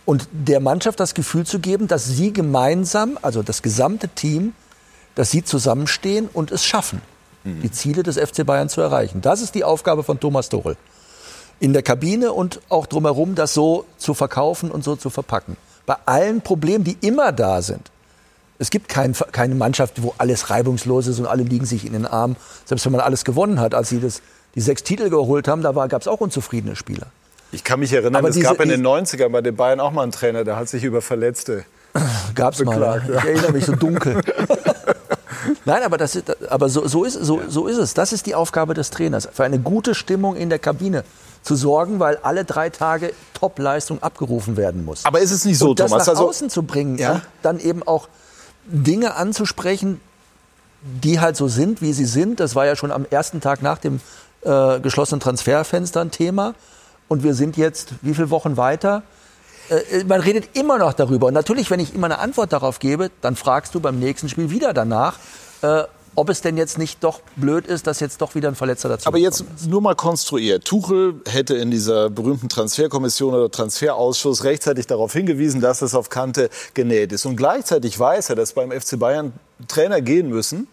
Und 0.04 0.28
der 0.32 0.60
Mannschaft 0.60 0.98
das 0.98 1.14
Gefühl 1.14 1.46
zu 1.46 1.60
geben, 1.60 1.86
dass 1.88 2.06
sie 2.06 2.32
gemeinsam, 2.32 3.18
also 3.22 3.42
das 3.42 3.62
gesamte 3.62 4.08
Team, 4.08 4.54
dass 5.14 5.30
sie 5.30 5.44
zusammenstehen 5.44 6.28
und 6.32 6.50
es 6.50 6.64
schaffen, 6.64 7.02
mhm. 7.44 7.62
die 7.62 7.70
Ziele 7.70 8.02
des 8.02 8.18
FC 8.18 8.44
Bayern 8.44 8.68
zu 8.68 8.80
erreichen. 8.80 9.20
Das 9.20 9.42
ist 9.42 9.54
die 9.54 9.64
Aufgabe 9.64 10.02
von 10.02 10.18
Thomas 10.18 10.48
Tuchel. 10.48 10.76
In 11.58 11.72
der 11.72 11.82
Kabine 11.82 12.32
und 12.32 12.60
auch 12.70 12.86
drumherum, 12.86 13.34
das 13.34 13.52
so 13.52 13.84
zu 13.98 14.14
verkaufen 14.14 14.70
und 14.70 14.82
so 14.82 14.96
zu 14.96 15.10
verpacken. 15.10 15.56
Bei 15.84 15.96
allen 16.06 16.40
Problemen, 16.40 16.84
die 16.84 16.96
immer 17.00 17.32
da 17.32 17.60
sind. 17.60 17.90
Es 18.58 18.70
gibt 18.70 18.88
kein, 18.88 19.14
keine 19.32 19.54
Mannschaft, 19.54 20.02
wo 20.02 20.14
alles 20.18 20.50
reibungslos 20.50 21.06
ist 21.06 21.18
und 21.18 21.26
alle 21.26 21.42
liegen 21.42 21.66
sich 21.66 21.86
in 21.86 21.92
den 21.94 22.06
Armen. 22.06 22.36
Selbst 22.64 22.84
wenn 22.84 22.92
man 22.92 23.00
alles 23.00 23.24
gewonnen 23.24 23.58
hat, 23.58 23.74
als 23.74 23.88
sie 23.88 24.00
das, 24.00 24.22
die 24.54 24.60
sechs 24.60 24.82
Titel 24.82 25.08
geholt 25.08 25.48
haben, 25.48 25.62
da 25.62 25.72
gab 25.86 26.02
es 26.02 26.08
auch 26.08 26.20
unzufriedene 26.20 26.76
Spieler. 26.76 27.06
Ich 27.52 27.64
kann 27.64 27.80
mich 27.80 27.92
erinnern, 27.92 28.16
aber 28.16 28.28
es 28.28 28.34
diese, 28.34 28.46
gab 28.46 28.60
in 28.60 28.68
den 28.68 28.86
90ern 28.86 29.28
bei 29.28 29.40
den 29.40 29.56
Bayern 29.56 29.80
auch 29.80 29.92
mal 29.92 30.02
einen 30.02 30.12
Trainer, 30.12 30.44
der 30.44 30.56
hat 30.56 30.68
sich 30.68 30.84
über 30.84 31.02
Verletzte 31.02 31.64
Gab's 32.34 32.58
beklagt, 32.58 33.08
mal. 33.08 33.14
Ja. 33.14 33.18
Ich 33.18 33.24
erinnere 33.24 33.52
mich 33.52 33.64
so 33.66 33.74
dunkel. 33.74 34.20
Nein, 35.64 35.82
aber, 35.82 35.96
das, 35.96 36.18
aber 36.48 36.68
so, 36.68 36.86
so, 36.86 37.04
ist, 37.04 37.14
so, 37.14 37.40
so 37.48 37.66
ist 37.66 37.78
es. 37.78 37.94
Das 37.94 38.12
ist 38.12 38.26
die 38.26 38.34
Aufgabe 38.34 38.74
des 38.74 38.90
Trainers. 38.90 39.28
Für 39.32 39.44
eine 39.44 39.58
gute 39.58 39.94
Stimmung 39.94 40.36
in 40.36 40.50
der 40.50 40.58
Kabine 40.58 41.04
zu 41.42 41.56
sorgen, 41.56 41.98
weil 41.98 42.18
alle 42.18 42.44
drei 42.44 42.70
Tage 42.70 43.12
Top-Leistung 43.34 44.02
abgerufen 44.02 44.56
werden 44.56 44.84
muss. 44.84 45.04
Aber 45.04 45.20
ist 45.20 45.30
es 45.30 45.44
nicht 45.44 45.58
so, 45.58 45.70
und 45.70 45.80
das 45.80 45.90
Thomas? 45.90 46.06
nach 46.06 46.14
also, 46.14 46.28
außen 46.28 46.50
zu 46.50 46.62
bringen, 46.62 46.98
ja? 46.98 47.22
dann 47.42 47.58
eben 47.58 47.82
auch 47.82 48.08
Dinge 48.66 49.16
anzusprechen, 49.16 50.00
die 50.82 51.20
halt 51.20 51.36
so 51.36 51.48
sind, 51.48 51.82
wie 51.82 51.92
sie 51.92 52.04
sind. 52.04 52.40
Das 52.40 52.54
war 52.54 52.66
ja 52.66 52.76
schon 52.76 52.92
am 52.92 53.06
ersten 53.08 53.40
Tag 53.40 53.62
nach 53.62 53.78
dem 53.78 54.00
äh, 54.42 54.80
geschlossenen 54.80 55.20
Transferfenster 55.20 56.00
ein 56.00 56.10
Thema. 56.10 56.54
Und 57.10 57.24
wir 57.24 57.34
sind 57.34 57.56
jetzt 57.56 57.88
wie 58.02 58.14
viele 58.14 58.30
Wochen 58.30 58.56
weiter? 58.56 59.02
Äh, 59.68 60.04
man 60.04 60.20
redet 60.20 60.56
immer 60.56 60.78
noch 60.78 60.92
darüber. 60.92 61.26
Und 61.26 61.34
natürlich, 61.34 61.68
wenn 61.68 61.80
ich 61.80 61.92
immer 61.92 62.06
eine 62.06 62.20
Antwort 62.20 62.52
darauf 62.52 62.78
gebe, 62.78 63.10
dann 63.20 63.34
fragst 63.34 63.74
du 63.74 63.80
beim 63.80 63.98
nächsten 63.98 64.28
Spiel 64.28 64.50
wieder 64.50 64.72
danach, 64.72 65.18
äh, 65.62 65.82
ob 66.14 66.28
es 66.28 66.40
denn 66.40 66.56
jetzt 66.56 66.78
nicht 66.78 67.02
doch 67.02 67.20
blöd 67.34 67.66
ist, 67.66 67.88
dass 67.88 67.98
jetzt 67.98 68.20
doch 68.20 68.36
wieder 68.36 68.46
ein 68.46 68.54
Verletzer 68.54 68.88
dazu 68.88 69.08
Aber 69.08 69.18
jetzt 69.18 69.40
ist. 69.40 69.66
nur 69.66 69.80
mal 69.80 69.96
konstruiert. 69.96 70.64
Tuchel 70.64 71.14
hätte 71.26 71.56
in 71.56 71.72
dieser 71.72 72.10
berühmten 72.10 72.48
Transferkommission 72.48 73.34
oder 73.34 73.50
Transferausschuss 73.50 74.44
rechtzeitig 74.44 74.86
darauf 74.86 75.12
hingewiesen, 75.12 75.60
dass 75.60 75.82
es 75.82 75.96
auf 75.96 76.10
Kante 76.10 76.48
genäht 76.74 77.10
ist. 77.10 77.26
Und 77.26 77.34
gleichzeitig 77.34 77.98
weiß 77.98 78.30
er, 78.30 78.36
dass 78.36 78.52
beim 78.52 78.70
FC 78.70 79.00
Bayern 79.00 79.32
Trainer 79.66 80.00
gehen 80.00 80.28
müssen, 80.28 80.68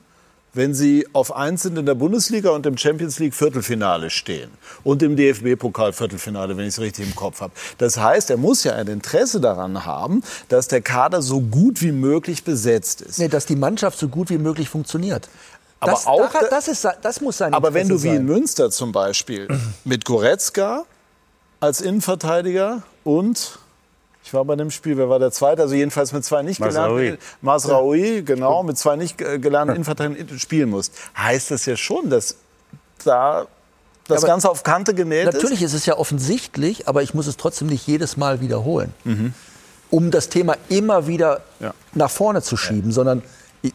wenn 0.58 0.74
sie 0.74 1.08
auf 1.14 1.34
eins 1.36 1.64
sind 1.64 1.78
in 1.78 1.86
der 1.86 1.96
Bundesliga 1.96 2.50
und 2.50 2.66
im 2.66 2.78
Champions 2.78 3.20
League 3.20 3.34
Viertelfinale 3.34 4.10
stehen 4.10 4.50
und 4.84 5.02
im 5.04 5.16
DFB-Pokal 5.16 5.94
Viertelfinale, 5.94 6.58
wenn 6.58 6.66
ich 6.66 6.74
es 6.74 6.80
richtig 6.80 7.06
im 7.06 7.16
Kopf 7.16 7.40
habe. 7.42 7.54
Das 7.78 7.98
heißt, 7.98 8.30
er 8.30 8.38
muss 8.38 8.64
ja 8.64 8.74
ein 8.74 8.88
Interesse 8.88 9.40
daran 9.40 9.86
haben, 9.86 10.24
dass 10.50 10.68
der 10.68 10.82
Kader 10.82 11.22
so 11.22 11.40
gut 11.40 11.82
wie 11.82 11.92
möglich 11.92 12.44
besetzt 12.44 13.02
ist. 13.02 13.20
Nee, 13.20 13.30
dass 13.30 13.46
die 13.46 13.56
Mannschaft 13.56 13.98
so 13.98 14.10
gut 14.10 14.30
wie 14.30 14.38
möglich 14.38 14.68
funktioniert. 14.68 15.30
Aber 15.80 15.92
das, 15.92 16.08
auch, 16.08 16.34
das, 16.50 16.68
ist, 16.68 16.88
das 17.02 17.22
muss 17.22 17.38
sein. 17.38 17.54
Aber 17.54 17.74
wenn 17.74 17.88
du 17.88 18.02
wie 18.02 18.10
in 18.10 18.26
Münster 18.26 18.72
zum 18.72 18.92
Beispiel 18.92 19.48
mit 19.86 20.06
Goretzka 20.06 20.86
als 21.60 21.82
Innenverteidiger 21.82 22.82
und 23.04 23.60
ich 24.28 24.34
war 24.34 24.44
bei 24.44 24.58
dem 24.58 24.72
Spiel, 24.72 24.98
wer 24.98 25.08
war 25.08 25.20
der 25.20 25.32
Zweite? 25.32 25.62
Also 25.62 25.74
jedenfalls 25.74 26.12
mit 26.12 26.26
zwei 26.26 26.42
nicht 26.42 26.62
gelernten, 26.62 27.18
Masraoui, 27.42 28.24
genau, 28.24 28.62
mit 28.62 28.78
zwei 28.78 28.98
nicht 28.98 29.18
gelernten 29.18 29.74
Innenverteidigern 29.74 30.38
spielen 30.38 30.70
muss. 30.70 30.92
Heißt 31.18 31.50
das 31.50 31.66
ja 31.66 31.78
schon, 31.78 32.10
dass 32.10 32.36
da 33.06 33.48
das 34.10 34.24
ja, 34.24 34.28
Ganze 34.28 34.50
auf 34.50 34.64
Kante 34.64 34.94
genäht 34.94 35.28
natürlich 35.28 35.36
ist? 35.36 35.44
Natürlich 35.44 35.64
ist 35.64 35.74
es 35.76 35.86
ja 35.86 35.98
offensichtlich, 35.98 36.90
aber 36.90 37.04
ich 37.04 37.14
muss 37.14 37.26
es 37.28 37.38
trotzdem 37.38 37.68
nicht 37.70 37.88
jedes 37.88 38.18
Mal 38.18 38.42
wiederholen. 38.42 38.94
Mhm. 39.06 39.34
Um 39.90 40.12
das 40.12 40.28
Thema 40.28 40.58
immer 40.68 41.08
wieder 41.08 41.40
ja. 41.62 41.74
nach 41.94 42.12
vorne 42.12 42.42
zu 42.42 42.58
schieben, 42.58 42.90
ja. 42.90 42.96
sondern 42.96 43.24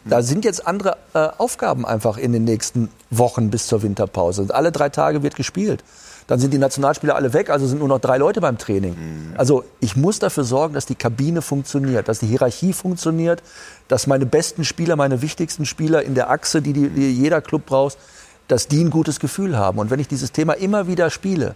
da 0.05 0.21
sind 0.21 0.45
jetzt 0.45 0.67
andere 0.67 0.97
äh, 1.15 1.29
Aufgaben 1.39 1.83
einfach 1.83 2.17
in 2.17 2.31
den 2.31 2.43
nächsten 2.43 2.89
Wochen 3.09 3.49
bis 3.49 3.65
zur 3.65 3.81
Winterpause. 3.81 4.43
Und 4.43 4.53
alle 4.53 4.71
drei 4.71 4.89
Tage 4.89 5.23
wird 5.23 5.35
gespielt 5.35 5.83
dann 6.27 6.39
sind 6.39 6.53
die 6.53 6.57
Nationalspieler 6.57 7.15
alle 7.15 7.33
weg, 7.33 7.49
also 7.49 7.67
sind 7.67 7.79
nur 7.79 7.87
noch 7.87 7.99
drei 7.99 8.17
Leute 8.17 8.41
beim 8.41 8.57
Training. 8.57 8.93
Mhm. 8.93 9.33
Also 9.37 9.63
ich 9.79 9.95
muss 9.95 10.19
dafür 10.19 10.43
sorgen, 10.43 10.73
dass 10.73 10.85
die 10.85 10.95
Kabine 10.95 11.41
funktioniert, 11.41 12.07
dass 12.07 12.19
die 12.19 12.27
Hierarchie 12.27 12.73
funktioniert, 12.73 13.43
dass 13.87 14.07
meine 14.07 14.25
besten 14.25 14.63
Spieler, 14.63 14.95
meine 14.95 15.21
wichtigsten 15.21 15.65
Spieler 15.65 16.03
in 16.03 16.15
der 16.15 16.29
Achse, 16.29 16.61
die, 16.61 16.73
die, 16.73 16.89
die 16.89 17.11
jeder 17.11 17.41
Club 17.41 17.65
braucht, 17.65 17.97
dass 18.47 18.67
die 18.67 18.83
ein 18.83 18.89
gutes 18.89 19.19
Gefühl 19.19 19.57
haben. 19.57 19.79
Und 19.79 19.89
wenn 19.89 19.99
ich 19.99 20.07
dieses 20.07 20.31
Thema 20.31 20.53
immer 20.53 20.87
wieder 20.87 21.09
spiele, 21.09 21.55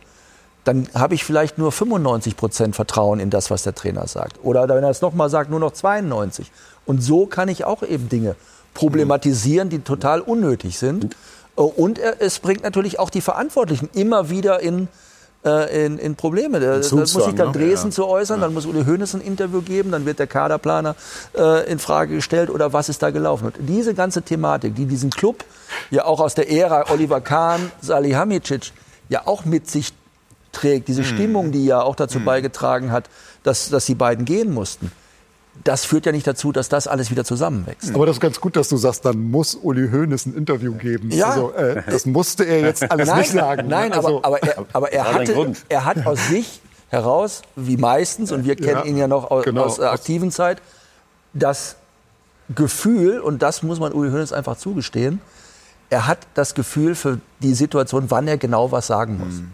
dann 0.64 0.88
habe 0.94 1.16
ich 1.16 1.24
vielleicht 1.24 1.58
nur 1.58 1.72
95 1.72 2.36
Prozent 2.36 2.76
Vertrauen 2.76 3.20
in 3.20 3.30
das, 3.30 3.50
was 3.50 3.64
der 3.64 3.74
Trainer 3.74 4.06
sagt. 4.08 4.40
Oder 4.44 4.68
wenn 4.68 4.84
er 4.84 4.90
es 4.90 5.02
nochmal 5.02 5.30
sagt, 5.30 5.50
nur 5.50 5.62
noch 5.62 5.72
92. 5.72 6.52
Und 6.86 7.02
so 7.02 7.26
kann 7.26 7.48
ich 7.48 7.64
auch 7.64 7.84
eben 7.84 8.10
Dinge 8.10 8.36
problematisieren, 8.74 9.70
die 9.70 9.80
total 9.80 10.22
unnötig 10.22 10.78
sind. 10.78 11.16
Äh, 11.58 11.62
und 11.62 12.00
es 12.00 12.40
bringt 12.40 12.64
natürlich 12.64 13.00
auch 13.00 13.10
die 13.10 13.22
Verantwortlichen 13.22 13.90
immer 13.94 14.30
wieder 14.30 14.60
in, 14.60 14.88
äh, 15.44 15.86
in, 15.86 15.98
in 15.98 16.16
Probleme. 16.16 16.60
Da, 16.60 16.96
muss 16.96 17.14
sich 17.14 17.36
dann 17.36 17.48
ne? 17.48 17.54
Dresden 17.54 17.90
ja. 17.90 17.96
zu 17.96 18.08
äußern, 18.08 18.42
dann 18.42 18.54
muss 18.54 18.66
Uli 18.66 18.86
Hoeneß 18.86 19.16
ein 19.16 19.22
Interview 19.22 19.62
geben, 19.62 19.92
dann 19.92 20.06
wird 20.06 20.20
der 20.20 20.28
Kaderplaner 20.28 20.96
äh, 21.36 21.70
in 21.70 21.80
Frage 21.80 22.16
gestellt 22.16 22.50
oder 22.50 22.74
was 22.74 22.90
ist 22.90 23.02
da 23.04 23.10
gelaufen. 23.10 23.48
Und 23.48 23.56
diese 23.60 23.94
ganze 23.94 24.22
Thematik, 24.22 24.76
die 24.76 24.86
diesen 24.86 25.10
Club 25.10 25.44
ja 25.90 26.06
auch 26.06 26.20
aus 26.20 26.36
der 26.36 26.50
Ära 26.52 26.92
Oliver 26.92 27.22
Kahn, 27.22 27.72
Salihamidzic 27.82 28.72
ja 29.10 29.24
auch 29.26 29.46
mit 29.46 29.70
sich 29.70 29.94
trägt, 30.52 30.88
diese 30.88 31.02
mhm. 31.02 31.06
Stimmung, 31.06 31.52
die 31.52 31.66
ja 31.66 31.82
auch 31.82 31.96
dazu 31.96 32.20
mhm. 32.20 32.26
beigetragen 32.26 32.92
hat, 32.92 33.10
dass, 33.44 33.70
dass 33.70 33.86
die 33.86 33.96
beiden 33.96 34.26
gehen 34.26 34.54
mussten 34.54 34.92
das 35.64 35.86
führt 35.86 36.06
ja 36.06 36.12
nicht 36.12 36.28
dazu, 36.28 36.52
dass 36.52 36.70
das 36.70 36.88
alles 36.88 37.12
wieder 37.12 37.24
zusammenwächst. 37.24 37.94
Aber 37.94 38.06
das 38.06 38.18
ist 38.18 38.20
ganz 38.20 38.40
gut, 38.40 38.56
dass 38.56 38.70
du 38.70 38.78
sagst, 38.78 39.06
dann 39.06 39.32
muss 39.32 39.56
Uli 39.56 39.90
Hoeneß 39.90 40.28
ein 40.28 40.36
Interview 40.36 40.74
geben. 40.74 41.12
Ja. 41.12 41.30
Also, 41.30 41.54
äh, 41.54 41.84
das 41.90 42.06
musste 42.06 42.44
er 42.44 42.62
jetzt 42.62 42.84
alles 42.92 43.08
nein, 43.08 43.20
nicht 43.20 43.32
sagen. 43.32 43.68
Nein, 43.68 43.94
also, 43.94 44.20
aber, 44.24 44.26
aber 44.26 44.44
er, 44.44 44.66
aber 44.74 44.94
er, 44.94 45.14
hatte, 45.14 45.54
er 45.70 45.86
hat 45.86 46.06
aus 46.06 46.28
sich 46.30 46.62
heraus, 46.90 47.42
wie 47.56 47.78
meistens, 47.78 48.32
und 48.32 48.46
wir 48.46 48.56
kennen 48.56 48.82
ja, 48.84 48.86
ihn 48.86 48.98
ja 48.98 49.08
noch 49.08 49.30
aus, 49.30 49.44
genau. 49.44 49.64
aus 49.64 49.76
der 49.78 49.92
aktiven 49.92 50.32
Zeit, 50.32 50.62
das 51.34 51.76
Gefühl, 52.56 53.20
und 53.20 53.42
das 53.42 53.64
muss 53.64 53.80
man 53.80 53.94
Uli 53.94 54.12
Hoeneß 54.12 54.32
einfach 54.32 54.58
zugestehen, 54.58 55.22
er 55.90 56.08
hat 56.08 56.20
das 56.34 56.54
Gefühl 56.54 56.96
für 56.96 57.20
die 57.40 57.54
Situation, 57.54 58.06
wann 58.10 58.28
er 58.28 58.38
genau 58.38 58.72
was 58.72 58.88
sagen 58.88 59.18
muss. 59.18 59.36
Mhm 59.36 59.52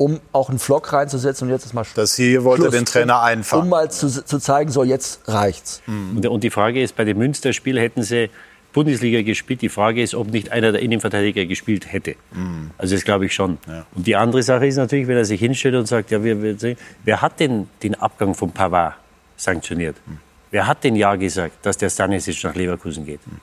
um 0.00 0.18
auch 0.32 0.48
einen 0.48 0.58
Flock 0.58 0.94
reinzusetzen 0.94 1.46
und 1.46 1.52
jetzt 1.52 1.66
ist 1.66 1.74
mal 1.74 1.84
Das 1.94 2.16
hier 2.16 2.42
wollte 2.42 2.62
Schluss, 2.62 2.74
den 2.74 2.86
Trainer 2.86 3.20
einfangen. 3.20 3.64
Um 3.64 3.68
mal 3.68 3.90
zu, 3.90 4.08
zu, 4.08 4.38
zeigen, 4.38 4.70
so 4.70 4.82
jetzt 4.82 5.28
reicht's. 5.28 5.82
Mhm. 5.86 6.26
Und 6.26 6.42
die 6.42 6.48
Frage 6.48 6.82
ist, 6.82 6.96
bei 6.96 7.04
dem 7.04 7.18
Münster-Spiel 7.18 7.78
hätten 7.78 8.02
sie 8.02 8.30
Bundesliga 8.72 9.20
gespielt. 9.20 9.60
Die 9.60 9.68
Frage 9.68 10.02
ist, 10.02 10.14
ob 10.14 10.28
nicht 10.28 10.52
einer 10.52 10.72
der 10.72 10.80
Innenverteidiger 10.80 11.44
gespielt 11.44 11.92
hätte. 11.92 12.14
Mhm. 12.32 12.70
Also 12.78 12.94
das 12.94 13.04
glaube 13.04 13.26
ich 13.26 13.34
schon. 13.34 13.58
Ja. 13.68 13.84
Und 13.94 14.06
die 14.06 14.16
andere 14.16 14.42
Sache 14.42 14.66
ist 14.66 14.76
natürlich, 14.76 15.06
wenn 15.06 15.18
er 15.18 15.26
sich 15.26 15.38
hinstellt 15.38 15.74
und 15.74 15.86
sagt, 15.86 16.10
ja, 16.10 16.24
wir, 16.24 16.40
wir, 16.40 16.76
wer 17.04 17.20
hat 17.20 17.38
denn 17.38 17.68
den 17.82 17.94
Abgang 17.94 18.34
von 18.34 18.52
Pavard 18.52 18.94
sanktioniert? 19.36 19.96
Mhm. 20.06 20.16
Wer 20.50 20.66
hat 20.66 20.82
denn 20.82 20.96
Ja 20.96 21.16
gesagt, 21.16 21.66
dass 21.66 21.76
der 21.76 21.90
Stanisic 21.90 22.42
nach 22.42 22.54
Leverkusen 22.54 23.04
geht? 23.04 23.20
Mhm. 23.26 23.40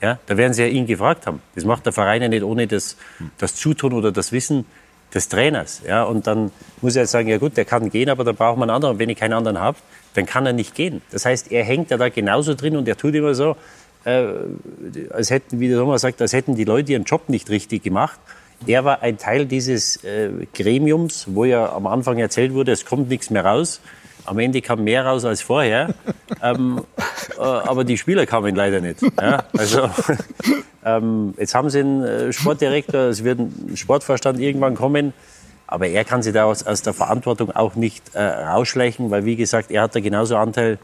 Ja, 0.00 0.18
da 0.26 0.36
werden 0.36 0.52
sie 0.52 0.62
ja 0.62 0.68
ihn 0.68 0.86
gefragt 0.86 1.28
haben. 1.28 1.40
Das 1.54 1.64
macht 1.64 1.86
der 1.86 1.92
Verein 1.92 2.22
ja 2.22 2.28
nicht 2.28 2.42
ohne 2.42 2.66
das, 2.66 2.96
mhm. 3.20 3.30
das 3.38 3.54
Zutun 3.54 3.92
oder 3.92 4.10
das 4.10 4.32
Wissen 4.32 4.64
des 5.14 5.28
Trainers. 5.28 5.82
Ja, 5.86 6.04
und 6.04 6.26
dann 6.26 6.50
muss 6.80 6.96
er 6.96 7.06
sagen, 7.06 7.28
ja 7.28 7.38
gut, 7.38 7.56
der 7.56 7.64
kann 7.64 7.90
gehen, 7.90 8.08
aber 8.08 8.24
da 8.24 8.32
braucht 8.32 8.58
man 8.58 8.68
einen 8.68 8.76
anderen. 8.76 8.94
Und 8.94 8.98
wenn 8.98 9.08
ich 9.08 9.18
keinen 9.18 9.34
anderen 9.34 9.58
habe, 9.60 9.78
dann 10.14 10.26
kann 10.26 10.46
er 10.46 10.52
nicht 10.52 10.74
gehen. 10.74 11.02
Das 11.10 11.24
heißt, 11.24 11.52
er 11.52 11.64
hängt 11.64 11.90
ja 11.90 11.96
da 11.96 12.08
genauso 12.08 12.54
drin 12.54 12.76
und 12.76 12.88
er 12.88 12.96
tut 12.96 13.14
immer 13.14 13.34
so, 13.34 13.56
äh, 14.04 14.26
als 15.10 15.30
hätten, 15.30 15.60
wie 15.60 15.68
der 15.68 15.78
Thomas 15.78 16.02
sagt, 16.02 16.20
als 16.20 16.32
hätten 16.32 16.54
die 16.56 16.64
Leute 16.64 16.92
ihren 16.92 17.04
Job 17.04 17.28
nicht 17.28 17.50
richtig 17.50 17.82
gemacht. 17.82 18.18
Er 18.66 18.84
war 18.84 19.02
ein 19.02 19.18
Teil 19.18 19.46
dieses 19.46 20.02
äh, 20.04 20.30
Gremiums, 20.54 21.26
wo 21.28 21.44
ja 21.44 21.72
am 21.72 21.86
Anfang 21.86 22.18
erzählt 22.18 22.54
wurde, 22.54 22.72
es 22.72 22.84
kommt 22.84 23.08
nichts 23.08 23.30
mehr 23.30 23.44
raus. 23.44 23.80
Am 24.24 24.38
Ende 24.38 24.62
kam 24.62 24.84
mehr 24.84 25.04
raus 25.04 25.24
als 25.24 25.42
vorher. 25.42 25.94
ähm, 26.42 26.82
äh, 27.38 27.42
aber 27.42 27.84
die 27.84 27.98
Spieler 27.98 28.24
kamen 28.24 28.54
leider 28.54 28.80
nicht. 28.80 29.02
Ja? 29.20 29.44
Also, 29.56 29.90
ähm, 30.84 31.34
jetzt 31.38 31.54
haben 31.54 31.70
sie 31.70 31.80
einen 31.80 32.02
äh, 32.02 32.32
Sportdirektor, 32.32 33.02
es 33.02 33.24
wird 33.24 33.38
ein 33.38 33.76
Sportvorstand 33.76 34.40
irgendwann 34.40 34.74
kommen. 34.74 35.12
Aber 35.66 35.86
er 35.86 36.04
kann 36.04 36.22
sich 36.22 36.34
da 36.34 36.44
aus, 36.44 36.66
aus 36.66 36.82
der 36.82 36.92
Verantwortung 36.92 37.50
auch 37.50 37.76
nicht 37.76 38.14
äh, 38.14 38.22
rausschleichen, 38.22 39.10
weil, 39.10 39.24
wie 39.24 39.36
gesagt, 39.36 39.70
er 39.70 39.82
hat 39.82 39.94
da 39.94 40.00
genauso 40.00 40.36
Anteil 40.36 40.78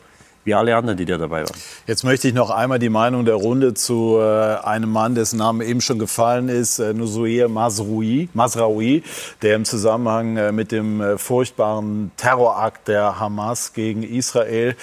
wie 0.45 0.55
alle 0.55 0.75
anderen, 0.75 0.97
die 0.97 1.05
da 1.05 1.19
dabei 1.19 1.43
waren. 1.43 1.57
Jetzt 1.87 2.05
möchte 2.05 2.27
ich 2.27 2.33
noch 2.33 2.49
einmal 2.49 2.79
die 2.79 2.89
Meinung 2.89 3.27
der 3.27 3.35
Runde 3.35 3.75
zu 3.75 4.19
äh, 4.19 4.57
einem 4.65 4.91
Mann, 4.91 5.15
dessen 5.15 5.39
Name 5.39 5.65
eben 5.67 5.83
schon 5.83 5.99
gefallen 5.99 6.49
ist, 6.49 6.79
äh, 6.79 6.95
Masraoui, 6.95 8.31
Masraoui, 8.33 9.03
der 9.43 9.57
im 9.57 9.67
Zusammenhang 9.67 10.39
äh, 10.39 10.53
mit 10.53 10.73
dem 10.73 11.03
äh, 11.03 11.19
furchtbaren 11.19 12.13
Terrorakt 12.17 12.89
der 12.89 13.21
Hamas 13.21 13.75
gegen 13.75 14.03
Israel 14.03 14.75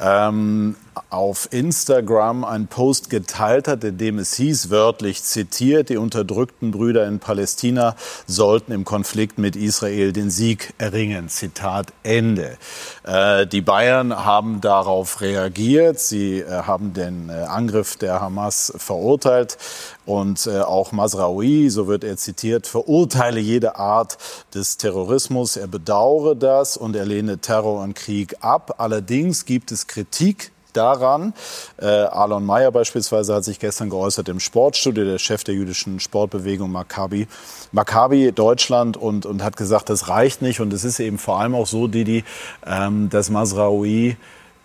ähm, 0.00 0.76
auf 1.08 1.48
Instagram 1.52 2.44
einen 2.44 2.66
Post 2.66 3.10
geteilt 3.10 3.68
hat, 3.68 3.84
in 3.84 3.98
dem 3.98 4.18
es 4.18 4.34
hieß, 4.34 4.70
wörtlich 4.70 5.22
zitiert, 5.22 5.88
die 5.88 5.96
unterdrückten 5.96 6.70
Brüder 6.70 7.06
in 7.06 7.18
Palästina 7.18 7.96
sollten 8.26 8.72
im 8.72 8.84
Konflikt 8.84 9.38
mit 9.38 9.56
Israel 9.56 10.12
den 10.12 10.30
Sieg 10.30 10.74
erringen. 10.78 11.28
Zitat 11.28 11.92
Ende. 12.02 12.56
Äh, 13.04 13.46
die 13.46 13.60
Bayern 13.60 14.24
haben 14.24 14.60
darauf 14.60 15.20
reagiert. 15.20 15.98
Sie 16.00 16.40
äh, 16.40 16.62
haben 16.62 16.92
den 16.92 17.28
äh, 17.28 17.32
Angriff 17.32 17.96
der 17.96 18.20
Hamas 18.20 18.72
verurteilt. 18.76 19.58
Und 20.06 20.46
äh, 20.46 20.60
auch 20.60 20.92
Masraoui, 20.92 21.68
so 21.70 21.86
wird 21.86 22.04
er 22.04 22.16
zitiert, 22.16 22.66
verurteile 22.66 23.38
jede 23.38 23.76
Art 23.76 24.18
des 24.54 24.76
Terrorismus. 24.76 25.56
Er 25.56 25.66
bedauere 25.66 26.34
das 26.34 26.76
und 26.76 26.96
er 26.96 27.06
lehne 27.06 27.38
Terror 27.38 27.82
und 27.82 27.94
Krieg 27.94 28.36
ab. 28.40 28.76
Allerdings 28.78 29.44
gibt 29.44 29.72
es 29.72 29.86
Kritik 29.86 30.52
daran. 30.72 31.34
Äh, 31.78 31.86
Alon 31.86 32.44
Mayer 32.44 32.70
beispielsweise 32.72 33.34
hat 33.34 33.44
sich 33.44 33.58
gestern 33.58 33.90
geäußert 33.90 34.28
im 34.28 34.40
Sportstudio, 34.40 35.04
der 35.04 35.18
Chef 35.18 35.44
der 35.44 35.54
jüdischen 35.54 36.00
Sportbewegung 36.00 36.70
Maccabi, 36.70 37.26
Maccabi 37.72 38.32
Deutschland 38.32 38.96
und, 38.96 39.26
und 39.26 39.42
hat 39.42 39.56
gesagt, 39.56 39.90
das 39.90 40.08
reicht 40.08 40.42
nicht. 40.42 40.60
Und 40.60 40.72
es 40.72 40.84
ist 40.84 41.00
eben 41.00 41.18
vor 41.18 41.40
allem 41.40 41.54
auch 41.54 41.66
so, 41.66 41.86
Didi, 41.86 42.24
ähm, 42.66 43.08
dass 43.10 43.30
Masraoui 43.30 44.16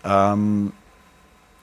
ähm, 0.04 0.72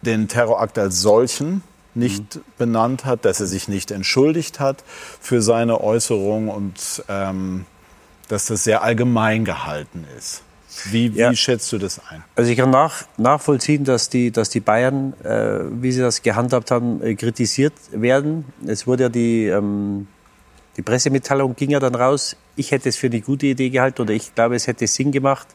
den 0.02 0.28
Terrorakt 0.28 0.78
als 0.78 1.00
solchen 1.00 1.62
nicht 1.94 2.36
mhm. 2.36 2.40
benannt 2.58 3.04
hat, 3.04 3.24
dass 3.24 3.40
er 3.40 3.46
sich 3.46 3.68
nicht 3.68 3.90
entschuldigt 3.90 4.60
hat 4.60 4.84
für 5.20 5.42
seine 5.42 5.80
Äußerung 5.80 6.48
und 6.48 7.04
ähm, 7.08 7.66
dass 8.28 8.46
das 8.46 8.64
sehr 8.64 8.82
allgemein 8.82 9.44
gehalten 9.44 10.04
ist. 10.16 10.42
Wie, 10.90 11.08
ja. 11.08 11.30
wie 11.30 11.36
schätzt 11.36 11.70
du 11.72 11.78
das 11.78 12.00
ein? 12.08 12.24
Also 12.34 12.50
ich 12.50 12.56
kann 12.56 12.70
nach, 12.70 13.04
nachvollziehen, 13.18 13.84
dass 13.84 14.08
die, 14.08 14.30
dass 14.30 14.48
die 14.48 14.60
Bayern, 14.60 15.12
äh, 15.22 15.60
wie 15.82 15.92
sie 15.92 16.00
das 16.00 16.22
gehandhabt 16.22 16.70
haben, 16.70 17.02
äh, 17.02 17.14
kritisiert 17.14 17.74
werden. 17.92 18.46
Es 18.66 18.86
wurde 18.86 19.04
ja 19.04 19.08
die, 19.08 19.46
ähm, 19.46 20.06
die 20.76 20.82
Pressemitteilung 20.82 21.54
ging 21.56 21.70
ja 21.70 21.80
dann 21.80 21.94
raus. 21.94 22.36
Ich 22.56 22.70
hätte 22.70 22.88
es 22.88 22.96
für 22.96 23.08
eine 23.08 23.20
gute 23.20 23.46
Idee 23.46 23.68
gehalten 23.68 24.02
oder 24.02 24.14
ich 24.14 24.34
glaube, 24.34 24.56
es 24.56 24.66
hätte 24.66 24.86
Sinn 24.86 25.12
gemacht, 25.12 25.46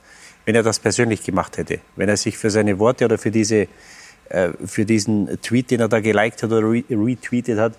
wenn 0.45 0.53
er 0.53 0.63
das 0.63 0.79
persönlich 0.79 1.23
gemacht 1.23 1.57
hätte. 1.57 1.79
Wenn 1.95 2.09
er 2.09 2.17
sich 2.17 2.37
für 2.37 2.51
seine 2.51 2.77
Worte 2.77 3.05
oder 3.05 3.17
für, 3.17 3.31
diese, 3.31 3.67
äh, 4.29 4.49
für 4.65 4.85
diesen 4.85 5.41
Tweet, 5.41 5.71
den 5.71 5.79
er 5.79 5.87
da 5.87 5.99
geliked 5.99 6.43
hat 6.43 6.51
oder 6.51 6.67
re 6.69 6.83
retweetet 6.89 7.59
hat, 7.59 7.73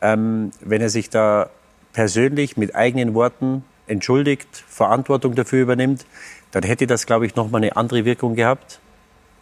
ähm, 0.00 0.50
wenn 0.60 0.80
er 0.80 0.90
sich 0.90 1.10
da 1.10 1.50
persönlich 1.92 2.56
mit 2.56 2.74
eigenen 2.74 3.14
Worten 3.14 3.64
entschuldigt, 3.86 4.48
Verantwortung 4.68 5.34
dafür 5.34 5.62
übernimmt, 5.62 6.06
dann 6.50 6.62
hätte 6.62 6.86
das, 6.86 7.06
glaube 7.06 7.26
ich, 7.26 7.36
nochmal 7.36 7.62
eine 7.62 7.76
andere 7.76 8.04
Wirkung 8.04 8.34
gehabt, 8.34 8.80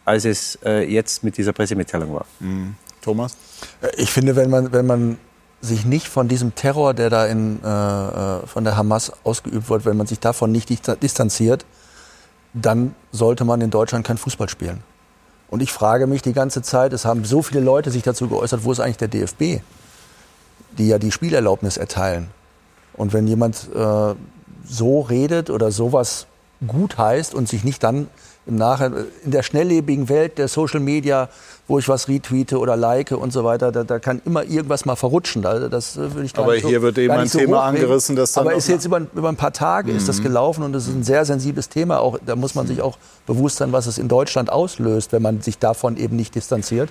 als 0.05 0.25
es 0.25 0.59
äh, 0.65 0.83
jetzt 0.83 1.23
mit 1.23 1.37
dieser 1.37 1.53
Pressemitteilung 1.53 2.13
war. 2.13 2.25
Mhm. 2.39 2.75
Thomas? 3.01 3.35
Äh, 3.81 3.89
ich 3.97 4.11
finde, 4.11 4.35
wenn 4.35 4.49
man, 4.49 4.71
wenn 4.71 4.85
man 4.85 5.17
sich 5.61 5.85
nicht 5.85 6.07
von 6.07 6.27
diesem 6.27 6.55
Terror, 6.55 6.93
der 6.93 7.09
da 7.09 7.25
in, 7.27 7.59
äh, 7.63 7.67
äh, 7.67 8.47
von 8.47 8.63
der 8.63 8.77
Hamas 8.77 9.11
ausgeübt 9.23 9.69
wird, 9.69 9.85
wenn 9.85 9.97
man 9.97 10.07
sich 10.07 10.19
davon 10.19 10.51
nicht 10.51 10.69
distanziert, 11.03 11.65
dann 12.53 12.95
sollte 13.11 13.45
man 13.45 13.61
in 13.61 13.69
Deutschland 13.69 14.05
kein 14.05 14.17
Fußball 14.17 14.49
spielen. 14.49 14.83
Und 15.51 15.61
ich 15.61 15.71
frage 15.71 16.07
mich 16.07 16.21
die 16.21 16.33
ganze 16.33 16.61
Zeit, 16.61 16.93
es 16.93 17.05
haben 17.05 17.25
so 17.25 17.43
viele 17.43 17.59
Leute 17.59 17.91
sich 17.91 18.03
dazu 18.03 18.27
geäußert, 18.27 18.63
wo 18.63 18.71
ist 18.71 18.79
eigentlich 18.79 18.97
der 18.97 19.09
DFB, 19.09 19.61
die 20.77 20.87
ja 20.87 20.97
die 20.97 21.11
Spielerlaubnis 21.11 21.75
erteilen. 21.75 22.29
Und 22.93 23.11
wenn 23.11 23.27
jemand 23.27 23.69
äh, 23.75 24.15
so 24.65 25.01
redet 25.01 25.49
oder 25.49 25.71
sowas 25.71 26.25
gut 26.65 26.97
heißt 26.97 27.35
und 27.35 27.49
sich 27.49 27.65
nicht 27.65 27.83
dann 27.83 28.07
im 28.47 28.55
Nachhinein, 28.55 29.05
in 29.23 29.31
der 29.31 29.43
schnelllebigen 29.43 30.09
Welt 30.09 30.37
der 30.37 30.47
Social 30.47 30.79
Media, 30.79 31.29
wo 31.67 31.77
ich 31.79 31.87
was 31.87 32.07
retweete 32.07 32.57
oder 32.57 32.75
like 32.75 33.11
und 33.11 33.31
so 33.31 33.43
weiter, 33.43 33.71
da, 33.71 33.83
da 33.83 33.99
kann 33.99 34.21
immer 34.25 34.43
irgendwas 34.43 34.85
mal 34.85 34.95
verrutschen. 34.95 35.45
Also 35.45 35.69
das 35.69 35.95
äh, 35.95 36.13
würde 36.13 36.25
ich 36.25 36.37
Aber 36.37 36.55
hier 36.55 36.79
so, 36.79 36.81
wird 36.81 36.97
eben 36.97 37.13
ein 37.13 37.27
so 37.27 37.39
Thema 37.39 37.63
angerissen, 37.63 38.15
das 38.15 38.33
dann. 38.33 38.47
Aber 38.47 38.55
ist 38.55 38.67
jetzt 38.67 38.85
über, 38.85 38.99
über 38.99 39.29
ein 39.29 39.35
paar 39.35 39.53
Tage 39.53 39.91
mhm. 39.91 39.97
ist 39.97 40.09
das 40.09 40.19
mhm. 40.19 40.23
gelaufen 40.23 40.63
und 40.63 40.75
es 40.75 40.87
ist 40.87 40.95
ein 40.95 41.03
sehr 41.03 41.23
sensibles 41.25 41.69
Thema. 41.69 41.99
Auch, 41.99 42.17
da 42.25 42.35
muss 42.35 42.55
man 42.55 42.65
sich 42.65 42.81
auch 42.81 42.97
bewusst 43.27 43.57
sein, 43.57 43.71
was 43.71 43.85
es 43.85 43.97
in 43.97 44.07
Deutschland 44.07 44.51
auslöst, 44.51 45.11
wenn 45.11 45.21
man 45.21 45.41
sich 45.41 45.59
davon 45.59 45.97
eben 45.97 46.15
nicht 46.15 46.33
distanziert. 46.33 46.89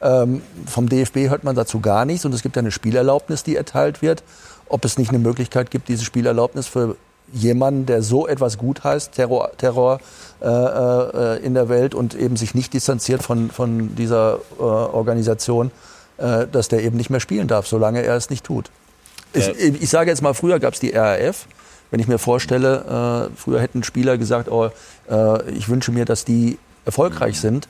Ähm, 0.00 0.42
vom 0.66 0.88
DFB 0.88 1.28
hört 1.28 1.44
man 1.44 1.56
dazu 1.56 1.80
gar 1.80 2.04
nichts 2.04 2.24
und 2.24 2.34
es 2.34 2.42
gibt 2.42 2.56
eine 2.56 2.70
Spielerlaubnis, 2.70 3.42
die 3.42 3.56
erteilt 3.56 4.00
wird. 4.00 4.22
Ob 4.68 4.84
es 4.84 4.96
nicht 4.96 5.10
eine 5.10 5.18
Möglichkeit 5.18 5.70
gibt, 5.70 5.88
diese 5.88 6.04
Spielerlaubnis 6.04 6.66
für 6.66 6.96
jemanden, 7.32 7.86
der 7.86 8.02
so 8.02 8.26
etwas 8.26 8.58
gut 8.58 8.84
heißt, 8.84 9.12
Terror, 9.12 9.50
Terror 9.56 10.00
äh, 10.40 10.46
äh, 10.46 11.44
in 11.44 11.54
der 11.54 11.68
Welt 11.68 11.94
und 11.94 12.14
eben 12.14 12.36
sich 12.36 12.54
nicht 12.54 12.72
distanziert 12.72 13.22
von, 13.22 13.50
von 13.50 13.94
dieser 13.96 14.38
äh, 14.58 14.62
Organisation, 14.62 15.70
äh, 16.18 16.46
dass 16.46 16.68
der 16.68 16.82
eben 16.82 16.96
nicht 16.96 17.10
mehr 17.10 17.20
spielen 17.20 17.48
darf, 17.48 17.66
solange 17.66 18.02
er 18.02 18.16
es 18.16 18.30
nicht 18.30 18.44
tut. 18.44 18.70
Ich, 19.32 19.48
ich 19.58 19.90
sage 19.90 20.10
jetzt 20.10 20.22
mal, 20.22 20.34
früher 20.34 20.60
gab 20.60 20.74
es 20.74 20.80
die 20.80 20.90
RAF. 20.90 21.46
Wenn 21.90 22.00
ich 22.00 22.08
mir 22.08 22.18
vorstelle, 22.18 23.30
äh, 23.32 23.36
früher 23.36 23.60
hätten 23.60 23.82
Spieler 23.82 24.16
gesagt, 24.16 24.48
oh, 24.48 24.70
äh, 25.10 25.50
ich 25.50 25.68
wünsche 25.68 25.92
mir, 25.92 26.04
dass 26.04 26.24
die 26.24 26.58
erfolgreich 26.84 27.36
mhm. 27.36 27.40
sind. 27.40 27.68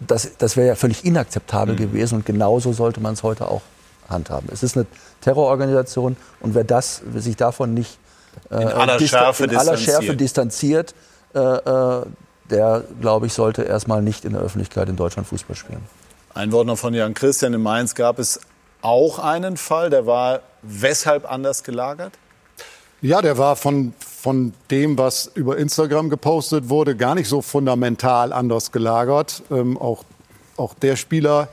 Das, 0.00 0.30
das 0.38 0.56
wäre 0.56 0.68
ja 0.68 0.74
völlig 0.74 1.04
inakzeptabel 1.04 1.74
mhm. 1.74 1.78
gewesen 1.78 2.14
und 2.16 2.26
genauso 2.26 2.72
sollte 2.72 3.00
man 3.00 3.14
es 3.14 3.22
heute 3.22 3.48
auch 3.48 3.62
handhaben. 4.08 4.48
Es 4.52 4.62
ist 4.62 4.76
eine 4.76 4.86
Terrororganisation 5.20 6.16
und 6.40 6.54
wer 6.54 6.64
das, 6.64 7.02
wer 7.04 7.22
sich 7.22 7.36
davon 7.36 7.74
nicht 7.74 7.98
in 8.50 8.58
äh, 8.58 8.64
aller, 8.64 9.00
Schärfe, 9.00 9.44
in 9.44 9.56
aller 9.56 9.76
Schärfe 9.76 10.16
distanziert, 10.16 10.94
äh, 11.34 11.38
äh, 11.38 12.02
der, 12.50 12.84
glaube 13.00 13.26
ich, 13.26 13.32
sollte 13.32 13.62
erstmal 13.62 14.02
nicht 14.02 14.24
in 14.24 14.32
der 14.32 14.42
Öffentlichkeit 14.42 14.88
in 14.88 14.96
Deutschland 14.96 15.26
Fußball 15.28 15.56
spielen. 15.56 15.82
Ein 16.34 16.52
Wort 16.52 16.66
noch 16.66 16.78
von 16.78 16.94
Jan 16.94 17.14
Christian. 17.14 17.54
In 17.54 17.62
Mainz 17.62 17.94
gab 17.94 18.18
es 18.18 18.40
auch 18.82 19.18
einen 19.18 19.56
Fall, 19.56 19.90
der 19.90 20.06
war 20.06 20.40
weshalb 20.62 21.30
anders 21.30 21.62
gelagert? 21.62 22.12
Ja, 23.00 23.20
der 23.20 23.36
war 23.36 23.56
von, 23.56 23.94
von 23.98 24.54
dem, 24.70 24.96
was 24.96 25.30
über 25.34 25.56
Instagram 25.56 26.08
gepostet 26.08 26.68
wurde, 26.68 26.96
gar 26.96 27.14
nicht 27.14 27.28
so 27.28 27.42
fundamental 27.42 28.32
anders 28.32 28.70
gelagert. 28.70 29.42
Ähm, 29.50 29.76
auch, 29.76 30.04
auch 30.56 30.74
der 30.74 30.96
Spieler, 30.96 31.48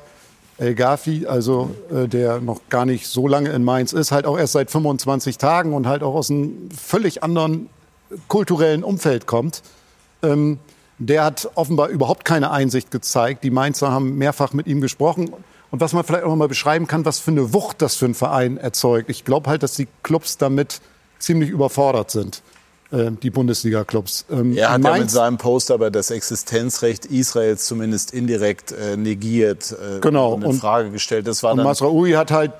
El 0.60 0.76
Gafi, 0.76 1.26
also 1.26 1.72
äh, 1.92 2.08
der 2.08 2.42
noch 2.42 2.62
gar 2.70 2.86
nicht 2.86 3.08
so 3.08 3.28
lange 3.28 3.50
in 3.50 3.64
Mainz 3.64 3.94
ist, 3.94 4.12
halt 4.12 4.26
auch 4.26 4.38
erst 4.38 4.54
seit 4.54 4.70
25 4.70 5.38
Tagen 5.38 5.74
und 5.74 5.88
halt 5.88 6.04
auch 6.04 6.16
aus 6.16 6.30
einem 6.30 6.70
völlig 6.72 7.24
anderen 7.24 7.70
kulturellen 8.28 8.84
Umfeld 8.84 9.26
kommt. 9.26 9.62
Ähm, 10.22 10.60
der 10.98 11.24
hat 11.24 11.50
offenbar 11.56 11.88
überhaupt 11.88 12.26
keine 12.26 12.52
Einsicht 12.52 12.92
gezeigt. 12.92 13.44
Die 13.46 13.52
Mainzer 13.52 13.92
haben 13.92 14.18
mehrfach 14.18 14.52
mit 14.52 14.68
ihm 14.68 14.82
gesprochen. 14.82 15.32
Und 15.72 15.82
was 15.82 15.94
man 15.94 16.04
vielleicht 16.04 16.26
auch 16.26 16.36
mal 16.36 16.50
beschreiben 16.50 16.88
kann, 16.88 17.06
was 17.06 17.20
für 17.20 17.32
eine 17.32 17.54
Wucht 17.54 17.82
das 17.82 17.96
für 17.96 18.06
einen 18.06 18.16
Verein 18.16 18.58
erzeugt. 18.58 19.10
Ich 19.10 19.24
glaube 19.24 19.50
halt, 19.50 19.64
dass 19.64 19.76
die 19.76 19.88
Clubs 20.04 20.38
damit 20.38 20.82
ziemlich 21.20 21.50
überfordert 21.50 22.12
sind. 22.12 22.42
Äh, 22.92 23.12
die 23.12 23.30
Bundesliga-Clubs. 23.30 24.26
Ähm, 24.32 24.58
er 24.58 24.72
hat 24.72 24.84
ja 24.84 24.98
mit 24.98 25.12
seinem 25.12 25.38
Post 25.38 25.70
aber 25.70 25.92
das 25.92 26.10
Existenzrecht 26.10 27.06
Israels 27.06 27.66
zumindest 27.66 28.12
indirekt 28.12 28.72
äh, 28.72 28.98
negiert 28.98 29.72
äh, 29.74 30.00
genau. 30.00 30.34
und 30.34 30.44
in 30.44 30.54
Frage 30.54 30.90
gestellt. 30.90 31.28
Das 31.28 31.44
war 31.44 31.54
und 31.54 31.64
Masraoui 31.64 32.14
hat 32.14 32.32
halt 32.32 32.52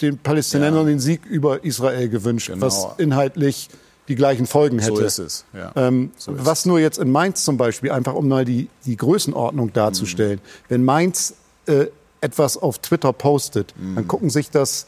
den 0.00 0.16
Palästinensern 0.18 0.86
ja. 0.86 0.92
den 0.92 1.00
Sieg 1.00 1.26
über 1.26 1.62
Israel 1.62 2.08
gewünscht, 2.08 2.48
genau. 2.48 2.64
was 2.64 2.86
inhaltlich 2.96 3.68
die 4.08 4.14
gleichen 4.14 4.46
Folgen 4.46 4.78
hätte. 4.78 4.96
So 4.96 5.02
ist 5.02 5.18
es. 5.18 5.44
Ja. 5.52 5.72
Ähm, 5.76 6.12
so 6.16 6.32
ist 6.32 6.46
was 6.46 6.64
nur 6.64 6.78
jetzt 6.78 6.98
in 6.98 7.10
Mainz 7.10 7.44
zum 7.44 7.58
Beispiel, 7.58 7.90
einfach 7.90 8.14
um 8.14 8.28
mal 8.28 8.44
die, 8.46 8.68
die 8.86 8.96
Größenordnung 8.96 9.74
darzustellen. 9.74 10.38
Mhm. 10.38 10.64
Wenn 10.68 10.84
Mainz 10.84 11.34
äh, 11.66 11.86
etwas 12.22 12.56
auf 12.56 12.78
Twitter 12.78 13.12
postet, 13.12 13.74
mhm. 13.76 13.96
dann 13.96 14.08
gucken 14.08 14.30
sich 14.30 14.50
das 14.50 14.86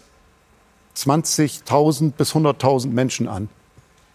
20.000 0.97 2.13
bis 2.13 2.33
100.000 2.33 2.89
Menschen 2.89 3.29
an. 3.29 3.49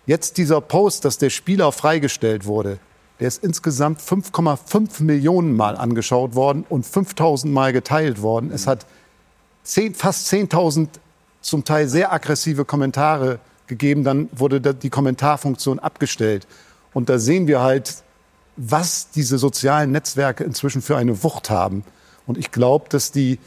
Jetzt 0.06 0.38
dieser 0.38 0.60
Post, 0.60 1.06
dass 1.06 1.18
der 1.18 1.30
Spieler 1.30 1.72
freigestellt 1.72 2.46
wurde, 2.46 2.80
der 3.20 3.28
ist 3.28 3.44
insgesamt 3.44 4.02
5,5 4.02 5.04
Millionen 5.04 5.56
Mal 5.56 5.78
angeschaut 5.78 6.36
worden 6.36 6.66
und 6.68 6.86
5000 6.86 7.54
Mal 7.54 7.72
geteilt 7.72 8.22
worden. 8.22 8.52
Es 8.52 8.68
hat 8.68 8.86
10, 9.64 9.96
fast 9.96 10.32
10.000 10.32 10.88
zum 11.42 11.64
Teil 11.64 11.88
sehr 11.88 12.12
aggressive 12.12 12.66
Kommentare 12.66 13.40
gegeben. 13.68 14.04
Dann 14.04 14.30
wurde 14.34 14.74
die 14.74 14.90
Kommentarfunktion 14.90 15.80
abgestellt. 15.80 16.48
Und 16.94 17.10
da 17.10 17.18
sehen 17.18 17.48
wir 17.48 17.62
halt, 17.62 18.04
was 18.58 19.10
diese 19.10 19.38
sozialen 19.38 19.92
Netzwerke 19.92 20.44
inzwischen 20.44 20.82
für 20.82 20.98
eine 20.98 21.24
Wucht 21.24 21.50
haben. 21.50 21.84
Und 22.28 22.38
ich 22.38 22.52
glaube, 22.52 22.86
dass 22.90 23.12
die, 23.12 23.40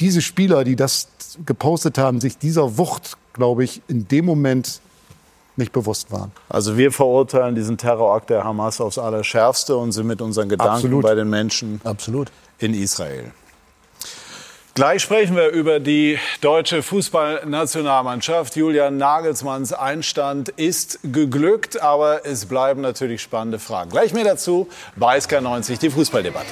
diese 0.00 0.20
Spieler, 0.20 0.64
die 0.64 0.76
das 0.76 1.08
gepostet 1.46 1.96
haben, 1.98 2.20
sich 2.20 2.38
dieser 2.38 2.76
Wucht, 2.76 3.16
glaube 3.32 3.64
ich, 3.64 3.82
in 3.88 4.08
dem 4.08 4.24
Moment 4.24 4.80
nicht 5.56 5.72
bewusst 5.72 6.10
waren. 6.10 6.32
Also 6.48 6.76
wir 6.76 6.92
verurteilen 6.92 7.54
diesen 7.54 7.78
Terrorakt 7.78 8.30
der 8.30 8.44
Hamas 8.44 8.80
aufs 8.80 8.98
Allerschärfste 8.98 9.76
und 9.76 9.92
sind 9.92 10.06
mit 10.06 10.22
unseren 10.22 10.48
Gedanken 10.48 10.74
Absolut. 10.74 11.02
bei 11.02 11.14
den 11.14 11.28
Menschen 11.28 11.80
Absolut. 11.84 12.30
in 12.58 12.74
Israel. 12.74 13.32
Gleich 14.74 15.02
sprechen 15.02 15.36
wir 15.36 15.50
über 15.50 15.80
die 15.80 16.18
deutsche 16.40 16.82
Fußballnationalmannschaft. 16.82 18.56
Julian 18.56 18.96
Nagelsmanns 18.96 19.74
Einstand 19.74 20.48
ist 20.48 21.00
geglückt, 21.02 21.82
aber 21.82 22.24
es 22.24 22.46
bleiben 22.46 22.80
natürlich 22.80 23.20
spannende 23.20 23.58
Fragen. 23.58 23.90
Gleich 23.90 24.14
mehr 24.14 24.24
dazu 24.24 24.68
bei 24.96 25.18
SK90, 25.18 25.78
die 25.78 25.90
Fußballdebatte. 25.90 26.46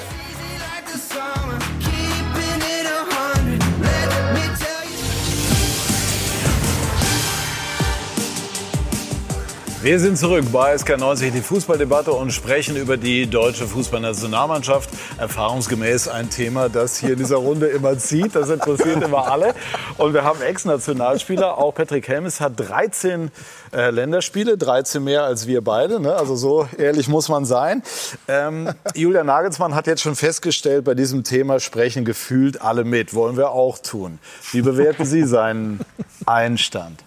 Wir 9.83 9.99
sind 9.99 10.19
zurück 10.19 10.45
bei 10.53 10.75
SK90, 10.75 11.31
die 11.31 11.41
Fußballdebatte 11.41 12.13
und 12.13 12.33
sprechen 12.33 12.77
über 12.77 12.99
die 12.99 13.27
deutsche 13.27 13.67
Fußballnationalmannschaft. 13.67 14.91
Erfahrungsgemäß 15.17 16.07
ein 16.07 16.29
Thema, 16.29 16.69
das 16.69 16.99
hier 16.99 17.15
in 17.15 17.19
dieser 17.19 17.37
Runde 17.37 17.69
immer 17.69 17.97
zieht. 17.97 18.35
Das 18.35 18.51
interessiert 18.51 19.03
immer 19.03 19.33
alle. 19.33 19.55
Und 19.97 20.13
wir 20.13 20.23
haben 20.23 20.43
Ex-Nationalspieler. 20.43 21.57
Auch 21.57 21.73
Patrick 21.75 22.09
Helmes 22.09 22.43
hat 22.43 22.61
13 22.61 23.31
äh, 23.73 23.89
Länderspiele, 23.89 24.59
13 24.59 25.03
mehr 25.03 25.25
als 25.25 25.47
wir 25.47 25.65
beide. 25.65 25.99
Ne? 25.99 26.15
Also 26.15 26.37
so 26.37 26.69
ehrlich 26.77 27.09
muss 27.09 27.31
man 27.31 27.47
sein. 27.47 27.83
Ähm, 28.29 28.71
Julian 28.95 29.25
Nagelsmann 29.25 29.75
hat 29.75 29.87
jetzt 29.87 30.03
schon 30.03 30.15
festgestellt, 30.15 30.85
bei 30.85 30.93
diesem 30.93 31.25
Thema 31.25 31.59
sprechen 31.59 32.05
gefühlt 32.05 32.61
alle 32.61 32.85
mit. 32.85 33.15
Wollen 33.15 33.39
wir 33.39 33.53
auch 33.53 33.79
tun. 33.79 34.19
Wie 34.53 34.61
bewerten 34.61 35.07
Sie 35.07 35.25
seinen 35.25 35.81
Einstand? 36.27 37.03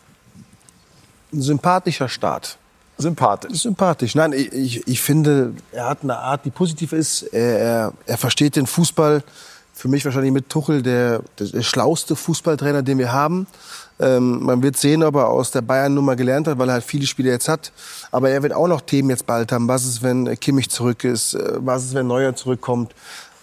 Ein 1.31 1.41
sympathischer 1.43 2.09
Start. 2.09 2.57
Sympathisch. 2.97 3.61
Sympathisch. 3.61 4.15
Nein, 4.15 4.33
ich, 4.33 4.87
ich, 4.87 5.01
finde, 5.01 5.53
er 5.71 5.89
hat 5.89 5.99
eine 6.03 6.17
Art, 6.17 6.45
die 6.45 6.51
positiv 6.51 6.93
ist. 6.93 7.23
Er, 7.23 7.59
er, 7.59 7.93
er 8.05 8.17
versteht 8.17 8.55
den 8.55 8.67
Fußball. 8.67 9.23
Für 9.73 9.87
mich 9.87 10.05
wahrscheinlich 10.05 10.31
mit 10.31 10.49
Tuchel 10.49 10.83
der, 10.83 11.21
der, 11.39 11.47
der 11.47 11.63
schlauste 11.63 12.15
Fußballtrainer, 12.15 12.83
den 12.83 12.99
wir 12.99 13.11
haben. 13.11 13.47
Ähm, 13.99 14.43
man 14.43 14.61
wird 14.61 14.77
sehen, 14.77 15.03
ob 15.03 15.15
er 15.15 15.29
aus 15.29 15.51
der 15.51 15.61
Bayern-Nummer 15.61 16.15
gelernt 16.15 16.47
hat, 16.47 16.57
weil 16.59 16.69
er 16.69 16.73
halt 16.73 16.83
viele 16.83 17.07
Spiele 17.07 17.31
jetzt 17.31 17.47
hat. 17.47 17.71
Aber 18.11 18.29
er 18.29 18.43
wird 18.43 18.53
auch 18.53 18.67
noch 18.67 18.81
Themen 18.81 19.09
jetzt 19.09 19.25
bald 19.25 19.51
haben. 19.51 19.67
Was 19.67 19.85
ist, 19.85 20.03
wenn 20.03 20.39
Kimmich 20.39 20.69
zurück 20.69 21.03
ist? 21.03 21.33
Äh, 21.33 21.53
was 21.57 21.85
ist, 21.85 21.93
wenn 21.95 22.07
Neuer 22.07 22.35
zurückkommt? 22.35 22.93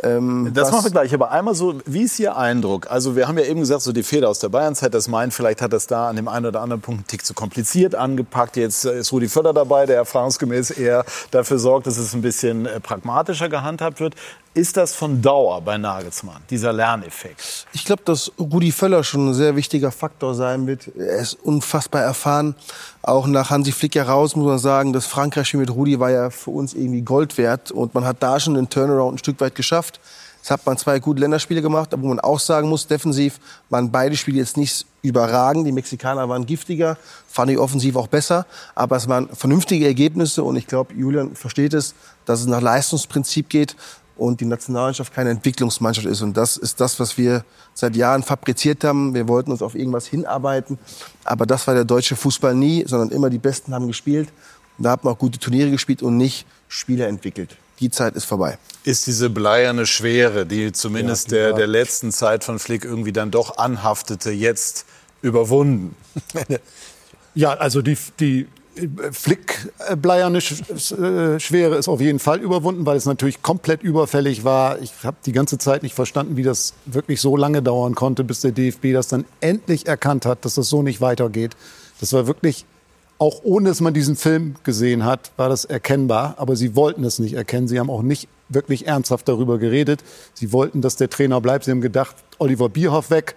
Ähm, 0.03 0.51
das 0.55 0.71
machen 0.71 0.85
wir 0.85 0.91
gleich. 0.91 1.15
Aber 1.15 1.31
einmal 1.31 1.55
so, 1.55 1.75
wie 1.87 2.03
ist 2.03 2.19
Ihr 2.19 2.37
Eindruck? 2.37 2.91
Also 2.91 3.17
wir 3.17 3.29
haben 3.29 3.39
ja 3.39 3.45
eben 3.45 3.61
gesagt, 3.61 3.83
so 3.83 3.93
die 3.93 4.03
Feder 4.03 4.29
aus 4.29 4.39
der 4.39 4.49
Bayernzeit, 4.49 4.95
das 4.95 5.09
meint, 5.09 5.35
vielleicht 5.35 5.63
hat 5.63 5.73
das 5.73 5.87
da 5.87 6.09
an 6.09 6.17
dem 6.17 6.29
einen 6.29 6.47
oder 6.47 6.61
anderen 6.61 6.81
Punkt 6.81 7.01
einen 7.01 7.07
Tick 7.07 7.25
zu 7.25 7.35
kompliziert 7.35 7.95
angepackt. 7.95 8.57
Jetzt 8.57 8.85
äh, 8.85 9.01
ist 9.01 9.13
Rudi 9.13 9.29
Völler 9.29 9.53
dabei, 9.53 9.87
der 9.87 9.97
erfahrungsgemäß 9.97 10.71
eher 10.71 11.05
dafür 11.31 11.59
sorgt, 11.59 11.87
dass 11.87 11.99
es 11.99 12.15
ein 12.15 12.23
bisschen 12.23 12.67
äh, 12.67 12.81
pragmatischer 12.81 13.49
gehandhabt 13.49 14.01
wird. 14.01 14.15
Ist 14.53 14.77
das 14.77 14.97
von 14.97 15.23
Dauer 15.23 15.61
bei 15.61 15.79
Nagelsmann, 15.79 16.43
dieser 16.51 16.73
Lerneffekt? 16.73 17.69
Ich 17.73 17.85
glaube, 17.85 18.03
dass 18.05 18.33
Rudi 18.37 18.73
Völler 18.73 19.05
schon 19.05 19.29
ein 19.29 19.35
sehr 19.35 19.55
wichtiger 19.55 19.93
Faktor 19.93 20.35
sein 20.35 20.67
wird. 20.67 20.89
Er 20.99 21.19
ist 21.19 21.35
unfassbar 21.35 22.03
erfahren. 22.03 22.57
Auch 23.01 23.29
nach 23.29 23.51
Hansi 23.51 23.71
Flick 23.71 23.95
heraus 23.95 24.35
muss 24.35 24.47
man 24.47 24.59
sagen, 24.59 24.93
das 24.93 25.07
Frankreich-Spiel 25.07 25.61
mit 25.61 25.71
Rudi 25.71 26.01
war 26.01 26.11
ja 26.11 26.31
für 26.31 26.51
uns 26.51 26.75
irgendwie 26.75 27.03
Gold 27.03 27.39
wert. 27.39 27.71
Und 27.71 27.95
man 27.95 28.05
hat 28.05 28.17
da 28.25 28.41
schon 28.41 28.55
den 28.55 28.69
Turnaround 28.69 29.15
ein 29.15 29.19
Stück 29.19 29.41
weit 29.41 29.55
geschafft. 29.55 30.01
Jetzt 30.39 30.51
hat 30.51 30.65
man 30.65 30.79
zwei 30.79 30.99
gute 31.01 31.21
Länderspiele 31.21 31.61
gemacht, 31.61 31.93
aber 31.93 32.03
wo 32.03 32.09
man 32.09 32.19
auch 32.19 32.41
sagen 32.41 32.69
muss, 32.69 32.87
defensiv 32.87 33.39
waren 33.69 33.91
beide 33.91 34.17
Spiele 34.17 34.39
jetzt 34.39 34.57
nicht 34.57 34.87
überragend. 35.03 35.67
Die 35.67 35.73
Mexikaner 35.73 36.29
waren 36.31 36.47
giftiger, 36.47 36.97
fand 37.29 37.51
ich 37.51 37.59
offensiv 37.59 37.95
auch 37.97 38.09
besser. 38.09 38.47
Aber 38.75 38.97
es 38.97 39.07
waren 39.07 39.29
vernünftige 39.29 39.87
Ergebnisse 39.87 40.43
und 40.43 40.57
ich 40.57 40.67
glaube, 40.67 40.95
Julian 40.95 41.37
versteht 41.37 41.75
es, 41.75 41.95
dass 42.25 42.41
es 42.41 42.47
nach 42.47 42.63
Leistungsprinzip 42.63 43.51
geht 43.51 43.77
und 44.21 44.41
die 44.43 44.45
Nationalmannschaft 44.45 45.15
keine 45.15 45.31
Entwicklungsmannschaft 45.31 46.07
ist. 46.07 46.21
Und 46.21 46.37
das 46.37 46.59
ist 46.59 46.79
das, 46.79 47.01
was 47.01 47.17
wir 47.17 47.43
seit 47.73 47.97
Jahren 47.97 48.23
fabriziert 48.23 48.85
haben. 48.85 49.15
Wir 49.15 49.27
wollten 49.29 49.51
uns 49.51 49.63
auf 49.63 49.75
irgendwas 49.75 50.07
hinarbeiten. 50.07 50.79
Aber 51.25 51.47
das 51.47 51.67
war 51.67 51.73
der 51.73 51.87
deutsche 51.87 52.17
Fußball 52.17 52.55
nie, 52.55 52.85
sondern 52.87 53.09
immer 53.09 53.31
die 53.31 53.39
Besten 53.39 53.75
haben 53.75 53.87
gespielt. 53.87 54.29
Und 54.77 54.85
da 54.85 54.91
hat 54.91 55.05
man 55.05 55.15
auch 55.15 55.19
gute 55.19 55.39
Turniere 55.39 55.71
gespielt 55.71 56.03
und 56.03 56.19
nicht 56.19 56.47
Spieler 56.69 57.09
entwickelt. 57.09 57.57
Die 57.81 57.91
Zeit 57.91 58.15
ist 58.15 58.27
vorbei. 58.27 58.59
Ist 58.85 59.07
diese 59.07 59.31
bleierne 59.31 59.87
Schwere, 59.87 60.45
die 60.45 60.71
zumindest 60.73 61.31
ja, 61.31 61.39
der, 61.39 61.53
der 61.55 61.67
letzten 61.67 62.13
Zeit 62.13 62.45
von 62.45 62.59
Flick 62.59 62.85
irgendwie 62.85 63.13
dann 63.13 63.31
doch 63.31 63.57
anhaftete, 63.57 64.31
jetzt 64.31 64.85
überwunden? 65.23 65.97
ja, 67.35 67.55
also 67.55 67.81
die, 67.81 67.97
die 68.21 68.49
Flick 69.13 69.73
bleierne 70.01 70.39
äh, 70.39 71.41
Schwere 71.41 71.77
ist 71.77 71.89
auf 71.89 72.01
jeden 72.01 72.19
Fall 72.19 72.41
überwunden, 72.41 72.87
weil 72.87 72.97
es 72.97 73.05
natürlich 73.05 73.43
komplett 73.43 73.83
überfällig 73.83 74.45
war. 74.45 74.81
Ich 74.81 74.93
habe 75.03 75.17
die 75.27 75.33
ganze 75.33 75.59
Zeit 75.59 75.83
nicht 75.83 75.95
verstanden, 75.95 76.37
wie 76.37 76.43
das 76.43 76.75
wirklich 76.87 77.21
so 77.21 77.37
lange 77.37 77.63
dauern 77.63 77.95
konnte, 77.95 78.23
bis 78.23 78.41
der 78.41 78.53
DFB 78.53 78.93
das 78.93 79.09
dann 79.09 79.25
endlich 79.41 79.87
erkannt 79.87 80.25
hat, 80.25 80.45
dass 80.45 80.55
das 80.55 80.69
so 80.69 80.83
nicht 80.83 81.01
weitergeht. 81.01 81.57
Das 82.01 82.13
war 82.13 82.27
wirklich, 82.27 82.65
auch 83.19 83.41
ohne 83.43 83.69
dass 83.69 83.81
man 83.81 83.93
diesen 83.93 84.17
Film 84.17 84.55
gesehen 84.63 85.05
hat, 85.05 85.33
war 85.37 85.49
das 85.49 85.65
erkennbar. 85.65 86.35
Aber 86.39 86.55
sie 86.57 86.77
wollten 86.77 87.05
es 87.05 87.19
nicht 87.19 87.35
erkennen. 87.35 87.69
Sie 87.69 87.79
haben 87.79 87.91
auch 87.91 88.03
nicht 88.03 88.29
wirklich 88.49 88.87
ernsthaft 88.87 89.29
darüber 89.29 89.59
geredet. 89.59 90.03
Sie 90.33 90.53
wollten, 90.53 90.81
dass 90.81 90.97
der 90.97 91.11
Trainer 91.11 91.41
bleibt. 91.41 91.65
Sie 91.65 91.71
haben 91.71 91.81
gedacht, 91.81 92.17
Oliver 92.39 92.69
Bierhoff 92.69 93.11
weg. 93.11 93.35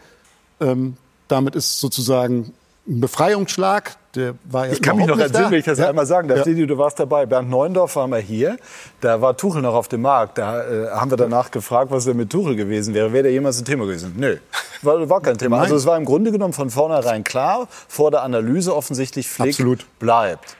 Ähm, 0.60 0.96
damit 1.28 1.56
ist 1.56 1.80
sozusagen 1.80 2.54
ein 2.88 3.02
Befreiungsschlag. 3.02 3.98
Der 4.16 4.36
war 4.43 4.70
ich 4.70 4.82
kann 4.82 4.97
mich 4.97 5.07
noch 5.07 5.18
entsinnen, 5.18 5.49
wenn 5.49 5.59
ich 5.59 5.66
das 5.66 5.80
ja. 5.80 5.89
einmal 5.89 6.05
sagen 6.05 6.28
darf. 6.28 6.45
Ja. 6.45 6.53
du 6.53 6.78
warst 6.78 6.99
dabei. 6.99 7.26
Bernd 7.26 7.49
Neuendorf 7.49 7.95
war 7.95 8.07
mal 8.07 8.22
hier. 8.22 8.57
Da 9.01 9.22
war 9.22 9.36
Tuchel 9.36 9.64
noch 9.64 9.74
auf 9.74 9.88
dem 9.88 10.01
Markt. 10.01 10.38
Da 10.38 10.64
äh, 10.64 10.89
haben 10.91 11.09
wir 11.09 11.18
danach 11.18 11.49
gefragt, 11.49 11.89
was 11.89 12.05
denn 12.05 12.18
mit 12.18 12.30
Tuchel 12.30 12.55
gewesen 12.55 12.93
wäre. 12.93 13.11
Wäre 13.11 13.24
der 13.24 13.32
jemals 13.32 13.59
ein 13.59 13.66
Thema 13.66 13.86
gewesen? 13.86 14.14
Nö, 14.18 14.38
war, 14.84 15.09
war 15.09 15.22
kein 15.22 15.38
Thema. 15.38 15.55
Nein. 15.55 15.64
Also 15.64 15.76
es 15.78 15.86
war 15.88 15.97
im 15.97 16.05
Grunde 16.05 16.32
genommen 16.32 16.53
von 16.53 16.70
vornherein 16.70 17.24
klar, 17.24 17.68
vor 17.88 18.11
der 18.11 18.22
Analyse 18.22 18.76
offensichtlich 18.76 19.28
Flick 19.28 19.53
Absolut. 19.53 19.86
bleibt. 19.97 20.57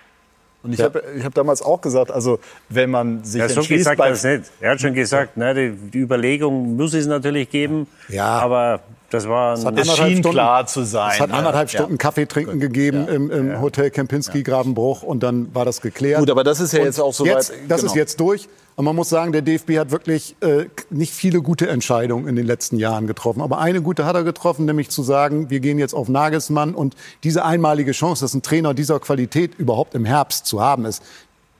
Und 0.63 0.71
ich 0.71 0.79
ja. 0.79 0.85
habe 0.85 1.03
ich 1.15 1.23
hab 1.25 1.33
damals 1.33 1.61
auch 1.61 1.81
gesagt, 1.81 2.09
also 2.09 2.39
wenn 2.69 2.89
man 2.89 3.23
sich 3.23 3.41
er 3.41 3.49
entschließt... 3.49 3.69
Gesagt, 3.69 3.97
bei, 3.97 4.11
nicht. 4.11 4.51
Er 4.61 4.71
hat 4.71 4.81
schon 4.81 4.93
gesagt, 4.93 5.35
ne, 5.35 5.53
die, 5.53 5.91
die 5.91 5.99
Überlegung 5.99 6.77
muss 6.77 6.93
es 6.93 7.05
natürlich 7.05 7.49
geben. 7.49 7.85
Ja. 8.07 8.39
Aber 8.39 8.79
das 9.14 9.30
war 9.30 9.64
hat 9.64 9.78
es 9.78 9.95
schien 9.95 10.18
Stunden, 10.18 10.32
klar 10.32 10.66
zu 10.66 10.84
sein. 10.84 11.11
Es 11.14 11.20
hat 11.20 11.32
anderthalb 11.32 11.70
ja. 11.70 11.80
Stunden 11.80 11.99
Kaffee 11.99 12.26
trinken 12.26 12.59
gegeben 12.59 13.05
ja. 13.07 13.14
im, 13.14 13.30
im 13.30 13.61
Hotel 13.61 13.91
Kempinski 13.91 14.41
Grabenbruch 14.41 15.03
und 15.03 15.22
dann 15.22 15.53
war 15.53 15.66
das 15.66 15.82
geklärt. 15.82 16.20
Gut, 16.20 16.32
aber 16.32 16.43
das 16.43 16.59
ist 16.59 16.74
ja 16.74 16.80
und 16.80 16.86
jetzt 16.86 16.99
auch 16.99 17.14
so 17.14 17.24
jetzt, 17.24 17.53
Das 17.68 17.82
genau. 17.82 17.91
ist 17.91 17.95
jetzt 17.95 18.20
durch. 18.20 18.49
Und 18.76 18.86
man 18.86 18.95
muss 18.95 19.09
sagen, 19.09 19.32
der 19.32 19.43
DFB 19.43 19.78
hat 19.78 19.91
wirklich 19.91 20.36
äh, 20.41 20.66
nicht 20.89 21.14
viele 21.14 21.43
gute 21.43 21.68
Entscheidungen 21.68 22.28
in 22.28 22.36
den 22.36 22.47
letzten 22.47 22.78
Jahren 22.78 23.05
getroffen. 23.05 23.41
Aber 23.43 23.59
eine 23.59 23.84
gute 23.84 24.05
hat 24.05 24.16
er 24.16 24.24
getroffen, 24.24 24.66
nämlich 24.66 24.89
zu 24.89 25.03
sagen, 25.03 25.51
wir 25.51 25.59
gehen 25.59 25.78
jetzt 25.78 25.93
auf 25.93 26.09
Nagelsmann. 26.09 26.74
Und 26.74 26.95
diese 27.24 27.45
einmalige 27.45 27.91
Chance, 27.91 28.26
dass 28.26 28.34
ein 28.34 28.41
Trainer 28.41 28.74
dieser 28.74 28.99
Qualität 28.99 29.53
überhaupt 29.59 29.93
im 29.93 30.05
Herbst 30.05 30.47
zu 30.47 30.59
haben 30.59 30.86
ist, 30.86 31.03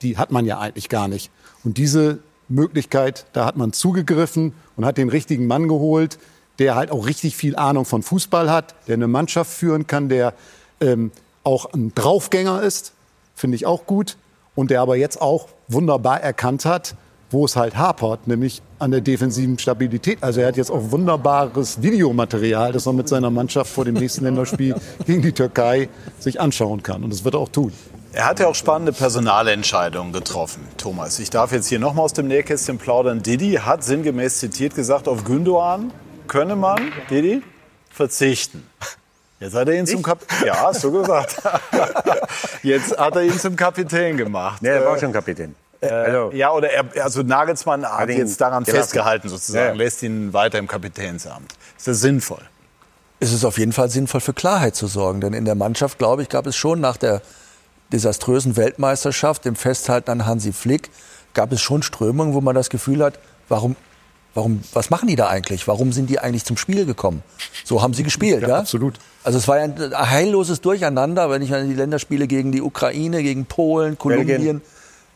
die 0.02 0.18
hat 0.18 0.32
man 0.32 0.44
ja 0.44 0.58
eigentlich 0.58 0.88
gar 0.88 1.06
nicht. 1.06 1.30
Und 1.62 1.78
diese 1.78 2.18
Möglichkeit, 2.48 3.26
da 3.32 3.46
hat 3.46 3.56
man 3.56 3.72
zugegriffen 3.72 4.54
und 4.76 4.84
hat 4.84 4.98
den 4.98 5.08
richtigen 5.08 5.46
Mann 5.46 5.68
geholt, 5.68 6.18
der 6.58 6.74
halt 6.74 6.90
auch 6.90 7.06
richtig 7.06 7.36
viel 7.36 7.56
Ahnung 7.56 7.84
von 7.84 8.02
Fußball 8.02 8.50
hat, 8.50 8.74
der 8.86 8.94
eine 8.94 9.08
Mannschaft 9.08 9.52
führen 9.52 9.86
kann, 9.86 10.08
der 10.08 10.34
ähm, 10.80 11.10
auch 11.42 11.72
ein 11.72 11.94
Draufgänger 11.94 12.62
ist, 12.62 12.92
finde 13.34 13.56
ich 13.56 13.66
auch 13.66 13.86
gut. 13.86 14.16
Und 14.54 14.70
der 14.70 14.80
aber 14.80 14.96
jetzt 14.96 15.20
auch 15.20 15.48
wunderbar 15.66 16.20
erkannt 16.20 16.64
hat, 16.64 16.94
wo 17.30 17.44
es 17.44 17.56
halt 17.56 17.76
hapert, 17.76 18.28
nämlich 18.28 18.62
an 18.78 18.92
der 18.92 19.00
defensiven 19.00 19.58
Stabilität. 19.58 20.22
Also 20.22 20.40
er 20.40 20.48
hat 20.48 20.56
jetzt 20.56 20.70
auch 20.70 20.92
wunderbares 20.92 21.82
Videomaterial, 21.82 22.72
das 22.72 22.86
er 22.86 22.92
mit 22.92 23.08
seiner 23.08 23.30
Mannschaft 23.30 23.72
vor 23.72 23.84
dem 23.84 23.94
nächsten 23.94 24.22
Länderspiel 24.22 24.76
gegen 25.06 25.22
die 25.22 25.32
Türkei 25.32 25.88
sich 26.20 26.40
anschauen 26.40 26.84
kann. 26.84 27.02
Und 27.02 27.12
das 27.12 27.24
wird 27.24 27.34
er 27.34 27.40
auch 27.40 27.48
tun. 27.48 27.72
Er 28.12 28.26
hat 28.26 28.38
ja 28.38 28.46
auch 28.46 28.54
spannende 28.54 28.92
Personalentscheidungen 28.92 30.12
getroffen, 30.12 30.62
Thomas. 30.76 31.18
Ich 31.18 31.30
darf 31.30 31.50
jetzt 31.50 31.66
hier 31.66 31.80
nochmal 31.80 32.04
aus 32.04 32.12
dem 32.12 32.28
Nähkästchen 32.28 32.78
plaudern. 32.78 33.24
Didi 33.24 33.54
hat 33.54 33.82
sinngemäß 33.82 34.38
zitiert 34.38 34.76
gesagt, 34.76 35.08
auf 35.08 35.24
Gündoğan 35.24 35.90
könne 36.26 36.56
man, 36.56 36.92
Didi, 37.10 37.42
verzichten. 37.90 38.66
Jetzt 39.40 39.54
hat 39.54 39.68
er 39.68 39.74
ihn 39.74 39.84
ich? 39.84 39.90
zum 39.90 40.02
Kapitän. 40.02 40.46
Ja, 40.46 40.62
hast 40.62 40.84
du 40.84 40.92
gesagt. 40.92 41.42
Jetzt 42.62 42.96
hat 42.96 43.16
er 43.16 43.22
ihn 43.22 43.38
zum 43.38 43.56
Kapitän 43.56 44.16
gemacht. 44.16 44.62
Nee, 44.62 44.68
er 44.68 44.86
war 44.86 44.98
schon 44.98 45.12
Kapitän. 45.12 45.54
Äh, 45.80 45.88
also, 45.88 46.30
ja, 46.32 46.50
oder 46.50 46.70
er, 46.70 46.84
also 47.02 47.22
Nagelsmann 47.22 47.84
hat 47.84 48.08
ihn 48.08 48.18
jetzt 48.18 48.40
daran 48.40 48.64
festgehalten, 48.64 49.28
sozusagen, 49.28 49.76
ja. 49.76 49.84
lässt 49.84 50.02
ihn 50.02 50.32
weiter 50.32 50.58
im 50.58 50.66
Kapitänsamt. 50.66 51.52
Ist 51.76 51.88
das 51.88 52.00
sinnvoll? 52.00 52.40
Es 53.20 53.32
ist 53.32 53.44
auf 53.44 53.58
jeden 53.58 53.72
Fall 53.72 53.90
sinnvoll, 53.90 54.20
für 54.20 54.32
Klarheit 54.32 54.76
zu 54.76 54.86
sorgen. 54.86 55.20
Denn 55.20 55.34
in 55.34 55.44
der 55.44 55.54
Mannschaft, 55.54 55.98
glaube 55.98 56.22
ich, 56.22 56.28
gab 56.28 56.46
es 56.46 56.56
schon 56.56 56.80
nach 56.80 56.96
der 56.96 57.20
desaströsen 57.92 58.56
Weltmeisterschaft, 58.56 59.44
dem 59.44 59.56
Festhalten 59.56 60.10
an 60.10 60.26
Hansi 60.26 60.52
Flick, 60.52 60.90
gab 61.32 61.52
es 61.52 61.60
schon 61.60 61.82
Strömungen, 61.82 62.34
wo 62.34 62.40
man 62.40 62.54
das 62.54 62.70
Gefühl 62.70 63.04
hat, 63.04 63.18
warum 63.48 63.76
Warum, 64.34 64.62
was 64.72 64.90
machen 64.90 65.06
die 65.06 65.16
da 65.16 65.28
eigentlich? 65.28 65.68
Warum 65.68 65.92
sind 65.92 66.10
die 66.10 66.18
eigentlich 66.18 66.44
zum 66.44 66.56
Spiel 66.56 66.86
gekommen? 66.86 67.22
So 67.64 67.82
haben 67.82 67.94
sie 67.94 68.02
gespielt, 68.02 68.42
ja? 68.42 68.48
ja? 68.48 68.58
Absolut. 68.58 68.98
Also 69.22 69.38
es 69.38 69.46
war 69.46 69.58
ja 69.58 69.64
ein 69.64 70.10
heilloses 70.10 70.60
Durcheinander, 70.60 71.30
wenn 71.30 71.40
ich 71.40 71.54
an 71.54 71.68
die 71.68 71.74
Länderspiele 71.74 72.26
gegen 72.26 72.50
die 72.50 72.60
Ukraine, 72.60 73.22
gegen 73.22 73.46
Polen, 73.46 73.96
Kolumbien. 73.96 74.60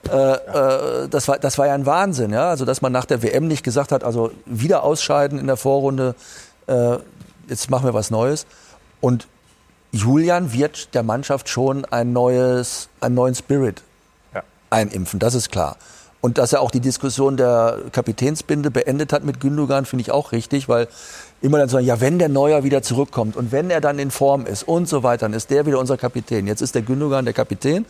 Äh, 0.08 0.14
äh, 0.14 1.08
das, 1.08 1.26
war, 1.26 1.38
das 1.38 1.58
war 1.58 1.66
ja 1.66 1.74
ein 1.74 1.84
Wahnsinn, 1.84 2.32
ja. 2.32 2.48
Also 2.48 2.64
dass 2.64 2.80
man 2.80 2.92
nach 2.92 3.04
der 3.04 3.22
WM 3.22 3.48
nicht 3.48 3.64
gesagt 3.64 3.90
hat, 3.90 4.04
also 4.04 4.30
wieder 4.46 4.84
ausscheiden 4.84 5.38
in 5.38 5.48
der 5.48 5.56
Vorrunde, 5.56 6.14
äh, 6.68 6.98
jetzt 7.48 7.68
machen 7.70 7.84
wir 7.84 7.94
was 7.94 8.10
Neues. 8.10 8.46
Und 9.00 9.26
Julian 9.90 10.52
wird 10.52 10.94
der 10.94 11.02
Mannschaft 11.02 11.48
schon 11.48 11.84
ein 11.86 12.12
neues, 12.12 12.88
einen 13.00 13.16
neuen 13.16 13.34
Spirit 13.34 13.82
einimpfen, 14.70 15.18
das 15.18 15.34
ist 15.34 15.50
klar. 15.50 15.76
Und 16.20 16.36
dass 16.38 16.52
er 16.52 16.60
auch 16.62 16.72
die 16.72 16.80
Diskussion 16.80 17.36
der 17.36 17.78
Kapitänsbinde 17.92 18.72
beendet 18.72 19.12
hat 19.12 19.22
mit 19.24 19.38
Gündogan, 19.40 19.84
finde 19.84 20.02
ich 20.02 20.10
auch 20.10 20.32
richtig, 20.32 20.68
weil 20.68 20.88
immer 21.42 21.58
dann 21.58 21.68
sagen, 21.68 21.86
ja, 21.86 22.00
wenn 22.00 22.18
der 22.18 22.28
Neuer 22.28 22.64
wieder 22.64 22.82
zurückkommt 22.82 23.36
und 23.36 23.52
wenn 23.52 23.70
er 23.70 23.80
dann 23.80 24.00
in 24.00 24.10
Form 24.10 24.44
ist 24.44 24.64
und 24.66 24.88
so 24.88 25.04
weiter, 25.04 25.26
dann 25.26 25.32
ist 25.32 25.50
der 25.50 25.64
wieder 25.64 25.78
unser 25.78 25.96
Kapitän. 25.96 26.48
Jetzt 26.48 26.60
ist 26.60 26.74
der 26.74 26.82
Gündogan 26.82 27.24
der 27.24 27.34
Kapitän. 27.34 27.86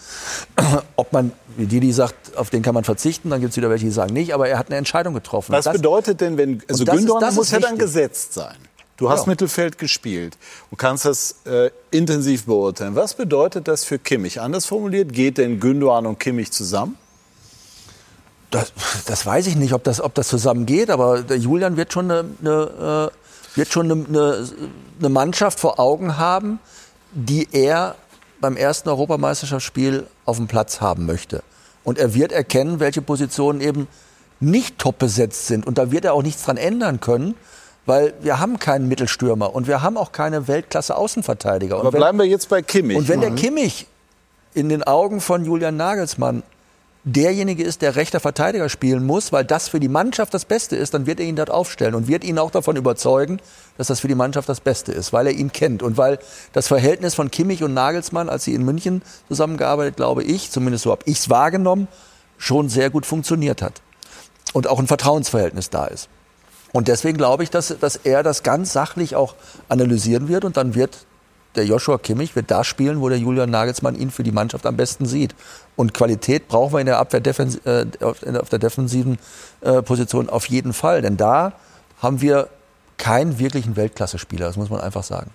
Ob 0.97 1.11
man, 1.15 1.32
wie 1.57 1.65
Didi 1.65 1.90
sagt, 1.90 2.36
auf 2.36 2.51
den 2.51 2.61
kann 2.61 2.74
man 2.74 2.85
verzichten, 2.85 3.31
dann 3.31 3.40
gibt 3.40 3.53
es 3.53 3.57
wieder 3.57 3.70
welche, 3.70 3.86
die 3.86 3.90
sagen 3.93 4.12
nicht, 4.12 4.35
aber 4.35 4.47
er 4.48 4.59
hat 4.59 4.66
eine 4.66 4.77
Entscheidung 4.77 5.15
getroffen. 5.15 5.53
Was 5.53 5.65
Das- 5.65 5.73
bedeutet 5.78 6.20
denn, 6.20 6.36
wenn, 6.36 6.62
also 6.69 6.85
ist- 6.85 6.90
Gündogan 6.90 7.20
das 7.23 7.31
ist 7.31 7.36
muss 7.36 7.51
ja 7.51 7.61
dann 7.61 7.78
gesetzt 7.78 8.35
sein. 8.35 8.57
Du 8.98 9.09
hast 9.09 9.24
Ja. 9.27 9.31
Mittelfeld 9.31 9.78
gespielt 9.78 10.36
und 10.70 10.77
kannst 10.77 11.07
das 11.07 11.36
äh, 11.47 11.70
intensiv 11.93 12.44
beurteilen. 12.44 12.94
Was 12.94 13.15
bedeutet 13.15 13.69
das 13.69 13.85
für 13.85 13.98
Kimmich? 13.98 14.40
Anders 14.40 14.66
formuliert, 14.66 15.12
geht 15.15 15.39
denn 15.39 15.61
Gündogan 15.61 16.05
und 16.05 16.19
Kimmich 16.20 16.51
zusammen? 16.53 16.97
Das, 18.51 18.73
das 19.07 19.27
weiß 19.27 19.47
ich 19.47 19.57
nicht, 19.57 19.73
ob 19.75 19.85
das, 19.85 20.01
ob 20.01 20.15
das 20.15 20.29
zusammen 20.29 20.65
geht, 20.65 20.91
aber 20.91 21.23
der 21.23 21.37
Julian 21.37 21.77
wird 21.77 21.93
schon 21.93 22.11
eine, 22.11 22.25
eine, 22.41 23.11
äh, 23.12 23.57
wird 23.59 23.73
schon 23.73 23.91
eine, 23.91 24.07
eine, 24.07 24.49
eine 24.99 25.09
Mannschaft 25.11 25.61
vor 25.61 25.79
Augen 25.79 26.16
haben, 26.16 26.59
die 27.12 27.47
er 27.53 27.95
beim 28.41 28.57
ersten 28.57 28.89
Europameisterschaftsspiel 28.89 30.07
auf 30.25 30.37
dem 30.37 30.47
Platz 30.47 30.81
haben 30.81 31.05
möchte. 31.07 31.43
Und 31.85 31.99
er 31.99 32.15
wird 32.15 32.33
erkennen, 32.33 32.81
welche 32.81 33.03
Positionen 33.03 33.61
eben 33.61 33.89
nicht 34.41 34.79
top 34.79 34.99
besetzt 34.99 35.47
sind. 35.47 35.66
Und 35.66 35.79
da 35.79 35.91
wird 35.91 36.05
er 36.05 36.15
auch 36.15 36.23
nichts 36.23 36.45
dran 36.45 36.57
ändern 36.57 37.01
können, 37.01 37.35
weil 37.87 38.15
wir 38.20 38.39
haben 38.39 38.59
keinen 38.59 38.87
Mittelstürmer 38.89 39.55
und 39.55 39.66
wir 39.66 39.83
haben 39.83 39.97
auch 39.97 40.12
keine 40.12 40.47
Weltklasse-Außenverteidiger. 40.47 41.79
Aber 41.79 41.91
bleiben 41.91 42.19
wir 42.19 42.27
jetzt 42.27 42.49
bei 42.49 42.62
Kimmich. 42.62 42.97
Und 42.97 43.09
wenn 43.09 43.20
der 43.20 43.31
Mhm. 43.31 43.37
Kimmich 43.37 43.87
in 44.55 44.69
den 44.69 44.83
Augen 44.83 45.20
von 45.20 45.45
Julian 45.45 45.77
Nagelsmann 45.77 46.43
derjenige 47.05 47.62
ist, 47.62 47.83
der 47.83 47.97
rechter 47.97 48.20
Verteidiger 48.20 48.69
spielen 48.69 49.07
muss, 49.07 49.33
weil 49.33 49.45
das 49.45 49.69
für 49.69 49.81
die 49.81 49.89
Mannschaft 49.89 50.35
das 50.35 50.45
Beste 50.45 50.77
ist, 50.77 50.95
dann 50.95 51.07
wird 51.07 51.20
er 51.20 51.27
ihn 51.27 51.37
dort 51.37 51.51
aufstellen 51.51 51.95
und 51.95 52.09
wird 52.09 52.25
ihn 52.25 52.39
auch 52.39 52.51
davon 52.51 52.77
überzeugen, 52.77 53.41
dass 53.77 53.87
das 53.87 54.01
für 54.01 54.09
die 54.09 54.15
Mannschaft 54.15 54.49
das 54.49 54.61
Beste 54.61 54.93
ist, 54.93 55.12
weil 55.12 55.27
er 55.27 55.33
ihn 55.33 55.53
kennt 55.53 55.83
und 55.83 55.97
weil 55.97 56.19
das 56.53 56.69
Verhältnis 56.69 57.15
von 57.15 57.31
Kimmich 57.31 57.62
und 57.62 57.75
Nagelsmann, 57.75 58.29
als 58.29 58.45
sie 58.45 58.55
in 58.55 58.65
München 58.65 59.03
zusammengearbeitet, 59.29 59.97
glaube 59.97 60.25
ich, 60.25 60.51
zumindest 60.51 60.85
so 60.85 60.91
habe 60.91 61.03
ich 61.07 61.19
es 61.19 61.31
wahrgenommen, 61.31 61.89
schon 62.37 62.69
sehr 62.69 62.91
gut 62.91 63.07
funktioniert 63.07 63.62
hat 63.62 63.81
und 64.53 64.66
auch 64.66 64.79
ein 64.79 64.87
Vertrauensverhältnis 64.87 65.70
da 65.70 65.87
ist. 65.87 66.09
Und 66.73 66.89
deswegen 66.89 67.16
glaube 67.16 67.45
ich, 67.45 67.51
dass, 67.51 67.75
dass 67.81 67.97
er 67.97 68.23
das 68.23 68.43
ganz 68.43 68.73
sachlich 68.73 69.16
auch 69.16 69.35
analysieren 69.69 70.29
wird 70.29 70.45
und 70.45 70.57
dann 70.57 70.75
wird 70.75 71.07
der 71.55 71.65
Joshua 71.65 71.99
Kimmich 71.99 72.37
wird 72.37 72.51
da 72.51 72.62
spielen, 72.62 73.01
wo 73.01 73.09
der 73.09 73.19
Julian 73.19 73.51
Nagelsmann 73.51 73.97
ihn 73.97 74.11
für 74.11 74.23
die 74.23 74.33
Mannschaft 74.33 74.66
am 74.66 74.77
besten 74.77 75.07
sieht. 75.07 75.35
Und 75.79 75.95
Qualität 75.95 76.49
brauchen 76.49 76.73
wir 76.73 76.81
in 76.81 76.87
der 76.87 76.99
Abwehr 76.99 77.23
äh, 77.25 77.87
auf 78.03 78.49
der 78.49 78.59
defensiven 78.59 79.17
äh, 79.61 79.81
Position 79.81 80.29
auf 80.29 80.47
jeden 80.47 80.73
Fall. 80.73 81.03
Denn 81.03 81.17
da 81.17 81.53
haben 82.03 82.21
wir 82.21 82.49
keinen 82.97 83.39
wirklichen 83.39 83.77
Weltklasse-Spieler, 83.77 84.47
das 84.47 84.57
muss 84.57 84.71
man 84.71 84.81
einfach 84.81 85.05
sagen. 85.05 85.31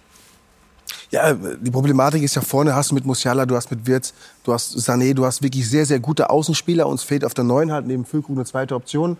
Ja, 1.11 1.31
die 1.31 1.71
Problematik 1.71 2.23
ist 2.23 2.35
ja 2.35 2.41
vorne 2.41 2.75
hast 2.75 2.91
du 2.91 2.95
mit 2.95 3.05
Musiala, 3.05 3.45
du 3.45 3.55
hast 3.55 3.71
mit 3.71 3.87
Wirtz, 3.87 4.13
du 4.43 4.51
hast 4.51 4.75
Sané, 4.75 5.13
du 5.13 5.25
hast 5.25 5.41
wirklich 5.41 5.69
sehr, 5.69 5.85
sehr 5.85 6.01
gute 6.01 6.29
Außenspieler. 6.29 6.87
Uns 6.87 7.03
fehlt 7.03 7.23
auf 7.23 7.33
der 7.33 7.45
Neuen 7.45 7.71
halt 7.71 7.87
neben 7.87 8.03
Füllkrug 8.03 8.35
eine 8.35 8.45
zweite 8.45 8.75
Option. 8.75 9.15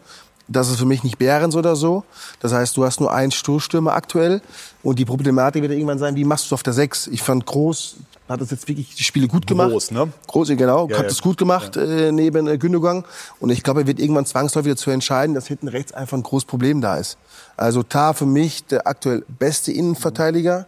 Das 0.48 0.70
ist 0.70 0.78
für 0.78 0.86
mich 0.86 1.03
nicht 1.03 1.18
Behrens 1.18 1.56
oder 1.56 1.76
so. 1.76 2.03
Das 2.40 2.53
heißt, 2.53 2.76
du 2.76 2.84
hast 2.84 2.99
nur 2.99 3.14
einen 3.14 3.32
Stoßstürmer 3.32 3.94
aktuell. 3.94 4.41
Und 4.82 4.99
die 4.99 5.06
Problematik 5.06 5.61
wird 5.61 5.72
irgendwann 5.72 5.99
sein, 5.99 6.15
wie 6.15 6.26
machst 6.26 6.45
du 6.45 6.48
es 6.48 6.53
auf 6.53 6.64
der 6.64 6.74
Sechs? 6.74 7.07
Ich 7.07 7.22
fand 7.22 7.45
Groß 7.45 7.95
hat 8.30 8.41
das 8.41 8.52
jetzt 8.52 8.68
wirklich 8.68 8.95
die 8.95 9.03
Spiele 9.03 9.28
gut 9.28 9.48
gemacht. 9.48 9.72
Groß, 9.72 9.91
ne? 9.91 10.11
Groß, 10.28 10.49
genau, 10.49 10.88
Ja, 10.90 10.98
hat 10.98 11.06
ja. 11.06 11.11
es 11.11 11.22
gut 11.22 11.38
gemacht 11.38 11.76
äh, 11.76 12.11
neben 12.11 12.48
äh, 12.48 12.57
Gündogan. 12.57 13.03
Und 13.40 13.49
ich 13.49 13.64
glaube, 13.64 13.82
er 13.82 13.88
wird 13.88 13.99
irgendwann 13.99 14.26
zwangsläufig 14.26 14.72
dazu 14.74 14.91
entscheiden, 14.91 15.36
dass 15.36 15.48
hinten 15.48 15.68
rechts 15.68 15.91
einfach 15.94 16.18
ein 16.18 16.24
großes 16.24 16.45
Problem 16.45 16.82
da 16.82 16.98
ist. 16.98 17.18
Also 17.57 17.84
Tar 17.84 18.14
für 18.14 18.26
mich 18.26 18.65
der 18.65 18.88
aktuell 18.88 19.26
beste 19.28 19.72
Innenverteidiger 19.72 20.68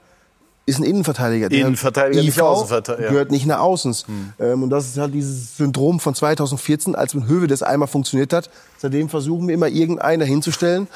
ist 0.66 0.80
ein 0.80 0.84
Innenverteidiger. 0.84 1.50
Der 1.50 1.60
Innenverteidiger, 1.60 2.22
nicht 2.22 2.38
IV 2.38 2.42
Außenverteidiger, 2.42 3.06
ja. 3.06 3.12
Gehört 3.12 3.32
nicht 3.32 3.46
nach 3.46 3.60
Außens. 3.60 4.06
Ähm, 4.40 4.64
und 4.64 4.70
das 4.70 4.88
ist 4.88 4.98
halt 4.98 5.14
dieses 5.14 5.58
Syndrom 5.58 6.00
von 6.00 6.16
2014, 6.16 6.96
als 6.96 7.14
mit 7.14 7.28
Höwe 7.28 7.48
das 7.48 7.62
einmal 7.62 7.88
funktioniert 7.88 8.34
hat. 8.34 8.50
Seitdem 8.78 9.10
versuchen 9.10 9.48
wir 9.48 9.54
immer 9.54 9.68
irgendeinen 9.68 10.28
hinzustellen. 10.28 10.88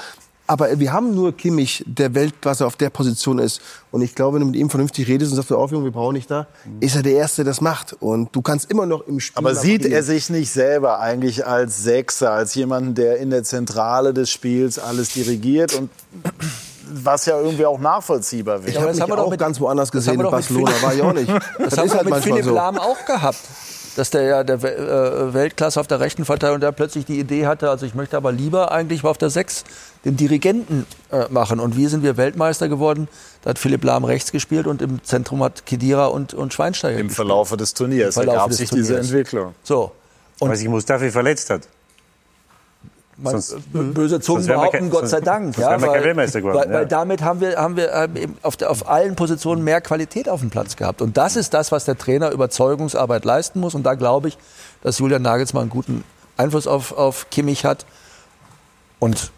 Aber 0.48 0.80
wir 0.80 0.92
haben 0.92 1.14
nur 1.14 1.38
Kimmich, 1.38 1.84
der 1.86 2.16
Weltklasse 2.16 2.66
auf 2.66 2.76
der 2.76 2.90
Position 2.90 3.38
ist. 3.38 3.62
Und 3.92 4.02
ich 4.02 4.16
glaube, 4.16 4.36
wenn 4.36 4.42
du 4.42 4.48
mit 4.48 4.56
ihm 4.56 4.72
vernünftig 4.72 5.08
redest 5.08 5.32
und 5.32 5.36
sagst, 5.36 5.52
auf, 5.52 5.70
Junge, 5.70 5.84
wir 5.84 5.92
brauchen 5.92 6.14
nicht 6.14 6.32
da, 6.32 6.48
ist 6.80 6.96
er 6.96 7.04
der 7.04 7.14
Erste, 7.14 7.44
der 7.44 7.52
das 7.52 7.62
macht. 7.62 7.96
Und 8.00 8.36
du 8.36 8.42
kannst 8.42 8.72
immer 8.72 8.88
noch 8.88 9.06
im 9.06 9.20
Spiel... 9.20 9.38
Aber 9.38 9.54
sieht 9.54 9.86
er 9.86 10.02
sich 10.02 10.32
nicht 10.32 10.50
selber 10.50 11.00
eigentlich 11.02 11.46
als 11.46 11.84
Sechser, 11.84 12.32
als 12.32 12.56
jemanden, 12.56 12.96
der 12.96 13.18
in 13.18 13.30
der 13.30 13.44
Zentrale 13.44 14.12
des 14.12 14.32
Spiels 14.32 14.80
alles 14.80 15.14
dirigiert 15.14 15.76
und 15.76 15.92
was 16.90 17.26
ja 17.26 17.40
irgendwie 17.40 17.66
auch 17.66 17.80
nachvollziehbar 17.80 18.64
wäre? 18.64 18.72
Ich 18.72 18.78
habe 18.80 18.92
mich 18.92 19.02
auch 19.02 19.38
ganz 19.38 19.60
woanders 19.60 19.92
gesehen, 19.92 20.20
in 20.20 20.30
Barcelona 20.30 20.72
war 20.82 20.94
ich 20.94 21.02
auch 21.02 21.14
nicht. 21.14 21.30
Das, 21.60 21.76
Das, 21.76 21.80
haben 21.80 21.90
wir 21.90 21.98
halt 21.98 22.10
mit 22.10 22.24
Philipp 22.24 22.46
so. 22.46 22.54
Lahm 22.54 22.78
auch 22.78 23.06
gehabt. 23.06 23.40
Dass 23.96 24.12
der 24.12 24.24
ja 24.24 24.44
der 24.44 24.64
äh, 24.64 25.34
Weltklasse 25.34 25.80
auf 25.80 25.88
der 25.88 26.00
rechten 26.00 26.24
Verteidigung, 26.24 26.62
der 26.62 26.72
plötzlich 26.72 27.06
die 27.06 27.20
Idee 27.20 27.48
hatte, 27.48 27.70
also 27.70 27.86
ich 27.86 27.96
möchte 27.96 28.16
aber 28.18 28.32
lieber 28.32 28.72
eigentlich 28.72 29.04
auf 29.04 29.18
der 29.18 29.30
Sechs 29.30 29.66
den 30.06 30.16
Dirigenten 30.16 30.86
äh, 31.12 31.26
machen. 31.30 31.60
Und 31.60 31.76
wie 31.76 31.88
sind 31.88 32.04
wir 32.04 32.16
Weltmeister 32.16 32.70
geworden? 32.70 33.08
Da 33.42 33.52
hat 33.52 33.60
Philipp 33.60 33.84
Lahm 33.84 34.06
rechts 34.06 34.32
gespielt 34.32 34.68
und 34.68 34.82
im 34.82 35.04
Zentrum 35.04 35.44
hat 35.44 35.66
Kedira 35.66 36.06
und, 36.06 36.34
und 36.34 36.54
Schweinsteiger 36.54 36.98
Im 37.00 37.08
gespielt. 37.08 37.16
Verlaufe 37.28 37.58
des 37.58 37.74
Turniers 37.74 38.08
Im 38.08 38.14
Verlaufe 38.14 38.36
ergab 38.38 38.50
des 38.50 38.58
sich 38.58 38.70
diese 38.70 38.94
Turniers. 38.94 39.08
Entwicklung. 39.08 39.56
So. 39.64 39.92
Weil 40.40 40.56
sich 40.56 40.70
Mustafi 40.70 41.12
verletzt 41.12 41.50
hat. 41.50 41.64
Man, 43.22 43.40
Sonst- 43.42 43.72
b- 43.74 43.80
böse 43.94 44.20
Zungen 44.22 44.46
behaupten, 44.48 44.90
Gott 44.90 45.08
sei 45.10 45.20
Dank. 45.20 45.56
kein 45.56 45.82
Weltmeister 45.82 46.40
geworden, 46.42 46.58
Weil, 46.58 46.70
weil 46.70 46.82
ja. 46.84 46.86
damit 46.86 47.22
haben 47.22 47.42
wir, 47.42 47.58
haben 47.58 47.76
wir 47.76 47.92
ähm, 47.94 48.36
auf, 48.44 48.56
der, 48.58 48.70
auf 48.72 48.88
allen 48.88 49.16
Positionen 49.16 49.64
mehr 49.64 49.82
Qualität 49.82 50.30
auf 50.30 50.40
dem 50.40 50.50
Platz 50.50 50.76
gehabt. 50.76 51.02
Und 51.02 51.18
das 51.18 51.36
ist 51.36 51.54
das, 51.54 51.72
was 51.72 51.86
der 51.86 51.98
Trainer 51.98 52.32
Überzeugungsarbeit 52.32 53.26
leisten 53.26 53.60
muss. 53.60 53.76
Und 53.76 53.84
da 53.84 53.96
glaube 53.96 54.30
ich, 54.30 54.38
dass 54.84 55.00
Julian 55.00 55.22
Nagelsmann 55.22 55.64
einen 55.64 55.70
guten 55.70 56.04
Einfluss 56.38 56.66
auf, 56.68 56.94
auf 56.98 57.30
Kimmich 57.30 57.66
hat. 57.66 57.86
Und 59.00 59.32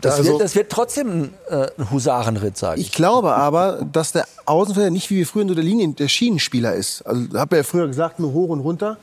das, 0.00 0.18
Also- 0.18 0.32
wird, 0.32 0.40
das 0.42 0.54
wird 0.54 0.70
trotzdem 0.70 1.08
ein, 1.08 1.34
äh, 1.50 1.68
ein 1.78 1.90
Husarenritt, 1.90 2.56
sage 2.58 2.80
ich. 2.80 2.88
Ich 2.88 2.92
glaube 2.92 3.34
aber, 3.34 3.80
dass 3.92 4.12
der 4.12 4.26
Außenfelder 4.44 4.90
nicht 4.90 5.10
wie 5.10 5.16
wir 5.16 5.26
früher 5.26 5.44
nur 5.44 5.54
der 5.54 5.64
Linie, 5.64 5.88
der 5.88 6.08
Schienenspieler 6.08 6.74
ist. 6.74 7.02
Also 7.02 7.22
habe 7.38 7.56
ja 7.56 7.62
früher 7.62 7.86
gesagt, 7.86 8.18
nur 8.20 8.32
hoch 8.32 8.50
und 8.50 8.60
runter. 8.60 8.96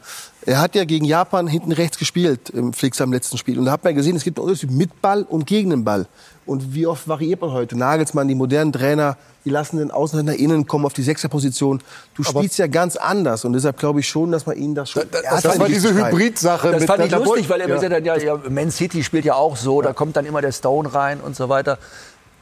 Er 0.48 0.60
hat 0.60 0.76
ja 0.76 0.86
gegen 0.86 1.06
Japan 1.06 1.48
hinten 1.48 1.72
rechts 1.72 1.98
gespielt 1.98 2.52
im 2.52 2.72
Flix 2.72 3.02
am 3.02 3.12
letzten 3.12 3.38
Spiel. 3.38 3.58
Und 3.58 3.66
da 3.66 3.72
hat 3.72 3.84
man 3.84 3.96
gesehen, 3.96 4.16
es 4.16 4.24
gibt 4.24 4.38
einen 4.38 4.48
Unterschied 4.48 4.70
mit 4.70 5.02
Ball 5.02 5.24
und 5.24 5.48
gegen 5.48 5.72
den 5.72 5.84
Ball. 5.84 6.06
Und 6.46 6.76
wie 6.76 6.86
oft 6.86 7.08
variiert 7.08 7.42
man 7.42 7.52
heute? 7.52 7.76
Nagelsmann, 7.76 8.28
die 8.28 8.36
modernen 8.36 8.72
Trainer, 8.72 9.18
die 9.44 9.50
lassen 9.50 9.78
den 9.78 9.90
Außenhändler 9.90 10.36
innen 10.36 10.68
kommen 10.68 10.86
auf 10.86 10.94
die 10.94 11.02
Sechserposition. 11.02 11.82
Du 12.14 12.22
spielst 12.22 12.60
ja 12.60 12.68
ganz 12.68 12.96
anders. 12.96 13.44
Und 13.46 13.54
deshalb 13.54 13.80
glaube 13.80 14.02
ich 14.02 14.08
schon, 14.08 14.32
dass 14.32 14.46
man 14.46 14.56
ihnen 14.56 14.76
das 14.76 14.92
schon. 14.92 15.04
Er 15.24 15.32
hat 15.38 15.46
halt 15.46 15.68
die 15.68 15.80
Möglichkeit. 15.80 16.44
Das 16.44 16.62
fand 16.86 17.04
ich 17.04 17.10
Da- 17.12 17.18
da 17.18 17.24
lustig, 17.24 17.50
weil 17.50 17.62
er 17.62 17.68
ja. 17.70 17.74
gesagt 17.76 17.94
hat, 17.94 18.06
ja, 18.06 18.16
ja, 18.18 18.40
Man 18.48 18.70
City 18.70 19.04
spielt 19.04 19.26
ja 19.26 19.34
auch 19.34 19.58
so, 19.58 19.82
da 19.82 19.94
kommt 19.94 20.16
dann 20.16 20.28
immer 20.28 20.42
der 20.42 20.52
Stone 20.52 20.94
rein 20.94 21.20
und 21.22 21.36
so 21.36 21.50
weiter. 21.50 21.80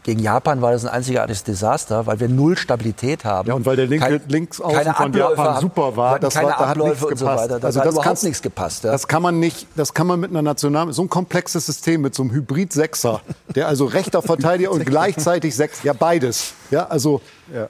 Gegen 0.04 0.20
Japan 0.20 0.62
war 0.62 0.74
das 0.74 0.84
ein 0.84 0.92
einzigartiges 0.92 1.46
Desaster, 1.46 2.06
weil 2.06 2.20
wir 2.20 2.28
null 2.28 2.58
Stabilität 2.58 3.24
haben. 3.24 3.48
Ja, 3.48 3.54
und 3.54 3.66
weil 3.66 3.78
der 3.78 3.88
linke 3.88 4.22
Linksaußen 4.28 4.94
von 4.94 5.14
Japan 5.14 5.62
super 5.62 5.96
war, 5.96 6.20
das 6.20 6.34
keine 6.34 6.48
war, 6.48 6.58
da 6.58 6.68
hat 6.68 6.78
nichts 6.78 6.92
Abläufe 6.92 7.18
so 7.18 7.26
gepasst. 7.26 7.44
weiter. 7.44 7.60
Da 7.60 7.68
also 7.68 7.80
hat 7.80 7.88
das 7.88 7.96
überhaupt 7.96 8.24
nichts 8.24 8.42
gepasst. 8.42 8.84
Ja. 8.84 8.92
Das 8.92 9.08
kann 9.08 9.22
man 9.22 9.40
nicht, 9.40 9.68
das 9.76 9.94
kann 9.94 10.08
man 10.08 10.20
mit 10.20 10.32
einer 10.32 10.42
National, 10.42 10.92
so 10.92 11.04
ein 11.04 11.10
komplexes 11.10 11.66
System 11.66 12.02
mit 12.02 12.16
so 12.16 12.24
einem 12.24 12.34
Hybrid-Sechser, 12.34 13.22
der 13.56 13.68
also 13.70 13.86
rechter 13.86 14.22
Verteidiger 14.22 14.72
und 14.72 14.86
gleichzeitig 14.86 15.56
sechs, 15.56 15.84
ja 15.84 15.94
beides, 15.94 16.54
ja, 16.72 16.88
also 16.88 17.22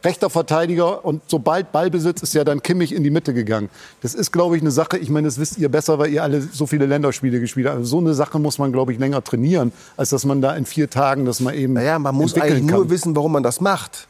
rechter 0.04 0.30
Verteidiger 0.30 1.04
und 1.04 1.24
sobald 1.28 1.72
Ballbesitz 1.72 2.22
ist 2.22 2.34
ja 2.34 2.44
dann 2.44 2.62
Kimmich 2.62 2.94
in 2.94 3.04
die 3.04 3.10
Mitte 3.10 3.34
gegangen. 3.34 3.70
Das 4.02 4.14
ist, 4.14 4.32
glaube 4.32 4.56
ich, 4.56 4.62
eine 4.62 4.72
Sache, 4.72 4.98
ich 4.98 5.10
meine, 5.10 5.28
das 5.28 5.40
wisst 5.40 5.58
ihr 5.58 5.70
besser, 5.70 6.00
weil 6.00 6.12
ihr 6.12 6.24
alle 6.24 6.42
so 6.42 6.68
viele 6.68 6.86
Länderspiele 6.86 7.40
gespielt 7.40 7.68
habt. 7.68 7.78
Also 7.78 7.90
so 7.90 7.98
eine 8.00 8.14
Sache 8.14 8.40
muss 8.40 8.60
man, 8.60 8.72
glaube 8.72 8.94
ich, 8.94 9.00
länger 9.00 9.24
trainieren, 9.24 9.72
als 9.98 10.10
dass 10.10 10.26
man 10.26 10.42
da 10.42 10.56
in 10.56 10.66
vier 10.66 10.90
Tagen 10.90 11.26
das 11.26 11.40
mal 11.40 11.56
eben 11.56 11.78
Ja, 11.78 12.00
man 12.00 12.16
muss 12.16 12.36
eigentlich 12.36 12.68
kann. 12.68 12.78
nur 12.78 12.90
wissen, 12.90 13.16
warum 13.16 13.34
man 13.34 13.44
das 13.44 13.60
macht. 13.62 14.08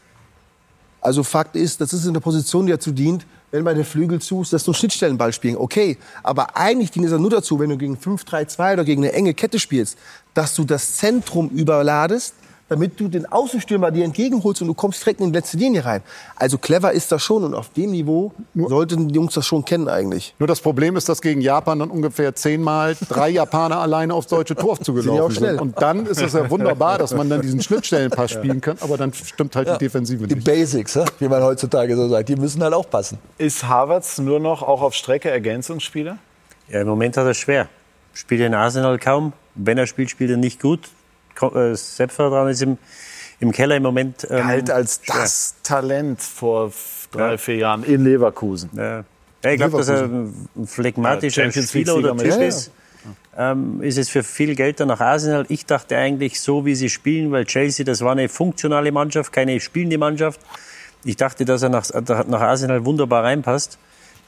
Also 1.01 1.23
Fakt 1.23 1.55
ist, 1.55 1.81
das 1.81 1.91
ist 1.91 2.07
eine 2.07 2.21
Position, 2.21 2.65
die 2.65 2.71
dazu 2.71 2.91
dient, 2.91 3.25
wenn 3.51 3.63
bei 3.63 3.73
der 3.73 3.85
Flügel 3.85 4.19
zu 4.19 4.41
ist, 4.41 4.53
dass 4.53 4.63
du 4.63 4.73
Schnittstellenball 4.73 5.33
spielen. 5.33 5.57
Okay, 5.57 5.97
aber 6.23 6.55
eigentlich 6.55 6.91
dient 6.91 7.05
es 7.05 7.11
ja 7.11 7.17
nur 7.17 7.29
dazu, 7.29 7.59
wenn 7.59 7.69
du 7.69 7.77
gegen 7.77 7.97
5-3-2 7.97 8.73
oder 8.73 8.85
gegen 8.85 9.03
eine 9.03 9.13
enge 9.13 9.33
Kette 9.33 9.59
spielst, 9.59 9.97
dass 10.33 10.55
du 10.55 10.63
das 10.63 10.95
Zentrum 10.97 11.49
überladest, 11.49 12.35
damit 12.69 12.99
du 12.99 13.07
den 13.07 13.25
Außenstürmer 13.31 13.91
dir 13.91 14.03
entgegenholst 14.05 14.61
und 14.61 14.67
du 14.67 14.73
kommst 14.73 15.01
direkt 15.03 15.19
in 15.21 15.27
die 15.31 15.37
letzte 15.37 15.57
Linie 15.57 15.85
rein. 15.85 16.01
Also 16.35 16.57
clever 16.57 16.91
ist 16.91 17.11
das 17.11 17.21
schon 17.21 17.43
und 17.43 17.53
auf 17.53 17.69
dem 17.73 17.91
Niveau 17.91 18.31
sollten 18.55 19.09
die 19.09 19.15
Jungs 19.15 19.33
das 19.33 19.45
schon 19.45 19.63
kennen 19.65 19.87
eigentlich. 19.87 20.33
Nur 20.39 20.47
das 20.47 20.61
Problem 20.61 20.95
ist, 20.95 21.07
dass 21.09 21.21
gegen 21.21 21.41
Japan 21.41 21.79
dann 21.79 21.89
ungefähr 21.89 22.33
zehnmal 22.35 22.95
drei 23.09 23.29
Japaner 23.31 23.77
alleine 23.79 24.13
aufs 24.13 24.27
deutsche 24.27 24.55
Tor 24.55 24.75
Sind 24.77 24.85
zugelaufen 24.85 25.35
schnell. 25.35 25.51
sind. 25.51 25.61
Und 25.61 25.81
dann 25.81 26.05
ist 26.05 26.21
es 26.21 26.33
ja 26.33 26.49
wunderbar, 26.49 26.97
dass 26.97 27.13
man 27.13 27.29
dann 27.29 27.41
diesen 27.41 27.61
Schnittstellenpass 27.61 28.31
spielen 28.31 28.61
kann, 28.61 28.77
aber 28.81 28.97
dann 28.97 29.13
stimmt 29.13 29.55
halt 29.55 29.67
Ja. 29.67 29.77
die 29.77 29.85
Defensive 29.85 30.25
Die 30.27 30.35
nicht. 30.35 30.45
Basics, 30.45 30.95
ja, 30.95 31.05
wie 31.19 31.27
man 31.27 31.43
heutzutage 31.43 31.95
so 31.95 32.07
sagt, 32.09 32.29
die 32.29 32.35
müssen 32.35 32.63
halt 32.63 32.73
auch 32.73 32.89
passen. 32.89 33.17
Ist 33.37 33.67
Havertz 33.67 34.17
nur 34.19 34.39
noch 34.39 34.61
auch 34.63 34.81
auf 34.81 34.93
Strecke 34.93 35.29
Ergänzungsspieler? 35.29 36.17
Ja, 36.69 36.81
im 36.81 36.87
Moment 36.87 37.17
hat 37.17 37.25
er 37.25 37.31
es 37.31 37.37
schwer. 37.37 37.67
Spielt 38.13 38.41
in 38.41 38.53
Arsenal 38.53 38.97
kaum. 38.99 39.33
Wenn 39.55 39.77
er 39.77 39.85
spielt, 39.85 40.09
spielt 40.09 40.31
er 40.31 40.37
nicht 40.37 40.61
gut. 40.61 40.89
Äh, 41.41 41.75
Selbstvertrauen 41.75 42.49
ist 42.49 42.61
im, 42.61 42.77
im 43.39 43.51
Keller 43.51 43.75
im 43.75 43.83
Moment. 43.83 44.27
Ähm, 44.29 44.47
Galt 44.47 44.71
als 44.71 45.01
schwer. 45.03 45.21
das 45.21 45.55
Talent 45.63 46.21
vor 46.21 46.71
drei, 47.11 47.37
vier 47.37 47.57
Jahren 47.57 47.83
in 47.83 48.03
Leverkusen. 48.03 48.69
Ja. 48.75 49.03
Ja, 49.43 49.51
ich 49.51 49.57
glaube, 49.57 49.77
dass 49.77 49.89
er 49.89 50.03
ein 50.03 50.47
phlegmatischer 50.65 51.45
Ja, 51.45 51.61
Spieler 51.61 51.97
oder 51.97 52.15
Typ 52.15 52.39
ist. 52.39 52.71
Ähm, 53.37 53.81
ist 53.81 53.97
es 53.97 54.09
für 54.09 54.23
viel 54.23 54.55
Geld 54.55 54.79
dann 54.79 54.87
nach 54.87 55.01
Arsenal. 55.01 55.45
Ich 55.49 55.65
dachte 55.65 55.97
eigentlich 55.97 56.39
so, 56.39 56.65
wie 56.65 56.75
sie 56.75 56.89
spielen, 56.89 57.31
weil 57.31 57.45
Chelsea, 57.45 57.83
das 57.83 58.01
war 58.01 58.13
eine 58.13 58.29
funktionale 58.29 58.91
Mannschaft, 58.91 59.33
keine 59.33 59.59
spielende 59.59 59.97
Mannschaft. 59.97 60.39
Ich 61.03 61.17
dachte, 61.17 61.43
dass 61.43 61.61
er 61.61 61.69
nach, 61.69 61.89
nach 61.91 62.41
Arsenal 62.41 62.85
wunderbar 62.85 63.23
reinpasst. 63.23 63.77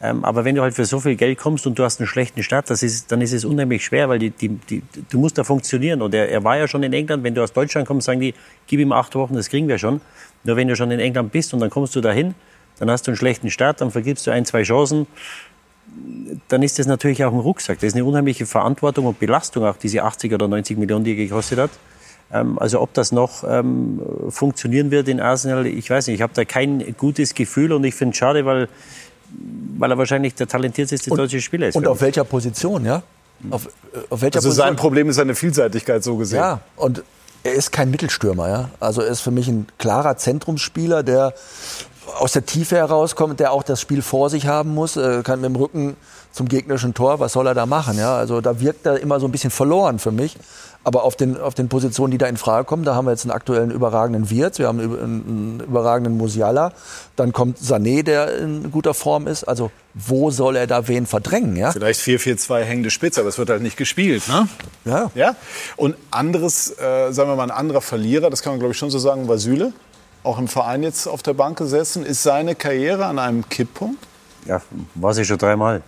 Ähm, 0.01 0.25
aber 0.25 0.43
wenn 0.43 0.55
du 0.55 0.61
halt 0.61 0.73
für 0.73 0.85
so 0.85 0.99
viel 0.99 1.15
Geld 1.15 1.37
kommst 1.37 1.65
und 1.65 1.79
du 1.79 1.83
hast 1.83 1.99
einen 1.99 2.07
schlechten 2.07 2.43
Start, 2.43 2.69
das 2.69 2.83
ist, 2.83 3.11
dann 3.11 3.21
ist 3.21 3.31
es 3.31 3.45
unheimlich 3.45 3.85
schwer, 3.85 4.09
weil 4.09 4.19
die, 4.19 4.29
die, 4.29 4.49
die, 4.49 4.83
du 5.09 5.19
musst 5.19 5.37
da 5.37 5.43
funktionieren. 5.43 6.01
Und 6.01 6.13
er, 6.13 6.29
er 6.29 6.43
war 6.43 6.57
ja 6.57 6.67
schon 6.67 6.83
in 6.83 6.93
England. 6.93 7.23
Wenn 7.23 7.33
du 7.33 7.41
aus 7.41 7.53
Deutschland 7.53 7.87
kommst, 7.87 8.05
sagen 8.05 8.19
die, 8.19 8.33
gib 8.67 8.79
ihm 8.79 8.91
acht 8.91 9.15
Wochen, 9.15 9.35
das 9.35 9.49
kriegen 9.49 9.67
wir 9.67 9.77
schon. 9.77 10.01
Nur 10.43 10.57
wenn 10.57 10.67
du 10.67 10.75
schon 10.75 10.91
in 10.91 10.99
England 10.99 11.31
bist 11.31 11.53
und 11.53 11.59
dann 11.59 11.69
kommst 11.69 11.95
du 11.95 12.01
dahin, 12.01 12.35
dann 12.79 12.91
hast 12.91 13.07
du 13.07 13.11
einen 13.11 13.17
schlechten 13.17 13.49
Start, 13.49 13.79
dann 13.79 13.91
vergibst 13.91 14.27
du 14.27 14.31
ein, 14.31 14.45
zwei 14.45 14.63
Chancen 14.63 15.07
dann 16.47 16.63
ist 16.63 16.79
das 16.79 16.87
natürlich 16.87 17.23
auch 17.23 17.33
ein 17.33 17.39
Rucksack. 17.39 17.79
Das 17.79 17.87
ist 17.87 17.95
eine 17.95 18.05
unheimliche 18.05 18.45
Verantwortung 18.45 19.05
und 19.05 19.19
Belastung, 19.19 19.65
auch 19.65 19.77
diese 19.77 20.03
80 20.03 20.33
oder 20.33 20.47
90 20.47 20.77
Millionen, 20.77 21.05
die 21.05 21.11
er 21.11 21.15
gekostet 21.15 21.59
hat. 21.59 21.71
Ähm, 22.31 22.57
also 22.59 22.81
ob 22.81 22.93
das 22.93 23.11
noch 23.11 23.43
ähm, 23.47 24.01
funktionieren 24.29 24.91
wird 24.91 25.07
in 25.07 25.19
Arsenal, 25.19 25.65
ich 25.65 25.89
weiß 25.89 26.07
nicht. 26.07 26.15
Ich 26.15 26.21
habe 26.21 26.33
da 26.33 26.45
kein 26.45 26.95
gutes 26.97 27.35
Gefühl 27.35 27.71
und 27.71 27.83
ich 27.83 27.95
finde 27.95 28.13
es 28.13 28.17
schade, 28.17 28.45
weil, 28.45 28.67
weil 29.77 29.91
er 29.91 29.97
wahrscheinlich 29.97 30.35
der 30.35 30.47
talentierteste 30.47 31.09
deutsche 31.09 31.41
Spieler 31.41 31.67
ist. 31.67 31.75
Und 31.75 31.87
auf 31.87 32.01
welcher 32.01 32.23
Position, 32.23 32.85
ja? 32.85 33.03
Auf, 33.49 33.65
äh, 33.65 33.69
auf 34.09 34.21
welcher 34.21 34.37
Also 34.37 34.49
Position? 34.49 34.67
sein 34.67 34.75
Problem 34.75 35.09
ist 35.09 35.17
seine 35.17 35.35
Vielseitigkeit 35.35 36.03
so 36.03 36.15
gesehen. 36.17 36.39
Ja, 36.39 36.61
und 36.75 37.03
er 37.43 37.53
ist 37.53 37.71
kein 37.71 37.91
Mittelstürmer, 37.91 38.49
ja. 38.49 38.69
Also 38.79 39.01
er 39.01 39.07
ist 39.09 39.21
für 39.21 39.31
mich 39.31 39.47
ein 39.47 39.67
klarer 39.77 40.17
Zentrumsspieler, 40.17 41.03
der 41.03 41.33
aus 42.19 42.31
der 42.33 42.45
Tiefe 42.45 42.77
herauskommt, 42.77 43.39
der 43.39 43.51
auch 43.51 43.63
das 43.63 43.81
Spiel 43.81 44.01
vor 44.01 44.29
sich 44.29 44.47
haben 44.47 44.73
muss, 44.73 44.95
äh, 44.95 45.21
kann 45.23 45.41
mit 45.41 45.49
dem 45.49 45.55
Rücken 45.55 45.95
zum 46.31 46.47
gegnerischen 46.47 46.93
Tor, 46.93 47.19
was 47.19 47.33
soll 47.33 47.47
er 47.47 47.53
da 47.53 47.65
machen, 47.65 47.97
ja? 47.97 48.15
Also 48.15 48.41
da 48.41 48.59
wirkt 48.59 48.85
er 48.85 48.99
immer 48.99 49.19
so 49.19 49.27
ein 49.27 49.31
bisschen 49.31 49.51
verloren 49.51 49.99
für 49.99 50.11
mich. 50.11 50.37
Aber 50.85 51.03
auf 51.03 51.15
den, 51.15 51.39
auf 51.39 51.55
den 51.55 51.67
Positionen, 51.67 52.11
die 52.11 52.19
da 52.19 52.27
in 52.27 52.37
Frage 52.37 52.65
kommen, 52.65 52.83
da 52.83 52.93
haben 52.93 53.05
wir 53.05 53.11
jetzt 53.11 53.25
einen 53.25 53.31
aktuellen 53.31 53.71
überragenden 53.71 54.29
Wirtz, 54.29 54.59
wir 54.59 54.67
haben 54.67 54.79
einen, 54.79 54.93
einen 54.93 55.59
überragenden 55.61 56.15
Musiala, 56.15 56.73
dann 57.15 57.33
kommt 57.33 57.57
Sané, 57.57 58.03
der 58.03 58.37
in 58.37 58.69
guter 58.69 58.93
Form 58.93 59.25
ist. 59.25 59.45
Also 59.45 59.71
wo 59.95 60.29
soll 60.29 60.55
er 60.55 60.67
da 60.67 60.87
wen 60.87 61.07
verdrängen, 61.07 61.55
ja? 61.55 61.71
Vielleicht 61.71 62.01
4-4-2 62.01 62.61
hängende 62.61 62.91
Spitze, 62.91 63.21
aber 63.21 63.29
es 63.29 63.39
wird 63.39 63.49
halt 63.49 63.63
nicht 63.63 63.77
gespielt. 63.77 64.27
Ne? 64.27 64.47
Ja. 64.85 65.11
ja. 65.15 65.35
Und 65.75 65.95
anderes, 66.11 66.77
äh, 66.77 67.11
sagen 67.11 67.29
wir 67.29 67.35
mal, 67.35 67.43
ein 67.43 67.51
anderer 67.51 67.81
Verlierer, 67.81 68.29
das 68.29 68.43
kann 68.43 68.53
man 68.53 68.59
glaube 68.59 68.73
ich 68.73 68.77
schon 68.77 68.91
so 68.91 68.99
sagen, 68.99 69.27
war 69.27 69.39
Süle. 69.39 69.73
Auch 70.23 70.37
im 70.37 70.47
Verein 70.47 70.83
jetzt 70.83 71.07
auf 71.07 71.23
der 71.23 71.33
Bank 71.33 71.57
gesessen. 71.57 72.05
Ist 72.05 72.21
seine 72.21 72.53
Karriere 72.55 73.05
an 73.05 73.17
einem 73.17 73.49
Kipppunkt? 73.49 74.05
Ja, 74.45 74.61
war 74.93 75.13
sie 75.13 75.25
schon 75.25 75.37
dreimal. 75.37 75.81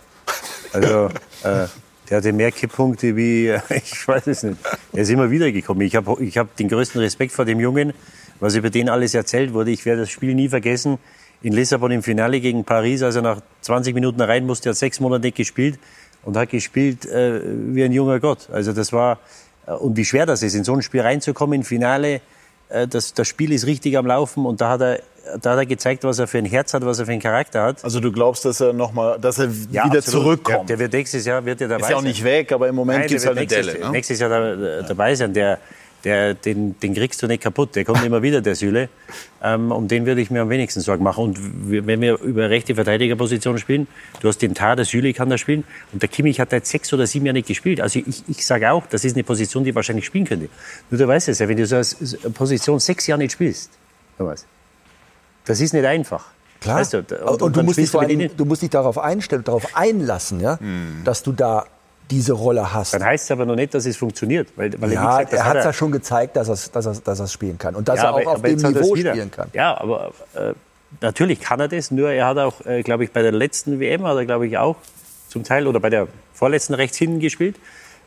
Also, 0.73 1.09
äh, 1.43 1.67
der 2.09 2.17
hatte 2.17 2.33
mehr 2.33 2.51
Kipppunkte 2.51 3.15
wie, 3.15 3.53
ich 3.69 4.07
weiß 4.07 4.27
es 4.27 4.43
nicht. 4.43 4.57
Er 4.93 5.01
ist 5.01 5.09
immer 5.09 5.29
wieder 5.29 5.51
gekommen. 5.51 5.81
Ich 5.81 5.95
habe 5.95 6.23
ich 6.23 6.37
hab 6.37 6.55
den 6.55 6.69
größten 6.69 7.01
Respekt 7.01 7.31
vor 7.31 7.45
dem 7.45 7.59
Jungen, 7.59 7.93
was 8.39 8.55
über 8.55 8.69
den 8.69 8.89
alles 8.89 9.13
erzählt 9.13 9.53
wurde. 9.53 9.71
Ich 9.71 9.85
werde 9.85 10.01
das 10.01 10.09
Spiel 10.09 10.33
nie 10.35 10.49
vergessen. 10.49 10.97
In 11.41 11.53
Lissabon 11.53 11.91
im 11.91 12.01
Finale 12.01 12.39
gegen 12.39 12.63
Paris, 12.63 13.03
als 13.03 13.15
er 13.15 13.21
nach 13.21 13.41
20 13.61 13.93
Minuten 13.93 14.21
rein 14.21 14.45
musste, 14.45 14.69
hat 14.69 14.75
sechs 14.75 14.99
Monate 14.99 15.27
nicht 15.27 15.37
gespielt 15.37 15.79
und 16.23 16.35
hat 16.35 16.49
gespielt 16.49 17.05
äh, 17.05 17.41
wie 17.43 17.83
ein 17.83 17.91
junger 17.91 18.19
Gott. 18.19 18.49
Also 18.51 18.73
das 18.73 18.91
war, 18.91 19.19
äh, 19.67 19.71
und 19.71 19.97
wie 19.97 20.05
schwer 20.05 20.25
das 20.25 20.41
ist, 20.41 20.55
in 20.55 20.63
so 20.63 20.73
ein 20.73 20.81
Spiel 20.81 21.01
reinzukommen, 21.01 21.61
im 21.61 21.63
Finale, 21.63 22.21
das, 22.69 23.13
das 23.13 23.27
Spiel 23.27 23.51
ist 23.51 23.65
richtig 23.65 23.97
am 23.97 24.05
Laufen 24.05 24.45
und 24.45 24.61
da 24.61 24.69
hat 24.69 24.81
er 24.81 24.99
da 25.41 25.51
hat 25.51 25.57
er 25.57 25.65
gezeigt, 25.65 26.03
was 26.03 26.19
er 26.19 26.27
für 26.27 26.37
ein 26.37 26.45
Herz 26.45 26.73
hat, 26.73 26.85
was 26.85 26.99
er 26.99 27.05
für 27.05 27.11
einen 27.11 27.21
Charakter 27.21 27.63
hat. 27.63 27.83
Also 27.83 27.99
du 27.99 28.11
glaubst, 28.11 28.45
dass 28.45 28.61
er 28.61 28.73
noch 28.73 28.93
mal, 28.93 29.19
dass 29.19 29.39
er 29.39 29.53
wieder 29.53 29.83
absolut. 29.83 30.03
zurückkommt? 30.03 30.69
Der, 30.69 30.77
der 30.77 30.79
wird 30.79 30.93
nächstes 30.93 31.25
Jahr 31.25 31.43
wird 31.43 31.61
er 31.61 31.67
dabei 31.67 31.81
Ist 31.81 31.89
ja 31.89 31.97
auch 31.97 32.01
nicht 32.01 32.23
weg, 32.23 32.51
aber 32.51 32.67
im 32.67 32.75
Moment 32.75 33.07
gibt 33.07 33.19
es 33.19 33.25
halt 33.25 33.37
eine 33.37 33.47
Delle. 33.47 33.79
Ne? 33.79 33.91
nächstes 33.91 34.19
Jahr 34.19 34.29
da, 34.29 34.81
dabei 34.83 35.15
sein. 35.15 35.33
Der, 35.33 35.59
der, 36.03 36.33
den, 36.33 36.79
den 36.79 36.93
kriegst 36.93 37.21
du 37.21 37.27
nicht 37.27 37.43
kaputt. 37.43 37.75
Der 37.75 37.85
kommt 37.85 38.03
immer 38.03 38.21
wieder, 38.21 38.41
der 38.41 38.55
Süle. 38.55 38.89
Ähm, 39.41 39.71
um 39.71 39.87
den 39.87 40.05
würde 40.05 40.21
ich 40.21 40.29
mir 40.29 40.41
am 40.41 40.49
wenigsten 40.49 40.81
Sorgen 40.81 41.03
machen. 41.03 41.23
Und 41.23 41.39
wenn 41.69 42.01
wir 42.01 42.19
über 42.19 42.49
rechte 42.49 42.75
Verteidigerposition 42.75 43.57
spielen, 43.57 43.87
du 44.21 44.27
hast 44.27 44.41
den 44.41 44.53
Tar, 44.53 44.75
der 44.75 44.85
Süle 44.85 45.13
kann 45.13 45.29
da 45.29 45.37
spielen. 45.37 45.63
Und 45.91 46.01
der 46.01 46.09
Kimmich 46.09 46.39
hat 46.39 46.51
seit 46.51 46.65
sechs 46.65 46.93
oder 46.93 47.07
sieben 47.07 47.25
Jahren 47.25 47.35
nicht 47.35 47.47
gespielt. 47.47 47.81
Also 47.81 47.99
ich, 47.99 48.23
ich 48.27 48.45
sage 48.45 48.71
auch, 48.71 48.85
das 48.87 49.03
ist 49.03 49.15
eine 49.15 49.23
Position, 49.23 49.63
die 49.63 49.73
wahrscheinlich 49.75 50.05
spielen 50.05 50.25
könnte. 50.25 50.49
Nur 50.89 50.99
du 50.99 51.07
weißt 51.07 51.29
es 51.29 51.39
ja, 51.39 51.47
wenn 51.47 51.57
du 51.57 51.65
so 51.65 51.75
als 51.75 51.95
Position 52.33 52.79
sechs 52.79 53.07
Jahre 53.07 53.19
nicht 53.19 53.33
spielst, 53.33 53.71
Thomas, 54.17 54.45
das 55.45 55.61
ist 55.61 55.73
nicht 55.73 55.85
einfach. 55.85 56.25
Klar. 56.59 56.79
Weißt 56.79 56.93
du, 56.93 56.97
und, 56.99 57.11
und, 57.11 57.41
du, 57.41 57.49
dann 57.49 57.65
musst 57.65 57.77
dich 57.77 57.85
du 57.85 57.91
vor 57.91 58.01
allem, 58.01 58.29
du 58.35 58.45
musst 58.45 58.61
dich 58.61 58.69
darauf 58.69 58.97
einstellen, 58.97 59.43
darauf 59.43 59.75
einlassen, 59.75 60.39
ja, 60.39 60.57
dass 61.03 61.23
du 61.23 61.31
da 61.31 61.65
diese 62.09 62.33
Rolle 62.33 62.73
hast. 62.73 62.93
Dann 62.93 63.03
heißt 63.03 63.25
es 63.25 63.31
aber 63.31 63.45
noch 63.45 63.55
nicht, 63.55 63.73
dass 63.73 63.85
es 63.85 63.97
funktioniert. 63.97 64.47
Weil, 64.55 64.79
weil 64.81 64.91
ja, 64.93 65.01
gesagt, 65.19 65.33
das 65.33 65.39
er 65.39 65.45
hat 65.45 65.55
er- 65.57 65.63
ja 65.65 65.73
schon 65.73 65.91
gezeigt, 65.91 66.35
dass 66.35 66.47
er 66.47 66.53
es 66.53 66.71
dass 66.71 66.85
er's- 66.85 67.03
dass 67.03 67.19
er's 67.19 67.33
spielen 67.33 67.57
kann. 67.57 67.75
Und 67.75 67.87
dass 67.89 67.97
Ja, 67.97 68.05
er 68.05 68.13
auch 68.13 68.19
aber- 68.21 68.31
auf 68.31 68.37
aber 68.39 68.47
dem 68.49 68.57
Niveau 68.57 68.95
spielen 68.95 69.31
kann. 69.31 69.49
Ja, 69.53 69.79
aber 69.79 70.11
äh, 70.35 70.53
natürlich 71.01 71.39
kann 71.41 71.59
er 71.59 71.67
das. 71.67 71.91
Nur 71.91 72.09
er 72.11 72.25
hat 72.27 72.37
auch, 72.37 72.65
äh, 72.65 72.81
glaube 72.83 73.03
ich, 73.03 73.11
bei 73.11 73.21
der 73.21 73.31
letzten 73.33 73.79
WM 73.79 74.05
hat 74.05 74.15
er, 74.15 74.25
glaube 74.25 74.47
ich, 74.47 74.57
auch 74.57 74.77
zum 75.27 75.43
Teil 75.43 75.67
oder 75.67 75.79
bei 75.79 75.89
der 75.89 76.07
vorletzten 76.33 76.73
rechts 76.73 76.97
hinten 76.97 77.19
gespielt. 77.19 77.57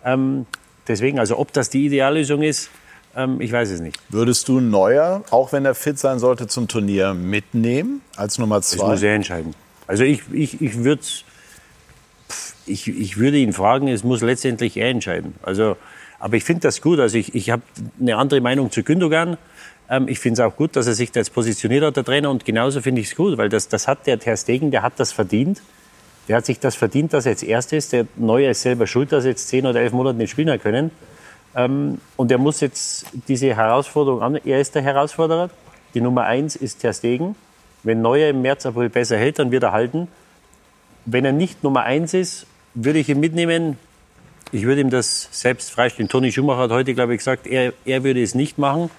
Ähm, 0.05 0.47
deswegen, 0.89 1.18
also 1.18 1.39
ob 1.39 1.52
das 1.52 1.68
die 1.68 1.85
Ideallösung 1.86 2.43
ist, 2.43 2.70
ähm, 3.14 3.40
ich 3.40 3.52
weiß 3.52 3.70
es 3.70 3.81
nicht. 3.81 3.98
Würdest 4.09 4.48
du 4.48 4.60
Neuer, 4.60 5.22
auch 5.31 5.52
wenn 5.52 5.64
er 5.66 5.74
fit 5.74 5.98
sein 5.98 6.18
sollte, 6.18 6.47
zum 6.47 6.68
Turnier 6.68 7.12
mitnehmen 7.12 8.01
als 8.16 8.39
Nummer 8.39 8.56
Das 8.56 8.70
zwei? 8.70 8.86
muss 8.89 9.02
er 9.02 9.14
entscheiden. 9.14 9.55
Also 9.86 10.05
ich, 10.05 10.22
ich, 10.32 10.62
ich 10.62 10.85
würde 10.85 11.02
ich, 12.70 12.88
ich 12.88 13.18
würde 13.18 13.38
ihn 13.38 13.52
fragen, 13.52 13.88
es 13.88 14.05
muss 14.05 14.22
letztendlich 14.22 14.76
er 14.76 14.88
entscheiden. 14.88 15.34
Also, 15.42 15.76
aber 16.18 16.36
ich 16.36 16.44
finde 16.44 16.62
das 16.62 16.80
gut. 16.80 17.01
Also 17.01 17.18
ich, 17.18 17.34
ich 17.34 17.51
habe 17.51 17.62
eine 18.01 18.16
andere 18.16 18.40
Meinung 18.40 18.70
zu 18.70 18.82
Gündogan. 18.82 19.36
Ähm, 19.88 20.09
ich 20.09 20.18
finde 20.18 20.40
es 20.42 20.47
auch 20.47 20.56
gut, 20.56 20.76
dass 20.76 20.86
er 20.86 20.94
sich 20.94 21.12
da 21.12 21.20
jetzt 21.20 21.34
positioniert 21.34 21.84
hat, 21.84 21.97
der 21.97 22.05
Trainer. 22.05 22.30
Und 22.30 22.44
genauso 22.44 22.80
finde 22.80 23.01
ich 23.01 23.09
es 23.09 23.16
gut, 23.16 23.36
weil 23.38 23.48
das, 23.48 23.68
das 23.68 23.88
hat 23.88 24.06
der 24.06 24.18
Ter 24.18 24.36
Stegen, 24.36 24.70
der 24.70 24.82
hat 24.82 24.94
das 24.98 25.12
verdient. 25.12 25.62
Der 26.28 26.36
hat 26.36 26.47
sich 26.47 26.60
das 26.60 26.76
verdient, 26.76 27.12
dass 27.12 27.26
er 27.26 27.32
jetzt 27.32 27.42
Erster 27.42 27.76
ist. 27.76 27.92
Der 27.92 28.06
Neue 28.16 28.51
ist 28.51 28.62
selber 28.62 28.86
schuld, 28.86 29.10
dass 29.10 29.24
er 29.24 29.30
jetzt 29.30 29.48
zehn 29.48 29.66
oder 29.66 29.80
elf 29.80 29.92
Monate 29.92 30.16
nicht 30.16 30.30
spielen 30.30 30.51
hat 30.51 30.62
können. 30.62 30.90
Ähm, 31.56 32.01
und 32.16 32.30
er 32.30 32.38
muss 32.38 32.60
jetzt 32.60 33.06
diese 33.26 33.55
Herausforderung 33.56 34.22
an. 34.22 34.36
Er 34.44 34.60
ist 34.60 34.74
der 34.74 34.82
Herausforderer. 34.82 35.51
Die 35.94 36.01
Nummer 36.01 36.24
eins 36.24 36.55
ist 36.55 36.80
Ter 36.80 36.92
Stegen. 36.92 37.34
Wenn 37.82 38.02
Neuer 38.02 38.28
im 38.28 38.42
März, 38.42 38.66
April 38.66 38.90
besser 38.90 39.16
hält, 39.16 39.38
dann 39.38 39.51
wird 39.51 39.62
er 39.62 39.72
halten. 39.72 40.06
Wenn 41.06 41.24
er 41.24 41.32
nicht 41.32 41.64
Nummer 41.64 41.82
eins 41.82 42.14
ist, 42.14 42.47
würde 42.74 42.98
ich 42.98 43.09
ihn 43.09 43.20
mitnehmen. 43.20 43.78
Ich 44.52 44.64
würde 44.64 44.80
ihm 44.80 44.90
das 44.90 45.28
selbst 45.30 45.70
freistellen. 45.70 46.09
Toni 46.09 46.32
Schumacher 46.32 46.62
hat 46.62 46.70
heute, 46.70 46.94
glaube 46.94 47.14
ich, 47.14 47.18
gesagt, 47.18 47.47
er, 47.47 47.72
er 47.84 48.02
würde 48.05 48.22
es 48.22 48.34
nicht 48.34 48.59
machen. 48.59 48.90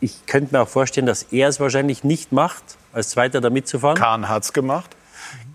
Ich 0.00 0.26
könnte 0.26 0.54
mir 0.54 0.62
auch 0.62 0.68
vorstellen, 0.68 1.06
dass 1.06 1.22
er 1.24 1.48
es 1.48 1.60
wahrscheinlich 1.60 2.04
nicht 2.04 2.32
macht, 2.32 2.62
als 2.92 3.10
Zweiter 3.10 3.40
da 3.40 3.48
mitzufahren. 3.50 3.96
Kahn 3.96 4.28
hat's 4.28 4.52
gemacht. 4.52 4.90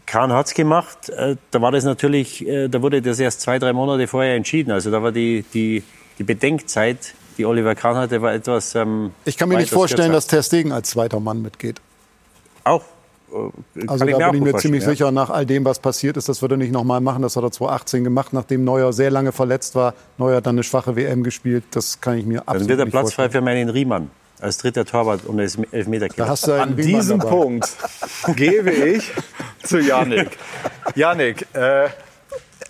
Kahn 0.05 0.31
hat's 0.31 0.53
gemacht. 0.53 1.09
Äh, 1.09 1.35
Da 1.51 1.61
war 1.61 1.71
das 1.71 1.83
natürlich, 1.83 2.47
äh, 2.47 2.67
da 2.69 2.81
wurde 2.81 3.01
das 3.01 3.19
erst 3.19 3.41
zwei, 3.41 3.59
drei 3.59 3.73
Monate 3.73 4.07
vorher 4.07 4.35
entschieden. 4.35 4.71
Also 4.71 4.91
da 4.91 5.03
war 5.03 5.11
die, 5.11 5.43
die, 5.53 5.83
die 6.17 6.23
Bedenkzeit, 6.23 7.13
die 7.37 7.45
Oliver 7.45 7.75
Kahn 7.75 7.95
hatte, 7.97 8.21
war 8.21 8.33
etwas. 8.33 8.75
Ähm, 8.75 9.11
Ich 9.25 9.37
kann 9.37 9.49
mir 9.49 9.57
nicht 9.57 9.71
vorstellen, 9.71 10.11
dass 10.11 10.25
kürzer. 10.25 10.37
Ter 10.37 10.43
Stegen 10.43 10.71
als 10.71 10.89
zweiter 10.89 11.19
Mann 11.19 11.41
mitgeht. 11.41 11.81
Auch. 12.63 12.83
Äh, 13.33 13.85
Also 13.87 14.05
da 14.05 14.31
bin 14.31 14.45
ich 14.45 14.53
mir 14.53 14.59
ziemlich 14.59 14.83
vorstellen, 14.83 14.97
sicher, 14.97 15.11
nach 15.11 15.29
all 15.29 15.45
dem, 15.45 15.65
was 15.65 15.79
passiert 15.79 16.17
ist, 16.17 16.29
das 16.29 16.41
wird 16.41 16.51
er 16.51 16.57
nicht 16.57 16.71
nochmal 16.71 17.01
machen. 17.01 17.21
Das 17.21 17.35
hat 17.35 17.43
er 17.43 17.51
2018 17.51 18.03
gemacht, 18.03 18.33
nachdem 18.33 18.63
Neuer 18.63 18.93
sehr 18.93 19.11
lange 19.11 19.31
verletzt 19.31 19.75
war. 19.75 19.93
Neuer 20.17 20.37
hat 20.37 20.45
dann 20.45 20.55
eine 20.55 20.63
schwache 20.63 20.95
WM 20.95 21.23
gespielt. 21.23 21.63
Das 21.71 22.01
kann 22.01 22.17
ich 22.17 22.25
mir 22.25 22.35
Ja. 22.35 22.39
Dann 22.41 22.47
absolut 22.55 22.69
wird 22.69 22.79
er 22.79 22.85
Platz 22.85 23.01
vorstellen. 23.13 23.31
frei 23.31 23.39
für 23.39 23.43
meinen 23.43 23.69
Riemann 23.69 24.09
als 24.39 24.57
dritter 24.57 24.85
Torwart 24.85 25.25
um 25.25 25.37
das 25.37 25.57
Elfmeterkiller. 25.71 26.25
Da 26.25 26.31
hast 26.31 26.47
du 26.47 26.51
einen 26.53 26.61
An 26.61 26.73
Riemann 26.73 27.01
diesem 27.01 27.19
dabei. 27.19 27.29
Punkt 27.31 27.69
gebe 28.35 28.71
ich 28.71 29.11
zu 29.63 29.79
Yannick. 29.79 30.37
Yannick, 30.95 31.45
äh, 31.53 31.89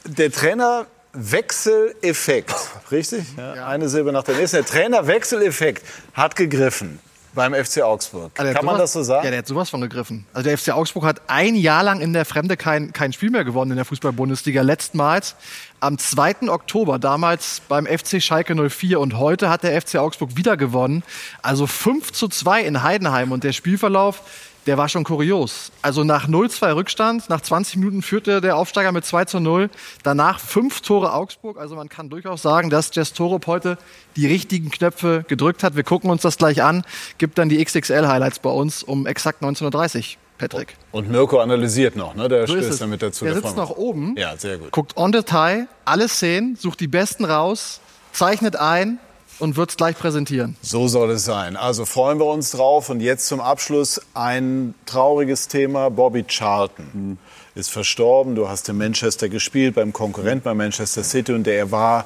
der 0.05 0.31
Trainerwechseleffekt 0.31 2.53
richtig? 2.91 3.23
Ja. 3.37 3.67
Eine 3.67 3.89
Silbe 3.89 4.11
nach 4.11 4.23
der 4.23 4.35
nächsten. 4.35 4.57
Der 4.57 4.65
Trainerwechseleffekt 4.65 5.85
hat 6.13 6.35
gegriffen 6.35 6.99
beim 7.33 7.53
FC 7.53 7.81
Augsburg. 7.81 8.31
Also 8.37 8.53
Kann 8.53 8.65
man 8.65 8.75
sowas, 8.75 8.93
das 8.93 8.93
so 8.93 9.03
sagen? 9.03 9.25
Ja, 9.25 9.31
der 9.31 9.39
hat 9.39 9.47
sowas 9.47 9.69
von 9.69 9.81
gegriffen. 9.81 10.25
Also 10.33 10.49
der 10.49 10.57
FC 10.57 10.69
Augsburg 10.69 11.05
hat 11.05 11.21
ein 11.27 11.55
Jahr 11.55 11.83
lang 11.83 12.01
in 12.01 12.13
der 12.13 12.25
Fremde 12.25 12.57
kein, 12.57 12.93
kein 12.93 13.13
Spiel 13.13 13.29
mehr 13.29 13.43
gewonnen 13.43 13.71
in 13.71 13.77
der 13.77 13.85
Fußball-Bundesliga. 13.85 14.61
Letztmals 14.61 15.35
am 15.79 15.97
2. 15.97 16.49
Oktober, 16.49 16.99
damals 16.99 17.61
beim 17.67 17.85
FC 17.85 18.21
Schalke 18.21 18.55
04 18.69 18.99
und 18.99 19.17
heute 19.17 19.49
hat 19.49 19.63
der 19.63 19.79
FC 19.81 19.95
Augsburg 19.95 20.35
wieder 20.35 20.57
gewonnen. 20.57 21.03
Also 21.41 21.67
5 21.67 22.11
zu 22.11 22.27
2 22.27 22.61
in 22.63 22.83
Heidenheim 22.83 23.31
und 23.31 23.43
der 23.43 23.53
Spielverlauf 23.53 24.21
der 24.67 24.77
war 24.77 24.89
schon 24.89 25.03
kurios. 25.03 25.71
Also 25.81 26.03
nach 26.03 26.27
0-2 26.27 26.75
Rückstand, 26.75 27.29
nach 27.29 27.41
20 27.41 27.77
Minuten 27.77 28.01
führte 28.01 28.41
der 28.41 28.57
Aufsteiger 28.57 28.91
mit 28.91 29.05
2 29.05 29.25
zu 29.25 29.39
0. 29.39 29.69
Danach 30.03 30.39
fünf 30.39 30.81
Tore 30.81 31.13
Augsburg. 31.13 31.57
Also 31.59 31.75
man 31.75 31.89
kann 31.89 32.09
durchaus 32.09 32.41
sagen, 32.41 32.69
dass 32.69 32.93
Jess 32.93 33.13
Torup 33.13 33.47
heute 33.47 33.77
die 34.15 34.27
richtigen 34.27 34.69
Knöpfe 34.69 35.25
gedrückt 35.27 35.63
hat. 35.63 35.75
Wir 35.75 35.83
gucken 35.83 36.09
uns 36.11 36.21
das 36.21 36.37
gleich 36.37 36.61
an. 36.61 36.83
Gibt 37.17 37.37
dann 37.37 37.49
die 37.49 37.63
XXL-Highlights 37.63 38.39
bei 38.39 38.49
uns 38.51 38.83
um 38.83 39.07
exakt 39.07 39.41
19.30 39.41 40.17
Patrick. 40.37 40.75
Und 40.91 41.09
Mirko 41.09 41.39
analysiert 41.39 41.95
noch, 41.95 42.15
ne? 42.15 42.27
Der 42.27 42.47
So 42.47 42.53
stößt 42.55 42.81
damit 42.81 43.01
dazu. 43.01 43.25
Der 43.25 43.33
der 43.35 43.43
sitzt 43.43 43.55
noch 43.57 43.69
oben, 43.71 44.15
Ja, 44.17 44.35
sehr 44.37 44.57
gut. 44.57 44.71
guckt 44.71 44.97
on 44.97 45.11
Detail, 45.11 45.67
alle 45.85 46.07
Szenen, 46.07 46.55
sucht 46.55 46.79
die 46.79 46.87
besten 46.87 47.25
raus, 47.25 47.79
zeichnet 48.11 48.55
ein 48.55 48.97
und 49.41 49.57
wird 49.57 49.71
es 49.71 49.77
gleich 49.77 49.97
präsentieren. 49.97 50.55
So 50.61 50.87
soll 50.87 51.09
es 51.11 51.25
sein. 51.25 51.57
Also 51.57 51.85
freuen 51.85 52.19
wir 52.19 52.27
uns 52.27 52.51
drauf. 52.51 52.89
Und 52.89 53.01
jetzt 53.01 53.25
zum 53.27 53.41
Abschluss 53.41 53.99
ein 54.13 54.75
trauriges 54.85 55.47
Thema. 55.47 55.89
Bobby 55.89 56.23
Charlton 56.23 57.17
ist 57.55 57.71
verstorben. 57.71 58.35
Du 58.35 58.47
hast 58.47 58.69
in 58.69 58.77
Manchester 58.77 59.29
gespielt, 59.29 59.75
beim 59.75 59.93
Konkurrent 59.93 60.43
bei 60.43 60.53
Manchester 60.53 61.03
City. 61.03 61.33
Und 61.33 61.47
er 61.47 61.71
war 61.71 62.05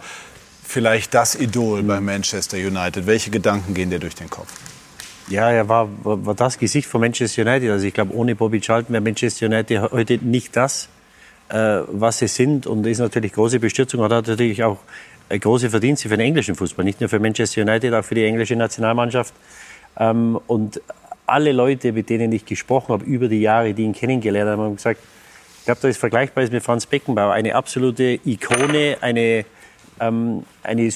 vielleicht 0.64 1.14
das 1.14 1.36
Idol 1.36 1.84
bei 1.84 2.00
Manchester 2.00 2.58
United. 2.58 3.06
Welche 3.06 3.30
Gedanken 3.32 3.74
gehen 3.74 3.90
dir 3.90 4.00
durch 4.00 4.16
den 4.16 4.30
Kopf? 4.30 4.48
Ja, 5.28 5.50
er 5.50 5.68
war, 5.68 5.90
war, 6.04 6.26
war 6.26 6.36
das 6.36 6.58
Gesicht 6.58 6.88
von 6.88 7.02
Manchester 7.02 7.42
United. 7.42 7.70
Also 7.70 7.86
ich 7.86 7.94
glaube, 7.94 8.16
ohne 8.16 8.36
Bobby 8.36 8.62
Charlton 8.62 8.94
wäre 8.94 9.04
Manchester 9.04 9.48
United 9.48 9.92
heute 9.92 10.20
nicht 10.20 10.56
das, 10.56 10.88
äh, 11.50 11.82
was 11.88 12.20
sie 12.20 12.28
sind. 12.28 12.66
Und 12.66 12.88
ist 12.88 13.00
natürlich 13.00 13.34
große 13.34 13.60
Bestürzung. 13.60 14.00
Und 14.00 14.14
hat 14.14 14.28
natürlich 14.28 14.64
auch 14.64 14.78
große 15.30 15.70
Verdienste 15.70 16.10
für 16.10 16.18
den 16.18 16.28
englischen 16.28 16.56
Fußball. 16.56 16.86
Nicht 16.86 17.02
nur 17.02 17.10
für 17.10 17.20
Manchester 17.20 17.62
United, 17.62 17.94
auch 17.94 18.04
für 18.04 18.16
die 18.16 18.24
englische 18.24 18.56
Nationalmannschaft. 18.56 19.34
Ähm, 19.98 20.40
und 20.48 20.82
alle 21.26 21.52
Leute, 21.52 21.92
mit 21.92 22.10
denen 22.10 22.32
ich 22.32 22.46
gesprochen 22.46 22.94
habe 22.94 23.06
über 23.06 23.28
die 23.28 23.42
Jahre, 23.42 23.74
die 23.74 23.84
ihn 23.84 23.94
kennengelernt 23.94 24.52
haben, 24.52 24.62
haben 24.62 24.76
gesagt, 24.76 25.00
ich 25.60 25.66
glaube, 25.66 25.82
da 25.82 25.88
ist 25.88 25.98
vergleichbar 25.98 26.48
mit 26.52 26.64
Franz 26.64 26.86
Beckenbauer. 26.86 27.34
Eine 27.34 27.56
absolute 27.56 28.20
Ikone, 28.24 28.98
eine, 29.02 29.46
ähm, 30.00 30.44
eine, 30.62 30.90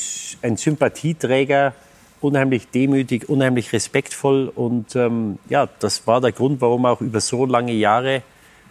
ein 0.44 0.58
Sympathieträger, 0.58 1.74
unheimlich 2.22 2.68
demütig, 2.68 3.30
unheimlich 3.30 3.74
respektvoll. 3.74 4.52
Und 4.54 4.96
ähm, 4.96 5.40
ja, 5.50 5.68
das 5.80 6.06
war 6.06 6.22
der 6.22 6.34
Grund, 6.34 6.62
warum 6.62 6.86
auch 6.86 7.02
über 7.02 7.20
so 7.20 7.48
lange 7.48 7.72
Jahre 7.72 8.22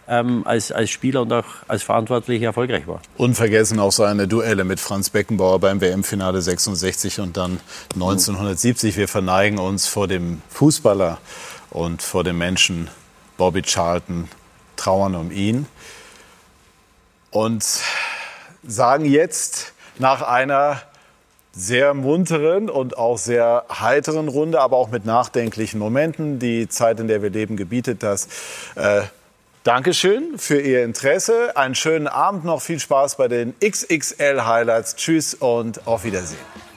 ähm, 0.09 0.41
als, 0.45 0.71
als 0.71 0.89
Spieler 0.89 1.21
und 1.21 1.31
auch 1.31 1.45
als 1.67 1.83
Verantwortlicher 1.83 2.47
erfolgreich 2.47 2.87
war. 2.87 3.01
Unvergessen 3.17 3.79
auch 3.79 3.91
seine 3.91 4.27
Duelle 4.27 4.63
mit 4.63 4.79
Franz 4.79 5.11
Beckenbauer 5.11 5.59
beim 5.59 5.79
WM-Finale 5.79 6.41
66 6.41 7.19
und 7.19 7.37
dann 7.37 7.59
1970. 7.93 8.97
Wir 8.97 9.07
verneigen 9.07 9.59
uns 9.59 9.87
vor 9.87 10.07
dem 10.07 10.41
Fußballer 10.49 11.19
und 11.69 12.01
vor 12.01 12.23
dem 12.23 12.39
Menschen 12.39 12.89
Bobby 13.37 13.61
Charlton, 13.61 14.27
trauern 14.75 15.15
um 15.15 15.31
ihn 15.31 15.67
und 17.31 17.63
sagen 18.65 19.05
jetzt 19.05 19.73
nach 19.99 20.21
einer 20.21 20.81
sehr 21.51 21.93
munteren 21.93 22.69
und 22.69 22.97
auch 22.97 23.17
sehr 23.17 23.65
heiteren 23.69 24.27
Runde, 24.27 24.61
aber 24.61 24.77
auch 24.77 24.89
mit 24.89 25.05
nachdenklichen 25.05 25.79
Momenten. 25.79 26.39
Die 26.39 26.69
Zeit, 26.69 26.99
in 26.99 27.07
der 27.07 27.21
wir 27.21 27.29
leben, 27.29 27.57
gebietet 27.57 28.01
das. 28.01 28.27
Äh, 28.75 29.01
Dankeschön 29.63 30.37
für 30.37 30.61
Ihr 30.61 30.85
Interesse. 30.85 31.57
Einen 31.57 31.75
schönen 31.75 32.07
Abend 32.07 32.45
noch. 32.45 32.61
Viel 32.61 32.79
Spaß 32.79 33.17
bei 33.17 33.27
den 33.27 33.53
XXL 33.59 34.45
Highlights. 34.45 34.95
Tschüss 34.95 35.33
und 35.33 35.85
auf 35.85 36.05
Wiedersehen. 36.05 36.68